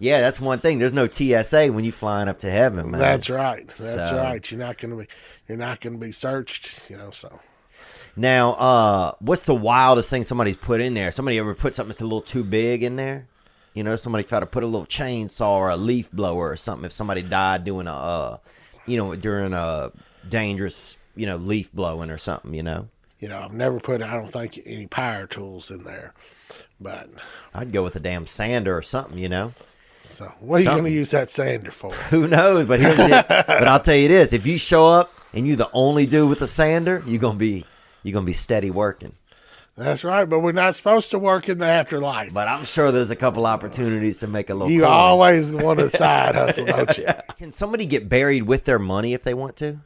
Yeah, 0.01 0.21
that's 0.21 0.41
one 0.41 0.59
thing. 0.59 0.81
There's 0.81 0.93
no 0.93 1.07
TSA 1.09 1.69
when 1.69 1.85
you 1.85 1.93
flying 1.93 2.27
up 2.29 2.41
to 2.41 2.51
heaven, 2.51 2.91
man. 2.91 3.01
that's 3.01 3.31
right. 3.31 3.69
That's 3.69 4.11
So- 4.11 4.17
right. 4.17 4.51
You're 4.51 4.59
not 4.61 4.79
going 4.79 4.91
to 4.91 4.97
be. 4.97 5.07
You're 5.49 5.59
not 5.59 5.81
going 5.81 5.93
to 5.93 6.05
be 6.05 6.11
searched. 6.11 6.91
You 6.91 6.97
know. 6.97 7.13
So 7.13 7.39
Now, 8.19 8.55
uh, 8.55 9.13
what's 9.21 9.45
the 9.45 9.55
wildest 9.55 10.11
thing 10.11 10.25
somebody's 10.25 10.57
put 10.57 10.81
in 10.81 10.95
there? 10.95 11.13
Somebody 11.13 11.39
ever 11.39 11.55
put 11.55 11.73
something 11.73 11.91
that's 11.91 12.01
a 12.01 12.05
little 12.05 12.21
too 12.21 12.43
big 12.43 12.83
in 12.83 12.97
there? 12.97 13.29
You 13.75 13.85
know, 13.85 13.95
somebody 13.95 14.25
try 14.25 14.41
to 14.41 14.47
put 14.47 14.65
a 14.65 14.67
little 14.67 14.87
chainsaw 14.87 15.53
or 15.53 15.71
a 15.71 15.77
leaf 15.77 16.11
blower 16.11 16.51
or 16.51 16.57
something. 16.57 16.85
If 16.85 16.93
somebody 16.93 17.23
died 17.23 17.65
doing 17.65 17.87
a, 17.87 17.93
uh, 17.93 18.39
you 18.87 18.97
know, 18.97 19.15
during 19.15 19.53
a 19.53 19.93
dangerous, 20.29 20.97
you 21.15 21.27
know, 21.27 21.37
leaf 21.37 21.73
blowing 21.73 22.11
or 22.11 22.19
something. 22.19 22.55
You 22.55 22.65
know, 22.65 22.89
you 23.21 23.29
know, 23.29 23.39
I've 23.39 23.53
never 23.53 23.79
put. 23.79 24.03
I 24.03 24.15
don't 24.15 24.33
think 24.33 24.61
any 24.67 24.89
power 24.89 25.29
tools 25.29 25.71
in 25.71 25.85
there, 25.85 26.13
but 26.81 27.09
I'd 27.55 27.71
go 27.71 27.85
with 27.85 27.95
a 27.95 28.01
damn 28.01 28.27
sander 28.27 28.77
or 28.77 28.83
something. 28.83 29.17
You 29.17 29.29
know, 29.29 29.53
so 30.03 30.33
what 30.41 30.57
are 30.57 30.65
you 30.65 30.71
going 30.71 30.85
to 30.85 30.91
use 30.91 31.13
that 31.13 31.31
sander 31.31 31.71
for? 31.71 31.93
who 32.11 32.27
knows? 32.27 32.67
But 32.67 32.81
here's 32.81 32.97
the, 32.97 33.25
but 33.47 33.69
I'll 33.69 33.79
tell 33.79 33.95
you 33.95 34.09
this: 34.09 34.33
if 34.33 34.45
you 34.45 34.59
show 34.59 34.89
up 34.89 35.15
and 35.33 35.47
you're 35.47 35.57
the 35.57 35.71
only 35.73 36.07
dude 36.07 36.29
with 36.29 36.41
the 36.41 36.49
sander, 36.49 37.01
you're 37.07 37.21
gonna 37.21 37.39
be 37.39 37.65
you're 38.03 38.15
gonna 38.15 38.27
be 38.27 38.33
steady 38.33 38.71
working. 38.71 39.13
That's 39.77 40.03
right, 40.03 40.25
but 40.25 40.41
we're 40.41 40.51
not 40.51 40.75
supposed 40.75 41.13
to 41.13 41.21
work 41.21 41.49
in 41.49 41.59
the 41.59 41.67
afterlife. 41.67 42.35
But 42.35 42.49
I'm 42.49 42.65
sure 42.65 42.91
there's 42.91 43.11
a 43.11 43.17
couple 43.17 43.47
opportunities 43.47 44.17
to 44.19 44.27
make 44.27 44.51
a 44.51 44.55
little. 44.55 44.71
You 44.71 44.81
coin. 44.81 44.91
always 44.91 45.53
want 45.53 45.81
a 45.81 45.89
side 45.89 46.35
hustle, 46.35 46.67
don't 46.67 46.99
you? 46.99 47.07
Can 47.39 47.53
somebody 47.53 47.87
get 47.87 48.09
buried 48.09 48.43
with 48.43 48.65
their 48.65 48.81
money 48.81 49.15
if 49.15 49.23
they 49.23 49.35
want 49.35 49.57
to? 49.59 49.79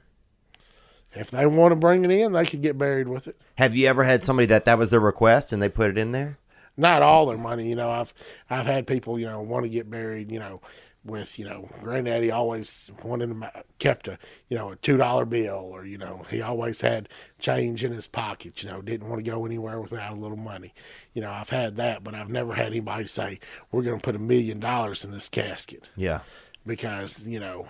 If 1.14 1.30
they 1.30 1.44
want 1.44 1.72
to 1.72 1.76
bring 1.76 2.06
it 2.06 2.10
in, 2.10 2.32
they 2.32 2.47
could 2.47 2.62
get 2.62 2.78
buried 2.78 3.06
with 3.06 3.28
it. 3.28 3.36
Have 3.56 3.76
you 3.76 3.86
ever 3.86 4.02
had 4.02 4.24
somebody 4.24 4.47
that 4.47 4.64
that 4.64 4.78
was 4.78 4.89
their 4.89 4.98
request 5.01 5.52
and 5.52 5.62
they 5.62 5.68
put 5.68 5.90
it 5.90 5.98
in 5.98 6.12
there? 6.12 6.39
Not 6.74 7.02
all 7.02 7.26
their 7.26 7.36
money, 7.36 7.68
you 7.68 7.74
know. 7.76 7.90
I've 7.90 8.14
I've 8.48 8.64
had 8.64 8.86
people, 8.86 9.18
you 9.18 9.26
know, 9.26 9.43
want 9.43 9.64
to 9.64 9.68
get 9.68 9.90
buried, 9.90 10.32
you 10.32 10.39
know, 10.39 10.62
with 11.05 11.39
you 11.39 11.45
know, 11.45 11.69
granddaddy 11.83 12.31
always 12.31 12.91
wanted 13.03 13.31
them 13.31 13.45
kept 13.79 14.07
a 14.09 14.19
you 14.49 14.57
know 14.57 14.70
a 14.70 14.77
two 14.77 14.97
dollar 14.97 15.24
bill, 15.24 15.57
or 15.73 15.85
you 15.85 15.99
know, 15.99 16.23
he 16.31 16.41
always 16.41 16.81
had 16.81 17.09
change 17.39 17.83
in 17.85 17.93
his 17.93 18.07
pocket, 18.07 18.62
you 18.62 18.69
know, 18.70 18.81
didn't 18.83 19.09
want 19.09 19.24
to 19.24 19.31
go 19.31 19.45
anywhere 19.45 19.81
without 19.81 20.12
a 20.12 20.20
little 20.20 20.37
money. 20.37 20.73
You 21.12 21.23
know, 21.23 21.31
I've 21.33 21.49
had 21.51 21.77
that, 21.77 22.05
but 22.05 22.15
I've 22.15 22.29
never 22.31 22.55
had 22.55 22.66
anybody 22.66 23.07
say 23.07 23.41
we're 23.70 23.83
going 23.83 23.99
to 23.99 24.03
put 24.05 24.15
a 24.16 24.20
million 24.20 24.61
dollars 24.61 25.05
in 25.05 25.11
this 25.11 25.29
casket. 25.29 25.89
Yeah. 25.97 26.20
because 26.65 27.27
you 27.27 27.41
know 27.41 27.66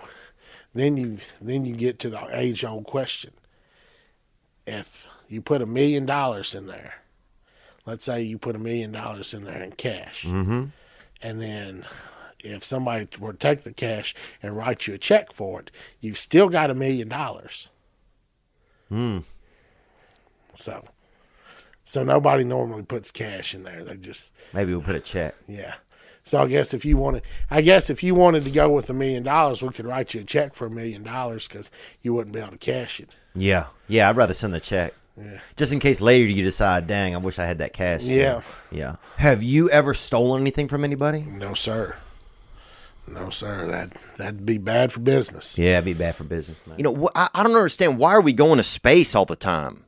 then 0.75 0.97
you 0.97 1.17
then 1.41 1.65
you 1.65 1.75
get 1.75 1.97
to 1.99 2.09
the 2.09 2.27
age 2.37 2.63
old 2.63 2.85
question 2.85 3.33
if 4.67 5.07
you 5.27 5.41
put 5.41 5.61
a 5.61 5.65
million 5.65 6.05
dollars 6.05 6.53
in 6.55 6.67
there 6.67 6.95
let's 7.85 8.05
say 8.05 8.21
you 8.21 8.37
put 8.37 8.55
a 8.55 8.59
million 8.59 8.91
dollars 8.91 9.33
in 9.33 9.43
there 9.43 9.61
in 9.63 9.71
cash 9.71 10.23
Mm-hmm. 10.25 10.65
and 11.21 11.41
then 11.41 11.85
if 12.43 12.63
somebody 12.63 13.07
were 13.19 13.31
to 13.33 13.37
take 13.39 13.61
the 13.61 13.73
cash 13.73 14.13
and 14.41 14.55
write 14.55 14.85
you 14.87 14.93
a 14.93 14.97
check 14.97 15.31
for 15.31 15.59
it 15.61 15.71
you've 16.01 16.17
still 16.17 16.49
got 16.49 16.69
a 16.69 16.73
million 16.75 17.07
dollars 17.09 17.69
Hmm. 18.89 19.19
so 20.53 20.83
so 21.83 22.03
nobody 22.03 22.43
normally 22.43 22.83
puts 22.83 23.11
cash 23.11 23.53
in 23.55 23.63
there 23.63 23.83
they 23.83 23.95
just 23.97 24.31
Maybe 24.53 24.73
we'll 24.73 24.81
put 24.83 24.95
a 24.95 24.99
check. 24.99 25.35
yeah. 25.47 25.75
So 26.25 26.41
I 26.41 26.47
guess 26.47 26.73
if 26.73 26.85
you 26.85 26.95
wanted, 26.95 27.23
I 27.51 27.59
guess 27.59 27.89
if 27.89 28.01
you 28.01 28.15
wanted 28.15 28.45
to 28.45 28.49
go 28.49 28.69
with 28.69 28.89
a 28.89 28.93
million 28.93 29.23
dollars, 29.23 29.61
we 29.61 29.67
could 29.71 29.85
write 29.85 30.13
you 30.13 30.21
a 30.21 30.23
check 30.23 30.53
for 30.53 30.67
a 30.67 30.69
million 30.69 31.03
dollars 31.03 31.49
because 31.49 31.69
you 32.01 32.13
wouldn't 32.13 32.33
be 32.33 32.39
able 32.39 32.51
to 32.51 32.57
cash 32.57 33.01
it. 33.01 33.09
Yeah. 33.35 33.65
Yeah. 33.89 34.09
I'd 34.09 34.15
rather 34.15 34.33
send 34.33 34.53
the 34.53 34.61
check. 34.61 34.93
Yeah. 35.21 35.39
Just 35.57 35.73
in 35.73 35.81
case 35.81 35.99
later 35.99 36.23
you 36.23 36.41
decide, 36.41 36.87
dang, 36.87 37.13
I 37.13 37.17
wish 37.17 37.39
I 37.39 37.45
had 37.45 37.57
that 37.57 37.73
cash. 37.73 38.03
Yeah. 38.03 38.41
Yeah. 38.71 38.95
Have 39.17 39.43
you 39.43 39.69
ever 39.69 39.93
stolen 39.93 40.39
anything 40.39 40.69
from 40.69 40.85
anybody? 40.85 41.23
No, 41.23 41.53
sir. 41.53 41.97
No, 43.07 43.29
sir. 43.29 43.67
That 43.67 43.97
that'd 44.17 44.45
be 44.45 44.57
bad 44.57 44.91
for 44.91 44.99
business. 45.01 45.57
Yeah, 45.57 45.73
it'd 45.73 45.85
be 45.85 45.93
bad 45.93 46.15
for 46.15 46.23
business, 46.23 46.59
man. 46.65 46.77
You 46.77 46.83
know, 46.83 46.95
wh- 46.95 47.17
I, 47.17 47.29
I 47.33 47.43
don't 47.43 47.55
understand 47.55 47.97
why 47.97 48.11
are 48.11 48.21
we 48.21 48.33
going 48.33 48.57
to 48.57 48.63
space 48.63 49.13
all 49.13 49.25
the 49.25 49.35
time? 49.35 49.85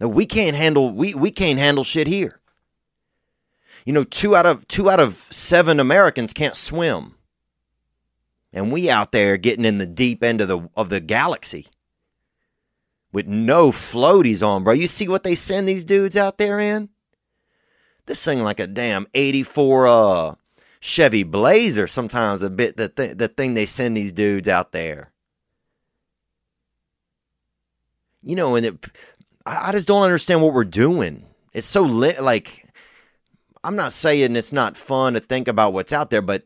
No, 0.00 0.08
we 0.08 0.26
can't 0.26 0.56
handle 0.56 0.92
we 0.92 1.14
we 1.14 1.30
can't 1.30 1.58
handle 1.58 1.84
shit 1.84 2.06
here. 2.06 2.40
You 3.84 3.92
know, 3.92 4.04
two 4.04 4.34
out 4.34 4.46
of 4.46 4.66
two 4.68 4.90
out 4.90 5.00
of 5.00 5.24
seven 5.30 5.78
Americans 5.78 6.32
can't 6.32 6.56
swim, 6.56 7.14
and 8.52 8.72
we 8.72 8.90
out 8.90 9.12
there 9.12 9.36
getting 9.36 9.64
in 9.64 9.78
the 9.78 9.86
deep 9.86 10.22
end 10.24 10.40
of 10.40 10.48
the 10.48 10.68
of 10.76 10.88
the 10.88 11.00
galaxy 11.00 11.68
with 13.12 13.26
no 13.28 13.70
floaties 13.70 14.46
on, 14.46 14.64
bro. 14.64 14.74
You 14.74 14.88
see 14.88 15.08
what 15.08 15.22
they 15.22 15.36
send 15.36 15.68
these 15.68 15.84
dudes 15.84 16.16
out 16.16 16.36
there 16.36 16.58
in? 16.58 16.88
This 18.06 18.22
thing 18.24 18.40
like 18.40 18.60
a 18.60 18.66
damn 18.66 19.06
eighty 19.14 19.44
four 19.44 19.86
uh 19.86 20.34
Chevy 20.86 21.24
Blazer. 21.24 21.88
Sometimes 21.88 22.42
a 22.42 22.48
bit 22.48 22.76
the 22.76 22.88
th- 22.88 23.18
the 23.18 23.26
thing 23.26 23.54
they 23.54 23.66
send 23.66 23.96
these 23.96 24.12
dudes 24.12 24.46
out 24.46 24.70
there. 24.70 25.12
You 28.22 28.36
know, 28.36 28.54
and 28.54 28.66
it, 28.66 28.86
I, 29.44 29.68
I 29.68 29.72
just 29.72 29.88
don't 29.88 30.04
understand 30.04 30.42
what 30.42 30.54
we're 30.54 30.64
doing. 30.64 31.26
It's 31.52 31.66
so 31.66 31.82
lit. 31.82 32.22
Like, 32.22 32.68
I'm 33.64 33.74
not 33.74 33.92
saying 33.92 34.36
it's 34.36 34.52
not 34.52 34.76
fun 34.76 35.14
to 35.14 35.20
think 35.20 35.48
about 35.48 35.72
what's 35.72 35.92
out 35.92 36.10
there, 36.10 36.22
but 36.22 36.44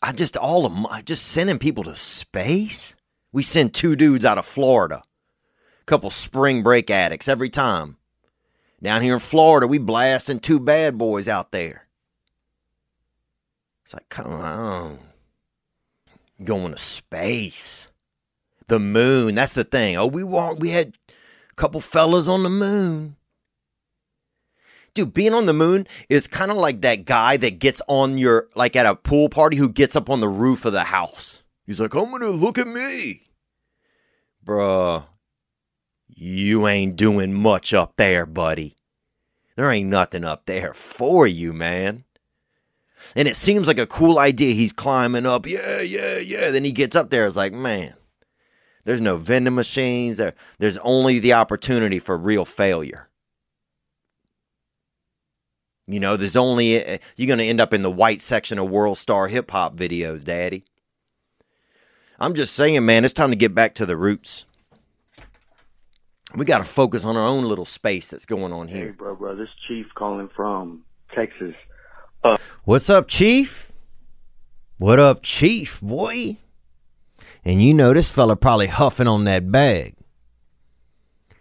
I 0.00 0.12
just 0.12 0.36
all 0.36 0.64
of 0.64 0.72
my, 0.72 1.02
just 1.02 1.26
sending 1.26 1.58
people 1.58 1.82
to 1.84 1.96
space. 1.96 2.94
We 3.32 3.42
send 3.42 3.74
two 3.74 3.96
dudes 3.96 4.24
out 4.24 4.38
of 4.38 4.46
Florida, 4.46 5.02
a 5.80 5.84
couple 5.86 6.10
spring 6.10 6.62
break 6.62 6.88
addicts 6.88 7.26
every 7.26 7.50
time. 7.50 7.96
Down 8.80 9.02
here 9.02 9.14
in 9.14 9.20
Florida, 9.20 9.66
we 9.66 9.78
blasting 9.78 10.38
two 10.38 10.60
bad 10.60 10.96
boys 10.96 11.26
out 11.26 11.50
there. 11.50 11.88
It's 13.90 13.94
like, 13.96 14.08
come 14.08 14.32
on, 14.34 15.00
going 16.44 16.70
to 16.70 16.78
space, 16.78 17.88
the 18.68 18.78
moon. 18.78 19.34
That's 19.34 19.54
the 19.54 19.64
thing. 19.64 19.96
Oh, 19.96 20.06
we 20.06 20.22
want. 20.22 20.60
We 20.60 20.70
had 20.70 20.94
a 21.50 21.54
couple 21.56 21.80
fellas 21.80 22.28
on 22.28 22.44
the 22.44 22.50
moon. 22.50 23.16
Dude, 24.94 25.12
being 25.12 25.34
on 25.34 25.46
the 25.46 25.52
moon 25.52 25.88
is 26.08 26.28
kind 26.28 26.52
of 26.52 26.56
like 26.56 26.82
that 26.82 27.04
guy 27.04 27.36
that 27.38 27.58
gets 27.58 27.82
on 27.88 28.16
your, 28.16 28.46
like 28.54 28.76
at 28.76 28.86
a 28.86 28.94
pool 28.94 29.28
party, 29.28 29.56
who 29.56 29.68
gets 29.68 29.96
up 29.96 30.08
on 30.08 30.20
the 30.20 30.28
roof 30.28 30.64
of 30.64 30.72
the 30.72 30.84
house. 30.84 31.42
He's 31.66 31.80
like, 31.80 31.96
I'm 31.96 32.12
gonna 32.12 32.28
look 32.28 32.58
at 32.58 32.68
me. 32.68 33.22
Bruh, 34.46 35.04
you 36.06 36.68
ain't 36.68 36.94
doing 36.94 37.34
much 37.34 37.74
up 37.74 37.94
there, 37.96 38.24
buddy. 38.24 38.76
There 39.56 39.68
ain't 39.68 39.90
nothing 39.90 40.22
up 40.22 40.46
there 40.46 40.74
for 40.74 41.26
you, 41.26 41.52
man. 41.52 42.04
And 43.16 43.26
it 43.28 43.36
seems 43.36 43.66
like 43.66 43.78
a 43.78 43.86
cool 43.86 44.18
idea. 44.18 44.54
He's 44.54 44.72
climbing 44.72 45.26
up. 45.26 45.46
Yeah, 45.46 45.80
yeah, 45.80 46.18
yeah. 46.18 46.50
Then 46.50 46.64
he 46.64 46.72
gets 46.72 46.94
up 46.96 47.10
there. 47.10 47.26
It's 47.26 47.36
like, 47.36 47.52
man, 47.52 47.94
there's 48.84 49.00
no 49.00 49.16
vending 49.16 49.54
machines. 49.54 50.16
There, 50.16 50.34
there's 50.58 50.78
only 50.78 51.18
the 51.18 51.32
opportunity 51.32 51.98
for 51.98 52.16
real 52.16 52.44
failure. 52.44 53.08
You 55.86 55.98
know, 55.98 56.16
there's 56.16 56.36
only 56.36 56.76
eh, 56.76 56.82
eh, 56.86 56.98
you're 57.16 57.26
going 57.26 57.40
to 57.40 57.44
end 57.44 57.60
up 57.60 57.74
in 57.74 57.82
the 57.82 57.90
white 57.90 58.20
section 58.20 58.58
of 58.58 58.70
World 58.70 58.96
Star 58.98 59.26
hip 59.28 59.50
hop 59.50 59.76
videos, 59.76 60.22
Daddy. 60.22 60.64
I'm 62.18 62.34
just 62.34 62.54
saying, 62.54 62.84
man, 62.84 63.04
it's 63.04 63.14
time 63.14 63.30
to 63.30 63.36
get 63.36 63.54
back 63.54 63.74
to 63.76 63.86
the 63.86 63.96
roots. 63.96 64.44
We 66.36 66.44
got 66.44 66.58
to 66.58 66.64
focus 66.64 67.04
on 67.04 67.16
our 67.16 67.26
own 67.26 67.44
little 67.44 67.64
space 67.64 68.08
that's 68.08 68.26
going 68.26 68.52
on 68.52 68.68
Hey, 68.68 68.78
here. 68.78 68.92
bro, 68.92 69.16
bro, 69.16 69.34
this 69.34 69.48
Chief 69.66 69.86
calling 69.96 70.28
from 70.36 70.84
Texas. 71.12 71.54
What's 72.64 72.90
up, 72.90 73.08
Chief? 73.08 73.72
What 74.78 74.98
up, 74.98 75.22
Chief, 75.22 75.80
boy? 75.80 76.36
And 77.44 77.62
you 77.62 77.72
know 77.72 77.94
this 77.94 78.10
fella 78.10 78.36
probably 78.36 78.66
huffing 78.66 79.06
on 79.06 79.24
that 79.24 79.50
bag. 79.50 79.94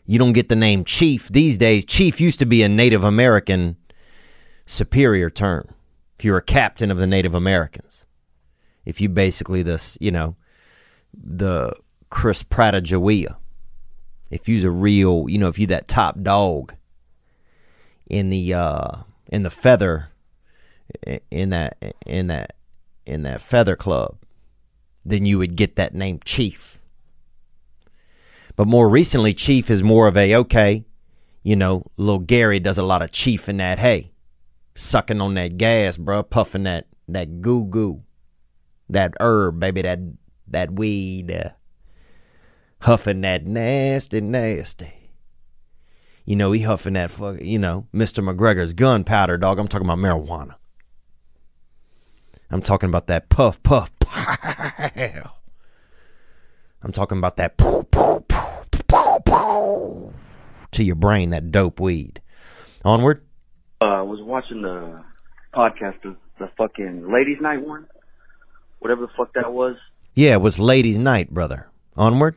You 0.06 0.18
don't 0.18 0.34
get 0.34 0.50
the 0.50 0.56
name 0.56 0.86
Chief 0.86 1.28
these 1.28 1.58
days. 1.58 1.86
Chief 1.86 2.22
used 2.22 2.40
to 2.40 2.46
be 2.46 2.64
a 2.64 2.70
Native 2.70 3.04
American 3.04 3.78
superior 4.66 5.30
term. 5.30 5.68
If 6.18 6.26
you're 6.26 6.38
a 6.38 6.42
captain 6.42 6.92
of 6.92 6.98
the 6.98 7.08
Native 7.08 7.34
Americans, 7.34 8.06
if 8.86 9.02
you 9.02 9.10
basically 9.10 9.62
this, 9.62 9.98
you 10.02 10.12
know, 10.12 10.36
the 11.14 11.74
Chris 12.10 12.44
Pratt 12.44 12.76
of 12.76 12.84
Jawea. 12.84 13.36
If 14.32 14.48
you's 14.48 14.64
a 14.64 14.72
real, 14.72 15.26
you 15.28 15.38
know, 15.38 15.48
if 15.48 15.60
you 15.60 15.68
that 15.68 15.88
top 15.88 16.22
dog 16.22 16.76
in 18.08 18.30
the 18.30 18.54
uh 18.54 18.92
in 19.28 19.44
the 19.44 19.50
feather 19.50 20.10
in 21.32 21.50
that 21.52 21.78
in 22.06 22.28
that 22.28 22.56
in 23.06 23.24
that 23.24 23.42
feather 23.42 23.76
club, 23.76 24.18
then 25.06 25.26
you 25.26 25.38
would 25.38 25.56
get 25.56 25.76
that 25.76 25.94
name 25.94 26.20
Chief. 26.26 26.80
But 28.56 28.68
more 28.68 28.90
recently, 28.90 29.34
Chief 29.34 29.70
is 29.70 29.82
more 29.82 30.08
of 30.08 30.18
a 30.18 30.36
okay, 30.36 30.86
you 31.44 31.56
know, 31.56 31.86
little 31.98 32.20
Gary 32.20 32.60
does 32.60 32.78
a 32.78 32.84
lot 32.84 33.02
of 33.02 33.12
chief 33.12 33.48
in 33.50 33.58
that 33.58 33.80
hay, 33.80 34.12
sucking 34.76 35.22
on 35.22 35.34
that 35.36 35.58
gas, 35.58 35.98
bruh, 35.98 36.30
puffing 36.30 36.64
that 36.64 36.88
that 37.08 37.42
goo 37.42 37.66
goo, 37.66 38.04
that 38.90 39.14
herb, 39.20 39.60
baby, 39.60 39.82
that 39.82 40.00
that 40.48 40.72
weed, 40.72 41.32
uh, 41.32 41.50
huffing 42.82 43.22
that 43.22 43.46
nasty, 43.46 44.22
nasty. 44.22 44.94
You 46.26 46.36
know, 46.36 46.52
he 46.52 46.62
huffing 46.62 46.94
that 46.94 47.10
fuck, 47.10 47.42
you 47.42 47.58
know, 47.58 47.88
Mr. 47.94 48.24
McGregor's 48.24 48.76
gunpowder, 48.76 49.38
dog. 49.38 49.58
I'm 49.58 49.68
talking 49.68 49.88
about 49.88 49.98
marijuana. 49.98 50.56
I'm 52.52 52.62
talking 52.62 52.90
about 52.90 53.08
that 53.08 53.30
puff, 53.30 53.62
puff, 53.62 53.92
pow. 54.00 55.34
I'm 56.82 56.92
talking 56.92 57.18
about 57.18 57.38
that 57.38 57.58
poo, 57.58 57.84
poo, 57.84 58.22
poo, 58.22 58.64
poo, 58.88 59.20
poo, 59.26 60.14
to 60.72 60.84
your 60.84 60.96
brain, 60.96 61.30
that 61.30 61.52
dope 61.52 61.80
weed. 61.80 62.22
Onward. 62.84 63.22
Uh, 63.82 63.86
I 63.86 64.02
was 64.02 64.20
watching 64.22 64.62
the 64.62 65.04
podcast 65.54 66.04
of 66.06 66.16
the 66.40 66.50
fucking 66.58 67.12
ladies' 67.12 67.38
night 67.42 67.66
one, 67.66 67.86
whatever 68.80 69.02
the 69.02 69.12
fuck 69.16 69.34
that 69.34 69.54
was. 69.54 69.76
Yeah, 70.16 70.34
it 70.34 70.42
was 70.42 70.58
ladies' 70.58 70.98
night, 70.98 71.30
brother. 71.30 71.68
Onward. 71.96 72.36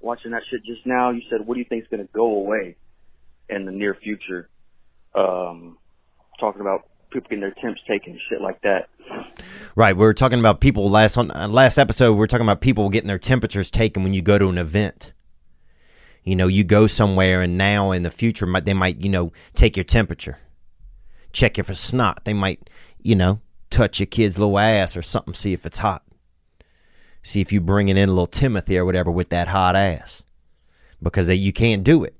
Watching 0.00 0.30
that 0.30 0.42
shit 0.48 0.64
just 0.64 0.86
now, 0.86 1.10
you 1.10 1.22
said, 1.28 1.46
"What 1.46 1.54
do 1.54 1.60
you 1.60 1.66
think's 1.68 1.88
gonna 1.88 2.04
go 2.12 2.26
away 2.36 2.76
in 3.48 3.64
the 3.64 3.72
near 3.72 3.94
future?" 3.94 4.48
Um, 5.14 5.78
talking 6.38 6.60
about 6.60 6.86
people 7.10 7.28
getting 7.28 7.40
their 7.40 7.50
temps 7.52 7.80
taken, 7.88 8.18
shit 8.28 8.40
like 8.40 8.60
that. 8.62 8.88
Right, 9.74 9.96
we 9.96 10.04
were 10.04 10.14
talking 10.14 10.38
about 10.38 10.60
people 10.60 10.90
last 10.90 11.16
on 11.16 11.30
uh, 11.30 11.48
last 11.48 11.78
episode. 11.78 12.12
We 12.12 12.18
were 12.18 12.26
talking 12.26 12.46
about 12.46 12.60
people 12.60 12.88
getting 12.90 13.08
their 13.08 13.18
temperatures 13.18 13.70
taken 13.70 14.02
when 14.02 14.12
you 14.12 14.22
go 14.22 14.38
to 14.38 14.48
an 14.48 14.58
event, 14.58 15.12
You 16.28 16.36
know, 16.36 16.46
you 16.46 16.62
go 16.62 16.86
somewhere 16.86 17.40
and 17.40 17.56
now 17.56 17.90
in 17.90 18.02
the 18.02 18.10
future 18.10 18.44
might 18.44 18.66
they 18.66 18.74
might, 18.74 19.02
you 19.02 19.08
know, 19.08 19.32
take 19.54 19.78
your 19.78 19.84
temperature. 19.84 20.38
Check 21.32 21.56
you 21.56 21.64
for 21.64 21.74
snot. 21.74 22.24
They 22.24 22.34
might, 22.34 22.68
you 23.00 23.14
know, 23.14 23.40
touch 23.70 23.98
your 23.98 24.06
kid's 24.06 24.38
little 24.38 24.58
ass 24.58 24.94
or 24.94 25.00
something, 25.00 25.32
see 25.32 25.54
if 25.54 25.64
it's 25.64 25.78
hot. 25.78 26.02
See 27.22 27.40
if 27.40 27.50
you 27.50 27.62
bringing 27.62 27.96
in 27.96 28.08
a 28.08 28.12
little 28.12 28.26
Timothy 28.26 28.76
or 28.76 28.84
whatever 28.84 29.10
with 29.10 29.30
that 29.30 29.48
hot 29.48 29.74
ass. 29.74 30.24
Because 31.02 31.28
they, 31.28 31.34
you 31.34 31.52
can't 31.52 31.82
do 31.82 32.04
it. 32.04 32.14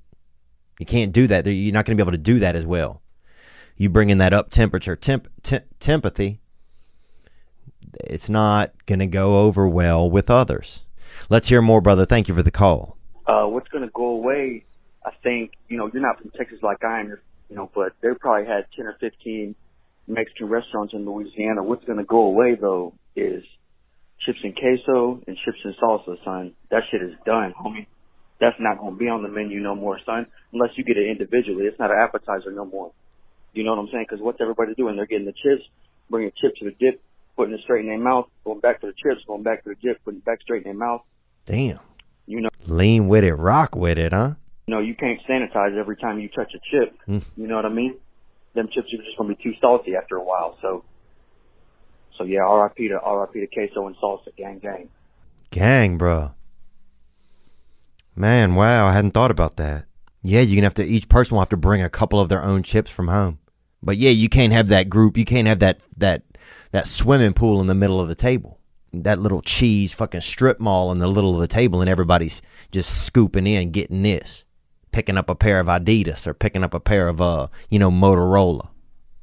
You 0.79 0.87
can't 0.87 1.13
do 1.13 1.27
that. 1.27 1.47
You're 1.47 1.75
not 1.75 1.85
going 1.85 1.97
to 1.97 2.03
be 2.03 2.07
able 2.07 2.17
to 2.17 2.23
do 2.23 2.39
that 2.39 2.57
as 2.57 2.65
well. 2.65 3.03
You 3.79 3.89
bring 3.89 4.11
in 4.11 4.19
that 4.19 4.33
up 4.33 4.51
temperature 4.51 4.97
temp, 4.97 5.29
temp, 5.45 6.07
it's 8.01 8.29
not 8.29 8.73
going 8.87 8.99
to 8.99 9.07
go 9.07 9.39
over 9.39 9.69
well 9.69 10.11
with 10.11 10.29
others. 10.29 10.83
Let's 11.31 11.49
hear 11.49 11.63
more, 11.63 11.81
brother. 11.81 12.05
Thank 12.05 12.27
you 12.27 12.35
for 12.35 12.43
the 12.43 12.51
call. 12.51 12.99
uh, 13.27 13.45
what's 13.47 13.69
going 13.69 13.85
to 13.85 13.91
go 13.95 14.07
away, 14.07 14.65
I 15.07 15.13
think, 15.23 15.53
you 15.69 15.79
know, 15.79 15.89
you're 15.93 16.03
not 16.03 16.21
from 16.21 16.33
Texas 16.37 16.59
like 16.61 16.83
I 16.83 17.01
am, 17.01 17.19
you 17.49 17.55
know, 17.55 17.71
but 17.73 17.93
they 18.01 18.09
probably 18.19 18.49
had 18.49 18.67
10 18.75 18.87
or 18.87 18.97
15 18.99 19.55
Mexican 20.09 20.49
restaurants 20.49 20.93
in 20.93 21.07
Louisiana. 21.07 21.63
What's 21.63 21.85
going 21.85 21.99
to 21.99 22.05
go 22.05 22.23
away 22.23 22.57
though 22.61 22.95
is 23.15 23.45
chips 24.27 24.41
and 24.43 24.57
queso 24.57 25.23
and 25.29 25.37
chips 25.45 25.59
and 25.63 25.77
salsa, 25.81 26.17
son. 26.25 26.53
That 26.73 26.83
shit 26.91 27.01
is 27.01 27.15
done, 27.25 27.55
homie. 27.55 27.87
That's 28.41 28.57
not 28.59 28.79
going 28.81 28.95
to 28.95 28.99
be 28.99 29.09
on 29.09 29.23
the 29.23 29.29
menu 29.29 29.61
no 29.61 29.77
more, 29.77 30.01
son, 30.05 30.27
unless 30.53 30.71
you 30.75 30.83
get 30.83 30.97
it 30.97 31.09
individually. 31.09 31.67
It's 31.67 31.79
not 31.79 31.93
an 31.93 31.99
appetizer 31.99 32.51
no 32.51 32.65
more. 32.65 32.91
You 33.53 33.65
know 33.65 33.71
what 33.75 33.81
I'm 33.81 33.89
saying? 33.93 34.07
Because 34.09 34.23
what's 34.23 34.41
everybody 34.41 34.75
doing? 34.75 34.97
They're 34.97 35.07
getting 35.07 35.27
the 35.27 35.33
chips, 35.33 35.65
bringing 36.11 36.33
chips 36.41 36.59
to 36.61 36.67
the 36.67 36.73
dip, 36.79 37.01
putting 37.37 37.55
it 37.55 37.61
straight 37.65 37.81
in 37.81 37.87
their 37.87 37.99
mouth, 37.99 38.29
going 38.45 38.61
back 38.61 38.81
to 38.83 38.87
the 38.87 38.93
chips, 38.93 39.25
going 39.27 39.43
back 39.43 39.65
to 39.65 39.71
the 39.71 39.77
dip, 39.77 40.03
putting 40.05 40.19
it 40.19 40.25
back 40.25 40.41
straight 40.43 40.65
in 40.65 40.71
their 40.71 40.75
mouth. 40.75 41.03
Damn. 41.47 41.81
You 42.27 42.43
know, 42.43 42.49
Lean 42.67 43.09
with 43.09 43.25
it, 43.25 43.35
rock 43.35 43.75
with 43.75 43.99
it, 43.99 44.13
huh? 44.13 44.35
you 44.69 44.75
know, 44.75 44.81
you 44.81 44.95
can't 44.95 45.19
sanitize 45.27 45.79
every 45.79 45.97
time 45.97 46.21
you 46.21 46.29
touch 46.29 46.53
a 46.55 46.59
chip. 46.71 46.95
Hmm. 47.07 47.19
You 47.41 47.47
know 47.47 47.57
what 47.57 47.65
I 47.65 47.71
mean? 47.71 47.97
Them 48.55 48.69
chips 48.69 48.93
are 48.93 49.03
just 49.03 49.17
gonna 49.17 49.35
be 49.35 49.43
too 49.43 49.55
salty 49.63 49.97
after 49.97 50.17
a 50.17 50.23
while. 50.23 50.59
So, 50.61 50.85
so 52.19 52.25
yeah, 52.25 52.41
R.I.P. 52.41 52.89
to 52.89 53.01
R.I.P. 53.01 53.41
to 53.41 53.47
queso 53.47 53.87
and 53.87 53.97
salsa, 53.97 54.37
gang, 54.37 54.59
gang. 54.59 54.91
Gang, 55.51 55.97
bro. 55.97 56.33
Man, 58.15 58.57
wow, 58.57 58.87
I 58.87 58.93
hadn't 58.93 59.13
thought 59.13 59.31
about 59.31 59.57
that. 59.57 59.87
Yeah, 60.23 60.41
you're 60.41 60.57
gonna 60.57 60.67
have 60.67 60.75
to 60.75 60.85
each 60.85 61.09
person 61.09 61.35
will 61.35 61.43
have 61.43 61.51
to 61.51 61.57
bring 61.57 61.83
a 61.83 61.91
couple 61.91 62.21
of 62.21 62.29
their 62.29 62.43
own 62.43 62.63
chips 62.63 62.91
from 62.91 63.09
home. 63.09 63.39
But 63.83 63.97
yeah, 63.97 64.11
you 64.11 64.29
can't 64.29 64.53
have 64.53 64.69
that 64.69 64.91
group, 64.91 65.17
you 65.17 65.25
can't 65.25 65.49
have 65.49 65.61
that 65.61 65.81
that 65.97 66.23
that 66.73 66.87
swimming 66.87 67.33
pool 67.33 67.61
in 67.61 67.67
the 67.67 67.75
middle 67.75 68.01
of 68.01 68.09
the 68.09 68.15
table. 68.15 68.59
That 68.93 69.19
little 69.19 69.43
cheese 69.43 69.93
fucking 69.93 70.23
strip 70.23 70.61
mall 70.61 70.91
in 70.91 70.99
the 70.99 71.07
middle 71.07 71.35
of 71.35 71.41
the 71.41 71.47
table 71.47 71.81
and 71.81 71.91
everybody's 71.91 72.43
just 72.73 73.05
scooping 73.05 73.47
in, 73.47 73.71
getting 73.71 74.03
this. 74.03 74.45
Picking 74.91 75.19
up 75.19 75.29
a 75.29 75.35
pair 75.35 75.61
of 75.61 75.67
Adidas 75.67 76.27
or 76.27 76.33
picking 76.33 76.65
up 76.65 76.73
a 76.73 76.81
pair 76.81 77.09
of 77.09 77.21
uh, 77.21 77.49
you 77.69 77.79
know, 77.79 77.91
Motorola 77.91 78.71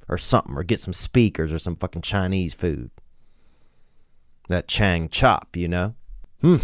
or 0.08 0.18
something, 0.18 0.56
or 0.56 0.64
get 0.64 0.80
some 0.80 0.94
speakers 0.94 1.52
or 1.52 1.58
some 1.58 1.76
fucking 1.76 2.04
Chinese 2.04 2.54
food. 2.54 2.92
That 4.48 4.68
Chang 4.68 5.10
chop, 5.10 5.58
you 5.58 5.68
know? 5.68 5.96
Hmm. 6.42 6.58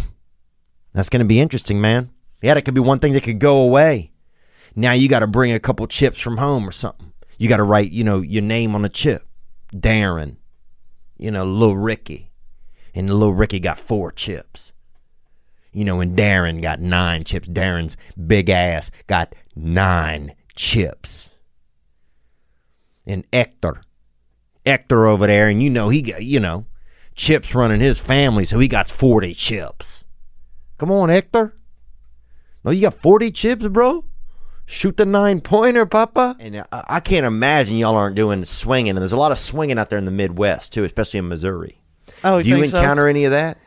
That's 0.92 1.08
to 1.08 1.24
be 1.24 1.40
interesting, 1.40 1.80
man. 1.80 2.10
Yeah, 2.40 2.54
that 2.54 2.62
could 2.62 2.74
be 2.74 2.80
one 2.80 3.00
thing 3.00 3.12
that 3.14 3.24
could 3.24 3.40
go 3.40 3.60
away. 3.60 4.11
Now 4.74 4.92
you 4.92 5.08
got 5.08 5.20
to 5.20 5.26
bring 5.26 5.52
a 5.52 5.60
couple 5.60 5.86
chips 5.86 6.18
from 6.18 6.38
home 6.38 6.68
or 6.68 6.72
something. 6.72 7.12
You 7.38 7.48
got 7.48 7.58
to 7.58 7.62
write, 7.62 7.92
you 7.92 8.04
know, 8.04 8.20
your 8.20 8.42
name 8.42 8.74
on 8.74 8.84
a 8.84 8.88
chip. 8.88 9.26
Darren. 9.74 10.36
You 11.16 11.30
know, 11.30 11.44
Lil 11.44 11.76
Ricky. 11.76 12.30
And 12.94 13.12
Lil 13.12 13.32
Ricky 13.32 13.60
got 13.60 13.78
four 13.78 14.12
chips. 14.12 14.72
You 15.72 15.84
know, 15.84 16.00
and 16.00 16.16
Darren 16.16 16.60
got 16.60 16.80
nine 16.80 17.24
chips. 17.24 17.48
Darren's 17.48 17.96
big 18.26 18.50
ass 18.50 18.90
got 19.06 19.34
nine 19.56 20.34
chips. 20.54 21.34
And 23.06 23.24
Hector. 23.32 23.80
Hector 24.64 25.06
over 25.06 25.26
there, 25.26 25.48
and 25.48 25.62
you 25.62 25.70
know, 25.70 25.88
he 25.88 26.02
got, 26.02 26.22
you 26.22 26.38
know, 26.38 26.66
chips 27.14 27.54
running 27.54 27.80
his 27.80 27.98
family, 27.98 28.44
so 28.44 28.58
he 28.58 28.68
got 28.68 28.88
40 28.88 29.34
chips. 29.34 30.04
Come 30.78 30.92
on, 30.92 31.08
Hector. 31.08 31.54
No, 32.64 32.70
you 32.70 32.82
got 32.82 32.94
40 32.94 33.32
chips, 33.32 33.66
bro? 33.66 34.04
Shoot 34.72 34.96
the 34.96 35.04
nine 35.06 35.40
pointer, 35.42 35.84
Papa. 35.84 36.34
And 36.40 36.56
I, 36.58 36.64
I 36.72 37.00
can't 37.00 37.26
imagine 37.26 37.76
y'all 37.76 37.94
aren't 37.94 38.16
doing 38.16 38.44
swinging. 38.46 38.90
And 38.90 38.98
there's 38.98 39.12
a 39.12 39.18
lot 39.18 39.30
of 39.30 39.38
swinging 39.38 39.78
out 39.78 39.90
there 39.90 39.98
in 39.98 40.06
the 40.06 40.10
Midwest, 40.10 40.72
too, 40.72 40.84
especially 40.84 41.18
in 41.18 41.28
Missouri. 41.28 41.78
Oh, 42.24 42.38
you 42.38 42.44
Do 42.44 42.48
you 42.50 42.56
think 42.60 42.70
so? 42.70 42.78
encounter 42.78 43.06
any 43.06 43.24
of 43.26 43.32
that? 43.32 43.58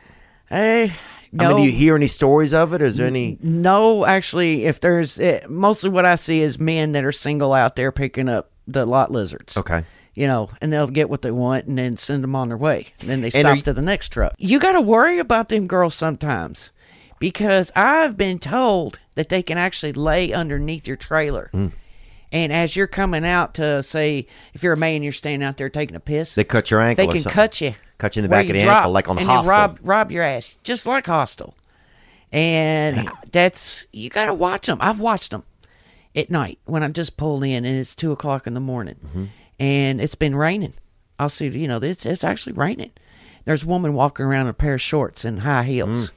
Hey, 0.48 0.84
I 0.90 0.92
no. 1.32 1.48
mean, 1.50 1.56
do 1.58 1.62
you 1.70 1.76
hear 1.76 1.94
any 1.94 2.08
stories 2.08 2.52
of 2.52 2.72
it? 2.72 2.82
Is 2.82 2.96
there 2.96 3.06
any? 3.06 3.38
No, 3.40 4.04
actually, 4.04 4.64
if 4.64 4.80
there's 4.80 5.18
it, 5.18 5.48
mostly 5.48 5.90
what 5.90 6.04
I 6.04 6.16
see 6.16 6.40
is 6.40 6.58
men 6.58 6.92
that 6.92 7.04
are 7.04 7.12
single 7.12 7.52
out 7.52 7.76
there 7.76 7.92
picking 7.92 8.28
up 8.28 8.50
the 8.66 8.84
lot 8.84 9.10
lizards. 9.12 9.56
Okay. 9.56 9.84
You 10.14 10.26
know, 10.26 10.48
and 10.60 10.72
they'll 10.72 10.88
get 10.88 11.10
what 11.10 11.22
they 11.22 11.30
want 11.30 11.66
and 11.66 11.76
then 11.78 11.96
send 11.98 12.24
them 12.24 12.34
on 12.34 12.48
their 12.48 12.56
way. 12.56 12.86
And 13.00 13.10
then 13.10 13.20
they 13.20 13.30
stop 13.30 13.56
you- 13.56 13.62
to 13.62 13.72
the 13.72 13.82
next 13.82 14.08
truck. 14.12 14.34
You 14.38 14.58
got 14.58 14.72
to 14.72 14.80
worry 14.80 15.18
about 15.18 15.50
them 15.50 15.66
girls 15.66 15.94
sometimes 15.94 16.72
because 17.18 17.72
I've 17.74 18.16
been 18.16 18.38
told 18.38 18.98
that 19.14 19.28
they 19.28 19.42
can 19.42 19.58
actually 19.58 19.92
lay 19.92 20.32
underneath 20.32 20.86
your 20.86 20.96
trailer. 20.96 21.48
Hmm. 21.52 21.68
And 22.32 22.52
as 22.52 22.74
you're 22.76 22.86
coming 22.88 23.24
out 23.24 23.54
to 23.54 23.82
say, 23.82 24.26
if 24.52 24.62
you're 24.62 24.72
a 24.74 24.76
man, 24.76 25.02
you're 25.02 25.12
standing 25.12 25.46
out 25.46 25.56
there 25.56 25.70
taking 25.70 25.94
a 25.96 26.00
piss, 26.00 26.34
They 26.34 26.44
cut 26.44 26.70
your 26.70 26.80
ankle 26.80 27.06
They 27.06 27.20
can 27.22 27.30
cut 27.30 27.60
you. 27.60 27.74
Cut 27.98 28.16
you 28.16 28.20
in 28.20 28.24
the 28.24 28.28
back 28.28 28.46
of 28.46 28.52
the 28.52 28.58
drop, 28.58 28.76
ankle, 28.78 28.92
like 28.92 29.08
on 29.08 29.16
and 29.18 29.26
Hostel. 29.26 29.52
rob 29.52 29.78
rob 29.82 30.12
your 30.12 30.22
ass, 30.22 30.58
just 30.64 30.86
like 30.86 31.06
Hostel. 31.06 31.54
And 32.32 33.08
that's 33.32 33.86
you 33.92 34.10
got 34.10 34.26
to 34.26 34.34
watch 34.34 34.66
them. 34.66 34.78
I've 34.80 35.00
watched 35.00 35.30
them 35.30 35.44
at 36.14 36.30
night 36.30 36.58
when 36.64 36.82
I'm 36.82 36.92
just 36.92 37.16
pulled 37.16 37.44
in 37.44 37.64
and 37.64 37.78
it's 37.78 37.94
two 37.94 38.12
o'clock 38.12 38.46
in 38.46 38.54
the 38.54 38.60
morning, 38.60 38.96
Mm-hmm. 39.06 39.24
and 39.60 40.00
it's 40.00 40.14
been 40.16 40.34
raining. 40.34 40.74
I'll 41.18 41.28
see, 41.30 41.46
you 41.48 41.68
know, 41.68 41.78
it's 41.78 42.04
it's 42.04 42.24
actually 42.24 42.52
raining. 42.54 42.90
There's 43.46 43.62
a 43.62 43.66
woman 43.66 43.94
walking 43.94 44.26
around 44.26 44.42
in 44.46 44.50
a 44.50 44.54
pair 44.54 44.74
of 44.74 44.80
shorts 44.82 45.24
and 45.24 45.40
high 45.40 45.62
heels, 45.62 46.10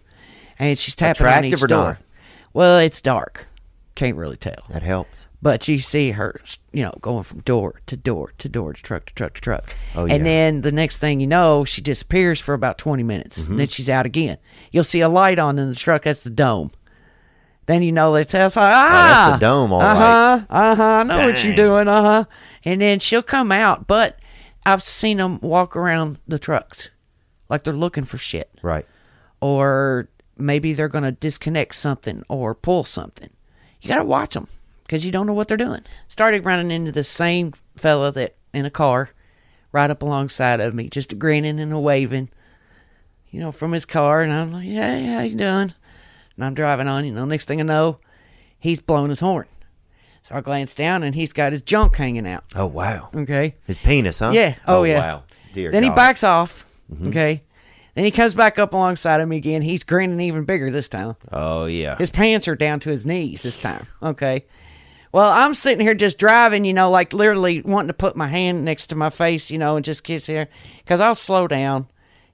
and 0.60 0.78
she's 0.78 0.96
tapping 0.96 1.26
on 1.26 1.44
Mm. 1.44 1.46
Each 1.54 1.64
or 1.64 1.68
door. 1.68 1.84
not? 1.84 1.98
Well, 2.54 2.80
it's 2.80 3.02
dark, 3.02 3.48
can't 3.96 4.16
really 4.18 4.38
tell. 4.38 4.64
That 4.70 4.84
helps. 4.84 5.28
But 5.42 5.68
you 5.70 5.80
see 5.80 6.12
her, 6.12 6.42
you 6.74 6.84
know, 6.84 6.94
going 7.00 7.24
from 7.24 7.40
door 7.40 7.80
to 7.86 7.96
door 7.96 8.34
to 8.40 8.50
door 8.50 8.74
to 8.74 8.82
truck 8.84 9.06
to 9.06 9.14
truck 9.14 9.36
to 9.36 9.42
truck. 9.42 9.74
Oh, 9.96 10.04
yeah. 10.06 10.16
and 10.16 10.26
then 10.26 10.62
the 10.62 10.72
next 10.74 10.98
thing 10.98 11.22
you 11.22 11.28
know, 11.28 11.64
she 11.64 11.82
disappears 11.82 12.42
for 12.42 12.54
about 12.54 12.78
20 12.78 13.04
minutes. 13.04 13.40
Mm-hmm. 13.42 13.52
And 13.52 13.60
then 13.62 13.68
she's 13.70 13.88
out 13.90 14.06
again. 14.06 14.38
You'll 14.72 14.84
see 14.84 15.00
a 15.00 15.08
light 15.08 15.40
on 15.40 15.58
in 15.58 15.70
the 15.70 15.76
truck. 15.76 16.02
That's 16.04 16.24
the 16.24 16.30
dome. 16.30 16.72
Then 17.68 17.84
you 17.84 17.92
know 17.94 18.16
it's 18.16 18.32
that's 18.34 18.56
like, 18.58 18.74
ah, 18.74 19.28
that's 19.30 19.36
the 19.40 19.46
dome, 19.46 19.72
all 19.72 19.80
uh 19.82 19.86
right. 19.86 19.96
huh, 19.98 20.46
uh 20.50 20.76
huh. 20.76 20.84
I 20.84 21.04
know 21.04 21.28
what 21.28 21.44
you're 21.44 21.56
doing, 21.56 21.88
uh 21.88 22.02
huh. 22.02 22.26
And 22.66 22.82
then 22.82 23.00
she'll 23.00 23.22
come 23.24 23.52
out, 23.52 23.86
but 23.88 24.20
I've 24.66 24.82
seen 24.84 25.18
them 25.18 25.40
walk 25.40 25.76
around 25.76 26.18
the 26.28 26.40
trucks 26.40 26.90
like 27.48 27.64
they're 27.64 27.74
looking 27.76 28.06
for 28.06 28.18
shit, 28.18 28.50
Right. 28.64 28.88
or 29.40 30.10
maybe 30.40 30.74
they're 30.74 30.88
gonna 30.88 31.12
disconnect 31.12 31.76
something 31.76 32.24
or 32.30 32.56
pull 32.56 32.84
something. 32.84 33.30
You 33.82 33.88
gotta 33.90 34.06
watch 34.06 34.34
them 34.34 34.48
because 34.84 35.06
you 35.06 35.12
don't 35.12 35.28
know 35.28 35.34
what 35.34 35.48
they're 35.48 35.58
doing. 35.58 35.82
Started 36.08 36.46
running 36.46 36.72
into 36.72 36.92
the 36.92 37.04
same 37.04 37.54
fella 37.76 38.12
that 38.14 38.36
in 38.54 38.66
a 38.66 38.72
car, 38.72 39.12
right 39.72 39.90
up 39.90 40.02
alongside 40.02 40.60
of 40.60 40.74
me, 40.74 40.90
just 40.90 41.18
grinning 41.20 41.60
and 41.60 41.72
a 41.72 41.80
waving, 41.80 42.30
you 43.30 43.40
know, 43.40 43.52
from 43.52 43.72
his 43.72 43.86
car, 43.86 44.22
and 44.22 44.34
I'm 44.34 44.52
like, 44.52 44.66
"Hey, 44.68 45.06
how 45.06 45.22
you 45.22 45.36
doing?" 45.36 45.74
And 46.36 46.46
I'm 46.46 46.54
driving 46.54 46.88
on, 46.88 47.06
you 47.06 47.12
know. 47.14 47.26
Next 47.26 47.46
thing 47.48 47.60
I 47.60 47.64
know, 47.64 47.98
he's 48.58 48.82
blowing 48.82 49.10
his 49.10 49.20
horn. 49.20 49.46
So 50.22 50.36
I 50.36 50.42
glance 50.42 50.74
down, 50.76 51.04
and 51.04 51.16
he's 51.16 51.32
got 51.34 51.54
his 51.54 51.62
junk 51.62 51.96
hanging 51.96 52.28
out. 52.28 52.44
Oh 52.56 52.66
wow. 52.66 53.10
Okay. 53.16 53.56
His 53.68 53.78
penis, 53.78 54.20
huh? 54.20 54.32
Yeah. 54.34 54.56
Oh, 54.68 54.84
yeah. 54.84 55.00
Wow. 55.00 55.24
Dear 55.54 55.72
then 55.72 55.84
he 55.84 55.90
backs 55.90 56.24
off. 56.24 56.66
Mhm. 56.94 57.10
Okay. 57.10 57.42
Then 57.96 58.06
he 58.06 58.12
comes 58.12 58.34
back 58.34 58.60
up 58.60 58.74
alongside 58.74 59.22
of 59.22 59.28
me 59.28 59.38
again. 59.38 59.62
He's 59.62 59.84
grinning 59.84 60.22
even 60.22 60.46
bigger 60.46 60.72
this 60.72 60.88
time. 60.88 61.16
Oh 61.32 61.66
yeah. 61.66 61.98
His 61.98 62.10
pants 62.10 62.48
are 62.48 62.56
down 62.56 62.80
to 62.82 62.90
his 62.90 63.06
knees 63.06 63.44
this 63.44 63.60
time. 63.60 63.86
Okay. 64.02 64.46
Well, 65.12 65.32
I'm 65.32 65.56
sitting 65.56 65.84
here 65.84 65.96
just 65.96 66.20
driving, 66.20 66.66
you 66.66 66.74
know, 66.74 66.92
like 66.92 67.14
literally 67.14 67.62
wanting 67.62 67.88
to 67.88 67.94
put 67.94 68.16
my 68.16 68.28
hand 68.28 68.64
next 68.64 68.88
to 68.88 68.96
my 68.96 69.10
face, 69.10 69.50
you 69.50 69.58
know, 69.58 69.76
and 69.76 69.84
just 69.84 70.04
kiss 70.04 70.28
here. 70.28 70.48
Because 70.84 71.02
I'll 71.02 71.16
slow 71.16 71.48
down, 71.48 71.88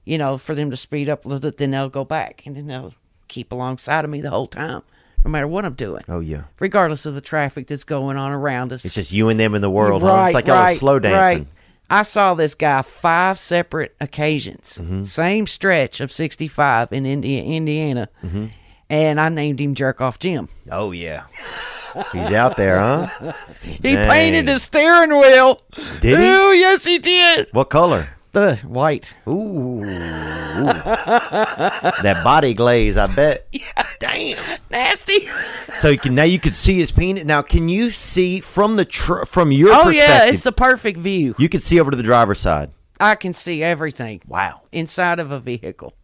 you 0.04 0.18
know, 0.18 0.36
for 0.36 0.54
them 0.54 0.70
to 0.70 0.76
speed 0.76 1.08
up 1.08 1.24
a 1.24 1.28
little 1.28 1.40
bit. 1.40 1.56
Then 1.56 1.70
they'll 1.70 1.88
go 1.88 2.04
back 2.04 2.42
and 2.44 2.54
then 2.54 2.66
they'll 2.66 2.92
keep 3.28 3.50
alongside 3.50 4.04
of 4.04 4.10
me 4.10 4.20
the 4.20 4.30
whole 4.30 4.46
time, 4.46 4.82
no 5.24 5.30
matter 5.30 5.48
what 5.48 5.64
I'm 5.64 5.72
doing. 5.72 6.02
Oh 6.06 6.20
yeah. 6.20 6.44
Regardless 6.60 7.06
of 7.06 7.14
the 7.14 7.22
traffic 7.22 7.66
that's 7.66 7.84
going 7.84 8.18
on 8.18 8.30
around 8.30 8.74
us. 8.74 8.84
It's 8.84 8.94
just 8.94 9.10
you 9.10 9.30
and 9.30 9.40
them 9.40 9.54
in 9.54 9.62
the 9.62 9.70
world, 9.70 10.02
huh? 10.02 10.24
It's 10.26 10.34
like 10.34 10.48
oh, 10.48 10.54
y'all 10.54 10.64
are 10.64 10.74
slow 10.74 10.98
dancing. 10.98 11.44
right. 11.44 11.48
I 11.88 12.02
saw 12.02 12.34
this 12.34 12.54
guy 12.54 12.82
five 12.82 13.38
separate 13.38 13.94
occasions, 14.00 14.78
Mm-hmm. 14.80 15.04
same 15.04 15.46
stretch 15.46 16.00
of 16.00 16.10
65 16.10 16.92
in 16.92 17.06
Indi- 17.06 17.40
Indiana, 17.56 18.08
Mhm. 18.24 18.50
and 18.90 19.20
I 19.20 19.28
named 19.28 19.60
him 19.60 19.74
Jerk 19.74 20.00
Off 20.00 20.18
Jim. 20.18 20.48
Oh 20.70 20.90
yeah. 20.92 21.24
He's 22.12 22.30
out 22.32 22.56
there, 22.58 22.78
huh? 22.78 23.32
He 23.62 23.94
Dang. 23.94 24.08
painted 24.08 24.48
his 24.48 24.62
steering 24.62 25.16
wheel. 25.16 25.62
Did 26.00 26.18
he? 26.18 26.26
Ooh, 26.26 26.52
yes, 26.52 26.84
he 26.84 26.98
did. 26.98 27.46
What 27.52 27.70
color? 27.70 28.08
The 28.36 28.56
white. 28.66 29.14
Ooh. 29.26 29.80
that 29.80 31.00
body 32.22 32.52
glaze, 32.52 32.98
I 32.98 33.06
bet. 33.06 33.46
Yeah. 33.50 33.86
damn, 33.98 34.58
nasty. 34.70 35.26
So 35.72 35.88
you 35.88 35.98
can 35.98 36.14
now 36.14 36.24
you 36.24 36.38
can 36.38 36.52
see 36.52 36.74
his 36.74 36.92
penis. 36.92 37.24
Now, 37.24 37.40
can 37.40 37.70
you 37.70 37.90
see 37.90 38.40
from 38.40 38.76
the 38.76 38.84
tr- 38.84 39.24
from 39.24 39.52
your 39.52 39.70
oh 39.70 39.84
perspective? 39.84 39.94
yeah, 39.96 40.26
it's 40.26 40.42
the 40.42 40.52
perfect 40.52 40.98
view. 40.98 41.34
you 41.38 41.48
can 41.48 41.60
see 41.60 41.80
over 41.80 41.90
to 41.90 41.96
the 41.96 42.02
driver's 42.02 42.38
side. 42.38 42.72
I 43.00 43.14
can 43.14 43.32
see 43.32 43.62
everything. 43.62 44.20
Wow. 44.28 44.60
Inside 44.70 45.18
of 45.18 45.32
a 45.32 45.40
vehicle, 45.40 45.94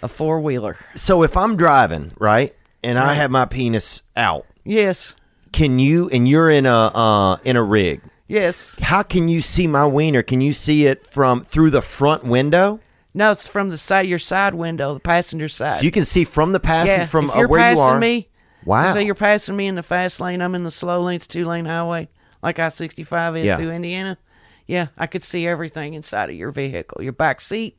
a 0.00 0.06
four 0.06 0.40
wheeler. 0.40 0.76
So 0.94 1.24
if 1.24 1.36
I'm 1.36 1.56
driving 1.56 2.12
right 2.20 2.54
and 2.84 3.00
I 3.00 3.14
have 3.14 3.32
my 3.32 3.46
penis 3.46 4.04
out, 4.14 4.46
Yes. 4.62 5.16
can 5.50 5.80
you 5.80 6.08
and 6.10 6.28
you're 6.28 6.50
in 6.50 6.66
a 6.66 6.92
uh, 6.94 7.38
in 7.44 7.56
a 7.56 7.62
rig? 7.64 8.00
Yes. 8.28 8.76
How 8.80 9.02
can 9.02 9.28
you 9.28 9.40
see 9.40 9.66
my 9.66 9.86
wiener? 9.86 10.22
Can 10.22 10.40
you 10.40 10.52
see 10.52 10.86
it 10.86 11.06
from 11.06 11.42
through 11.44 11.70
the 11.70 11.82
front 11.82 12.24
window? 12.24 12.80
No, 13.14 13.30
it's 13.32 13.46
from 13.46 13.68
the 13.68 13.76
side 13.76 14.06
your 14.06 14.18
side 14.18 14.54
window, 14.54 14.94
the 14.94 15.00
passenger 15.00 15.48
side. 15.48 15.74
So 15.80 15.84
you 15.84 15.90
can 15.90 16.04
see 16.04 16.24
from 16.24 16.52
the 16.52 16.60
passenger 16.60 17.02
yeah, 17.02 17.06
from 17.06 17.26
if 17.26 17.36
uh, 17.36 17.38
you're 17.40 17.48
where 17.48 17.70
you 17.70 17.76
passing 17.76 17.94
are. 17.94 17.98
me. 17.98 18.28
Wow. 18.64 18.94
So 18.94 19.00
you're 19.00 19.14
passing 19.14 19.56
me 19.56 19.66
in 19.66 19.74
the 19.74 19.82
fast 19.82 20.20
lane. 20.20 20.40
I'm 20.40 20.54
in 20.54 20.62
the 20.64 20.70
slow 20.70 21.00
lane. 21.02 21.16
It's 21.16 21.26
two 21.26 21.44
lane 21.44 21.64
highway, 21.66 22.08
like 22.42 22.58
I 22.58 22.68
65 22.70 23.36
is 23.36 23.44
Yeah. 23.46 23.56
through 23.56 23.72
Indiana. 23.72 24.16
Yeah, 24.66 24.86
I 24.96 25.06
could 25.08 25.24
see 25.24 25.46
everything 25.46 25.94
inside 25.94 26.30
of 26.30 26.36
your 26.36 26.52
vehicle. 26.52 27.02
Your 27.02 27.12
back 27.12 27.40
seat, 27.40 27.76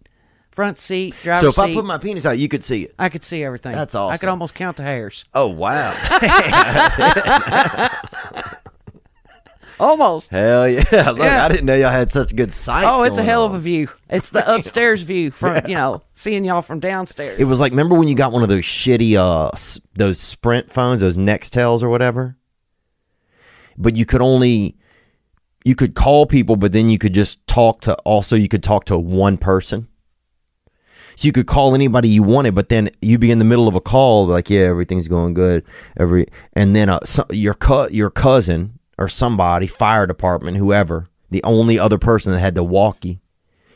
front 0.51 0.77
seat, 0.77 1.15
driver's 1.23 1.55
so 1.55 1.61
if 1.63 1.67
seat. 1.67 1.71
I 1.71 1.73
put 1.73 1.85
my 1.85 1.97
penis 1.97 2.25
out, 2.25 2.37
you 2.37 2.49
could 2.49 2.63
see 2.63 2.83
it. 2.83 2.93
I 2.99 3.09
could 3.09 3.23
see 3.23 3.43
everything. 3.43 3.71
That's 3.71 3.95
awesome. 3.95 4.13
I 4.13 4.17
could 4.17 4.29
almost 4.29 4.53
count 4.53 4.77
the 4.77 4.83
hairs. 4.83 5.25
Oh 5.33 5.47
wow. 5.47 5.93
Almost. 9.83 10.29
Hell 10.29 10.69
yeah! 10.69 10.79
Look, 11.09 11.17
Yeah. 11.19 11.45
I 11.45 11.49
didn't 11.49 11.65
know 11.65 11.75
y'all 11.75 11.89
had 11.91 12.11
such 12.11 12.35
good 12.35 12.53
sights. 12.53 12.87
oh, 12.89 13.03
it's 13.03 13.17
a 13.17 13.23
hell 13.23 13.43
on. 13.43 13.49
of 13.51 13.55
a 13.55 13.59
view. 13.59 13.89
It's 14.09 14.29
the 14.29 14.49
upstairs 14.55 15.01
view 15.01 15.29
from 15.31 15.65
you 15.67 15.75
know 15.75 16.01
seeing 16.13 16.45
y'all 16.45 16.61
from 16.61 16.79
downstairs. 16.79 17.37
It 17.39 17.43
was 17.45 17.59
like 17.59 17.71
remember 17.71 17.95
when 17.95 18.07
you 18.07 18.15
got 18.15 18.31
one 18.31 18.43
of 18.43 18.49
those 18.49 18.63
shitty 18.63 19.15
uh 19.15 19.51
those 19.95 20.19
Sprint 20.19 20.71
phones, 20.71 21.01
those 21.01 21.17
Nextels 21.17 21.83
or 21.83 21.89
whatever. 21.89 22.37
But 23.77 23.95
you 23.95 24.05
could 24.05 24.21
only 24.21 24.77
you 25.65 25.75
could 25.75 25.95
call 25.95 26.25
people, 26.25 26.55
but 26.55 26.71
then 26.71 26.89
you 26.89 26.97
could 26.97 27.13
just 27.13 27.45
talk 27.47 27.81
to 27.81 27.95
also 28.05 28.35
you 28.35 28.47
could 28.47 28.63
talk 28.63 28.85
to 28.85 28.97
one 28.97 29.37
person. 29.37 29.87
So 31.15 31.27
you 31.27 31.31
could 31.31 31.45
call 31.47 31.75
anybody 31.75 32.09
you 32.09 32.23
wanted, 32.23 32.55
but 32.55 32.69
then 32.69 32.89
you'd 33.01 33.19
be 33.19 33.29
in 33.31 33.37
the 33.37 33.45
middle 33.45 33.67
of 33.67 33.75
a 33.75 33.81
call, 33.81 34.25
like 34.25 34.49
yeah, 34.49 34.61
everything's 34.61 35.07
going 35.07 35.35
good, 35.35 35.63
every, 35.95 36.25
and 36.53 36.75
then 36.75 36.89
uh, 36.89 36.99
so, 37.03 37.23
your 37.29 37.53
cu- 37.53 37.89
your 37.91 38.09
cousin 38.09 38.79
or 38.97 39.07
somebody, 39.07 39.67
fire 39.67 40.05
department, 40.05 40.57
whoever, 40.57 41.07
the 41.29 41.43
only 41.43 41.79
other 41.79 41.97
person 41.97 42.31
that 42.31 42.39
had 42.39 42.55
to 42.55 42.63
walk 42.63 43.03
you, 43.05 43.19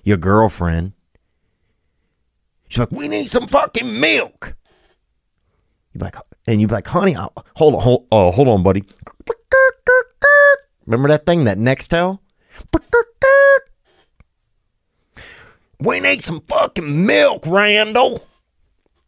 your 0.03 0.17
girlfriend, 0.17 0.93
She's 2.69 2.79
like, 2.79 2.91
we 2.91 3.07
need 3.07 3.29
some 3.29 3.47
fucking 3.47 3.99
milk. 3.99 4.55
You're 5.93 6.03
like, 6.03 6.15
and 6.47 6.59
you're 6.59 6.69
like, 6.69 6.87
honey, 6.87 7.15
I, 7.15 7.27
hold 7.55 7.75
on, 7.75 7.81
hold, 7.81 8.07
uh, 8.11 8.31
hold 8.31 8.47
on, 8.47 8.61
buddy. 8.61 8.83
Remember 10.85 11.07
that 11.09 11.25
thing, 11.25 11.45
that 11.45 11.57
Nextel? 11.57 12.19
We 15.79 15.99
need 15.99 16.21
some 16.21 16.41
fucking 16.41 17.05
milk, 17.05 17.45
Randall. 17.45 18.27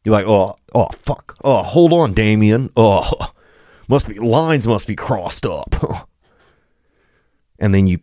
You're 0.05 0.13
like, 0.13 0.27
oh, 0.27 0.55
oh, 0.73 0.87
fuck. 0.91 1.35
Oh, 1.43 1.63
hold 1.63 1.93
on, 1.93 2.13
Damien. 2.13 2.69
Oh, 2.77 3.31
must 3.89 4.07
be 4.07 4.15
lines 4.15 4.67
must 4.67 4.87
be 4.87 4.95
crossed 4.95 5.45
up. 5.45 6.07
and 7.59 7.73
then 7.73 7.87
you 7.87 7.99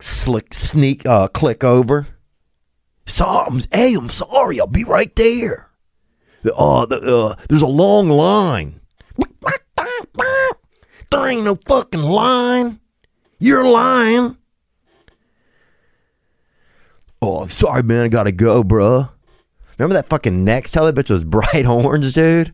slick 0.00 0.54
sneak 0.54 1.04
uh 1.06 1.26
click 1.28 1.64
over. 1.64 2.06
So, 3.06 3.26
I'm, 3.26 3.60
hey, 3.72 3.94
I'm 3.94 4.08
sorry. 4.08 4.60
I'll 4.60 4.68
be 4.68 4.84
right 4.84 5.14
there. 5.16 5.68
The, 6.42 6.54
uh, 6.54 6.86
the, 6.86 6.96
uh, 7.00 7.34
there's 7.48 7.62
a 7.62 7.66
long 7.66 8.08
line. 8.08 8.80
There 11.10 11.28
ain't 11.28 11.42
no 11.42 11.56
fucking 11.66 12.02
line. 12.02 12.78
You're 13.40 13.64
lying. 13.64 14.36
Oh, 17.20 17.48
sorry, 17.48 17.82
man. 17.82 18.04
I 18.04 18.08
gotta 18.08 18.32
go, 18.32 18.62
bruh. 18.62 19.10
Remember 19.76 19.94
that 19.94 20.08
fucking 20.08 20.44
Nextel? 20.46 20.84
That 20.94 20.94
bitch 20.94 21.10
was 21.10 21.24
bright 21.24 21.66
orange, 21.66 22.14
dude. 22.14 22.52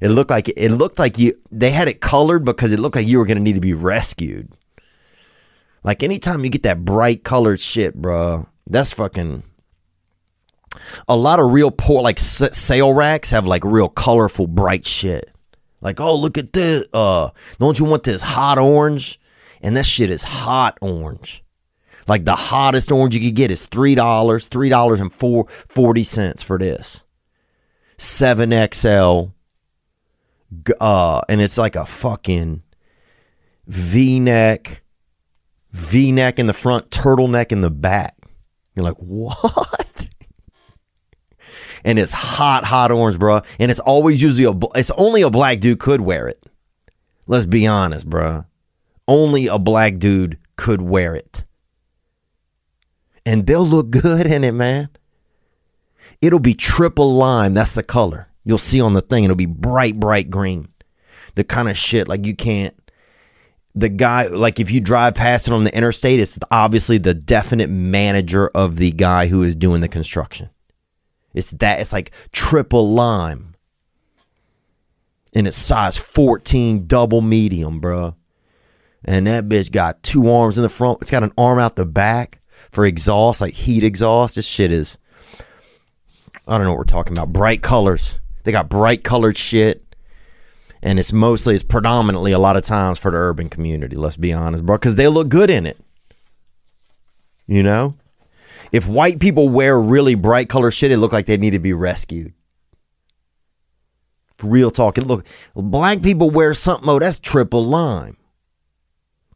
It 0.00 0.08
looked 0.08 0.30
like 0.30 0.48
it 0.48 0.70
looked 0.70 0.98
like 0.98 1.18
you. 1.18 1.34
They 1.50 1.70
had 1.70 1.88
it 1.88 2.00
colored 2.00 2.44
because 2.44 2.72
it 2.72 2.80
looked 2.80 2.96
like 2.96 3.06
you 3.06 3.18
were 3.18 3.24
gonna 3.26 3.40
need 3.40 3.54
to 3.54 3.60
be 3.60 3.74
rescued. 3.74 4.50
Like 5.82 6.02
anytime 6.02 6.44
you 6.44 6.50
get 6.50 6.62
that 6.64 6.84
bright 6.84 7.24
colored 7.24 7.60
shit, 7.60 7.94
bro, 7.94 8.48
that's 8.66 8.92
fucking. 8.92 9.44
A 11.08 11.16
lot 11.16 11.38
of 11.38 11.52
real 11.52 11.70
poor, 11.70 12.02
like 12.02 12.18
s- 12.18 12.56
sale 12.56 12.92
racks 12.92 13.30
have 13.30 13.46
like 13.46 13.64
real 13.64 13.88
colorful, 13.88 14.46
bright 14.46 14.86
shit. 14.86 15.30
Like, 15.80 16.00
oh, 16.00 16.16
look 16.16 16.36
at 16.38 16.52
this. 16.52 16.84
Uh, 16.92 17.30
don't 17.60 17.78
you 17.78 17.84
want 17.84 18.02
this 18.04 18.22
hot 18.22 18.58
orange? 18.58 19.20
And 19.62 19.76
that 19.76 19.86
shit 19.86 20.10
is 20.10 20.24
hot 20.24 20.76
orange. 20.80 21.44
Like 22.08 22.24
the 22.24 22.34
hottest 22.34 22.90
orange 22.90 23.14
you 23.14 23.20
could 23.20 23.36
get 23.36 23.50
is 23.50 23.66
three 23.66 23.94
dollars, 23.94 24.48
three 24.48 24.68
dollars 24.68 25.00
and 25.00 25.12
four 25.12 25.46
forty 25.68 26.04
cents 26.04 26.42
for 26.42 26.58
this. 26.58 27.04
Seven 27.96 28.50
XL. 28.50 29.22
g- 29.22 29.30
Uh, 30.80 31.20
and 31.28 31.40
it's 31.40 31.58
like 31.58 31.76
a 31.76 31.86
fucking 31.86 32.62
V 33.66 34.20
neck, 34.20 34.82
V 35.72 36.12
neck 36.12 36.38
in 36.38 36.46
the 36.46 36.52
front, 36.52 36.90
turtleneck 36.90 37.52
in 37.52 37.60
the 37.60 37.70
back. 37.70 38.16
You're 38.74 38.84
like, 38.84 38.96
what? 38.98 40.08
and 41.84 41.98
it's 41.98 42.12
hot, 42.12 42.64
hot 42.64 42.90
orange, 42.90 43.18
bro. 43.18 43.42
And 43.58 43.70
it's 43.70 43.80
always 43.80 44.20
usually 44.20 44.44
a. 44.44 44.78
It's 44.78 44.90
only 44.92 45.22
a 45.22 45.30
black 45.30 45.60
dude 45.60 45.78
could 45.78 46.00
wear 46.00 46.28
it. 46.28 46.44
Let's 47.26 47.46
be 47.46 47.66
honest, 47.66 48.08
bro. 48.08 48.44
Only 49.06 49.46
a 49.46 49.58
black 49.58 49.98
dude 49.98 50.38
could 50.56 50.82
wear 50.82 51.14
it, 51.14 51.44
and 53.24 53.46
they'll 53.46 53.66
look 53.66 53.90
good 54.02 54.26
in 54.26 54.44
it, 54.44 54.52
man. 54.52 54.88
It'll 56.20 56.38
be 56.38 56.54
triple 56.54 57.14
lime. 57.14 57.54
That's 57.54 57.72
the 57.72 57.82
color 57.82 58.28
you'll 58.44 58.58
see 58.58 58.80
on 58.80 58.94
the 58.94 59.00
thing. 59.00 59.24
It'll 59.24 59.36
be 59.36 59.46
bright, 59.46 59.98
bright 59.98 60.30
green. 60.30 60.68
The 61.34 61.44
kind 61.44 61.68
of 61.68 61.76
shit 61.76 62.08
like 62.08 62.26
you 62.26 62.36
can't. 62.36 62.74
The 63.74 63.88
guy, 63.88 64.28
like 64.28 64.60
if 64.60 64.70
you 64.70 64.80
drive 64.80 65.16
past 65.16 65.48
it 65.48 65.52
on 65.52 65.64
the 65.64 65.76
interstate, 65.76 66.20
it's 66.20 66.38
obviously 66.50 66.98
the 66.98 67.14
definite 67.14 67.70
manager 67.70 68.48
of 68.54 68.76
the 68.76 68.92
guy 68.92 69.26
who 69.26 69.42
is 69.42 69.56
doing 69.56 69.80
the 69.80 69.88
construction. 69.88 70.50
It's 71.32 71.50
that. 71.50 71.80
It's 71.80 71.92
like 71.92 72.12
triple 72.30 72.92
lime. 72.92 73.56
And 75.34 75.48
it's 75.48 75.56
size 75.56 75.96
14 75.96 76.86
double 76.86 77.20
medium, 77.20 77.80
bro. 77.80 78.14
And 79.04 79.26
that 79.26 79.48
bitch 79.48 79.72
got 79.72 80.02
two 80.04 80.30
arms 80.30 80.56
in 80.56 80.62
the 80.62 80.68
front. 80.68 81.02
It's 81.02 81.10
got 81.10 81.24
an 81.24 81.32
arm 81.36 81.58
out 81.58 81.74
the 81.74 81.84
back 81.84 82.40
for 82.70 82.86
exhaust, 82.86 83.40
like 83.40 83.54
heat 83.54 83.82
exhaust. 83.82 84.36
This 84.36 84.46
shit 84.46 84.70
is 84.70 84.96
I 86.46 86.56
don't 86.56 86.64
know 86.64 86.70
what 86.70 86.78
we're 86.78 86.84
talking 86.84 87.16
about. 87.16 87.32
Bright 87.32 87.62
colors. 87.62 88.20
They 88.44 88.52
got 88.52 88.68
bright 88.68 89.02
colored 89.02 89.36
shit. 89.36 89.96
And 90.82 90.98
it's 90.98 91.12
mostly, 91.12 91.54
it's 91.54 91.64
predominantly 91.64 92.32
a 92.32 92.38
lot 92.38 92.56
of 92.56 92.64
times 92.64 92.98
for 92.98 93.10
the 93.10 93.16
urban 93.16 93.48
community, 93.48 93.96
let's 93.96 94.16
be 94.16 94.32
honest, 94.32 94.64
bro, 94.64 94.76
because 94.76 94.96
they 94.96 95.08
look 95.08 95.30
good 95.30 95.50
in 95.50 95.66
it. 95.66 95.78
You 97.46 97.62
know? 97.62 97.96
If 98.70 98.86
white 98.86 99.18
people 99.18 99.48
wear 99.48 99.80
really 99.80 100.14
bright 100.14 100.48
color 100.48 100.70
shit, 100.70 100.92
it 100.92 100.98
look 100.98 101.12
like 101.12 101.26
they 101.26 101.36
need 101.36 101.50
to 101.50 101.58
be 101.58 101.72
rescued. 101.72 102.34
For 104.36 104.48
Real 104.48 104.70
talk. 104.70 104.98
It 104.98 105.06
look 105.06 105.26
black 105.54 106.02
people 106.02 106.28
wear 106.28 106.52
something. 106.54 106.88
Oh, 106.88 106.98
that's 106.98 107.18
triple 107.18 107.64
lime. 107.64 108.16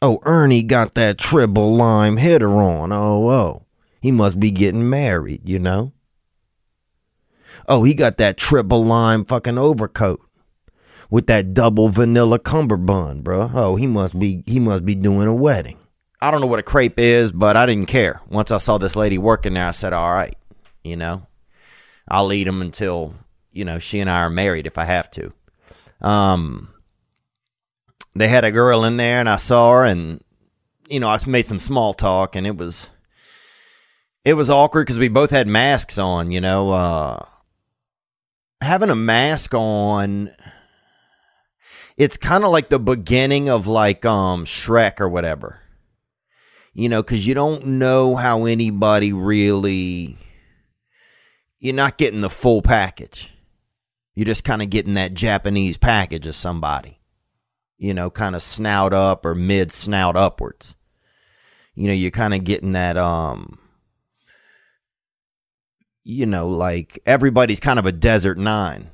Oh, 0.03 0.21
Ernie 0.25 0.63
got 0.63 0.95
that 0.95 1.19
triple 1.19 1.75
lime 1.75 2.19
hitter 2.19 2.51
on. 2.51 2.93
Oh, 2.93 3.29
oh. 3.31 3.67
He 4.01 4.13
must 4.13 4.39
be 4.39 4.51
getting 4.51 4.91
married, 4.91 5.49
you 5.49 5.59
know? 5.59 5.93
Oh, 7.69 7.85
he 7.85 7.93
got 7.93 8.17
that 8.17 8.39
triple 8.39 8.85
lime 8.85 9.27
fucking 9.27 9.59
overcoat 9.59 10.21
with 11.11 11.27
that 11.27 11.55
double 11.55 11.89
vanilla 11.89 12.39
cummerbund, 12.39 13.23
bro. 13.23 13.51
Oh, 13.53 13.77
he 13.77 13.87
must 13.87 14.19
be 14.19 14.43
he 14.47 14.59
must 14.59 14.85
be 14.85 14.95
doing 14.95 15.29
a 15.29 15.35
wedding. 15.35 15.79
I 16.21 16.31
don't 16.31 16.41
know 16.41 16.47
what 16.47 16.59
a 16.59 16.65
crepe 16.65 16.99
is, 16.99 17.31
but 17.31 17.57
I 17.57 17.67
didn't 17.67 17.87
care. 17.87 18.21
Once 18.29 18.51
I 18.51 18.59
saw 18.59 18.79
this 18.79 18.97
lady 18.97 19.19
working 19.19 19.55
there, 19.55 19.67
I 19.67 19.73
said, 19.73 19.93
"All 19.93 20.13
right, 20.13 20.35
you 20.83 20.97
know, 20.97 21.27
I'll 22.09 22.33
eat 22.33 22.45
them 22.45 22.63
until 22.63 23.15
you 23.53 23.65
know 23.65 23.79
she 23.79 24.01
and 24.01 24.11
I 24.11 24.21
are 24.21 24.31
married 24.31 24.67
if 24.67 24.79
I 24.79 24.85
have 24.85 25.11
to." 25.13 25.33
Um, 26.01 26.71
they 28.15 28.29
had 28.29 28.45
a 28.45 28.51
girl 28.51 28.85
in 28.85 28.97
there, 28.97 29.21
and 29.21 29.29
I 29.29 29.37
saw 29.37 29.73
her, 29.73 29.85
and 29.85 30.23
you 30.89 31.01
know, 31.01 31.09
I 31.09 31.19
made 31.27 31.47
some 31.47 31.59
small 31.59 31.95
talk, 31.95 32.35
and 32.35 32.47
it 32.47 32.57
was 32.57 32.89
it 34.25 34.35
was 34.35 34.51
awkward 34.51 34.87
because 34.87 34.99
we 34.99 35.09
both 35.09 35.31
had 35.31 35.47
masks 35.47 35.99
on. 35.99 36.31
You 36.31 36.41
know, 36.41 36.73
uh, 36.73 37.25
having 38.61 38.91
a 38.91 38.97
mask 38.97 39.55
on 39.55 40.31
it's 41.97 42.17
kind 42.17 42.45
of 42.45 42.51
like 42.51 42.69
the 42.69 42.79
beginning 42.79 43.49
of 43.49 43.67
like 43.67 44.05
um 44.05 44.45
Shrek 44.45 45.01
or 45.01 45.09
whatever. 45.09 45.61
You 46.73 46.89
know, 46.89 47.03
cuz 47.03 47.27
you 47.27 47.35
don't 47.35 47.67
know 47.67 48.17
how 48.17 48.45
anybody 48.45 49.13
really 49.13 50.17
you're 51.59 51.75
not 51.75 51.99
getting 51.99 52.21
the 52.21 52.31
full 52.31 52.63
package. 52.63 53.31
You're 54.15 54.27
just 54.27 54.45
kind 54.45 54.63
of 54.63 54.71
getting 54.71 54.95
that 54.95 55.15
Japanese 55.15 55.77
package 55.77 56.27
of 56.27 56.35
somebody, 56.35 56.99
you 57.79 57.95
know, 57.95 58.11
kind 58.11 58.35
of 58.35 58.43
snout 58.43 58.93
up 58.93 59.25
or 59.25 59.35
mid 59.35 59.73
snout 59.73 60.17
upwards. 60.17 60.75
You 61.75 61.87
know, 61.87 61.93
you're 61.95 62.11
kind 62.11 62.35
of 62.35 62.43
getting 62.43 62.73
that, 62.73 62.97
um, 62.97 63.59
you 66.09 66.25
know, 66.25 66.49
like 66.49 66.99
everybody's 67.05 67.61
kind 67.61 67.79
of 67.79 67.85
a 67.85 67.93
desert 67.93 68.39
nine. 68.39 68.89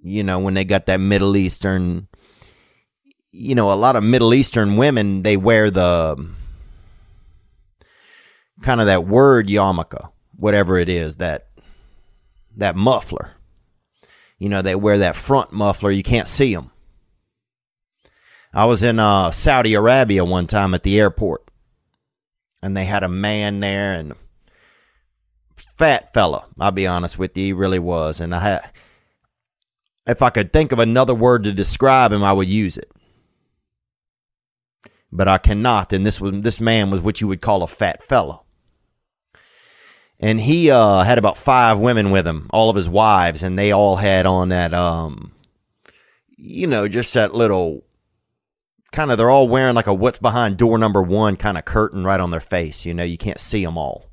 You 0.00 0.22
know, 0.22 0.38
when 0.38 0.54
they 0.54 0.64
got 0.64 0.86
that 0.86 0.98
Middle 0.98 1.36
Eastern, 1.36 2.06
you 3.32 3.56
know, 3.56 3.72
a 3.72 3.74
lot 3.74 3.96
of 3.96 4.04
Middle 4.04 4.32
Eastern 4.32 4.76
women, 4.76 5.22
they 5.22 5.36
wear 5.36 5.72
the 5.72 6.24
kind 8.62 8.80
of 8.80 8.86
that 8.86 9.08
word 9.08 9.48
yarmulke, 9.48 10.08
whatever 10.36 10.78
it 10.78 10.88
is, 10.88 11.16
that 11.16 11.48
that 12.56 12.76
muffler. 12.76 13.32
You 14.38 14.50
know, 14.50 14.62
they 14.62 14.76
wear 14.76 14.98
that 14.98 15.16
front 15.16 15.50
muffler. 15.50 15.90
You 15.90 16.04
can't 16.04 16.28
see 16.28 16.54
them. 16.54 16.70
I 18.54 18.66
was 18.66 18.84
in 18.84 19.00
uh, 19.00 19.32
Saudi 19.32 19.74
Arabia 19.74 20.24
one 20.24 20.46
time 20.46 20.74
at 20.74 20.84
the 20.84 21.00
airport, 21.00 21.50
and 22.62 22.76
they 22.76 22.84
had 22.84 23.02
a 23.02 23.08
man 23.08 23.58
there, 23.58 23.94
and 23.94 24.14
fat 25.80 26.12
fella. 26.12 26.44
I'll 26.60 26.70
be 26.70 26.86
honest 26.86 27.18
with 27.18 27.36
you, 27.36 27.44
he 27.46 27.52
really 27.54 27.78
was. 27.78 28.20
And 28.20 28.34
I 28.34 28.40
had, 28.40 28.70
if 30.06 30.20
I 30.20 30.30
could 30.30 30.52
think 30.52 30.72
of 30.72 30.78
another 30.78 31.14
word 31.14 31.44
to 31.44 31.52
describe 31.52 32.12
him, 32.12 32.22
I 32.22 32.34
would 32.34 32.48
use 32.48 32.76
it. 32.76 32.92
But 35.10 35.26
I 35.26 35.38
cannot. 35.38 35.92
And 35.92 36.06
this 36.06 36.20
was 36.20 36.42
this 36.42 36.60
man 36.60 36.90
was 36.90 37.00
what 37.00 37.20
you 37.20 37.28
would 37.28 37.40
call 37.40 37.62
a 37.62 37.66
fat 37.66 38.02
fella 38.02 38.40
and 40.20 40.38
he 40.38 40.70
uh, 40.70 41.00
had 41.00 41.18
about 41.18 41.38
five 41.38 41.78
women 41.78 42.10
with 42.10 42.26
him, 42.26 42.48
all 42.50 42.68
of 42.68 42.76
his 42.76 42.88
wives, 42.88 43.42
and 43.42 43.58
they 43.58 43.72
all 43.72 43.96
had 43.96 44.26
on 44.26 44.50
that, 44.50 44.74
um, 44.74 45.32
you 46.36 46.66
know, 46.66 46.86
just 46.88 47.14
that 47.14 47.34
little 47.34 47.82
kind 48.92 49.10
of. 49.10 49.16
They're 49.16 49.30
all 49.30 49.48
wearing 49.48 49.74
like 49.74 49.86
a 49.86 49.94
"What's 49.94 50.18
behind 50.18 50.58
door 50.58 50.76
number 50.76 51.02
one" 51.02 51.36
kind 51.36 51.56
of 51.56 51.64
curtain 51.64 52.04
right 52.04 52.20
on 52.20 52.30
their 52.30 52.40
face. 52.40 52.84
You 52.84 52.92
know, 52.92 53.02
you 53.02 53.16
can't 53.16 53.40
see 53.40 53.64
them 53.64 53.78
all. 53.78 54.09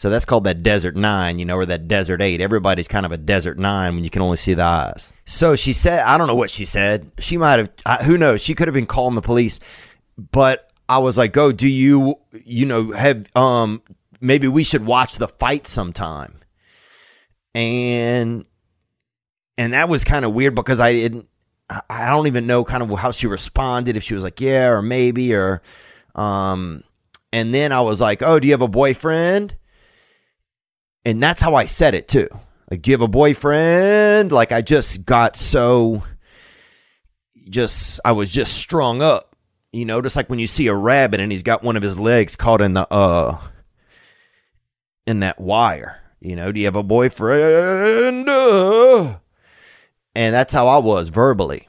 So 0.00 0.08
that's 0.08 0.24
called 0.24 0.44
that 0.44 0.62
Desert 0.62 0.96
Nine, 0.96 1.38
you 1.38 1.44
know, 1.44 1.56
or 1.56 1.66
that 1.66 1.86
Desert 1.86 2.22
Eight. 2.22 2.40
Everybody's 2.40 2.88
kind 2.88 3.04
of 3.04 3.12
a 3.12 3.18
Desert 3.18 3.58
Nine 3.58 3.96
when 3.96 4.02
you 4.02 4.08
can 4.08 4.22
only 4.22 4.38
see 4.38 4.54
the 4.54 4.62
eyes. 4.62 5.12
So 5.26 5.56
she 5.56 5.74
said, 5.74 6.06
I 6.06 6.16
don't 6.16 6.26
know 6.26 6.34
what 6.34 6.48
she 6.48 6.64
said. 6.64 7.12
She 7.18 7.36
might 7.36 7.68
have, 7.84 8.00
who 8.00 8.16
knows? 8.16 8.40
She 8.40 8.54
could 8.54 8.66
have 8.66 8.74
been 8.74 8.86
calling 8.86 9.14
the 9.14 9.20
police, 9.20 9.60
but 10.16 10.70
I 10.88 11.00
was 11.00 11.18
like, 11.18 11.34
"Go, 11.34 11.52
do 11.52 11.68
you, 11.68 12.18
you 12.32 12.64
know, 12.64 12.92
have 12.92 13.26
um 13.36 13.82
maybe 14.22 14.48
we 14.48 14.64
should 14.64 14.86
watch 14.86 15.16
the 15.16 15.28
fight 15.28 15.66
sometime. 15.66 16.40
And 17.54 18.46
and 19.58 19.74
that 19.74 19.90
was 19.90 20.02
kind 20.02 20.24
of 20.24 20.32
weird 20.32 20.54
because 20.54 20.80
I 20.80 20.94
didn't 20.94 21.28
I 21.90 22.06
don't 22.06 22.26
even 22.26 22.46
know 22.46 22.64
kind 22.64 22.82
of 22.82 22.98
how 22.98 23.10
she 23.10 23.26
responded 23.26 23.98
if 23.98 24.02
she 24.02 24.14
was 24.14 24.22
like 24.22 24.40
yeah 24.40 24.68
or 24.68 24.80
maybe 24.80 25.34
or 25.34 25.60
um 26.14 26.84
and 27.34 27.52
then 27.52 27.70
I 27.70 27.82
was 27.82 28.00
like, 28.00 28.22
"Oh, 28.22 28.40
do 28.40 28.48
you 28.48 28.54
have 28.54 28.62
a 28.62 28.66
boyfriend?" 28.66 29.56
And 31.04 31.22
that's 31.22 31.40
how 31.40 31.54
I 31.54 31.66
said 31.66 31.94
it 31.94 32.08
too. 32.08 32.28
Like, 32.70 32.82
"Do 32.82 32.90
you 32.90 32.94
have 32.94 33.02
a 33.02 33.08
boyfriend?" 33.08 34.32
Like 34.32 34.52
I 34.52 34.60
just 34.60 35.04
got 35.06 35.36
so 35.36 36.02
just 37.48 38.00
I 38.04 38.12
was 38.12 38.30
just 38.30 38.54
strung 38.54 39.02
up. 39.02 39.36
You 39.72 39.84
know, 39.84 40.02
just 40.02 40.16
like 40.16 40.28
when 40.28 40.38
you 40.38 40.46
see 40.46 40.66
a 40.66 40.74
rabbit 40.74 41.20
and 41.20 41.30
he's 41.30 41.42
got 41.42 41.62
one 41.62 41.76
of 41.76 41.82
his 41.82 41.98
legs 41.98 42.36
caught 42.36 42.60
in 42.60 42.74
the 42.74 42.92
uh 42.92 43.38
in 45.06 45.20
that 45.20 45.40
wire. 45.40 46.00
You 46.20 46.36
know, 46.36 46.52
do 46.52 46.60
you 46.60 46.66
have 46.66 46.76
a 46.76 46.82
boyfriend? 46.82 48.28
Uh, 48.28 49.16
and 50.14 50.34
that's 50.34 50.52
how 50.52 50.68
I 50.68 50.78
was 50.78 51.08
verbally. 51.08 51.66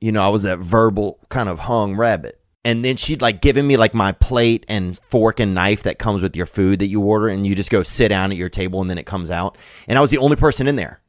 You 0.00 0.12
know, 0.12 0.22
I 0.22 0.28
was 0.28 0.44
that 0.44 0.60
verbal 0.60 1.18
kind 1.28 1.48
of 1.48 1.60
hung 1.60 1.96
rabbit. 1.96 2.39
And 2.64 2.84
then 2.84 2.96
she'd 2.96 3.22
like 3.22 3.40
given 3.40 3.66
me 3.66 3.76
like 3.76 3.94
my 3.94 4.12
plate 4.12 4.66
and 4.68 4.98
fork 5.08 5.40
and 5.40 5.54
knife 5.54 5.82
that 5.84 5.98
comes 5.98 6.20
with 6.20 6.36
your 6.36 6.46
food 6.46 6.80
that 6.80 6.88
you 6.88 7.00
order, 7.00 7.28
and 7.28 7.46
you 7.46 7.54
just 7.54 7.70
go 7.70 7.82
sit 7.82 8.08
down 8.08 8.30
at 8.30 8.36
your 8.36 8.50
table 8.50 8.80
and 8.80 8.90
then 8.90 8.98
it 8.98 9.06
comes 9.06 9.30
out. 9.30 9.56
And 9.88 9.96
I 9.96 10.00
was 10.02 10.10
the 10.10 10.18
only 10.18 10.36
person 10.36 10.68
in 10.68 10.76
there. 10.76 11.00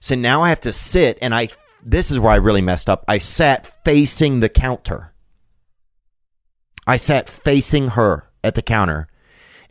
So 0.00 0.14
now 0.14 0.42
I 0.42 0.48
have 0.48 0.60
to 0.60 0.72
sit, 0.72 1.18
and 1.20 1.34
I, 1.34 1.48
this 1.82 2.10
is 2.10 2.18
where 2.18 2.32
I 2.32 2.36
really 2.36 2.62
messed 2.62 2.88
up. 2.88 3.04
I 3.06 3.18
sat 3.18 3.66
facing 3.84 4.40
the 4.40 4.48
counter. 4.48 5.12
I 6.86 6.96
sat 6.96 7.28
facing 7.28 7.88
her 7.88 8.30
at 8.44 8.54
the 8.54 8.62
counter 8.62 9.08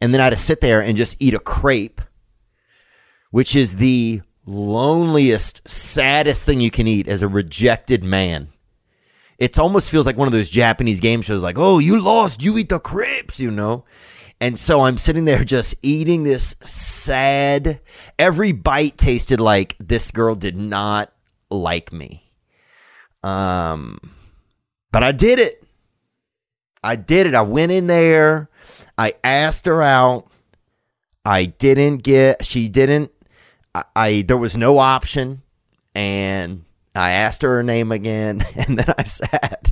and 0.02 0.14
then 0.14 0.22
I 0.22 0.26
had 0.26 0.32
to 0.32 0.38
sit 0.38 0.62
there 0.62 0.82
and 0.82 0.98
just 0.98 1.16
eat 1.20 1.34
a 1.34 1.40
crepe, 1.40 2.02
which 3.32 3.56
is 3.56 3.78
the 3.78 4.22
loneliest, 4.46 5.68
saddest 5.68 6.44
thing 6.44 6.62
you 6.62 6.72
can 6.72 6.88
eat 6.88 7.08
as 7.08 7.22
a 7.22 7.28
rejected 7.28 8.04
man. 8.04 8.50
It 9.38 9.60
almost 9.60 9.92
feels 9.92 10.06
like 10.06 10.18
one 10.18 10.28
of 10.28 10.34
those 10.34 10.50
Japanese 10.50 11.00
game 11.00 11.22
shows, 11.22 11.42
like, 11.42 11.58
oh, 11.58 11.80
you 11.80 12.00
lost, 12.00 12.42
you 12.42 12.58
eat 12.58 12.70
the 12.70 12.80
crepes, 12.80 13.40
you 13.40 13.52
know? 13.52 13.84
And 14.40 14.60
so 14.60 14.82
I'm 14.82 14.98
sitting 14.98 15.26
there 15.26 15.44
just 15.44 15.76
eating 15.82 16.24
this 16.24 16.56
sad. 16.62 17.82
Every 18.20 18.52
bite 18.52 18.98
tasted 18.98 19.40
like 19.40 19.76
this 19.80 20.12
girl 20.12 20.36
did 20.36 20.58
not 20.58 21.12
like 21.50 21.92
me. 21.94 22.32
Um, 23.24 23.98
but 24.92 25.04
I 25.04 25.12
did 25.12 25.40
it. 25.40 25.66
I 26.84 26.96
did 26.96 27.28
it. 27.28 27.34
I 27.34 27.42
went 27.42 27.72
in 27.72 27.88
there. 27.88 28.50
I 28.98 29.14
asked 29.24 29.66
her 29.66 29.82
out. 29.82 30.28
I 31.26 31.46
didn't 31.46 32.04
get, 32.04 32.46
she 32.46 32.70
didn't, 32.70 33.12
I, 33.74 33.84
I, 33.96 34.22
there 34.22 34.38
was 34.38 34.56
no 34.56 34.78
option. 34.78 35.42
And 35.96 36.66
I 36.96 37.12
asked 37.12 37.42
her 37.42 37.56
her 37.56 37.64
name 37.64 37.92
again. 37.92 38.46
And 38.56 38.80
then 38.80 38.94
I 38.98 39.04
sat 39.04 39.72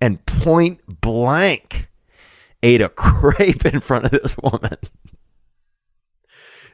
and 0.00 0.24
point 0.26 1.00
blank 1.00 1.88
ate 2.62 2.82
a 2.82 2.88
crepe 2.88 3.64
in 3.64 3.80
front 3.80 4.04
of 4.04 4.10
this 4.10 4.36
woman. 4.38 4.76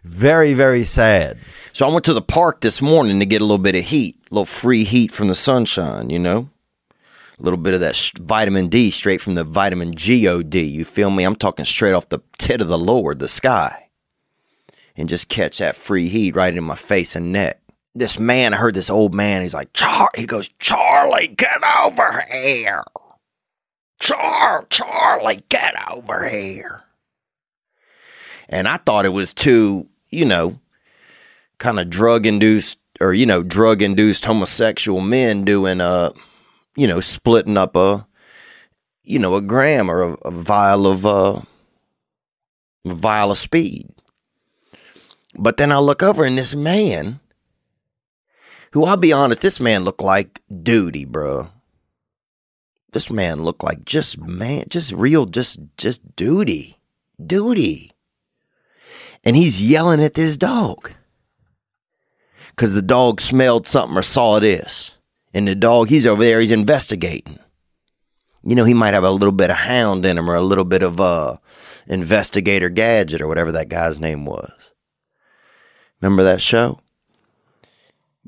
Very, 0.03 0.55
very 0.55 0.85
sad. 0.85 1.39
So 1.73 1.89
I 1.89 1.93
went 1.93 2.05
to 2.05 2.15
the 2.15 2.23
park 2.23 2.61
this 2.61 2.83
morning 2.83 3.19
to 3.21 3.27
get 3.27 3.41
a 3.41 3.45
little 3.45 3.59
bit 3.59 3.75
of 3.75 3.85
heat, 3.85 4.19
a 4.31 4.35
little 4.35 4.45
free 4.45 4.85
heat 4.85 5.11
from 5.11 5.29
the 5.29 5.35
sunshine, 5.35 6.11
you 6.11 6.19
know? 6.19 6.51
a 7.39 7.43
little 7.43 7.59
bit 7.59 7.75
of 7.75 7.81
that 7.81 7.97
vitamin 8.19 8.69
D 8.69 8.91
straight 8.91 9.21
from 9.21 9.35
the 9.35 9.45
vitamin 9.45 9.93
God. 9.93 10.55
You 10.55 10.85
feel 10.85 11.11
me? 11.11 11.25
I'm 11.25 11.37
talking 11.37 11.65
straight 11.65 11.93
off 11.93 12.09
the 12.09 12.21
tit 12.39 12.61
of 12.61 12.69
the 12.69 12.79
Lord, 12.79 13.19
the 13.19 13.29
sky, 13.29 13.89
and 14.97 15.09
just 15.09 15.29
catch 15.29 15.59
that 15.59 15.77
free 15.77 16.09
heat 16.09 16.35
right 16.35 16.57
in 16.57 16.65
my 16.65 16.77
face 16.77 17.15
and 17.15 17.33
neck. 17.33 17.61
This 17.97 18.19
man, 18.19 18.53
I 18.53 18.59
heard 18.59 18.75
this 18.75 18.91
old 18.91 19.15
man. 19.15 19.41
He's 19.41 19.55
like, 19.55 19.73
Char. 19.73 20.11
He 20.15 20.27
goes, 20.27 20.51
Charlie, 20.59 21.29
get 21.29 21.63
over 21.83 22.27
here. 22.31 22.85
Char, 24.01 24.67
Charlie, 24.69 25.43
get 25.49 25.75
over 25.91 26.29
here. 26.29 26.83
And 28.51 28.69
I 28.69 28.77
thought 28.77 29.07
it 29.07 29.11
was 29.11 29.33
two, 29.33 29.89
you 30.11 30.27
know, 30.27 30.61
kind 31.57 31.81
of 31.81 31.89
drug 31.89 32.27
induced 32.27 32.79
or 33.01 33.15
you 33.15 33.25
know 33.25 33.43
drug 33.43 33.81
induced 33.81 34.27
homosexual 34.27 35.01
men 35.01 35.45
doing 35.45 35.81
a, 35.81 36.13
you 36.77 36.87
know, 36.87 37.01
splitting 37.01 37.57
up 37.57 37.75
a, 37.77 38.07
you 39.05 39.19
know, 39.19 39.37
a 39.37 39.41
gram 39.41 39.91
or 39.91 40.03
a, 40.03 40.13
a 40.27 40.31
vial 40.31 40.87
of, 40.87 41.07
uh, 41.07 41.41
a 42.85 42.95
vial 42.95 43.31
of 43.31 43.39
speed. 43.39 43.89
But 45.35 45.57
then 45.57 45.73
I 45.73 45.79
look 45.79 46.03
over 46.03 46.25
and 46.25 46.37
this 46.37 46.55
man, 46.55 47.21
who 48.77 48.85
I'll 48.85 48.99
be 48.99 49.11
honest, 49.11 49.41
this 49.41 49.59
man 49.59 49.85
looked 49.85 50.03
like 50.03 50.43
duty, 50.63 51.07
bro. 51.07 51.49
This 52.93 53.09
man 53.09 53.43
looked 53.43 53.65
like 53.65 53.87
just 53.87 54.21
man, 54.21 54.65
just 54.69 54.93
real, 54.93 55.25
just 55.25 55.59
just 55.79 56.15
duty, 56.15 56.79
duty. 57.19 57.93
And 59.25 59.35
he's 59.35 59.67
yelling 59.67 60.05
at 60.05 60.13
this 60.13 60.37
dog 60.37 60.93
because 62.51 62.73
the 62.73 62.83
dog 62.83 63.23
smelled 63.23 63.67
something 63.67 63.97
or 63.97 64.03
saw 64.03 64.41
this. 64.41 64.99
And 65.33 65.49
the 65.49 65.55
dog, 65.55 65.89
he's 65.89 66.07
over 66.07 66.23
there, 66.23 66.39
he's 66.39 66.51
investigating. 66.51 67.39
You 68.45 68.57
know, 68.57 68.65
he 68.65 68.75
might 68.75 68.93
have 68.93 69.05
a 69.05 69.11
little 69.11 69.33
bit 69.33 69.49
of 69.49 69.57
hound 69.57 70.05
in 70.05 70.19
him 70.19 70.29
or 70.29 70.35
a 70.35 70.43
little 70.43 70.67
bit 70.67 70.83
of 70.83 71.01
uh 71.01 71.39
investigator 71.87 72.69
gadget 72.69 73.23
or 73.23 73.27
whatever 73.27 73.53
that 73.53 73.71
guy's 73.71 74.01
name 74.01 74.27
was. 74.27 74.75
Remember 76.03 76.25
that 76.25 76.43
show? 76.43 76.79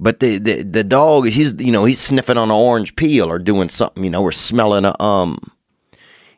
But 0.01 0.21
the, 0.21 0.39
the 0.39 0.63
the 0.63 0.85
dog, 0.85 1.29
he's 1.29 1.55
you 1.55 1.73
know, 1.73 1.85
he's 1.85 2.01
sniffing 2.01 2.39
on 2.39 2.51
an 2.51 2.57
orange 2.57 2.95
peel 2.95 3.29
or 3.29 3.41
doing 3.41 3.69
something, 3.69 4.05
you 4.05 4.11
know, 4.11 4.23
or 4.23 4.31
smelling 4.31 4.85
a 4.85 5.01
um 5.03 5.39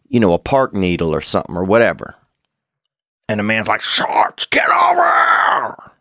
you 0.09 0.19
know, 0.19 0.32
a 0.32 0.39
park 0.39 0.74
needle 0.74 1.15
or 1.15 1.20
something 1.20 1.57
or 1.57 1.65
whatever. 1.65 2.16
And 3.28 3.39
the 3.39 3.45
man's 3.45 3.69
like, 3.69 3.81
Sharks, 3.81 4.47
get 4.47 4.69
over! 4.69 5.93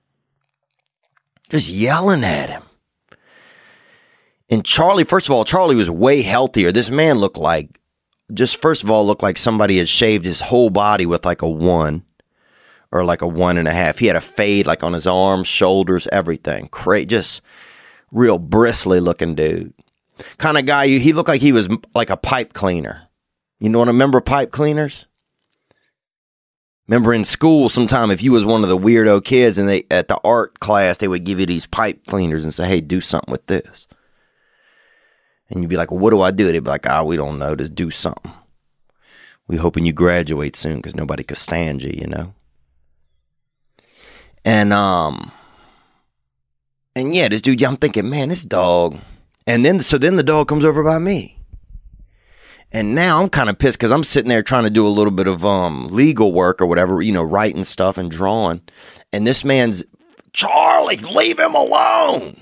Just 1.50 1.70
yelling 1.70 2.24
at 2.24 2.50
him. 2.50 2.64
And 4.50 4.66
Charlie, 4.66 5.04
first 5.04 5.28
of 5.28 5.36
all, 5.36 5.46
Charlie 5.46 5.76
was 5.76 5.90
way 5.90 6.24
healthier. 6.24 6.72
This 6.72 6.90
man 6.90 7.20
looked 7.20 7.38
like, 7.38 7.80
just 8.34 8.60
first 8.62 8.84
of 8.84 8.90
all, 8.90 9.06
looked 9.06 9.22
like 9.22 9.38
somebody 9.38 9.78
had 9.78 9.88
shaved 9.88 10.26
his 10.26 10.42
whole 10.42 10.72
body 10.72 11.06
with 11.06 11.24
like 11.24 11.44
a 11.44 11.50
one 11.50 12.04
or 12.92 13.04
like 13.04 13.22
a 13.22 13.28
one 13.28 13.58
and 13.58 13.68
a 13.68 13.74
half. 13.74 14.00
He 14.00 14.08
had 14.08 14.16
a 14.16 14.22
fade 14.22 14.68
like 14.68 14.84
on 14.84 14.94
his 14.94 15.08
arms, 15.08 15.48
shoulders, 15.48 16.08
everything. 16.12 16.68
Cra- 16.70 17.06
just 17.06 17.42
real 18.12 18.38
bristly 18.40 19.00
looking 19.00 19.36
dude. 19.36 19.74
Kind 20.38 20.58
of 20.58 20.66
guy. 20.66 20.88
He 20.88 21.14
looked 21.14 21.30
like 21.30 21.42
he 21.42 21.52
was 21.52 21.70
like 21.94 22.10
a 22.10 22.18
pipe 22.18 22.54
cleaner. 22.54 23.04
You 23.60 23.70
know 23.70 23.80
what? 23.80 23.88
Remember 23.88 24.22
pipe 24.22 24.52
cleaners? 24.52 25.06
Remember 26.88 27.14
in 27.14 27.24
school, 27.24 27.70
sometime 27.70 28.10
if 28.10 28.24
you 28.24 28.32
was 28.32 28.46
one 28.46 28.64
of 28.64 28.70
the 28.70 28.78
weirdo 28.78 29.24
kids 29.24 29.60
and 29.60 29.70
they 29.70 29.84
at 29.92 30.08
the 30.08 30.20
art 30.24 30.60
class, 30.60 30.98
they 30.98 31.08
would 31.08 31.24
give 31.24 31.40
you 31.40 31.46
these 31.46 31.68
pipe 31.68 32.08
cleaners 32.08 32.44
and 32.44 32.54
say, 32.54 32.68
"Hey, 32.68 32.82
do 32.82 33.00
something 33.00 33.32
with 33.32 33.46
this." 33.46 33.88
And 35.50 35.62
you'd 35.62 35.70
be 35.70 35.78
like, 35.78 35.92
well, 35.92 36.00
"What 36.00 36.10
do 36.10 36.22
I 36.22 36.32
do?" 36.32 36.46
They'd 36.46 36.64
be 36.64 36.70
like, 36.70 36.88
"Ah, 36.88 37.04
we 37.04 37.16
don't 37.16 37.38
know. 37.38 37.56
Just 37.56 37.76
do 37.76 37.92
something." 37.92 38.32
We 39.48 39.58
hoping 39.58 39.86
you 39.86 39.94
graduate 39.94 40.56
soon 40.56 40.78
because 40.78 40.96
nobody 40.96 41.24
could 41.24 41.38
stand 41.38 41.84
you, 41.84 41.92
you 41.92 42.08
know. 42.08 42.34
And 44.46 44.74
um, 44.74 45.32
and 46.96 47.16
yeah, 47.16 47.28
this 47.28 47.42
dude, 47.42 47.62
I'm 47.64 47.78
thinking, 47.78 48.10
man, 48.10 48.30
this 48.30 48.46
dog. 48.46 48.98
And 49.46 49.66
then 49.66 49.80
so 49.80 49.98
then 49.98 50.16
the 50.16 50.24
dog 50.24 50.48
comes 50.48 50.66
over 50.66 50.84
by 50.84 51.00
me. 51.00 51.38
And 52.72 52.94
now 52.94 53.22
I'm 53.22 53.30
kind 53.30 53.50
of 53.50 53.58
pissed 53.58 53.80
because 53.80 53.92
I'm 53.92 54.04
sitting 54.04 54.30
there 54.30 54.44
trying 54.44 54.64
to 54.64 54.70
do 54.70 54.86
a 54.86 54.90
little 54.90 55.12
bit 55.12 55.28
of 55.28 55.44
um 55.44 55.88
legal 55.88 56.34
work 56.34 56.62
or 56.62 56.68
whatever, 56.68 57.02
you 57.02 57.12
know, 57.12 57.24
writing 57.24 57.64
stuff 57.64 57.98
and 57.98 58.12
drawing. 58.12 58.62
And 59.12 59.26
this 59.26 59.44
man's 59.44 59.84
Charlie, 60.34 60.98
leave 60.98 61.40
him 61.40 61.56
alone. 61.56 62.38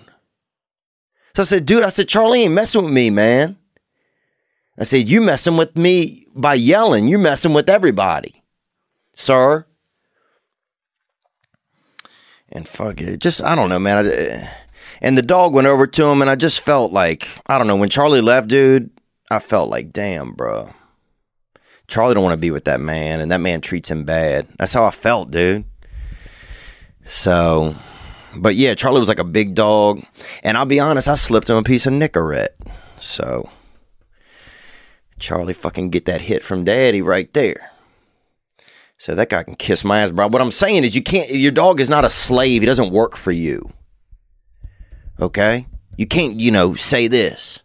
So 1.36 1.44
I 1.44 1.46
said, 1.46 1.66
dude, 1.66 1.84
I 1.84 1.90
said, 1.90 2.10
Charlie 2.10 2.44
ain't 2.44 2.54
messing 2.54 2.84
with 2.84 2.92
me, 2.94 3.10
man. 3.10 3.58
I 4.78 4.84
said, 4.84 5.08
you 5.08 5.22
messing 5.22 5.58
with 5.58 5.76
me 5.76 6.28
by 6.36 6.56
yelling. 6.56 7.08
You 7.08 7.18
messing 7.18 7.54
with 7.54 7.70
everybody, 7.70 8.44
sir. 9.14 9.66
And 12.58 12.68
fuck 12.68 13.00
it, 13.02 13.20
just 13.20 13.44
I 13.44 13.54
don't 13.54 13.70
know, 13.70 13.78
man. 13.78 14.04
I, 14.04 14.10
eh. 14.10 14.50
and 15.00 15.16
the 15.16 15.22
dog 15.22 15.54
went 15.54 15.68
over 15.68 15.86
to 15.86 16.06
him, 16.06 16.22
and 16.22 16.30
I 16.30 16.36
just 16.36 16.60
felt 16.60 16.92
like 16.92 17.28
I 17.46 17.60
don't 17.60 17.68
know. 17.68 17.76
When 17.76 17.88
Charlie 17.88 18.20
left, 18.20 18.48
dude, 18.48 18.90
I 19.30 19.38
felt 19.38 19.70
like, 19.70 19.94
damn, 19.94 20.32
bro. 20.32 20.72
Charlie 21.88 22.16
don't 22.16 22.24
want 22.24 22.34
to 22.34 22.42
be 22.42 22.50
with 22.50 22.66
that 22.66 22.82
man, 22.82 23.20
and 23.20 23.32
that 23.32 23.42
man 23.42 23.62
treats 23.62 23.92
him 23.92 24.06
bad. 24.06 24.48
That's 24.58 24.74
how 24.74 24.86
I 24.86 24.90
felt, 24.90 25.30
dude. 25.30 25.66
So, 27.06 27.76
but 28.36 28.56
yeah, 28.56 28.74
Charlie 28.74 29.02
was 29.02 29.08
like 29.08 29.20
a 29.20 29.24
big 29.24 29.54
dog, 29.54 30.04
and 30.42 30.58
I'll 30.58 30.66
be 30.66 30.80
honest, 30.80 31.08
I 31.08 31.14
slipped 31.14 31.52
him 31.52 31.58
a 31.58 31.64
piece 31.64 31.86
of 31.86 31.94
Nicorette. 31.94 32.56
So, 32.98 33.52
Charlie 35.20 35.54
fucking 35.54 35.92
get 35.92 36.06
that 36.06 36.22
hit 36.22 36.44
from 36.44 36.64
Daddy 36.64 37.04
right 37.04 37.32
there. 37.36 37.70
So 38.98 39.14
that 39.16 39.30
guy 39.30 39.44
can 39.44 39.56
kiss 39.56 39.84
my 39.84 40.02
ass, 40.02 40.12
bro. 40.12 40.28
What 40.28 40.42
I'm 40.42 40.52
saying 40.52 40.84
is, 40.84 40.96
you 40.96 41.04
can't. 41.04 41.30
Your 41.30 41.52
dog 41.52 41.80
is 41.80 41.90
not 41.90 42.06
a 42.06 42.10
slave. 42.10 42.62
He 42.62 42.66
doesn't 42.66 42.92
work 42.92 43.16
for 43.16 43.32
you. 43.32 43.72
Okay, 45.20 45.68
you 45.98 46.08
can't, 46.08 46.40
you 46.40 46.52
know, 46.52 46.76
say 46.76 47.08
this 47.08 47.64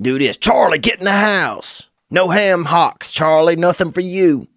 do 0.00 0.18
this. 0.18 0.36
Charlie, 0.36 0.78
get 0.78 0.98
in 0.98 1.04
the 1.04 1.12
house. 1.12 1.88
No 2.10 2.30
ham 2.30 2.64
hocks, 2.64 3.12
Charlie. 3.12 3.56
Nothing 3.56 3.92
for 3.92 4.00
you. 4.00 4.48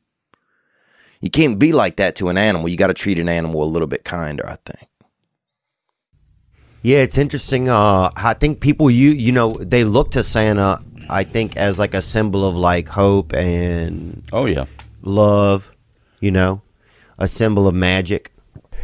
You 1.20 1.30
can't 1.30 1.60
be 1.60 1.72
like 1.72 1.98
that 1.98 2.16
to 2.18 2.30
an 2.30 2.38
animal. 2.38 2.70
You 2.70 2.78
got 2.78 2.88
to 2.88 2.94
treat 2.94 3.20
an 3.20 3.30
animal 3.30 3.64
a 3.64 3.66
little 3.66 3.88
bit 3.88 4.04
kinder, 4.04 4.48
I 4.48 4.58
think. 4.66 4.88
Yeah, 6.82 7.00
it's 7.00 7.18
interesting. 7.18 7.70
Uh, 7.70 8.10
I 8.16 8.34
think 8.34 8.60
people 8.60 8.90
you 8.90 9.12
you 9.12 9.32
know 9.32 9.52
they 9.52 9.84
look 9.84 10.12
to 10.12 10.24
Santa. 10.24 10.82
I 11.10 11.24
think 11.24 11.56
as 11.56 11.78
like 11.78 11.94
a 11.94 12.02
symbol 12.02 12.48
of 12.48 12.56
like 12.56 12.88
hope 12.88 13.34
and 13.34 14.24
oh 14.32 14.48
yeah, 14.48 14.66
love. 15.04 15.70
You 16.22 16.32
know, 16.32 16.62
a 17.18 17.28
symbol 17.28 17.68
of 17.68 17.76
magic. 17.76 18.32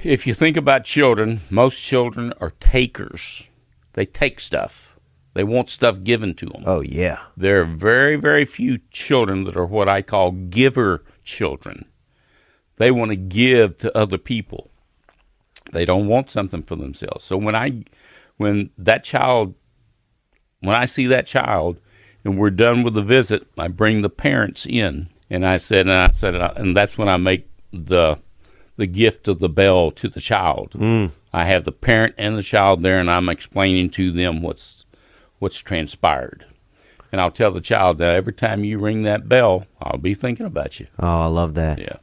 If 0.04 0.28
you 0.28 0.34
think 0.34 0.58
about 0.58 0.84
children, 0.84 1.42
most 1.50 1.80
children 1.80 2.34
are 2.42 2.52
takers. 2.60 3.50
They 3.94 4.06
take 4.06 4.40
stuff. 4.40 4.96
They 5.34 5.44
want 5.44 5.70
stuff 5.70 6.04
given 6.04 6.34
to 6.34 6.48
them. 6.48 6.64
Oh 6.66 6.82
yeah. 6.82 7.20
There 7.38 7.62
are 7.62 7.66
very 7.66 8.16
very 8.16 8.44
few 8.44 8.80
children 8.90 9.44
that 9.44 9.56
are 9.56 9.68
what 9.68 9.88
I 9.88 10.02
call 10.02 10.32
giver 10.32 11.06
children. 11.24 11.86
They 12.78 12.90
want 12.90 13.12
to 13.12 13.16
give 13.16 13.78
to 13.80 13.96
other 13.96 14.18
people. 14.18 14.72
They 15.72 15.86
don't 15.86 16.08
want 16.08 16.32
something 16.32 16.64
for 16.64 16.76
themselves. 16.76 17.24
So 17.24 17.38
when 17.38 17.56
I 17.56 17.84
when 18.38 18.72
that 18.80 19.04
child 19.04 19.54
when 20.62 20.76
I 20.76 20.86
see 20.86 21.06
that 21.06 21.28
child 21.28 21.80
and 22.24 22.40
we're 22.40 22.50
done 22.50 22.82
with 22.82 22.96
the 22.96 23.04
visit, 23.04 23.46
I 23.60 23.68
bring 23.68 24.02
the 24.02 24.10
parents 24.10 24.66
in 24.66 25.10
and 25.30 25.46
I 25.46 25.58
said 25.58 25.88
and 25.88 25.92
I 25.92 26.12
said 26.12 26.36
and 26.36 26.76
that's 26.76 26.98
when 26.98 27.10
I 27.10 27.18
make 27.18 27.50
the 27.72 28.18
the 28.78 28.88
gift 28.88 29.28
of 29.28 29.40
the 29.40 29.50
bell 29.50 29.92
to 29.92 30.08
the 30.08 30.22
child. 30.22 30.72
Mm. 30.74 31.12
I 31.34 31.46
have 31.46 31.64
the 31.64 31.72
parent 31.72 32.16
and 32.18 32.38
the 32.38 32.44
child 32.44 32.84
there 32.84 33.00
and 33.00 33.10
I'm 33.10 33.30
explaining 33.30 33.90
to 33.92 34.12
them 34.12 34.42
what's 34.42 34.86
what's 35.40 35.58
transpired. 35.60 36.46
And 37.12 37.22
I'll 37.22 37.32
tell 37.32 37.52
the 37.52 37.62
child 37.62 38.00
that 38.00 38.16
every 38.16 38.34
time 38.34 38.64
you 38.64 38.80
ring 38.80 39.04
that 39.04 39.30
bell, 39.30 39.66
I'll 39.82 39.98
be 39.98 40.14
thinking 40.14 40.46
about 40.46 40.80
you. 40.80 40.88
Oh, 41.00 41.22
I 41.22 41.26
love 41.28 41.54
that. 41.56 41.80
Yeah. 41.80 41.98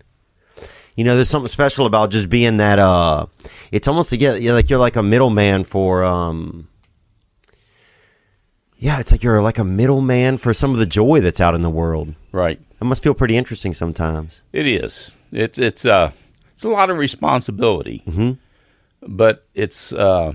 You 0.97 1.05
know, 1.05 1.17
there's 1.17 1.29
something 1.29 1.49
special 1.49 1.87
about 1.87 2.11
just 2.11 2.31
being 2.31 2.57
that. 2.59 2.79
Uh, 2.79 3.27
it's 3.73 3.89
almost 3.89 4.11
to 4.11 4.17
get 4.17 4.41
you're 4.41 4.55
like 4.55 4.71
you're 4.71 4.79
like 4.79 4.97
a 4.97 5.03
middleman 5.03 5.65
for. 5.65 6.05
Um, 6.05 6.69
yeah, 8.85 9.01
it's 9.01 9.11
like 9.11 9.23
you're 9.23 9.41
like 9.41 9.57
a 9.57 9.65
middleman 9.65 10.37
for 10.37 10.53
some 10.53 10.73
of 10.73 10.79
the 10.79 10.85
joy 10.85 11.19
that's 11.21 11.41
out 11.41 11.55
in 11.55 11.63
the 11.63 11.71
world. 11.71 12.15
Right. 12.33 12.61
It 12.81 12.85
must 12.85 13.03
feel 13.03 13.15
pretty 13.15 13.35
interesting 13.35 13.73
sometimes. 13.73 14.43
It 14.53 14.67
is. 14.67 15.17
It's 15.33 15.59
it's 15.59 15.87
uh 15.87 16.11
it's 16.53 16.65
a 16.65 16.69
lot 16.69 16.91
of 16.91 16.99
responsibility, 16.99 18.03
Mhm. 18.07 18.37
but 19.01 19.47
it's 19.55 19.91
uh, 19.93 20.35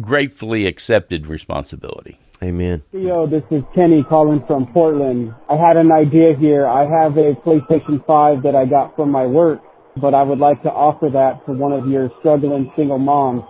gratefully 0.00 0.66
accepted 0.66 1.28
responsibility. 1.28 2.18
Amen. 2.42 2.82
Yo, 2.92 3.26
this 3.28 3.42
is 3.52 3.62
Kenny 3.74 4.02
calling 4.08 4.42
from 4.48 4.66
Portland. 4.72 5.32
I 5.48 5.54
had 5.56 5.76
an 5.76 5.90
idea 5.92 6.34
here. 6.36 6.66
I 6.66 6.82
have 6.86 7.16
a 7.16 7.34
PlayStation 7.46 8.04
5 8.04 8.42
that 8.42 8.54
I 8.56 8.64
got 8.64 8.94
from 8.96 9.10
my 9.12 9.26
work, 9.26 9.60
but 9.96 10.12
I 10.12 10.22
would 10.24 10.38
like 10.40 10.60
to 10.64 10.70
offer 10.70 11.08
that 11.12 11.44
to 11.46 11.52
one 11.52 11.72
of 11.72 11.86
your 11.88 12.10
struggling 12.18 12.70
single 12.76 12.98
moms. 12.98 13.42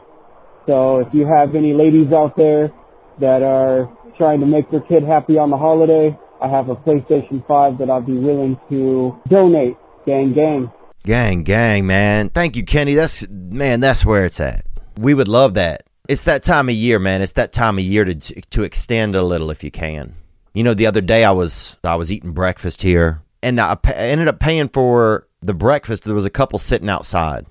So 0.67 0.99
if 1.01 1.09
you 1.13 1.27
have 1.27 1.55
any 1.55 1.73
ladies 1.75 2.13
out 2.13 2.37
there 2.37 2.71
that 3.21 3.43
are 3.43 3.91
trying 4.17 4.41
to 4.41 4.47
make 4.47 4.71
their 4.71 4.81
kid 4.81 5.05
happy 5.05 5.39
on 5.39 5.51
the 5.51 5.57
holiday, 5.57 6.17
I 6.41 6.49
have 6.49 6.69
a 6.69 6.77
PlayStation 6.77 7.47
5 7.47 7.79
that 7.79 7.91
I'll 7.91 8.01
be 8.01 8.17
willing 8.17 8.59
to 8.69 9.17
donate. 9.29 9.77
Gang, 10.07 10.33
gang. 10.33 10.71
Gang, 11.05 11.43
gang, 11.43 11.87
man. 11.87 12.29
Thank 12.31 12.57
you, 12.57 12.65
Kenny. 12.65 12.95
That's 12.95 13.27
man. 13.29 13.81
That's 13.81 14.05
where 14.05 14.25
it's 14.25 14.41
at. 14.41 14.67
We 14.99 15.15
would 15.15 15.29
love 15.29 15.55
that. 15.55 15.85
It's 16.09 16.25
that 16.25 16.43
time 16.43 16.69
of 16.69 16.75
year, 16.75 16.99
man. 16.99 17.23
It's 17.23 17.33
that 17.33 17.53
time 17.53 17.79
of 17.79 17.85
year 17.85 18.05
to 18.05 18.15
to 18.15 18.63
extend 18.63 19.15
a 19.17 19.23
little 19.23 19.51
if 19.51 19.63
you 19.65 19.71
can. 19.71 20.15
You 20.55 20.65
know, 20.65 20.75
the 20.75 20.87
other 20.87 21.01
day 21.01 21.25
I 21.25 21.31
was 21.31 21.79
I 21.85 21.95
was 21.95 22.11
eating 22.11 22.33
breakfast 22.33 22.83
here, 22.83 23.23
and 23.43 23.61
I 23.61 23.77
ended 23.95 24.29
up 24.29 24.41
paying 24.41 24.69
for 24.69 25.27
the 25.41 25.55
breakfast. 25.55 26.05
There 26.05 26.15
was 26.15 26.27
a 26.27 26.31
couple 26.31 26.59
sitting 26.59 26.89
outside, 26.89 27.47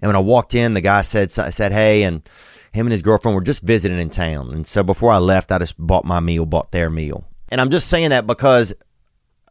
and 0.00 0.08
when 0.08 0.16
I 0.16 0.20
walked 0.20 0.54
in, 0.54 0.74
the 0.74 0.80
guy 0.80 1.00
said 1.02 1.30
said 1.30 1.72
hey, 1.72 2.02
and 2.02 2.28
him 2.72 2.86
and 2.86 2.92
his 2.92 3.02
girlfriend 3.02 3.34
were 3.34 3.42
just 3.42 3.62
visiting 3.62 3.98
in 3.98 4.10
town. 4.10 4.50
And 4.52 4.66
so 4.66 4.82
before 4.82 5.10
I 5.10 5.18
left, 5.18 5.50
I 5.52 5.58
just 5.58 5.76
bought 5.78 6.04
my 6.04 6.20
meal, 6.20 6.46
bought 6.46 6.72
their 6.72 6.90
meal. 6.90 7.24
And 7.48 7.60
I'm 7.60 7.70
just 7.70 7.88
saying 7.88 8.10
that 8.10 8.26
because 8.26 8.72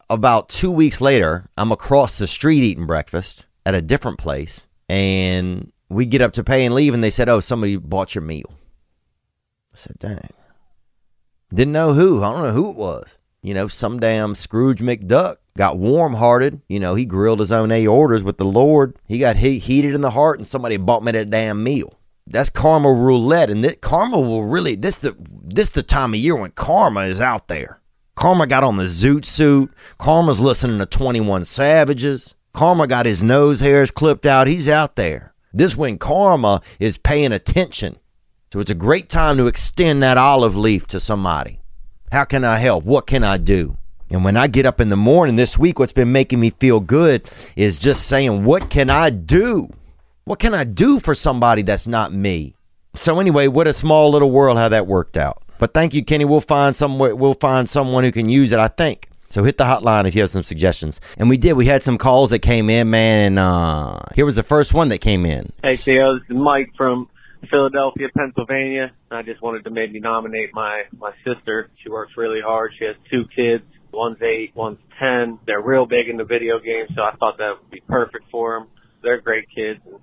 about 0.10 0.50
two 0.50 0.72
weeks 0.72 1.02
later, 1.02 1.50
I'm 1.58 1.72
across 1.72 2.18
the 2.18 2.28
street 2.28 2.64
eating 2.64 2.88
breakfast 2.88 3.46
at 3.66 3.76
a 3.76 3.82
different 3.82 4.18
place, 4.18 4.68
and 4.88 5.72
we 5.90 6.06
get 6.06 6.22
up 6.22 6.34
to 6.34 6.44
pay 6.44 6.66
and 6.66 6.74
leave, 6.74 6.94
and 6.94 7.04
they 7.04 7.10
said, 7.10 7.30
"Oh, 7.30 7.40
somebody 7.40 7.76
bought 7.76 8.16
your 8.16 8.24
meal." 8.24 8.52
I 9.74 9.78
said, 9.78 9.98
"Dang." 10.00 10.30
Didn't 11.54 11.74
know 11.74 11.94
who. 11.94 12.24
I 12.24 12.32
don't 12.32 12.44
know 12.44 12.52
who 12.52 12.70
it 12.70 12.76
was. 12.76 13.18
You 13.42 13.54
know, 13.54 13.68
some 13.68 14.00
damn 14.00 14.36
Scrooge 14.36 14.80
McDuck 14.80 15.38
got 15.58 15.78
warm 15.78 16.16
hearted. 16.16 16.62
You 16.68 16.80
know, 16.80 16.96
he 16.96 17.06
grilled 17.06 17.40
his 17.40 17.52
own 17.52 17.72
A 17.72 17.88
orders 17.88 18.24
with 18.24 18.38
the 18.38 18.46
Lord. 18.46 18.98
He 19.08 19.20
got 19.20 19.38
he- 19.38 19.60
heated 19.60 19.94
in 19.94 20.02
the 20.02 20.12
heart, 20.12 20.40
and 20.40 20.48
somebody 20.48 20.78
bought 20.78 21.04
me 21.04 21.12
that 21.12 21.30
damn 21.30 21.64
meal. 21.64 21.99
That's 22.30 22.52
karma 22.52 22.94
roulette, 22.94 23.50
and 23.50 23.64
that 23.64 23.82
karma 23.82 24.20
will 24.20 24.46
really 24.46 24.76
this 24.76 25.00
the 25.00 25.16
this 25.20 25.70
the 25.70 25.84
time 25.84 26.14
of 26.14 26.20
year 26.20 26.36
when 26.36 26.52
karma 26.52 27.02
is 27.02 27.20
out 27.20 27.48
there. 27.48 27.82
Karma 28.16 28.46
got 28.48 28.64
on 28.64 28.78
the 28.78 28.84
zoot 28.84 29.26
suit. 29.26 29.72
Karma's 29.98 30.40
listening 30.40 30.78
to 30.80 30.86
Twenty 30.86 31.22
One 31.22 31.44
Savages. 31.44 32.36
Karma 32.54 32.86
got 32.86 33.06
his 33.06 33.24
nose 33.24 33.62
hairs 33.62 33.92
clipped 33.92 34.26
out. 34.26 34.48
He's 34.48 34.70
out 34.70 34.96
there. 34.96 35.34
This 35.54 35.76
when 35.76 35.98
karma 35.98 36.62
is 36.80 36.98
paying 36.98 37.32
attention. 37.32 37.98
So 38.54 38.60
it's 38.60 38.72
a 38.72 38.76
great 38.76 39.10
time 39.10 39.38
to 39.38 39.48
extend 39.48 40.04
that 40.04 40.18
olive 40.18 40.56
leaf 40.58 40.88
to 40.88 41.00
somebody. 41.00 41.62
How 42.12 42.26
can 42.26 42.44
I 42.44 42.58
help? 42.58 42.84
What 42.84 43.08
can 43.08 43.24
I 43.24 43.38
do? 43.38 43.78
And 44.10 44.24
when 44.24 44.38
I 44.38 44.48
get 44.48 44.66
up 44.66 44.82
in 44.82 44.90
the 44.90 44.98
morning 44.98 45.36
this 45.36 45.58
week, 45.58 45.78
what's 45.78 45.94
been 45.94 46.12
making 46.12 46.40
me 46.40 46.50
feel 46.50 46.80
good 46.80 47.30
is 47.56 47.80
just 47.80 48.08
saying, 48.08 48.44
What 48.44 48.70
can 48.70 48.90
I 48.90 49.10
do? 49.12 49.70
What 50.30 50.38
can 50.38 50.54
I 50.54 50.64
do 50.64 51.00
for 51.00 51.16
somebody 51.16 51.64
that's 51.64 51.88
not 51.88 52.14
me? 52.14 52.54
So 52.94 53.20
anyway, 53.20 53.48
what 53.48 53.66
a 53.66 53.74
small 53.74 54.12
little 54.12 54.30
world 54.30 54.60
how 54.60 54.70
that 54.70 54.86
worked 54.86 55.18
out. 55.18 55.42
But 55.58 55.74
thank 55.74 55.96
you, 55.96 56.06
Kenny. 56.06 56.24
We'll 56.24 56.40
find 56.40 56.76
some 56.76 57.00
we'll 57.00 57.34
find 57.34 57.68
someone 57.68 58.04
who 58.04 58.12
can 58.12 58.30
use 58.30 58.52
it. 58.52 58.60
I 58.60 58.68
think 58.68 59.10
So 59.32 59.44
hit 59.44 59.58
the 59.58 59.64
hotline 59.64 60.08
if 60.08 60.14
you 60.14 60.22
have 60.22 60.30
some 60.30 60.44
suggestions. 60.44 61.02
And 61.18 61.32
we 61.32 61.38
did. 61.38 61.54
We 61.54 61.66
had 61.66 61.84
some 61.84 61.98
calls 61.98 62.30
that 62.30 62.44
came 62.44 62.70
in, 62.70 62.92
man. 62.92 63.26
And 63.26 63.40
uh, 63.40 64.02
here 64.14 64.24
was 64.24 64.36
the 64.36 64.44
first 64.44 64.72
one 64.72 64.90
that 64.90 65.00
came 65.00 65.26
in. 65.26 65.52
Hey 65.64 65.76
Theo, 65.76 66.20
this 66.20 66.30
is 66.30 66.36
Mike 66.36 66.74
from 66.78 67.10
Philadelphia, 67.50 68.10
Pennsylvania. 68.16 68.92
I 69.10 69.24
just 69.24 69.42
wanted 69.42 69.64
to 69.64 69.72
maybe 69.72 70.00
nominate 70.00 70.54
my 70.54 70.84
my 70.96 71.12
sister. 71.26 71.72
She 71.82 71.90
works 71.90 72.12
really 72.16 72.42
hard. 72.46 72.74
She 72.78 72.86
has 72.86 72.96
two 73.10 73.24
kids. 73.36 73.64
One's 73.92 74.22
eight, 74.22 74.52
one's 74.54 74.78
ten. 75.00 75.40
They're 75.48 75.60
real 75.60 75.88
big 75.88 76.08
into 76.08 76.24
video 76.24 76.60
games, 76.60 76.92
so 76.96 77.02
I 77.02 77.16
thought 77.16 77.40
that 77.40 77.56
would 77.60 77.72
be 77.72 77.82
perfect 77.88 78.26
for 78.30 78.60
them. 78.60 78.68
They're 79.02 79.22
great 79.22 79.48
kids, 79.56 79.80
and 79.88 80.00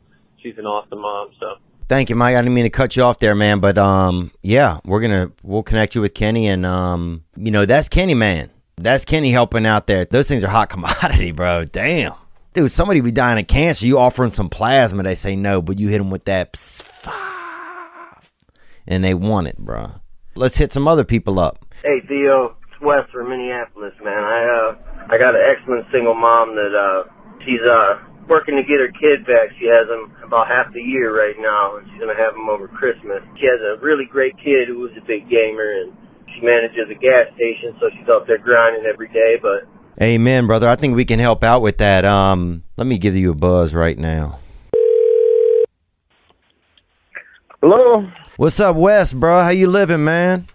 she's 0.46 0.58
an 0.58 0.66
awesome 0.66 1.00
mom. 1.00 1.30
So 1.40 1.54
Thank 1.88 2.10
you, 2.10 2.16
Mike. 2.16 2.36
I 2.36 2.40
didn't 2.40 2.54
mean 2.54 2.64
to 2.64 2.70
cut 2.70 2.96
you 2.96 3.02
off 3.02 3.18
there, 3.18 3.34
man. 3.34 3.60
But 3.60 3.78
um, 3.78 4.30
yeah, 4.42 4.80
we're 4.84 5.00
gonna 5.00 5.32
we'll 5.42 5.62
connect 5.62 5.94
you 5.94 6.00
with 6.00 6.14
Kenny, 6.14 6.46
and 6.46 6.64
um, 6.64 7.24
you 7.36 7.50
know 7.50 7.66
that's 7.66 7.88
Kenny, 7.88 8.14
man. 8.14 8.50
That's 8.76 9.04
Kenny 9.04 9.30
helping 9.30 9.66
out 9.66 9.86
there. 9.86 10.04
Those 10.04 10.28
things 10.28 10.44
are 10.44 10.48
hot 10.48 10.70
commodity, 10.70 11.32
bro. 11.32 11.64
Damn, 11.64 12.14
dude. 12.54 12.70
Somebody 12.70 13.00
be 13.00 13.12
dying 13.12 13.38
of 13.38 13.46
cancer. 13.46 13.86
You 13.86 13.98
offer 13.98 14.22
them 14.22 14.30
some 14.30 14.48
plasma, 14.48 15.02
they 15.02 15.14
say 15.14 15.36
no, 15.36 15.62
but 15.62 15.78
you 15.78 15.88
hit 15.88 15.98
them 15.98 16.10
with 16.10 16.24
that, 16.26 16.52
pss, 16.52 16.82
five, 16.82 18.32
and 18.86 19.02
they 19.02 19.14
want 19.14 19.48
it, 19.48 19.58
bro. 19.58 19.92
Let's 20.34 20.58
hit 20.58 20.72
some 20.72 20.86
other 20.86 21.04
people 21.04 21.38
up. 21.38 21.64
Hey 21.82 22.00
Theo, 22.06 22.56
it's 22.70 22.80
Wes 22.82 23.08
from 23.12 23.30
Minneapolis, 23.30 23.94
man. 24.04 24.18
I 24.18 24.44
uh 24.44 24.76
I 25.08 25.18
got 25.18 25.34
an 25.34 25.42
excellent 25.48 25.86
single 25.92 26.14
mom 26.14 26.56
that 26.56 26.74
uh 26.74 27.10
she's 27.44 27.60
uh 27.62 28.15
working 28.28 28.56
to 28.56 28.62
get 28.62 28.80
her 28.80 28.90
kid 28.90 29.26
back. 29.26 29.54
She 29.58 29.66
has 29.66 29.88
him 29.88 30.12
about 30.24 30.48
half 30.48 30.72
the 30.72 30.82
year 30.82 31.14
right 31.14 31.36
now, 31.38 31.76
and 31.76 31.86
she's 31.90 32.00
gonna 32.00 32.16
have 32.16 32.34
him 32.34 32.48
over 32.48 32.68
Christmas. 32.68 33.22
She 33.38 33.46
has 33.46 33.60
a 33.60 33.80
really 33.84 34.04
great 34.04 34.36
kid 34.38 34.68
who 34.68 34.78
was 34.80 34.92
a 34.98 35.04
big 35.06 35.28
gamer, 35.30 35.82
and 35.82 35.92
she 36.34 36.44
manages 36.44 36.90
a 36.90 36.98
gas 36.98 37.30
station, 37.34 37.74
so 37.80 37.90
she's 37.96 38.08
out 38.08 38.26
there 38.26 38.38
grinding 38.38 38.84
every 38.86 39.08
day. 39.08 39.36
But 39.40 39.68
Amen, 40.02 40.46
brother. 40.46 40.68
I 40.68 40.76
think 40.76 40.94
we 40.94 41.04
can 41.04 41.18
help 41.18 41.42
out 41.42 41.62
with 41.62 41.78
that. 41.78 42.04
Um, 42.04 42.64
let 42.76 42.86
me 42.86 42.98
give 42.98 43.16
you 43.16 43.30
a 43.30 43.34
buzz 43.34 43.74
right 43.74 43.96
now. 43.98 44.38
Hello. 47.62 48.06
What's 48.36 48.60
up, 48.60 48.76
Wes, 48.76 49.12
bro? 49.12 49.42
How 49.42 49.48
you 49.48 49.66
living, 49.68 50.04
man? 50.04 50.46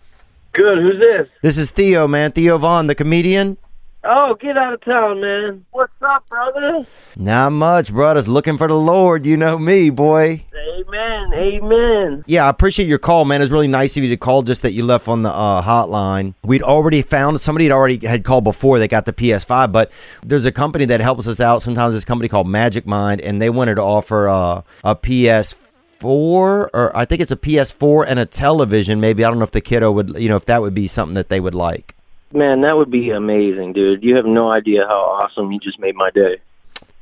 good, 0.54 0.78
who's 0.80 1.00
this? 1.00 1.28
This 1.42 1.58
is 1.58 1.72
Theo, 1.72 2.08
man. 2.08 2.32
Theo 2.34 2.58
Von, 2.58 2.88
the 2.88 2.96
comedian. 2.96 3.58
Oh, 4.04 4.36
get 4.40 4.58
out 4.58 4.74
of 4.74 4.82
town, 4.82 5.22
man. 5.22 5.64
What's 5.72 5.94
up, 6.02 6.28
brother? 6.28 6.88
Not 7.16 7.52
much, 7.52 7.94
brothers. 7.94 8.28
Looking 8.28 8.58
for 8.58 8.68
the 8.68 8.76
Lord. 8.76 9.28
You 9.28 9.38
know 9.38 9.60
me, 9.60 9.92
boy. 9.92 10.44
Amen, 10.80 11.32
amen. 11.34 12.24
Yeah, 12.26 12.46
I 12.46 12.50
appreciate 12.50 12.88
your 12.88 12.98
call, 12.98 13.26
man. 13.26 13.44
It's 13.44 13.52
really 13.52 13.68
nice 13.68 13.96
of 13.98 14.04
you 14.04 14.10
to 14.10 14.18
call. 14.18 14.42
Just 14.42 14.64
that 14.64 14.74
you 14.74 14.84
left 14.84 15.08
on 15.08 15.22
the 15.22 15.30
uh, 15.30 15.62
hotline. 15.62 16.34
We'd 16.44 16.64
already 16.64 17.04
found 17.04 17.40
somebody 17.42 17.66
had 17.66 17.72
already 17.72 18.04
had 18.06 18.24
called 18.24 18.44
before. 18.44 18.80
They 18.80 18.88
got 18.88 19.06
the 19.06 19.14
PS5, 19.14 19.72
but 19.72 19.92
there's 20.24 20.46
a 20.46 20.52
company 20.52 20.86
that 20.86 21.00
helps 21.00 21.28
us 21.28 21.40
out. 21.40 21.62
Sometimes 21.62 21.94
this 21.94 22.06
company 22.06 22.28
called 22.28 22.48
Magic 22.48 22.88
Mind, 22.88 23.22
and 23.22 23.40
they 23.40 23.52
wanted 23.52 23.76
to 23.76 23.84
offer 23.84 24.28
uh, 24.28 24.64
a 24.84 24.96
PS4 24.96 25.60
or 26.04 26.92
I 26.98 27.06
think 27.06 27.22
it's 27.22 27.32
a 27.32 27.38
PS4 27.38 28.06
and 28.08 28.18
a 28.18 28.26
television. 28.26 29.00
Maybe 29.00 29.24
I 29.24 29.30
don't 29.30 29.38
know 29.38 29.44
if 29.46 29.52
the 29.52 29.62
kiddo 29.62 29.92
would, 29.92 30.18
you 30.18 30.28
know, 30.28 30.38
if 30.38 30.46
that 30.46 30.64
would 30.64 30.74
be 30.74 30.88
something 30.88 31.14
that 31.14 31.30
they 31.30 31.40
would 31.40 31.54
like. 31.54 31.96
Man, 32.34 32.62
that 32.62 32.78
would 32.78 32.90
be 32.90 33.10
amazing, 33.10 33.74
dude. 33.74 34.04
You 34.04 34.16
have 34.16 34.26
no 34.26 34.50
idea 34.52 34.86
how 34.88 34.96
awesome 34.96 35.52
you 35.52 35.60
just 35.60 35.80
made 35.80 35.96
my 35.96 36.10
day. 36.12 36.38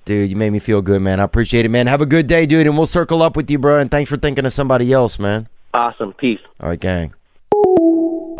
Dude, 0.06 0.30
you 0.30 0.36
made 0.36 0.52
me 0.52 0.58
feel 0.60 0.82
good, 0.82 1.04
man. 1.04 1.20
I 1.20 1.24
appreciate 1.24 1.66
it, 1.66 1.70
man. 1.70 1.86
Have 1.86 2.02
a 2.02 2.08
good 2.08 2.26
day, 2.26 2.48
dude, 2.48 2.66
and 2.66 2.76
we'll 2.76 2.88
circle 2.88 3.22
up 3.22 3.38
with 3.38 3.50
you, 3.52 3.60
bro. 3.60 3.78
And 3.78 3.92
thanks 3.92 4.10
for 4.10 4.18
thinking 4.18 4.46
of 4.46 4.54
somebody 4.54 4.92
else, 4.92 5.20
man. 5.20 5.48
Awesome. 5.74 6.14
Peace. 6.14 6.40
All 6.60 6.70
right, 6.70 6.80
gang. 6.80 7.14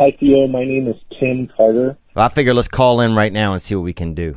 Hi, 0.00 0.16
Theo. 0.18 0.48
My 0.48 0.64
name 0.64 0.88
is 0.88 0.96
Tim 1.20 1.48
Carter. 1.56 1.96
I 2.16 2.28
figure 2.28 2.54
let's 2.54 2.66
call 2.66 3.00
in 3.00 3.14
right 3.14 3.32
now 3.32 3.52
and 3.52 3.62
see 3.62 3.76
what 3.76 3.82
we 3.82 3.92
can 3.92 4.14
do. 4.14 4.36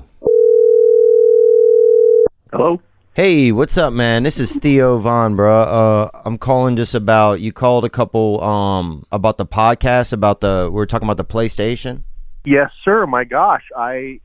Hello. 2.52 2.80
Hey, 3.16 3.52
what's 3.52 3.78
up, 3.78 3.94
man? 3.94 4.24
This 4.24 4.40
is 4.40 4.56
Theo 4.58 5.00
Von, 5.00 5.36
bro. 5.36 5.62
Uh, 5.62 6.10
I'm 6.26 6.38
calling 6.38 6.76
just 6.76 6.94
about 6.94 7.42
you 7.42 7.52
called 7.52 7.84
a 7.86 7.90
couple 7.90 8.44
um 8.44 9.06
about 9.12 9.38
the 9.38 9.46
podcast 9.46 10.14
about 10.14 10.42
the 10.42 10.70
we 10.72 10.80
are 10.82 10.86
talking 10.86 11.08
about 11.08 11.18
the 11.18 11.26
PlayStation. 11.26 12.04
Yes, 12.45 12.70
sir. 12.84 13.06
My 13.07 13.24
gosh, 13.24 13.64
I. 13.78 14.20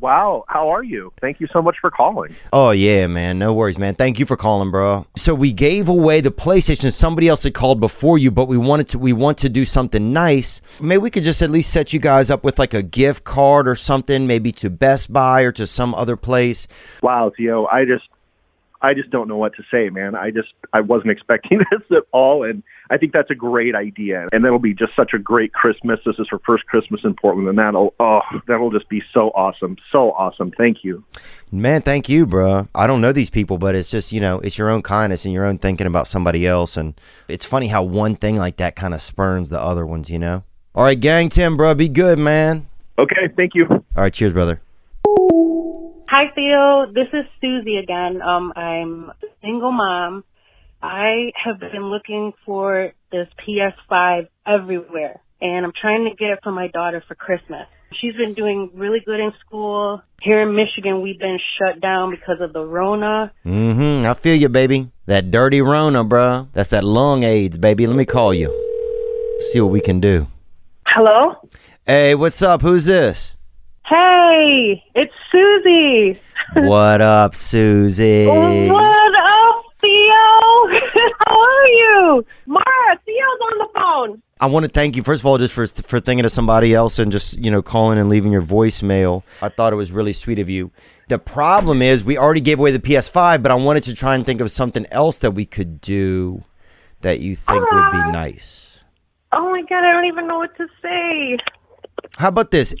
Wow. 0.00 0.44
How 0.48 0.70
are 0.70 0.82
you? 0.82 1.12
Thank 1.20 1.38
you 1.38 1.46
so 1.52 1.62
much 1.62 1.76
for 1.80 1.88
calling. 1.88 2.34
Oh 2.52 2.70
yeah, 2.70 3.06
man. 3.06 3.38
No 3.38 3.54
worries, 3.54 3.78
man. 3.78 3.94
Thank 3.94 4.18
you 4.18 4.26
for 4.26 4.36
calling, 4.36 4.72
bro. 4.72 5.06
So 5.16 5.36
we 5.36 5.52
gave 5.52 5.88
away 5.88 6.20
the 6.20 6.32
PlayStation. 6.32 6.92
Somebody 6.92 7.28
else 7.28 7.44
had 7.44 7.54
called 7.54 7.78
before 7.78 8.18
you, 8.18 8.32
but 8.32 8.48
we 8.48 8.58
wanted 8.58 8.88
to. 8.88 8.98
We 8.98 9.12
want 9.12 9.38
to 9.38 9.48
do 9.48 9.64
something 9.64 10.12
nice. 10.12 10.60
Maybe 10.80 10.98
we 10.98 11.10
could 11.10 11.22
just 11.22 11.42
at 11.42 11.50
least 11.50 11.72
set 11.72 11.92
you 11.92 12.00
guys 12.00 12.28
up 12.28 12.42
with 12.42 12.58
like 12.58 12.74
a 12.74 12.82
gift 12.82 13.22
card 13.22 13.68
or 13.68 13.76
something, 13.76 14.26
maybe 14.26 14.50
to 14.52 14.68
Best 14.68 15.12
Buy 15.12 15.42
or 15.42 15.52
to 15.52 15.64
some 15.64 15.94
other 15.94 16.16
place. 16.16 16.66
Wow, 17.00 17.30
Theo. 17.36 17.66
I 17.66 17.84
just, 17.84 18.08
I 18.80 18.94
just 18.94 19.10
don't 19.10 19.28
know 19.28 19.36
what 19.36 19.54
to 19.56 19.64
say, 19.70 19.90
man. 19.90 20.14
I 20.14 20.30
just, 20.30 20.48
I 20.72 20.80
wasn't 20.80 21.10
expecting 21.16 21.58
this 21.58 21.82
at 21.90 22.04
all, 22.12 22.44
and 22.44 22.62
I 22.90 22.96
think 22.96 23.12
that's 23.12 23.30
a 23.30 23.34
great 23.34 23.74
idea. 23.74 24.28
And 24.32 24.44
that'll 24.44 24.58
be 24.58 24.74
just 24.74 24.94
such 24.94 25.12
a 25.14 25.18
great 25.18 25.52
Christmas. 25.52 25.98
This 26.06 26.16
is 26.18 26.28
her 26.30 26.38
first 26.46 26.66
Christmas 26.66 27.00
in 27.04 27.14
Portland, 27.14 27.48
and 27.48 27.58
that'll, 27.58 27.94
oh, 27.98 28.20
that'll 28.46 28.70
just 28.70 28.88
be 28.88 29.02
so 29.12 29.30
awesome, 29.30 29.76
so 29.90 30.12
awesome. 30.12 30.52
Thank 30.56 30.84
you. 30.84 31.04
Man, 31.50 31.82
thank 31.82 32.08
you, 32.08 32.26
bro. 32.26 32.68
I 32.74 32.86
don't 32.86 33.00
know 33.00 33.12
these 33.12 33.30
people, 33.30 33.58
but 33.58 33.74
it's 33.74 33.90
just, 33.90 34.12
you 34.12 34.20
know, 34.20 34.38
it's 34.40 34.58
your 34.58 34.70
own 34.70 34.82
kindness 34.82 35.24
and 35.24 35.34
your 35.34 35.44
own 35.44 35.58
thinking 35.58 35.86
about 35.86 36.06
somebody 36.06 36.46
else. 36.46 36.76
And 36.76 36.98
it's 37.26 37.44
funny 37.44 37.68
how 37.68 37.82
one 37.82 38.16
thing 38.16 38.36
like 38.36 38.56
that 38.58 38.76
kind 38.76 38.94
of 38.94 39.02
spurns 39.02 39.48
the 39.48 39.60
other 39.60 39.86
ones, 39.86 40.10
you 40.10 40.18
know? 40.18 40.44
All 40.74 40.84
right, 40.84 40.98
gang 40.98 41.28
Tim, 41.28 41.56
bro. 41.56 41.74
Be 41.74 41.88
good, 41.88 42.18
man. 42.18 42.68
Okay, 42.98 43.28
thank 43.36 43.54
you. 43.54 43.66
All 43.68 43.82
right, 43.96 44.12
cheers, 44.12 44.32
brother. 44.32 44.60
Hi 46.10 46.32
Theo, 46.34 46.90
this 46.90 47.08
is 47.12 47.26
Susie 47.38 47.76
again. 47.76 48.22
Um, 48.22 48.50
I'm 48.56 49.10
a 49.10 49.14
single 49.42 49.72
mom. 49.72 50.24
I 50.82 51.32
have 51.44 51.60
been 51.60 51.90
looking 51.90 52.32
for 52.46 52.94
this 53.12 53.28
PS5 53.46 54.26
everywhere, 54.46 55.20
and 55.42 55.66
I'm 55.66 55.72
trying 55.78 56.08
to 56.08 56.16
get 56.16 56.30
it 56.30 56.38
for 56.42 56.50
my 56.50 56.68
daughter 56.68 57.04
for 57.06 57.14
Christmas. 57.14 57.66
She's 58.00 58.14
been 58.14 58.32
doing 58.32 58.70
really 58.72 59.00
good 59.04 59.20
in 59.20 59.34
school. 59.44 60.00
Here 60.22 60.40
in 60.40 60.56
Michigan, 60.56 61.02
we've 61.02 61.18
been 61.18 61.38
shut 61.58 61.82
down 61.82 62.10
because 62.10 62.40
of 62.40 62.54
the 62.54 62.64
Rona. 62.64 63.30
Mm-hmm. 63.44 64.06
I 64.06 64.14
feel 64.14 64.34
you, 64.34 64.48
baby. 64.48 64.90
That 65.04 65.30
dirty 65.30 65.60
Rona, 65.60 66.04
bro. 66.04 66.48
That's 66.54 66.70
that 66.70 66.84
lung 66.84 67.22
AIDS, 67.22 67.58
baby. 67.58 67.86
Let 67.86 67.96
me 67.96 68.06
call 68.06 68.32
you. 68.32 68.48
See 69.52 69.60
what 69.60 69.72
we 69.72 69.82
can 69.82 70.00
do. 70.00 70.26
Hello? 70.86 71.34
Hey, 71.86 72.14
what's 72.14 72.40
up? 72.40 72.62
Who's 72.62 72.86
this? 72.86 73.36
Hey, 73.88 74.84
it's 74.94 75.14
Susie. 75.32 76.20
what 76.54 77.00
up, 77.00 77.34
Susie? 77.34 78.26
What 78.26 79.14
up, 79.14 79.64
Theo? 79.80 79.90
How 81.26 81.40
are 81.40 81.66
you? 81.68 82.26
Mara, 82.44 82.98
Theo's 83.06 83.40
on 83.40 83.58
the 83.58 83.68
phone. 83.74 84.22
I 84.40 84.46
want 84.46 84.66
to 84.66 84.70
thank 84.70 84.94
you 84.94 85.02
first 85.02 85.22
of 85.22 85.26
all 85.26 85.38
just 85.38 85.54
for 85.54 85.66
for 85.66 86.00
thinking 86.00 86.26
of 86.26 86.32
somebody 86.32 86.74
else 86.74 86.98
and 86.98 87.10
just 87.10 87.38
you 87.38 87.50
know 87.50 87.62
calling 87.62 87.98
and 87.98 88.10
leaving 88.10 88.30
your 88.30 88.42
voicemail. 88.42 89.22
I 89.40 89.48
thought 89.48 89.72
it 89.72 89.76
was 89.76 89.90
really 89.90 90.12
sweet 90.12 90.38
of 90.38 90.50
you. 90.50 90.70
The 91.08 91.18
problem 91.18 91.80
is 91.80 92.04
we 92.04 92.18
already 92.18 92.42
gave 92.42 92.58
away 92.58 92.72
the 92.72 92.78
PS5, 92.78 93.42
but 93.42 93.50
I 93.50 93.54
wanted 93.54 93.84
to 93.84 93.94
try 93.94 94.14
and 94.14 94.26
think 94.26 94.42
of 94.42 94.50
something 94.50 94.84
else 94.90 95.16
that 95.18 95.30
we 95.30 95.46
could 95.46 95.80
do 95.80 96.44
that 97.00 97.20
you 97.20 97.36
think 97.36 97.62
would 97.72 97.90
be 97.92 97.98
uh, 97.98 98.10
nice. 98.10 98.84
Oh 99.32 99.50
my 99.50 99.62
god, 99.62 99.82
I 99.82 99.92
don't 99.92 100.04
even 100.04 100.28
know 100.28 100.38
what 100.38 100.54
to 100.58 100.66
say. 100.82 101.38
How 102.18 102.28
about 102.28 102.50
this? 102.50 102.74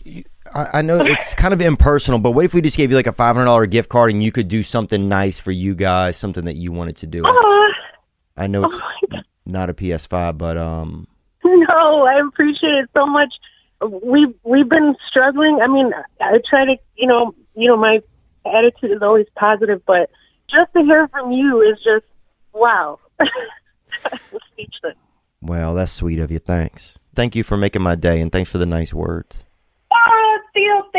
I, 0.54 0.78
I 0.78 0.82
know 0.82 1.00
it's 1.00 1.34
kind 1.34 1.52
of 1.54 1.60
impersonal, 1.60 2.18
but 2.18 2.32
what 2.32 2.44
if 2.44 2.54
we 2.54 2.60
just 2.60 2.76
gave 2.76 2.90
you 2.90 2.96
like 2.96 3.06
a 3.06 3.12
five 3.12 3.36
hundred 3.36 3.46
dollar 3.46 3.66
gift 3.66 3.88
card 3.88 4.12
and 4.12 4.22
you 4.22 4.32
could 4.32 4.48
do 4.48 4.62
something 4.62 5.08
nice 5.08 5.38
for 5.38 5.50
you 5.50 5.74
guys, 5.74 6.16
something 6.16 6.44
that 6.44 6.56
you 6.56 6.72
wanted 6.72 6.96
to 6.98 7.06
do? 7.06 7.22
Oh, 7.26 7.72
I 8.36 8.46
know 8.46 8.64
it's 8.64 8.80
not 9.46 9.70
a 9.70 9.74
PS5, 9.74 10.38
but 10.38 10.56
um, 10.56 11.06
no, 11.44 12.04
I 12.04 12.20
appreciate 12.26 12.84
it 12.84 12.90
so 12.94 13.06
much. 13.06 13.32
We've 13.80 14.34
we've 14.42 14.68
been 14.68 14.96
struggling. 15.08 15.60
I 15.62 15.66
mean, 15.66 15.92
I 16.20 16.38
try 16.48 16.64
to, 16.64 16.76
you 16.96 17.06
know, 17.06 17.34
you 17.54 17.68
know, 17.68 17.76
my 17.76 18.00
attitude 18.46 18.92
is 18.92 19.02
always 19.02 19.26
positive, 19.36 19.82
but 19.86 20.10
just 20.50 20.72
to 20.74 20.82
hear 20.82 21.08
from 21.08 21.32
you 21.32 21.60
is 21.62 21.78
just 21.84 22.04
wow. 22.52 22.98
Speechless. 24.52 24.96
well, 25.40 25.74
that's 25.74 25.92
sweet 25.92 26.18
of 26.18 26.30
you. 26.30 26.38
Thanks. 26.38 26.98
Thank 27.14 27.34
you 27.34 27.42
for 27.42 27.56
making 27.56 27.82
my 27.82 27.96
day, 27.96 28.20
and 28.20 28.30
thanks 28.30 28.50
for 28.50 28.58
the 28.58 28.66
nice 28.66 28.94
words. 28.94 29.44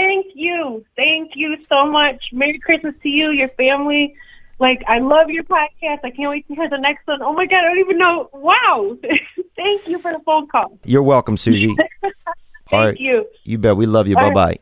Theo, 0.10 0.24
thank 0.24 0.26
you. 0.36 0.86
Thank 0.96 1.32
you 1.36 1.58
so 1.68 1.86
much. 1.86 2.24
Merry 2.32 2.60
Christmas 2.60 2.96
to 3.04 3.10
you, 3.10 3.32
your 3.32 3.50
family. 3.50 4.16
Like, 4.60 4.82
I 4.88 5.00
love 5.00 5.30
your 5.30 5.44
podcast. 5.44 6.00
I 6.04 6.12
can't 6.12 6.30
wait 6.30 6.48
to 6.48 6.56
hear 6.56 6.70
the 6.70 6.78
next 6.78 7.08
one. 7.08 7.22
Oh 7.22 7.34
my 7.34 7.46
God, 7.46 7.60
I 7.60 7.70
don't 7.70 7.80
even 7.80 7.98
know. 7.98 8.30
Wow. 8.34 8.98
thank 9.56 9.88
you 9.88 10.00
for 10.00 10.12
the 10.12 10.20
phone 10.26 10.48
call. 10.48 10.78
You're 10.84 11.04
welcome, 11.04 11.38
Susie. 11.38 11.76
All 12.72 12.80
right. 12.80 13.00
you. 13.00 13.26
You 13.44 13.58
bet. 13.58 13.78
We 13.78 13.86
love 13.86 14.08
you. 14.08 14.16
Bye 14.16 14.26
All 14.26 14.34
bye. 14.34 14.60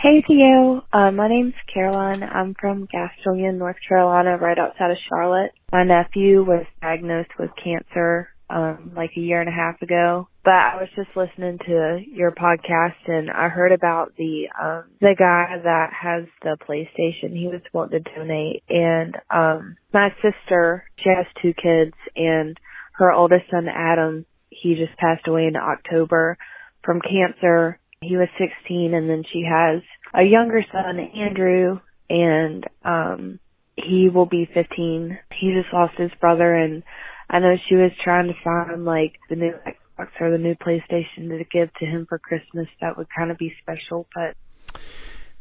Hey 0.00 0.20
Theo, 0.26 0.84
uh, 0.92 1.12
my 1.12 1.28
name's 1.28 1.54
Caroline. 1.72 2.24
I'm 2.24 2.54
from 2.58 2.88
Gastonia, 2.88 3.54
North 3.54 3.76
Carolina, 3.88 4.36
right 4.36 4.58
outside 4.58 4.90
of 4.90 4.96
Charlotte. 5.08 5.52
My 5.70 5.84
nephew 5.84 6.42
was 6.42 6.66
diagnosed 6.80 7.30
with 7.38 7.50
cancer 7.62 8.31
um, 8.52 8.92
like 8.94 9.10
a 9.16 9.20
year 9.20 9.40
and 9.40 9.48
a 9.48 9.52
half 9.52 9.80
ago, 9.80 10.28
but 10.44 10.52
I 10.52 10.76
was 10.76 10.88
just 10.94 11.16
listening 11.16 11.58
to 11.66 12.00
your 12.06 12.32
podcast 12.32 12.96
and 13.06 13.30
I 13.30 13.48
heard 13.48 13.72
about 13.72 14.12
the 14.18 14.48
um 14.60 14.84
the 15.00 15.14
guy 15.18 15.56
that 15.62 15.90
has 15.92 16.24
the 16.42 16.58
PlayStation. 16.68 17.36
He 17.36 17.48
was 17.48 17.62
wanting 17.72 18.04
to 18.04 18.14
donate 18.14 18.62
and 18.68 19.16
um 19.30 19.76
my 19.92 20.10
sister, 20.16 20.84
she 20.96 21.08
has 21.08 21.26
two 21.40 21.54
kids 21.54 21.94
and 22.14 22.58
her 22.94 23.10
oldest 23.10 23.50
son 23.50 23.68
Adam, 23.68 24.26
he 24.50 24.74
just 24.74 24.98
passed 24.98 25.26
away 25.26 25.46
in 25.46 25.56
October 25.56 26.36
from 26.84 27.00
cancer. 27.00 27.78
He 28.02 28.16
was 28.16 28.28
16 28.38 28.92
and 28.92 29.08
then 29.08 29.24
she 29.32 29.44
has 29.48 29.80
a 30.12 30.24
younger 30.24 30.62
son 30.70 30.98
Andrew 30.98 31.80
and 32.10 32.66
um 32.84 33.38
he 33.76 34.10
will 34.12 34.26
be 34.26 34.46
15. 34.52 35.18
He 35.40 35.54
just 35.58 35.72
lost 35.72 35.94
his 35.96 36.10
brother 36.20 36.54
and 36.54 36.82
I 37.32 37.38
know 37.38 37.56
she 37.68 37.74
was 37.76 37.90
trying 38.04 38.28
to 38.28 38.34
find 38.44 38.84
like 38.84 39.14
the 39.30 39.36
new 39.36 39.54
Xbox 39.66 40.08
or 40.20 40.30
the 40.30 40.38
new 40.38 40.54
PlayStation 40.54 41.28
to 41.30 41.44
give 41.50 41.72
to 41.74 41.86
him 41.86 42.04
for 42.06 42.18
Christmas. 42.18 42.68
That 42.82 42.96
would 42.98 43.08
kind 43.16 43.30
of 43.30 43.38
be 43.38 43.54
special, 43.62 44.06
but 44.14 44.36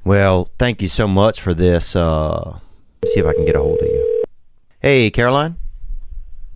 Well, 0.06 0.50
thank 0.58 0.82
you 0.82 0.88
so 0.88 1.06
much 1.08 1.42
for 1.42 1.54
this. 1.54 1.96
Uh, 1.96 2.60
let's 3.04 3.14
see 3.14 3.20
if 3.20 3.26
I 3.26 3.34
can 3.34 3.46
get 3.46 3.56
a 3.56 3.60
hold 3.60 3.80
of 3.80 3.86
you. 3.88 4.24
Hey, 4.80 5.12
Caroline. 5.12 5.58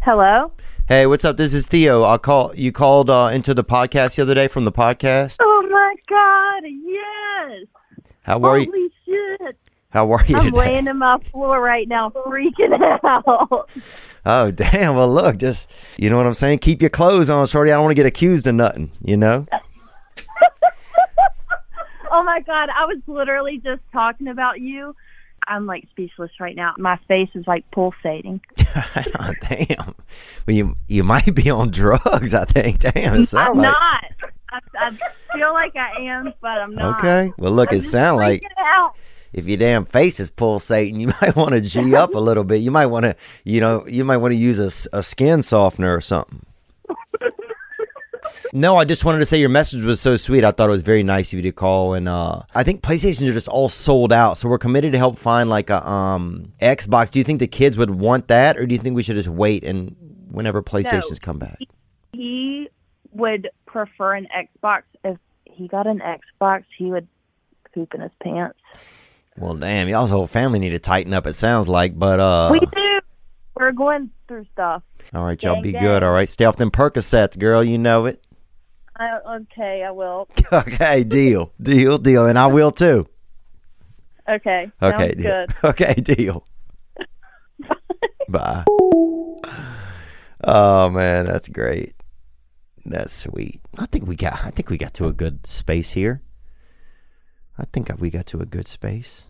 hello. 0.01 0.51
Hey, 0.87 1.05
what's 1.07 1.25
up? 1.25 1.35
This 1.35 1.53
is 1.53 1.67
Theo. 1.67 2.03
I 2.03 2.17
call 2.17 2.53
you 2.55 2.71
called 2.71 3.09
uh, 3.09 3.29
into 3.33 3.53
the 3.53 3.63
podcast 3.63 4.15
the 4.15 4.21
other 4.21 4.35
day 4.35 4.47
from 4.47 4.63
the 4.65 4.71
podcast. 4.71 5.37
Oh 5.41 5.67
my 5.69 5.95
God! 6.07 6.63
Yes. 6.85 7.67
How 8.21 8.41
are 8.43 8.57
you? 8.59 8.65
Holy 8.71 8.89
shit! 9.05 9.57
How 9.95 10.11
are 10.11 10.25
you 10.25 10.35
I'm 10.35 10.43
today? 10.47 10.57
laying 10.57 10.87
in 10.87 10.97
my 10.97 11.17
floor 11.31 11.61
right 11.61 11.87
now, 11.87 12.09
freaking 12.09 12.77
out. 13.05 13.69
Oh, 14.25 14.51
damn. 14.51 14.97
Well, 14.97 15.07
look, 15.07 15.37
just 15.37 15.71
you 15.95 16.09
know 16.09 16.17
what 16.17 16.25
I'm 16.25 16.33
saying. 16.33 16.59
Keep 16.59 16.81
your 16.81 16.89
clothes 16.89 17.29
on, 17.29 17.47
shorty. 17.47 17.71
I 17.71 17.75
don't 17.75 17.83
want 17.83 17.91
to 17.91 17.95
get 17.95 18.05
accused 18.05 18.45
of 18.45 18.55
nothing. 18.55 18.91
You 19.05 19.15
know. 19.15 19.45
oh 22.11 22.23
my 22.25 22.41
God! 22.41 22.67
I 22.77 22.83
was 22.87 22.97
literally 23.07 23.61
just 23.63 23.83
talking 23.93 24.27
about 24.27 24.59
you. 24.59 24.93
I'm 25.47 25.65
like 25.65 25.87
speechless 25.91 26.31
right 26.41 26.57
now. 26.57 26.73
My 26.77 26.99
face 27.07 27.29
is 27.33 27.47
like 27.47 27.63
pulsating. 27.71 28.41
oh, 28.75 29.33
damn. 29.47 29.95
Well, 30.45 30.57
you 30.57 30.75
you 30.89 31.05
might 31.05 31.33
be 31.33 31.49
on 31.49 31.71
drugs. 31.71 32.33
I 32.33 32.43
think. 32.43 32.79
Damn. 32.79 33.13
It 33.21 33.27
sounds 33.27 33.59
I'm 33.59 33.63
like. 33.63 33.71
not. 33.71 34.03
I, 34.49 34.59
I 34.75 34.91
feel 35.37 35.53
like 35.53 35.77
I 35.77 36.01
am, 36.01 36.33
but 36.41 36.49
I'm 36.49 36.75
not. 36.75 36.99
Okay. 36.99 37.31
Well, 37.37 37.53
look, 37.53 37.69
I'm 37.69 37.77
it 37.77 37.79
just 37.79 37.91
sound 37.91 38.17
like 38.17 38.43
out. 38.57 38.93
If 39.35 39.45
your 39.47 39.57
damn 39.57 39.83
face 39.83 40.19
is 40.21 40.29
pulsating, 40.31 40.99
you 41.01 41.11
might 41.21 41.35
want 41.35 41.51
to 41.51 41.61
g 41.61 41.93
up 41.93 42.15
a 42.15 42.19
little 42.19 42.45
bit. 42.45 42.61
You 42.61 42.71
might 42.71 42.87
want 42.87 43.03
to, 43.03 43.15
you 43.43 43.59
know, 43.61 43.85
you 43.85 44.03
might 44.03 44.17
want 44.17 44.31
to 44.31 44.37
use 44.37 44.59
a, 44.59 44.97
a 44.97 45.03
skin 45.03 45.41
softener 45.41 45.95
or 45.95 46.01
something. 46.01 46.43
No, 48.53 48.77
I 48.77 48.85
just 48.85 49.03
wanted 49.03 49.19
to 49.19 49.25
say 49.25 49.37
your 49.37 49.49
message 49.49 49.83
was 49.83 49.99
so 49.99 50.15
sweet. 50.15 50.45
I 50.45 50.51
thought 50.51 50.69
it 50.69 50.71
was 50.71 50.81
very 50.81 51.03
nice 51.03 51.33
of 51.33 51.37
you 51.37 51.41
to 51.43 51.51
call, 51.51 51.93
and 51.93 52.07
uh, 52.07 52.43
I 52.53 52.63
think 52.63 52.81
PlayStations 52.81 53.27
are 53.29 53.33
just 53.33 53.49
all 53.49 53.67
sold 53.67 54.13
out. 54.13 54.37
So 54.37 54.47
we're 54.47 54.57
committed 54.57 54.93
to 54.93 54.97
help 54.97 55.19
find 55.19 55.49
like 55.49 55.69
a 55.69 55.85
um, 55.85 56.53
Xbox. 56.61 57.11
Do 57.11 57.19
you 57.19 57.25
think 57.25 57.39
the 57.39 57.47
kids 57.47 57.77
would 57.77 57.89
want 57.89 58.29
that, 58.29 58.55
or 58.55 58.65
do 58.65 58.73
you 58.73 58.79
think 58.79 58.95
we 58.95 59.03
should 59.03 59.17
just 59.17 59.27
wait 59.27 59.65
and 59.65 59.93
whenever 60.31 60.63
PlayStations 60.63 61.19
come 61.19 61.37
back? 61.37 61.59
He 62.13 62.69
would 63.11 63.49
prefer 63.65 64.13
an 64.13 64.27
Xbox. 64.33 64.83
If 65.03 65.17
he 65.43 65.67
got 65.67 65.85
an 65.85 65.99
Xbox, 65.99 66.63
he 66.77 66.85
would 66.85 67.09
poop 67.73 67.93
in 67.93 67.99
his 67.99 68.11
pants. 68.23 68.57
Well, 69.37 69.55
damn, 69.55 69.89
y'all's 69.89 70.09
whole 70.09 70.27
family 70.27 70.59
need 70.59 70.69
to 70.69 70.79
tighten 70.79 71.13
up. 71.13 71.27
It 71.27 71.33
sounds 71.33 71.67
like, 71.67 71.97
but 71.97 72.19
uh, 72.19 72.49
we 72.53 72.59
do. 72.59 72.99
We're 73.55 73.73
going 73.73 74.09
through 74.27 74.45
stuff. 74.53 74.83
all 75.13 75.23
right, 75.25 75.41
y'all 75.41 75.61
be 75.61 75.73
gang. 75.73 75.81
good. 75.81 76.03
All 76.03 76.11
right, 76.11 76.29
stay 76.29 76.45
off 76.45 76.57
them 76.57 76.71
Percocets, 76.71 77.37
girl. 77.37 77.63
You 77.63 77.77
know 77.77 78.05
it. 78.05 78.23
I, 78.97 79.19
okay, 79.39 79.83
I 79.83 79.91
will. 79.91 80.29
okay, 80.53 81.03
deal, 81.03 81.51
deal, 81.61 81.97
deal, 81.97 82.25
and 82.25 82.39
I 82.39 82.47
will 82.47 82.71
too. 82.71 83.07
Okay. 84.27 84.71
Okay, 84.81 85.13
deal. 85.15 85.23
good. 85.23 85.53
Okay, 85.63 85.93
deal. 85.95 86.47
Bye. 88.29 88.63
Oh 90.43 90.89
man, 90.89 91.25
that's 91.25 91.49
great. 91.49 91.93
That's 92.85 93.13
sweet. 93.13 93.61
I 93.77 93.85
think 93.85 94.07
we 94.07 94.15
got. 94.15 94.45
I 94.45 94.49
think 94.51 94.69
we 94.69 94.77
got 94.77 94.93
to 94.95 95.07
a 95.07 95.13
good 95.13 95.45
space 95.45 95.91
here. 95.91 96.21
I 97.57 97.65
think 97.65 97.89
we 97.99 98.09
got 98.09 98.25
to 98.27 98.39
a 98.39 98.45
good 98.45 98.67
space. 98.67 99.24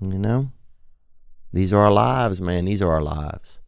You 0.00 0.18
know, 0.18 0.52
these 1.52 1.72
are 1.72 1.80
our 1.80 1.90
lives, 1.90 2.40
man. 2.40 2.66
These 2.66 2.82
are 2.82 2.92
our 2.92 3.02
lives. 3.02 3.60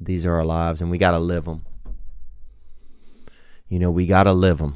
These 0.00 0.26
are 0.26 0.34
our 0.34 0.44
lives, 0.44 0.80
and 0.80 0.90
we 0.90 0.98
got 0.98 1.12
to 1.12 1.18
live 1.18 1.44
them. 1.44 1.64
You 3.68 3.78
know, 3.78 3.90
we 3.90 4.06
got 4.06 4.24
to 4.24 4.32
live 4.32 4.58
them. 4.58 4.74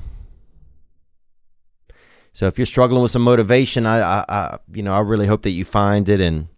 So 2.33 2.47
if 2.47 2.59
you're 2.59 2.67
struggling 2.67 3.03
with 3.03 3.11
some 3.11 3.23
motivation, 3.23 3.85
I, 3.85 3.99
I, 3.99 4.25
I, 4.29 4.59
you 4.73 4.83
know, 4.83 4.95
I 4.95 5.01
really 5.01 5.27
hope 5.27 5.43
that 5.43 5.51
you 5.51 5.65
find 5.65 6.09
it 6.09 6.21
and 6.21 6.49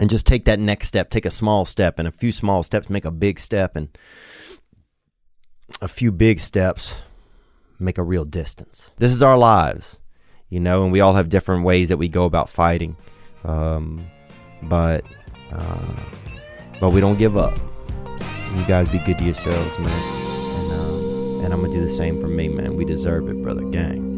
and 0.00 0.10
just 0.10 0.26
take 0.26 0.44
that 0.44 0.58
next 0.58 0.88
step. 0.88 1.10
Take 1.10 1.24
a 1.26 1.30
small 1.30 1.64
step, 1.64 1.98
and 1.98 2.08
a 2.08 2.12
few 2.12 2.32
small 2.32 2.64
steps 2.64 2.90
make 2.90 3.04
a 3.04 3.10
big 3.12 3.38
step, 3.38 3.76
and 3.76 3.96
a 5.80 5.88
few 5.88 6.10
big 6.10 6.40
steps 6.40 7.04
make 7.78 7.98
a 7.98 8.02
real 8.02 8.24
distance. 8.24 8.92
This 8.98 9.12
is 9.12 9.22
our 9.22 9.36
lives, 9.36 9.98
you 10.48 10.60
know, 10.60 10.82
and 10.82 10.92
we 10.92 11.00
all 11.00 11.14
have 11.14 11.28
different 11.28 11.64
ways 11.64 11.88
that 11.88 11.96
we 11.96 12.08
go 12.08 12.24
about 12.24 12.48
fighting. 12.48 12.96
Um, 13.44 14.04
but 14.62 15.04
uh, 15.52 15.94
but 16.80 16.92
we 16.92 17.00
don't 17.00 17.18
give 17.18 17.36
up. 17.36 17.58
You 18.56 18.64
guys 18.64 18.88
be 18.88 18.98
good 18.98 19.18
to 19.18 19.24
yourselves, 19.24 19.78
man. 19.78 19.88
And 19.90 20.72
um, 20.72 21.44
and 21.44 21.52
I'm 21.52 21.60
gonna 21.60 21.72
do 21.72 21.80
the 21.80 21.90
same 21.90 22.20
for 22.20 22.28
me, 22.28 22.48
man. 22.48 22.76
We 22.76 22.84
deserve 22.84 23.28
it, 23.28 23.42
brother. 23.42 23.62
Gang. 23.62 24.08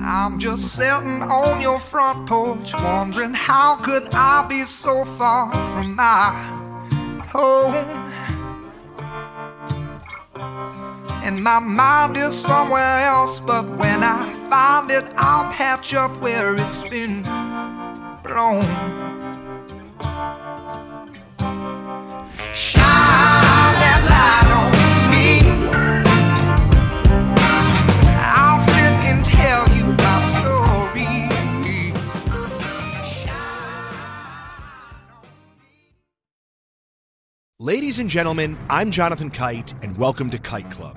I'm 0.00 0.38
just 0.38 0.74
sitting 0.74 1.22
on 1.22 1.60
your 1.60 1.80
front 1.80 2.28
porch, 2.28 2.72
wondering 2.74 3.34
how 3.34 3.76
could 3.76 4.08
I 4.14 4.46
be 4.46 4.62
so 4.62 5.04
far 5.04 5.52
from 5.52 5.96
my 5.96 6.30
home? 7.30 8.08
And 11.28 11.44
my 11.44 11.58
mind 11.58 12.16
is 12.16 12.34
somewhere 12.34 13.04
else, 13.04 13.38
but 13.38 13.68
when 13.76 14.02
I 14.02 14.32
find 14.48 14.90
it, 14.90 15.04
I'll 15.14 15.52
patch 15.52 15.92
up 15.92 16.18
where 16.22 16.54
it's 16.54 16.88
been 16.88 17.22
blown. 18.22 18.64
Shine 22.54 23.74
that 23.82 24.00
light 24.08 24.50
on 24.56 24.72
me. 25.12 25.42
I'll 28.16 28.60
sit 28.60 28.94
and 29.04 29.22
tell 29.22 29.68
you 29.76 29.84
my 29.84 30.22
story. 30.32 31.28
Ladies 37.60 37.98
and 37.98 38.08
gentlemen, 38.08 38.56
I'm 38.70 38.90
Jonathan 38.90 39.30
Kite, 39.30 39.74
and 39.82 39.98
welcome 39.98 40.30
to 40.30 40.38
Kite 40.38 40.70
Club, 40.70 40.96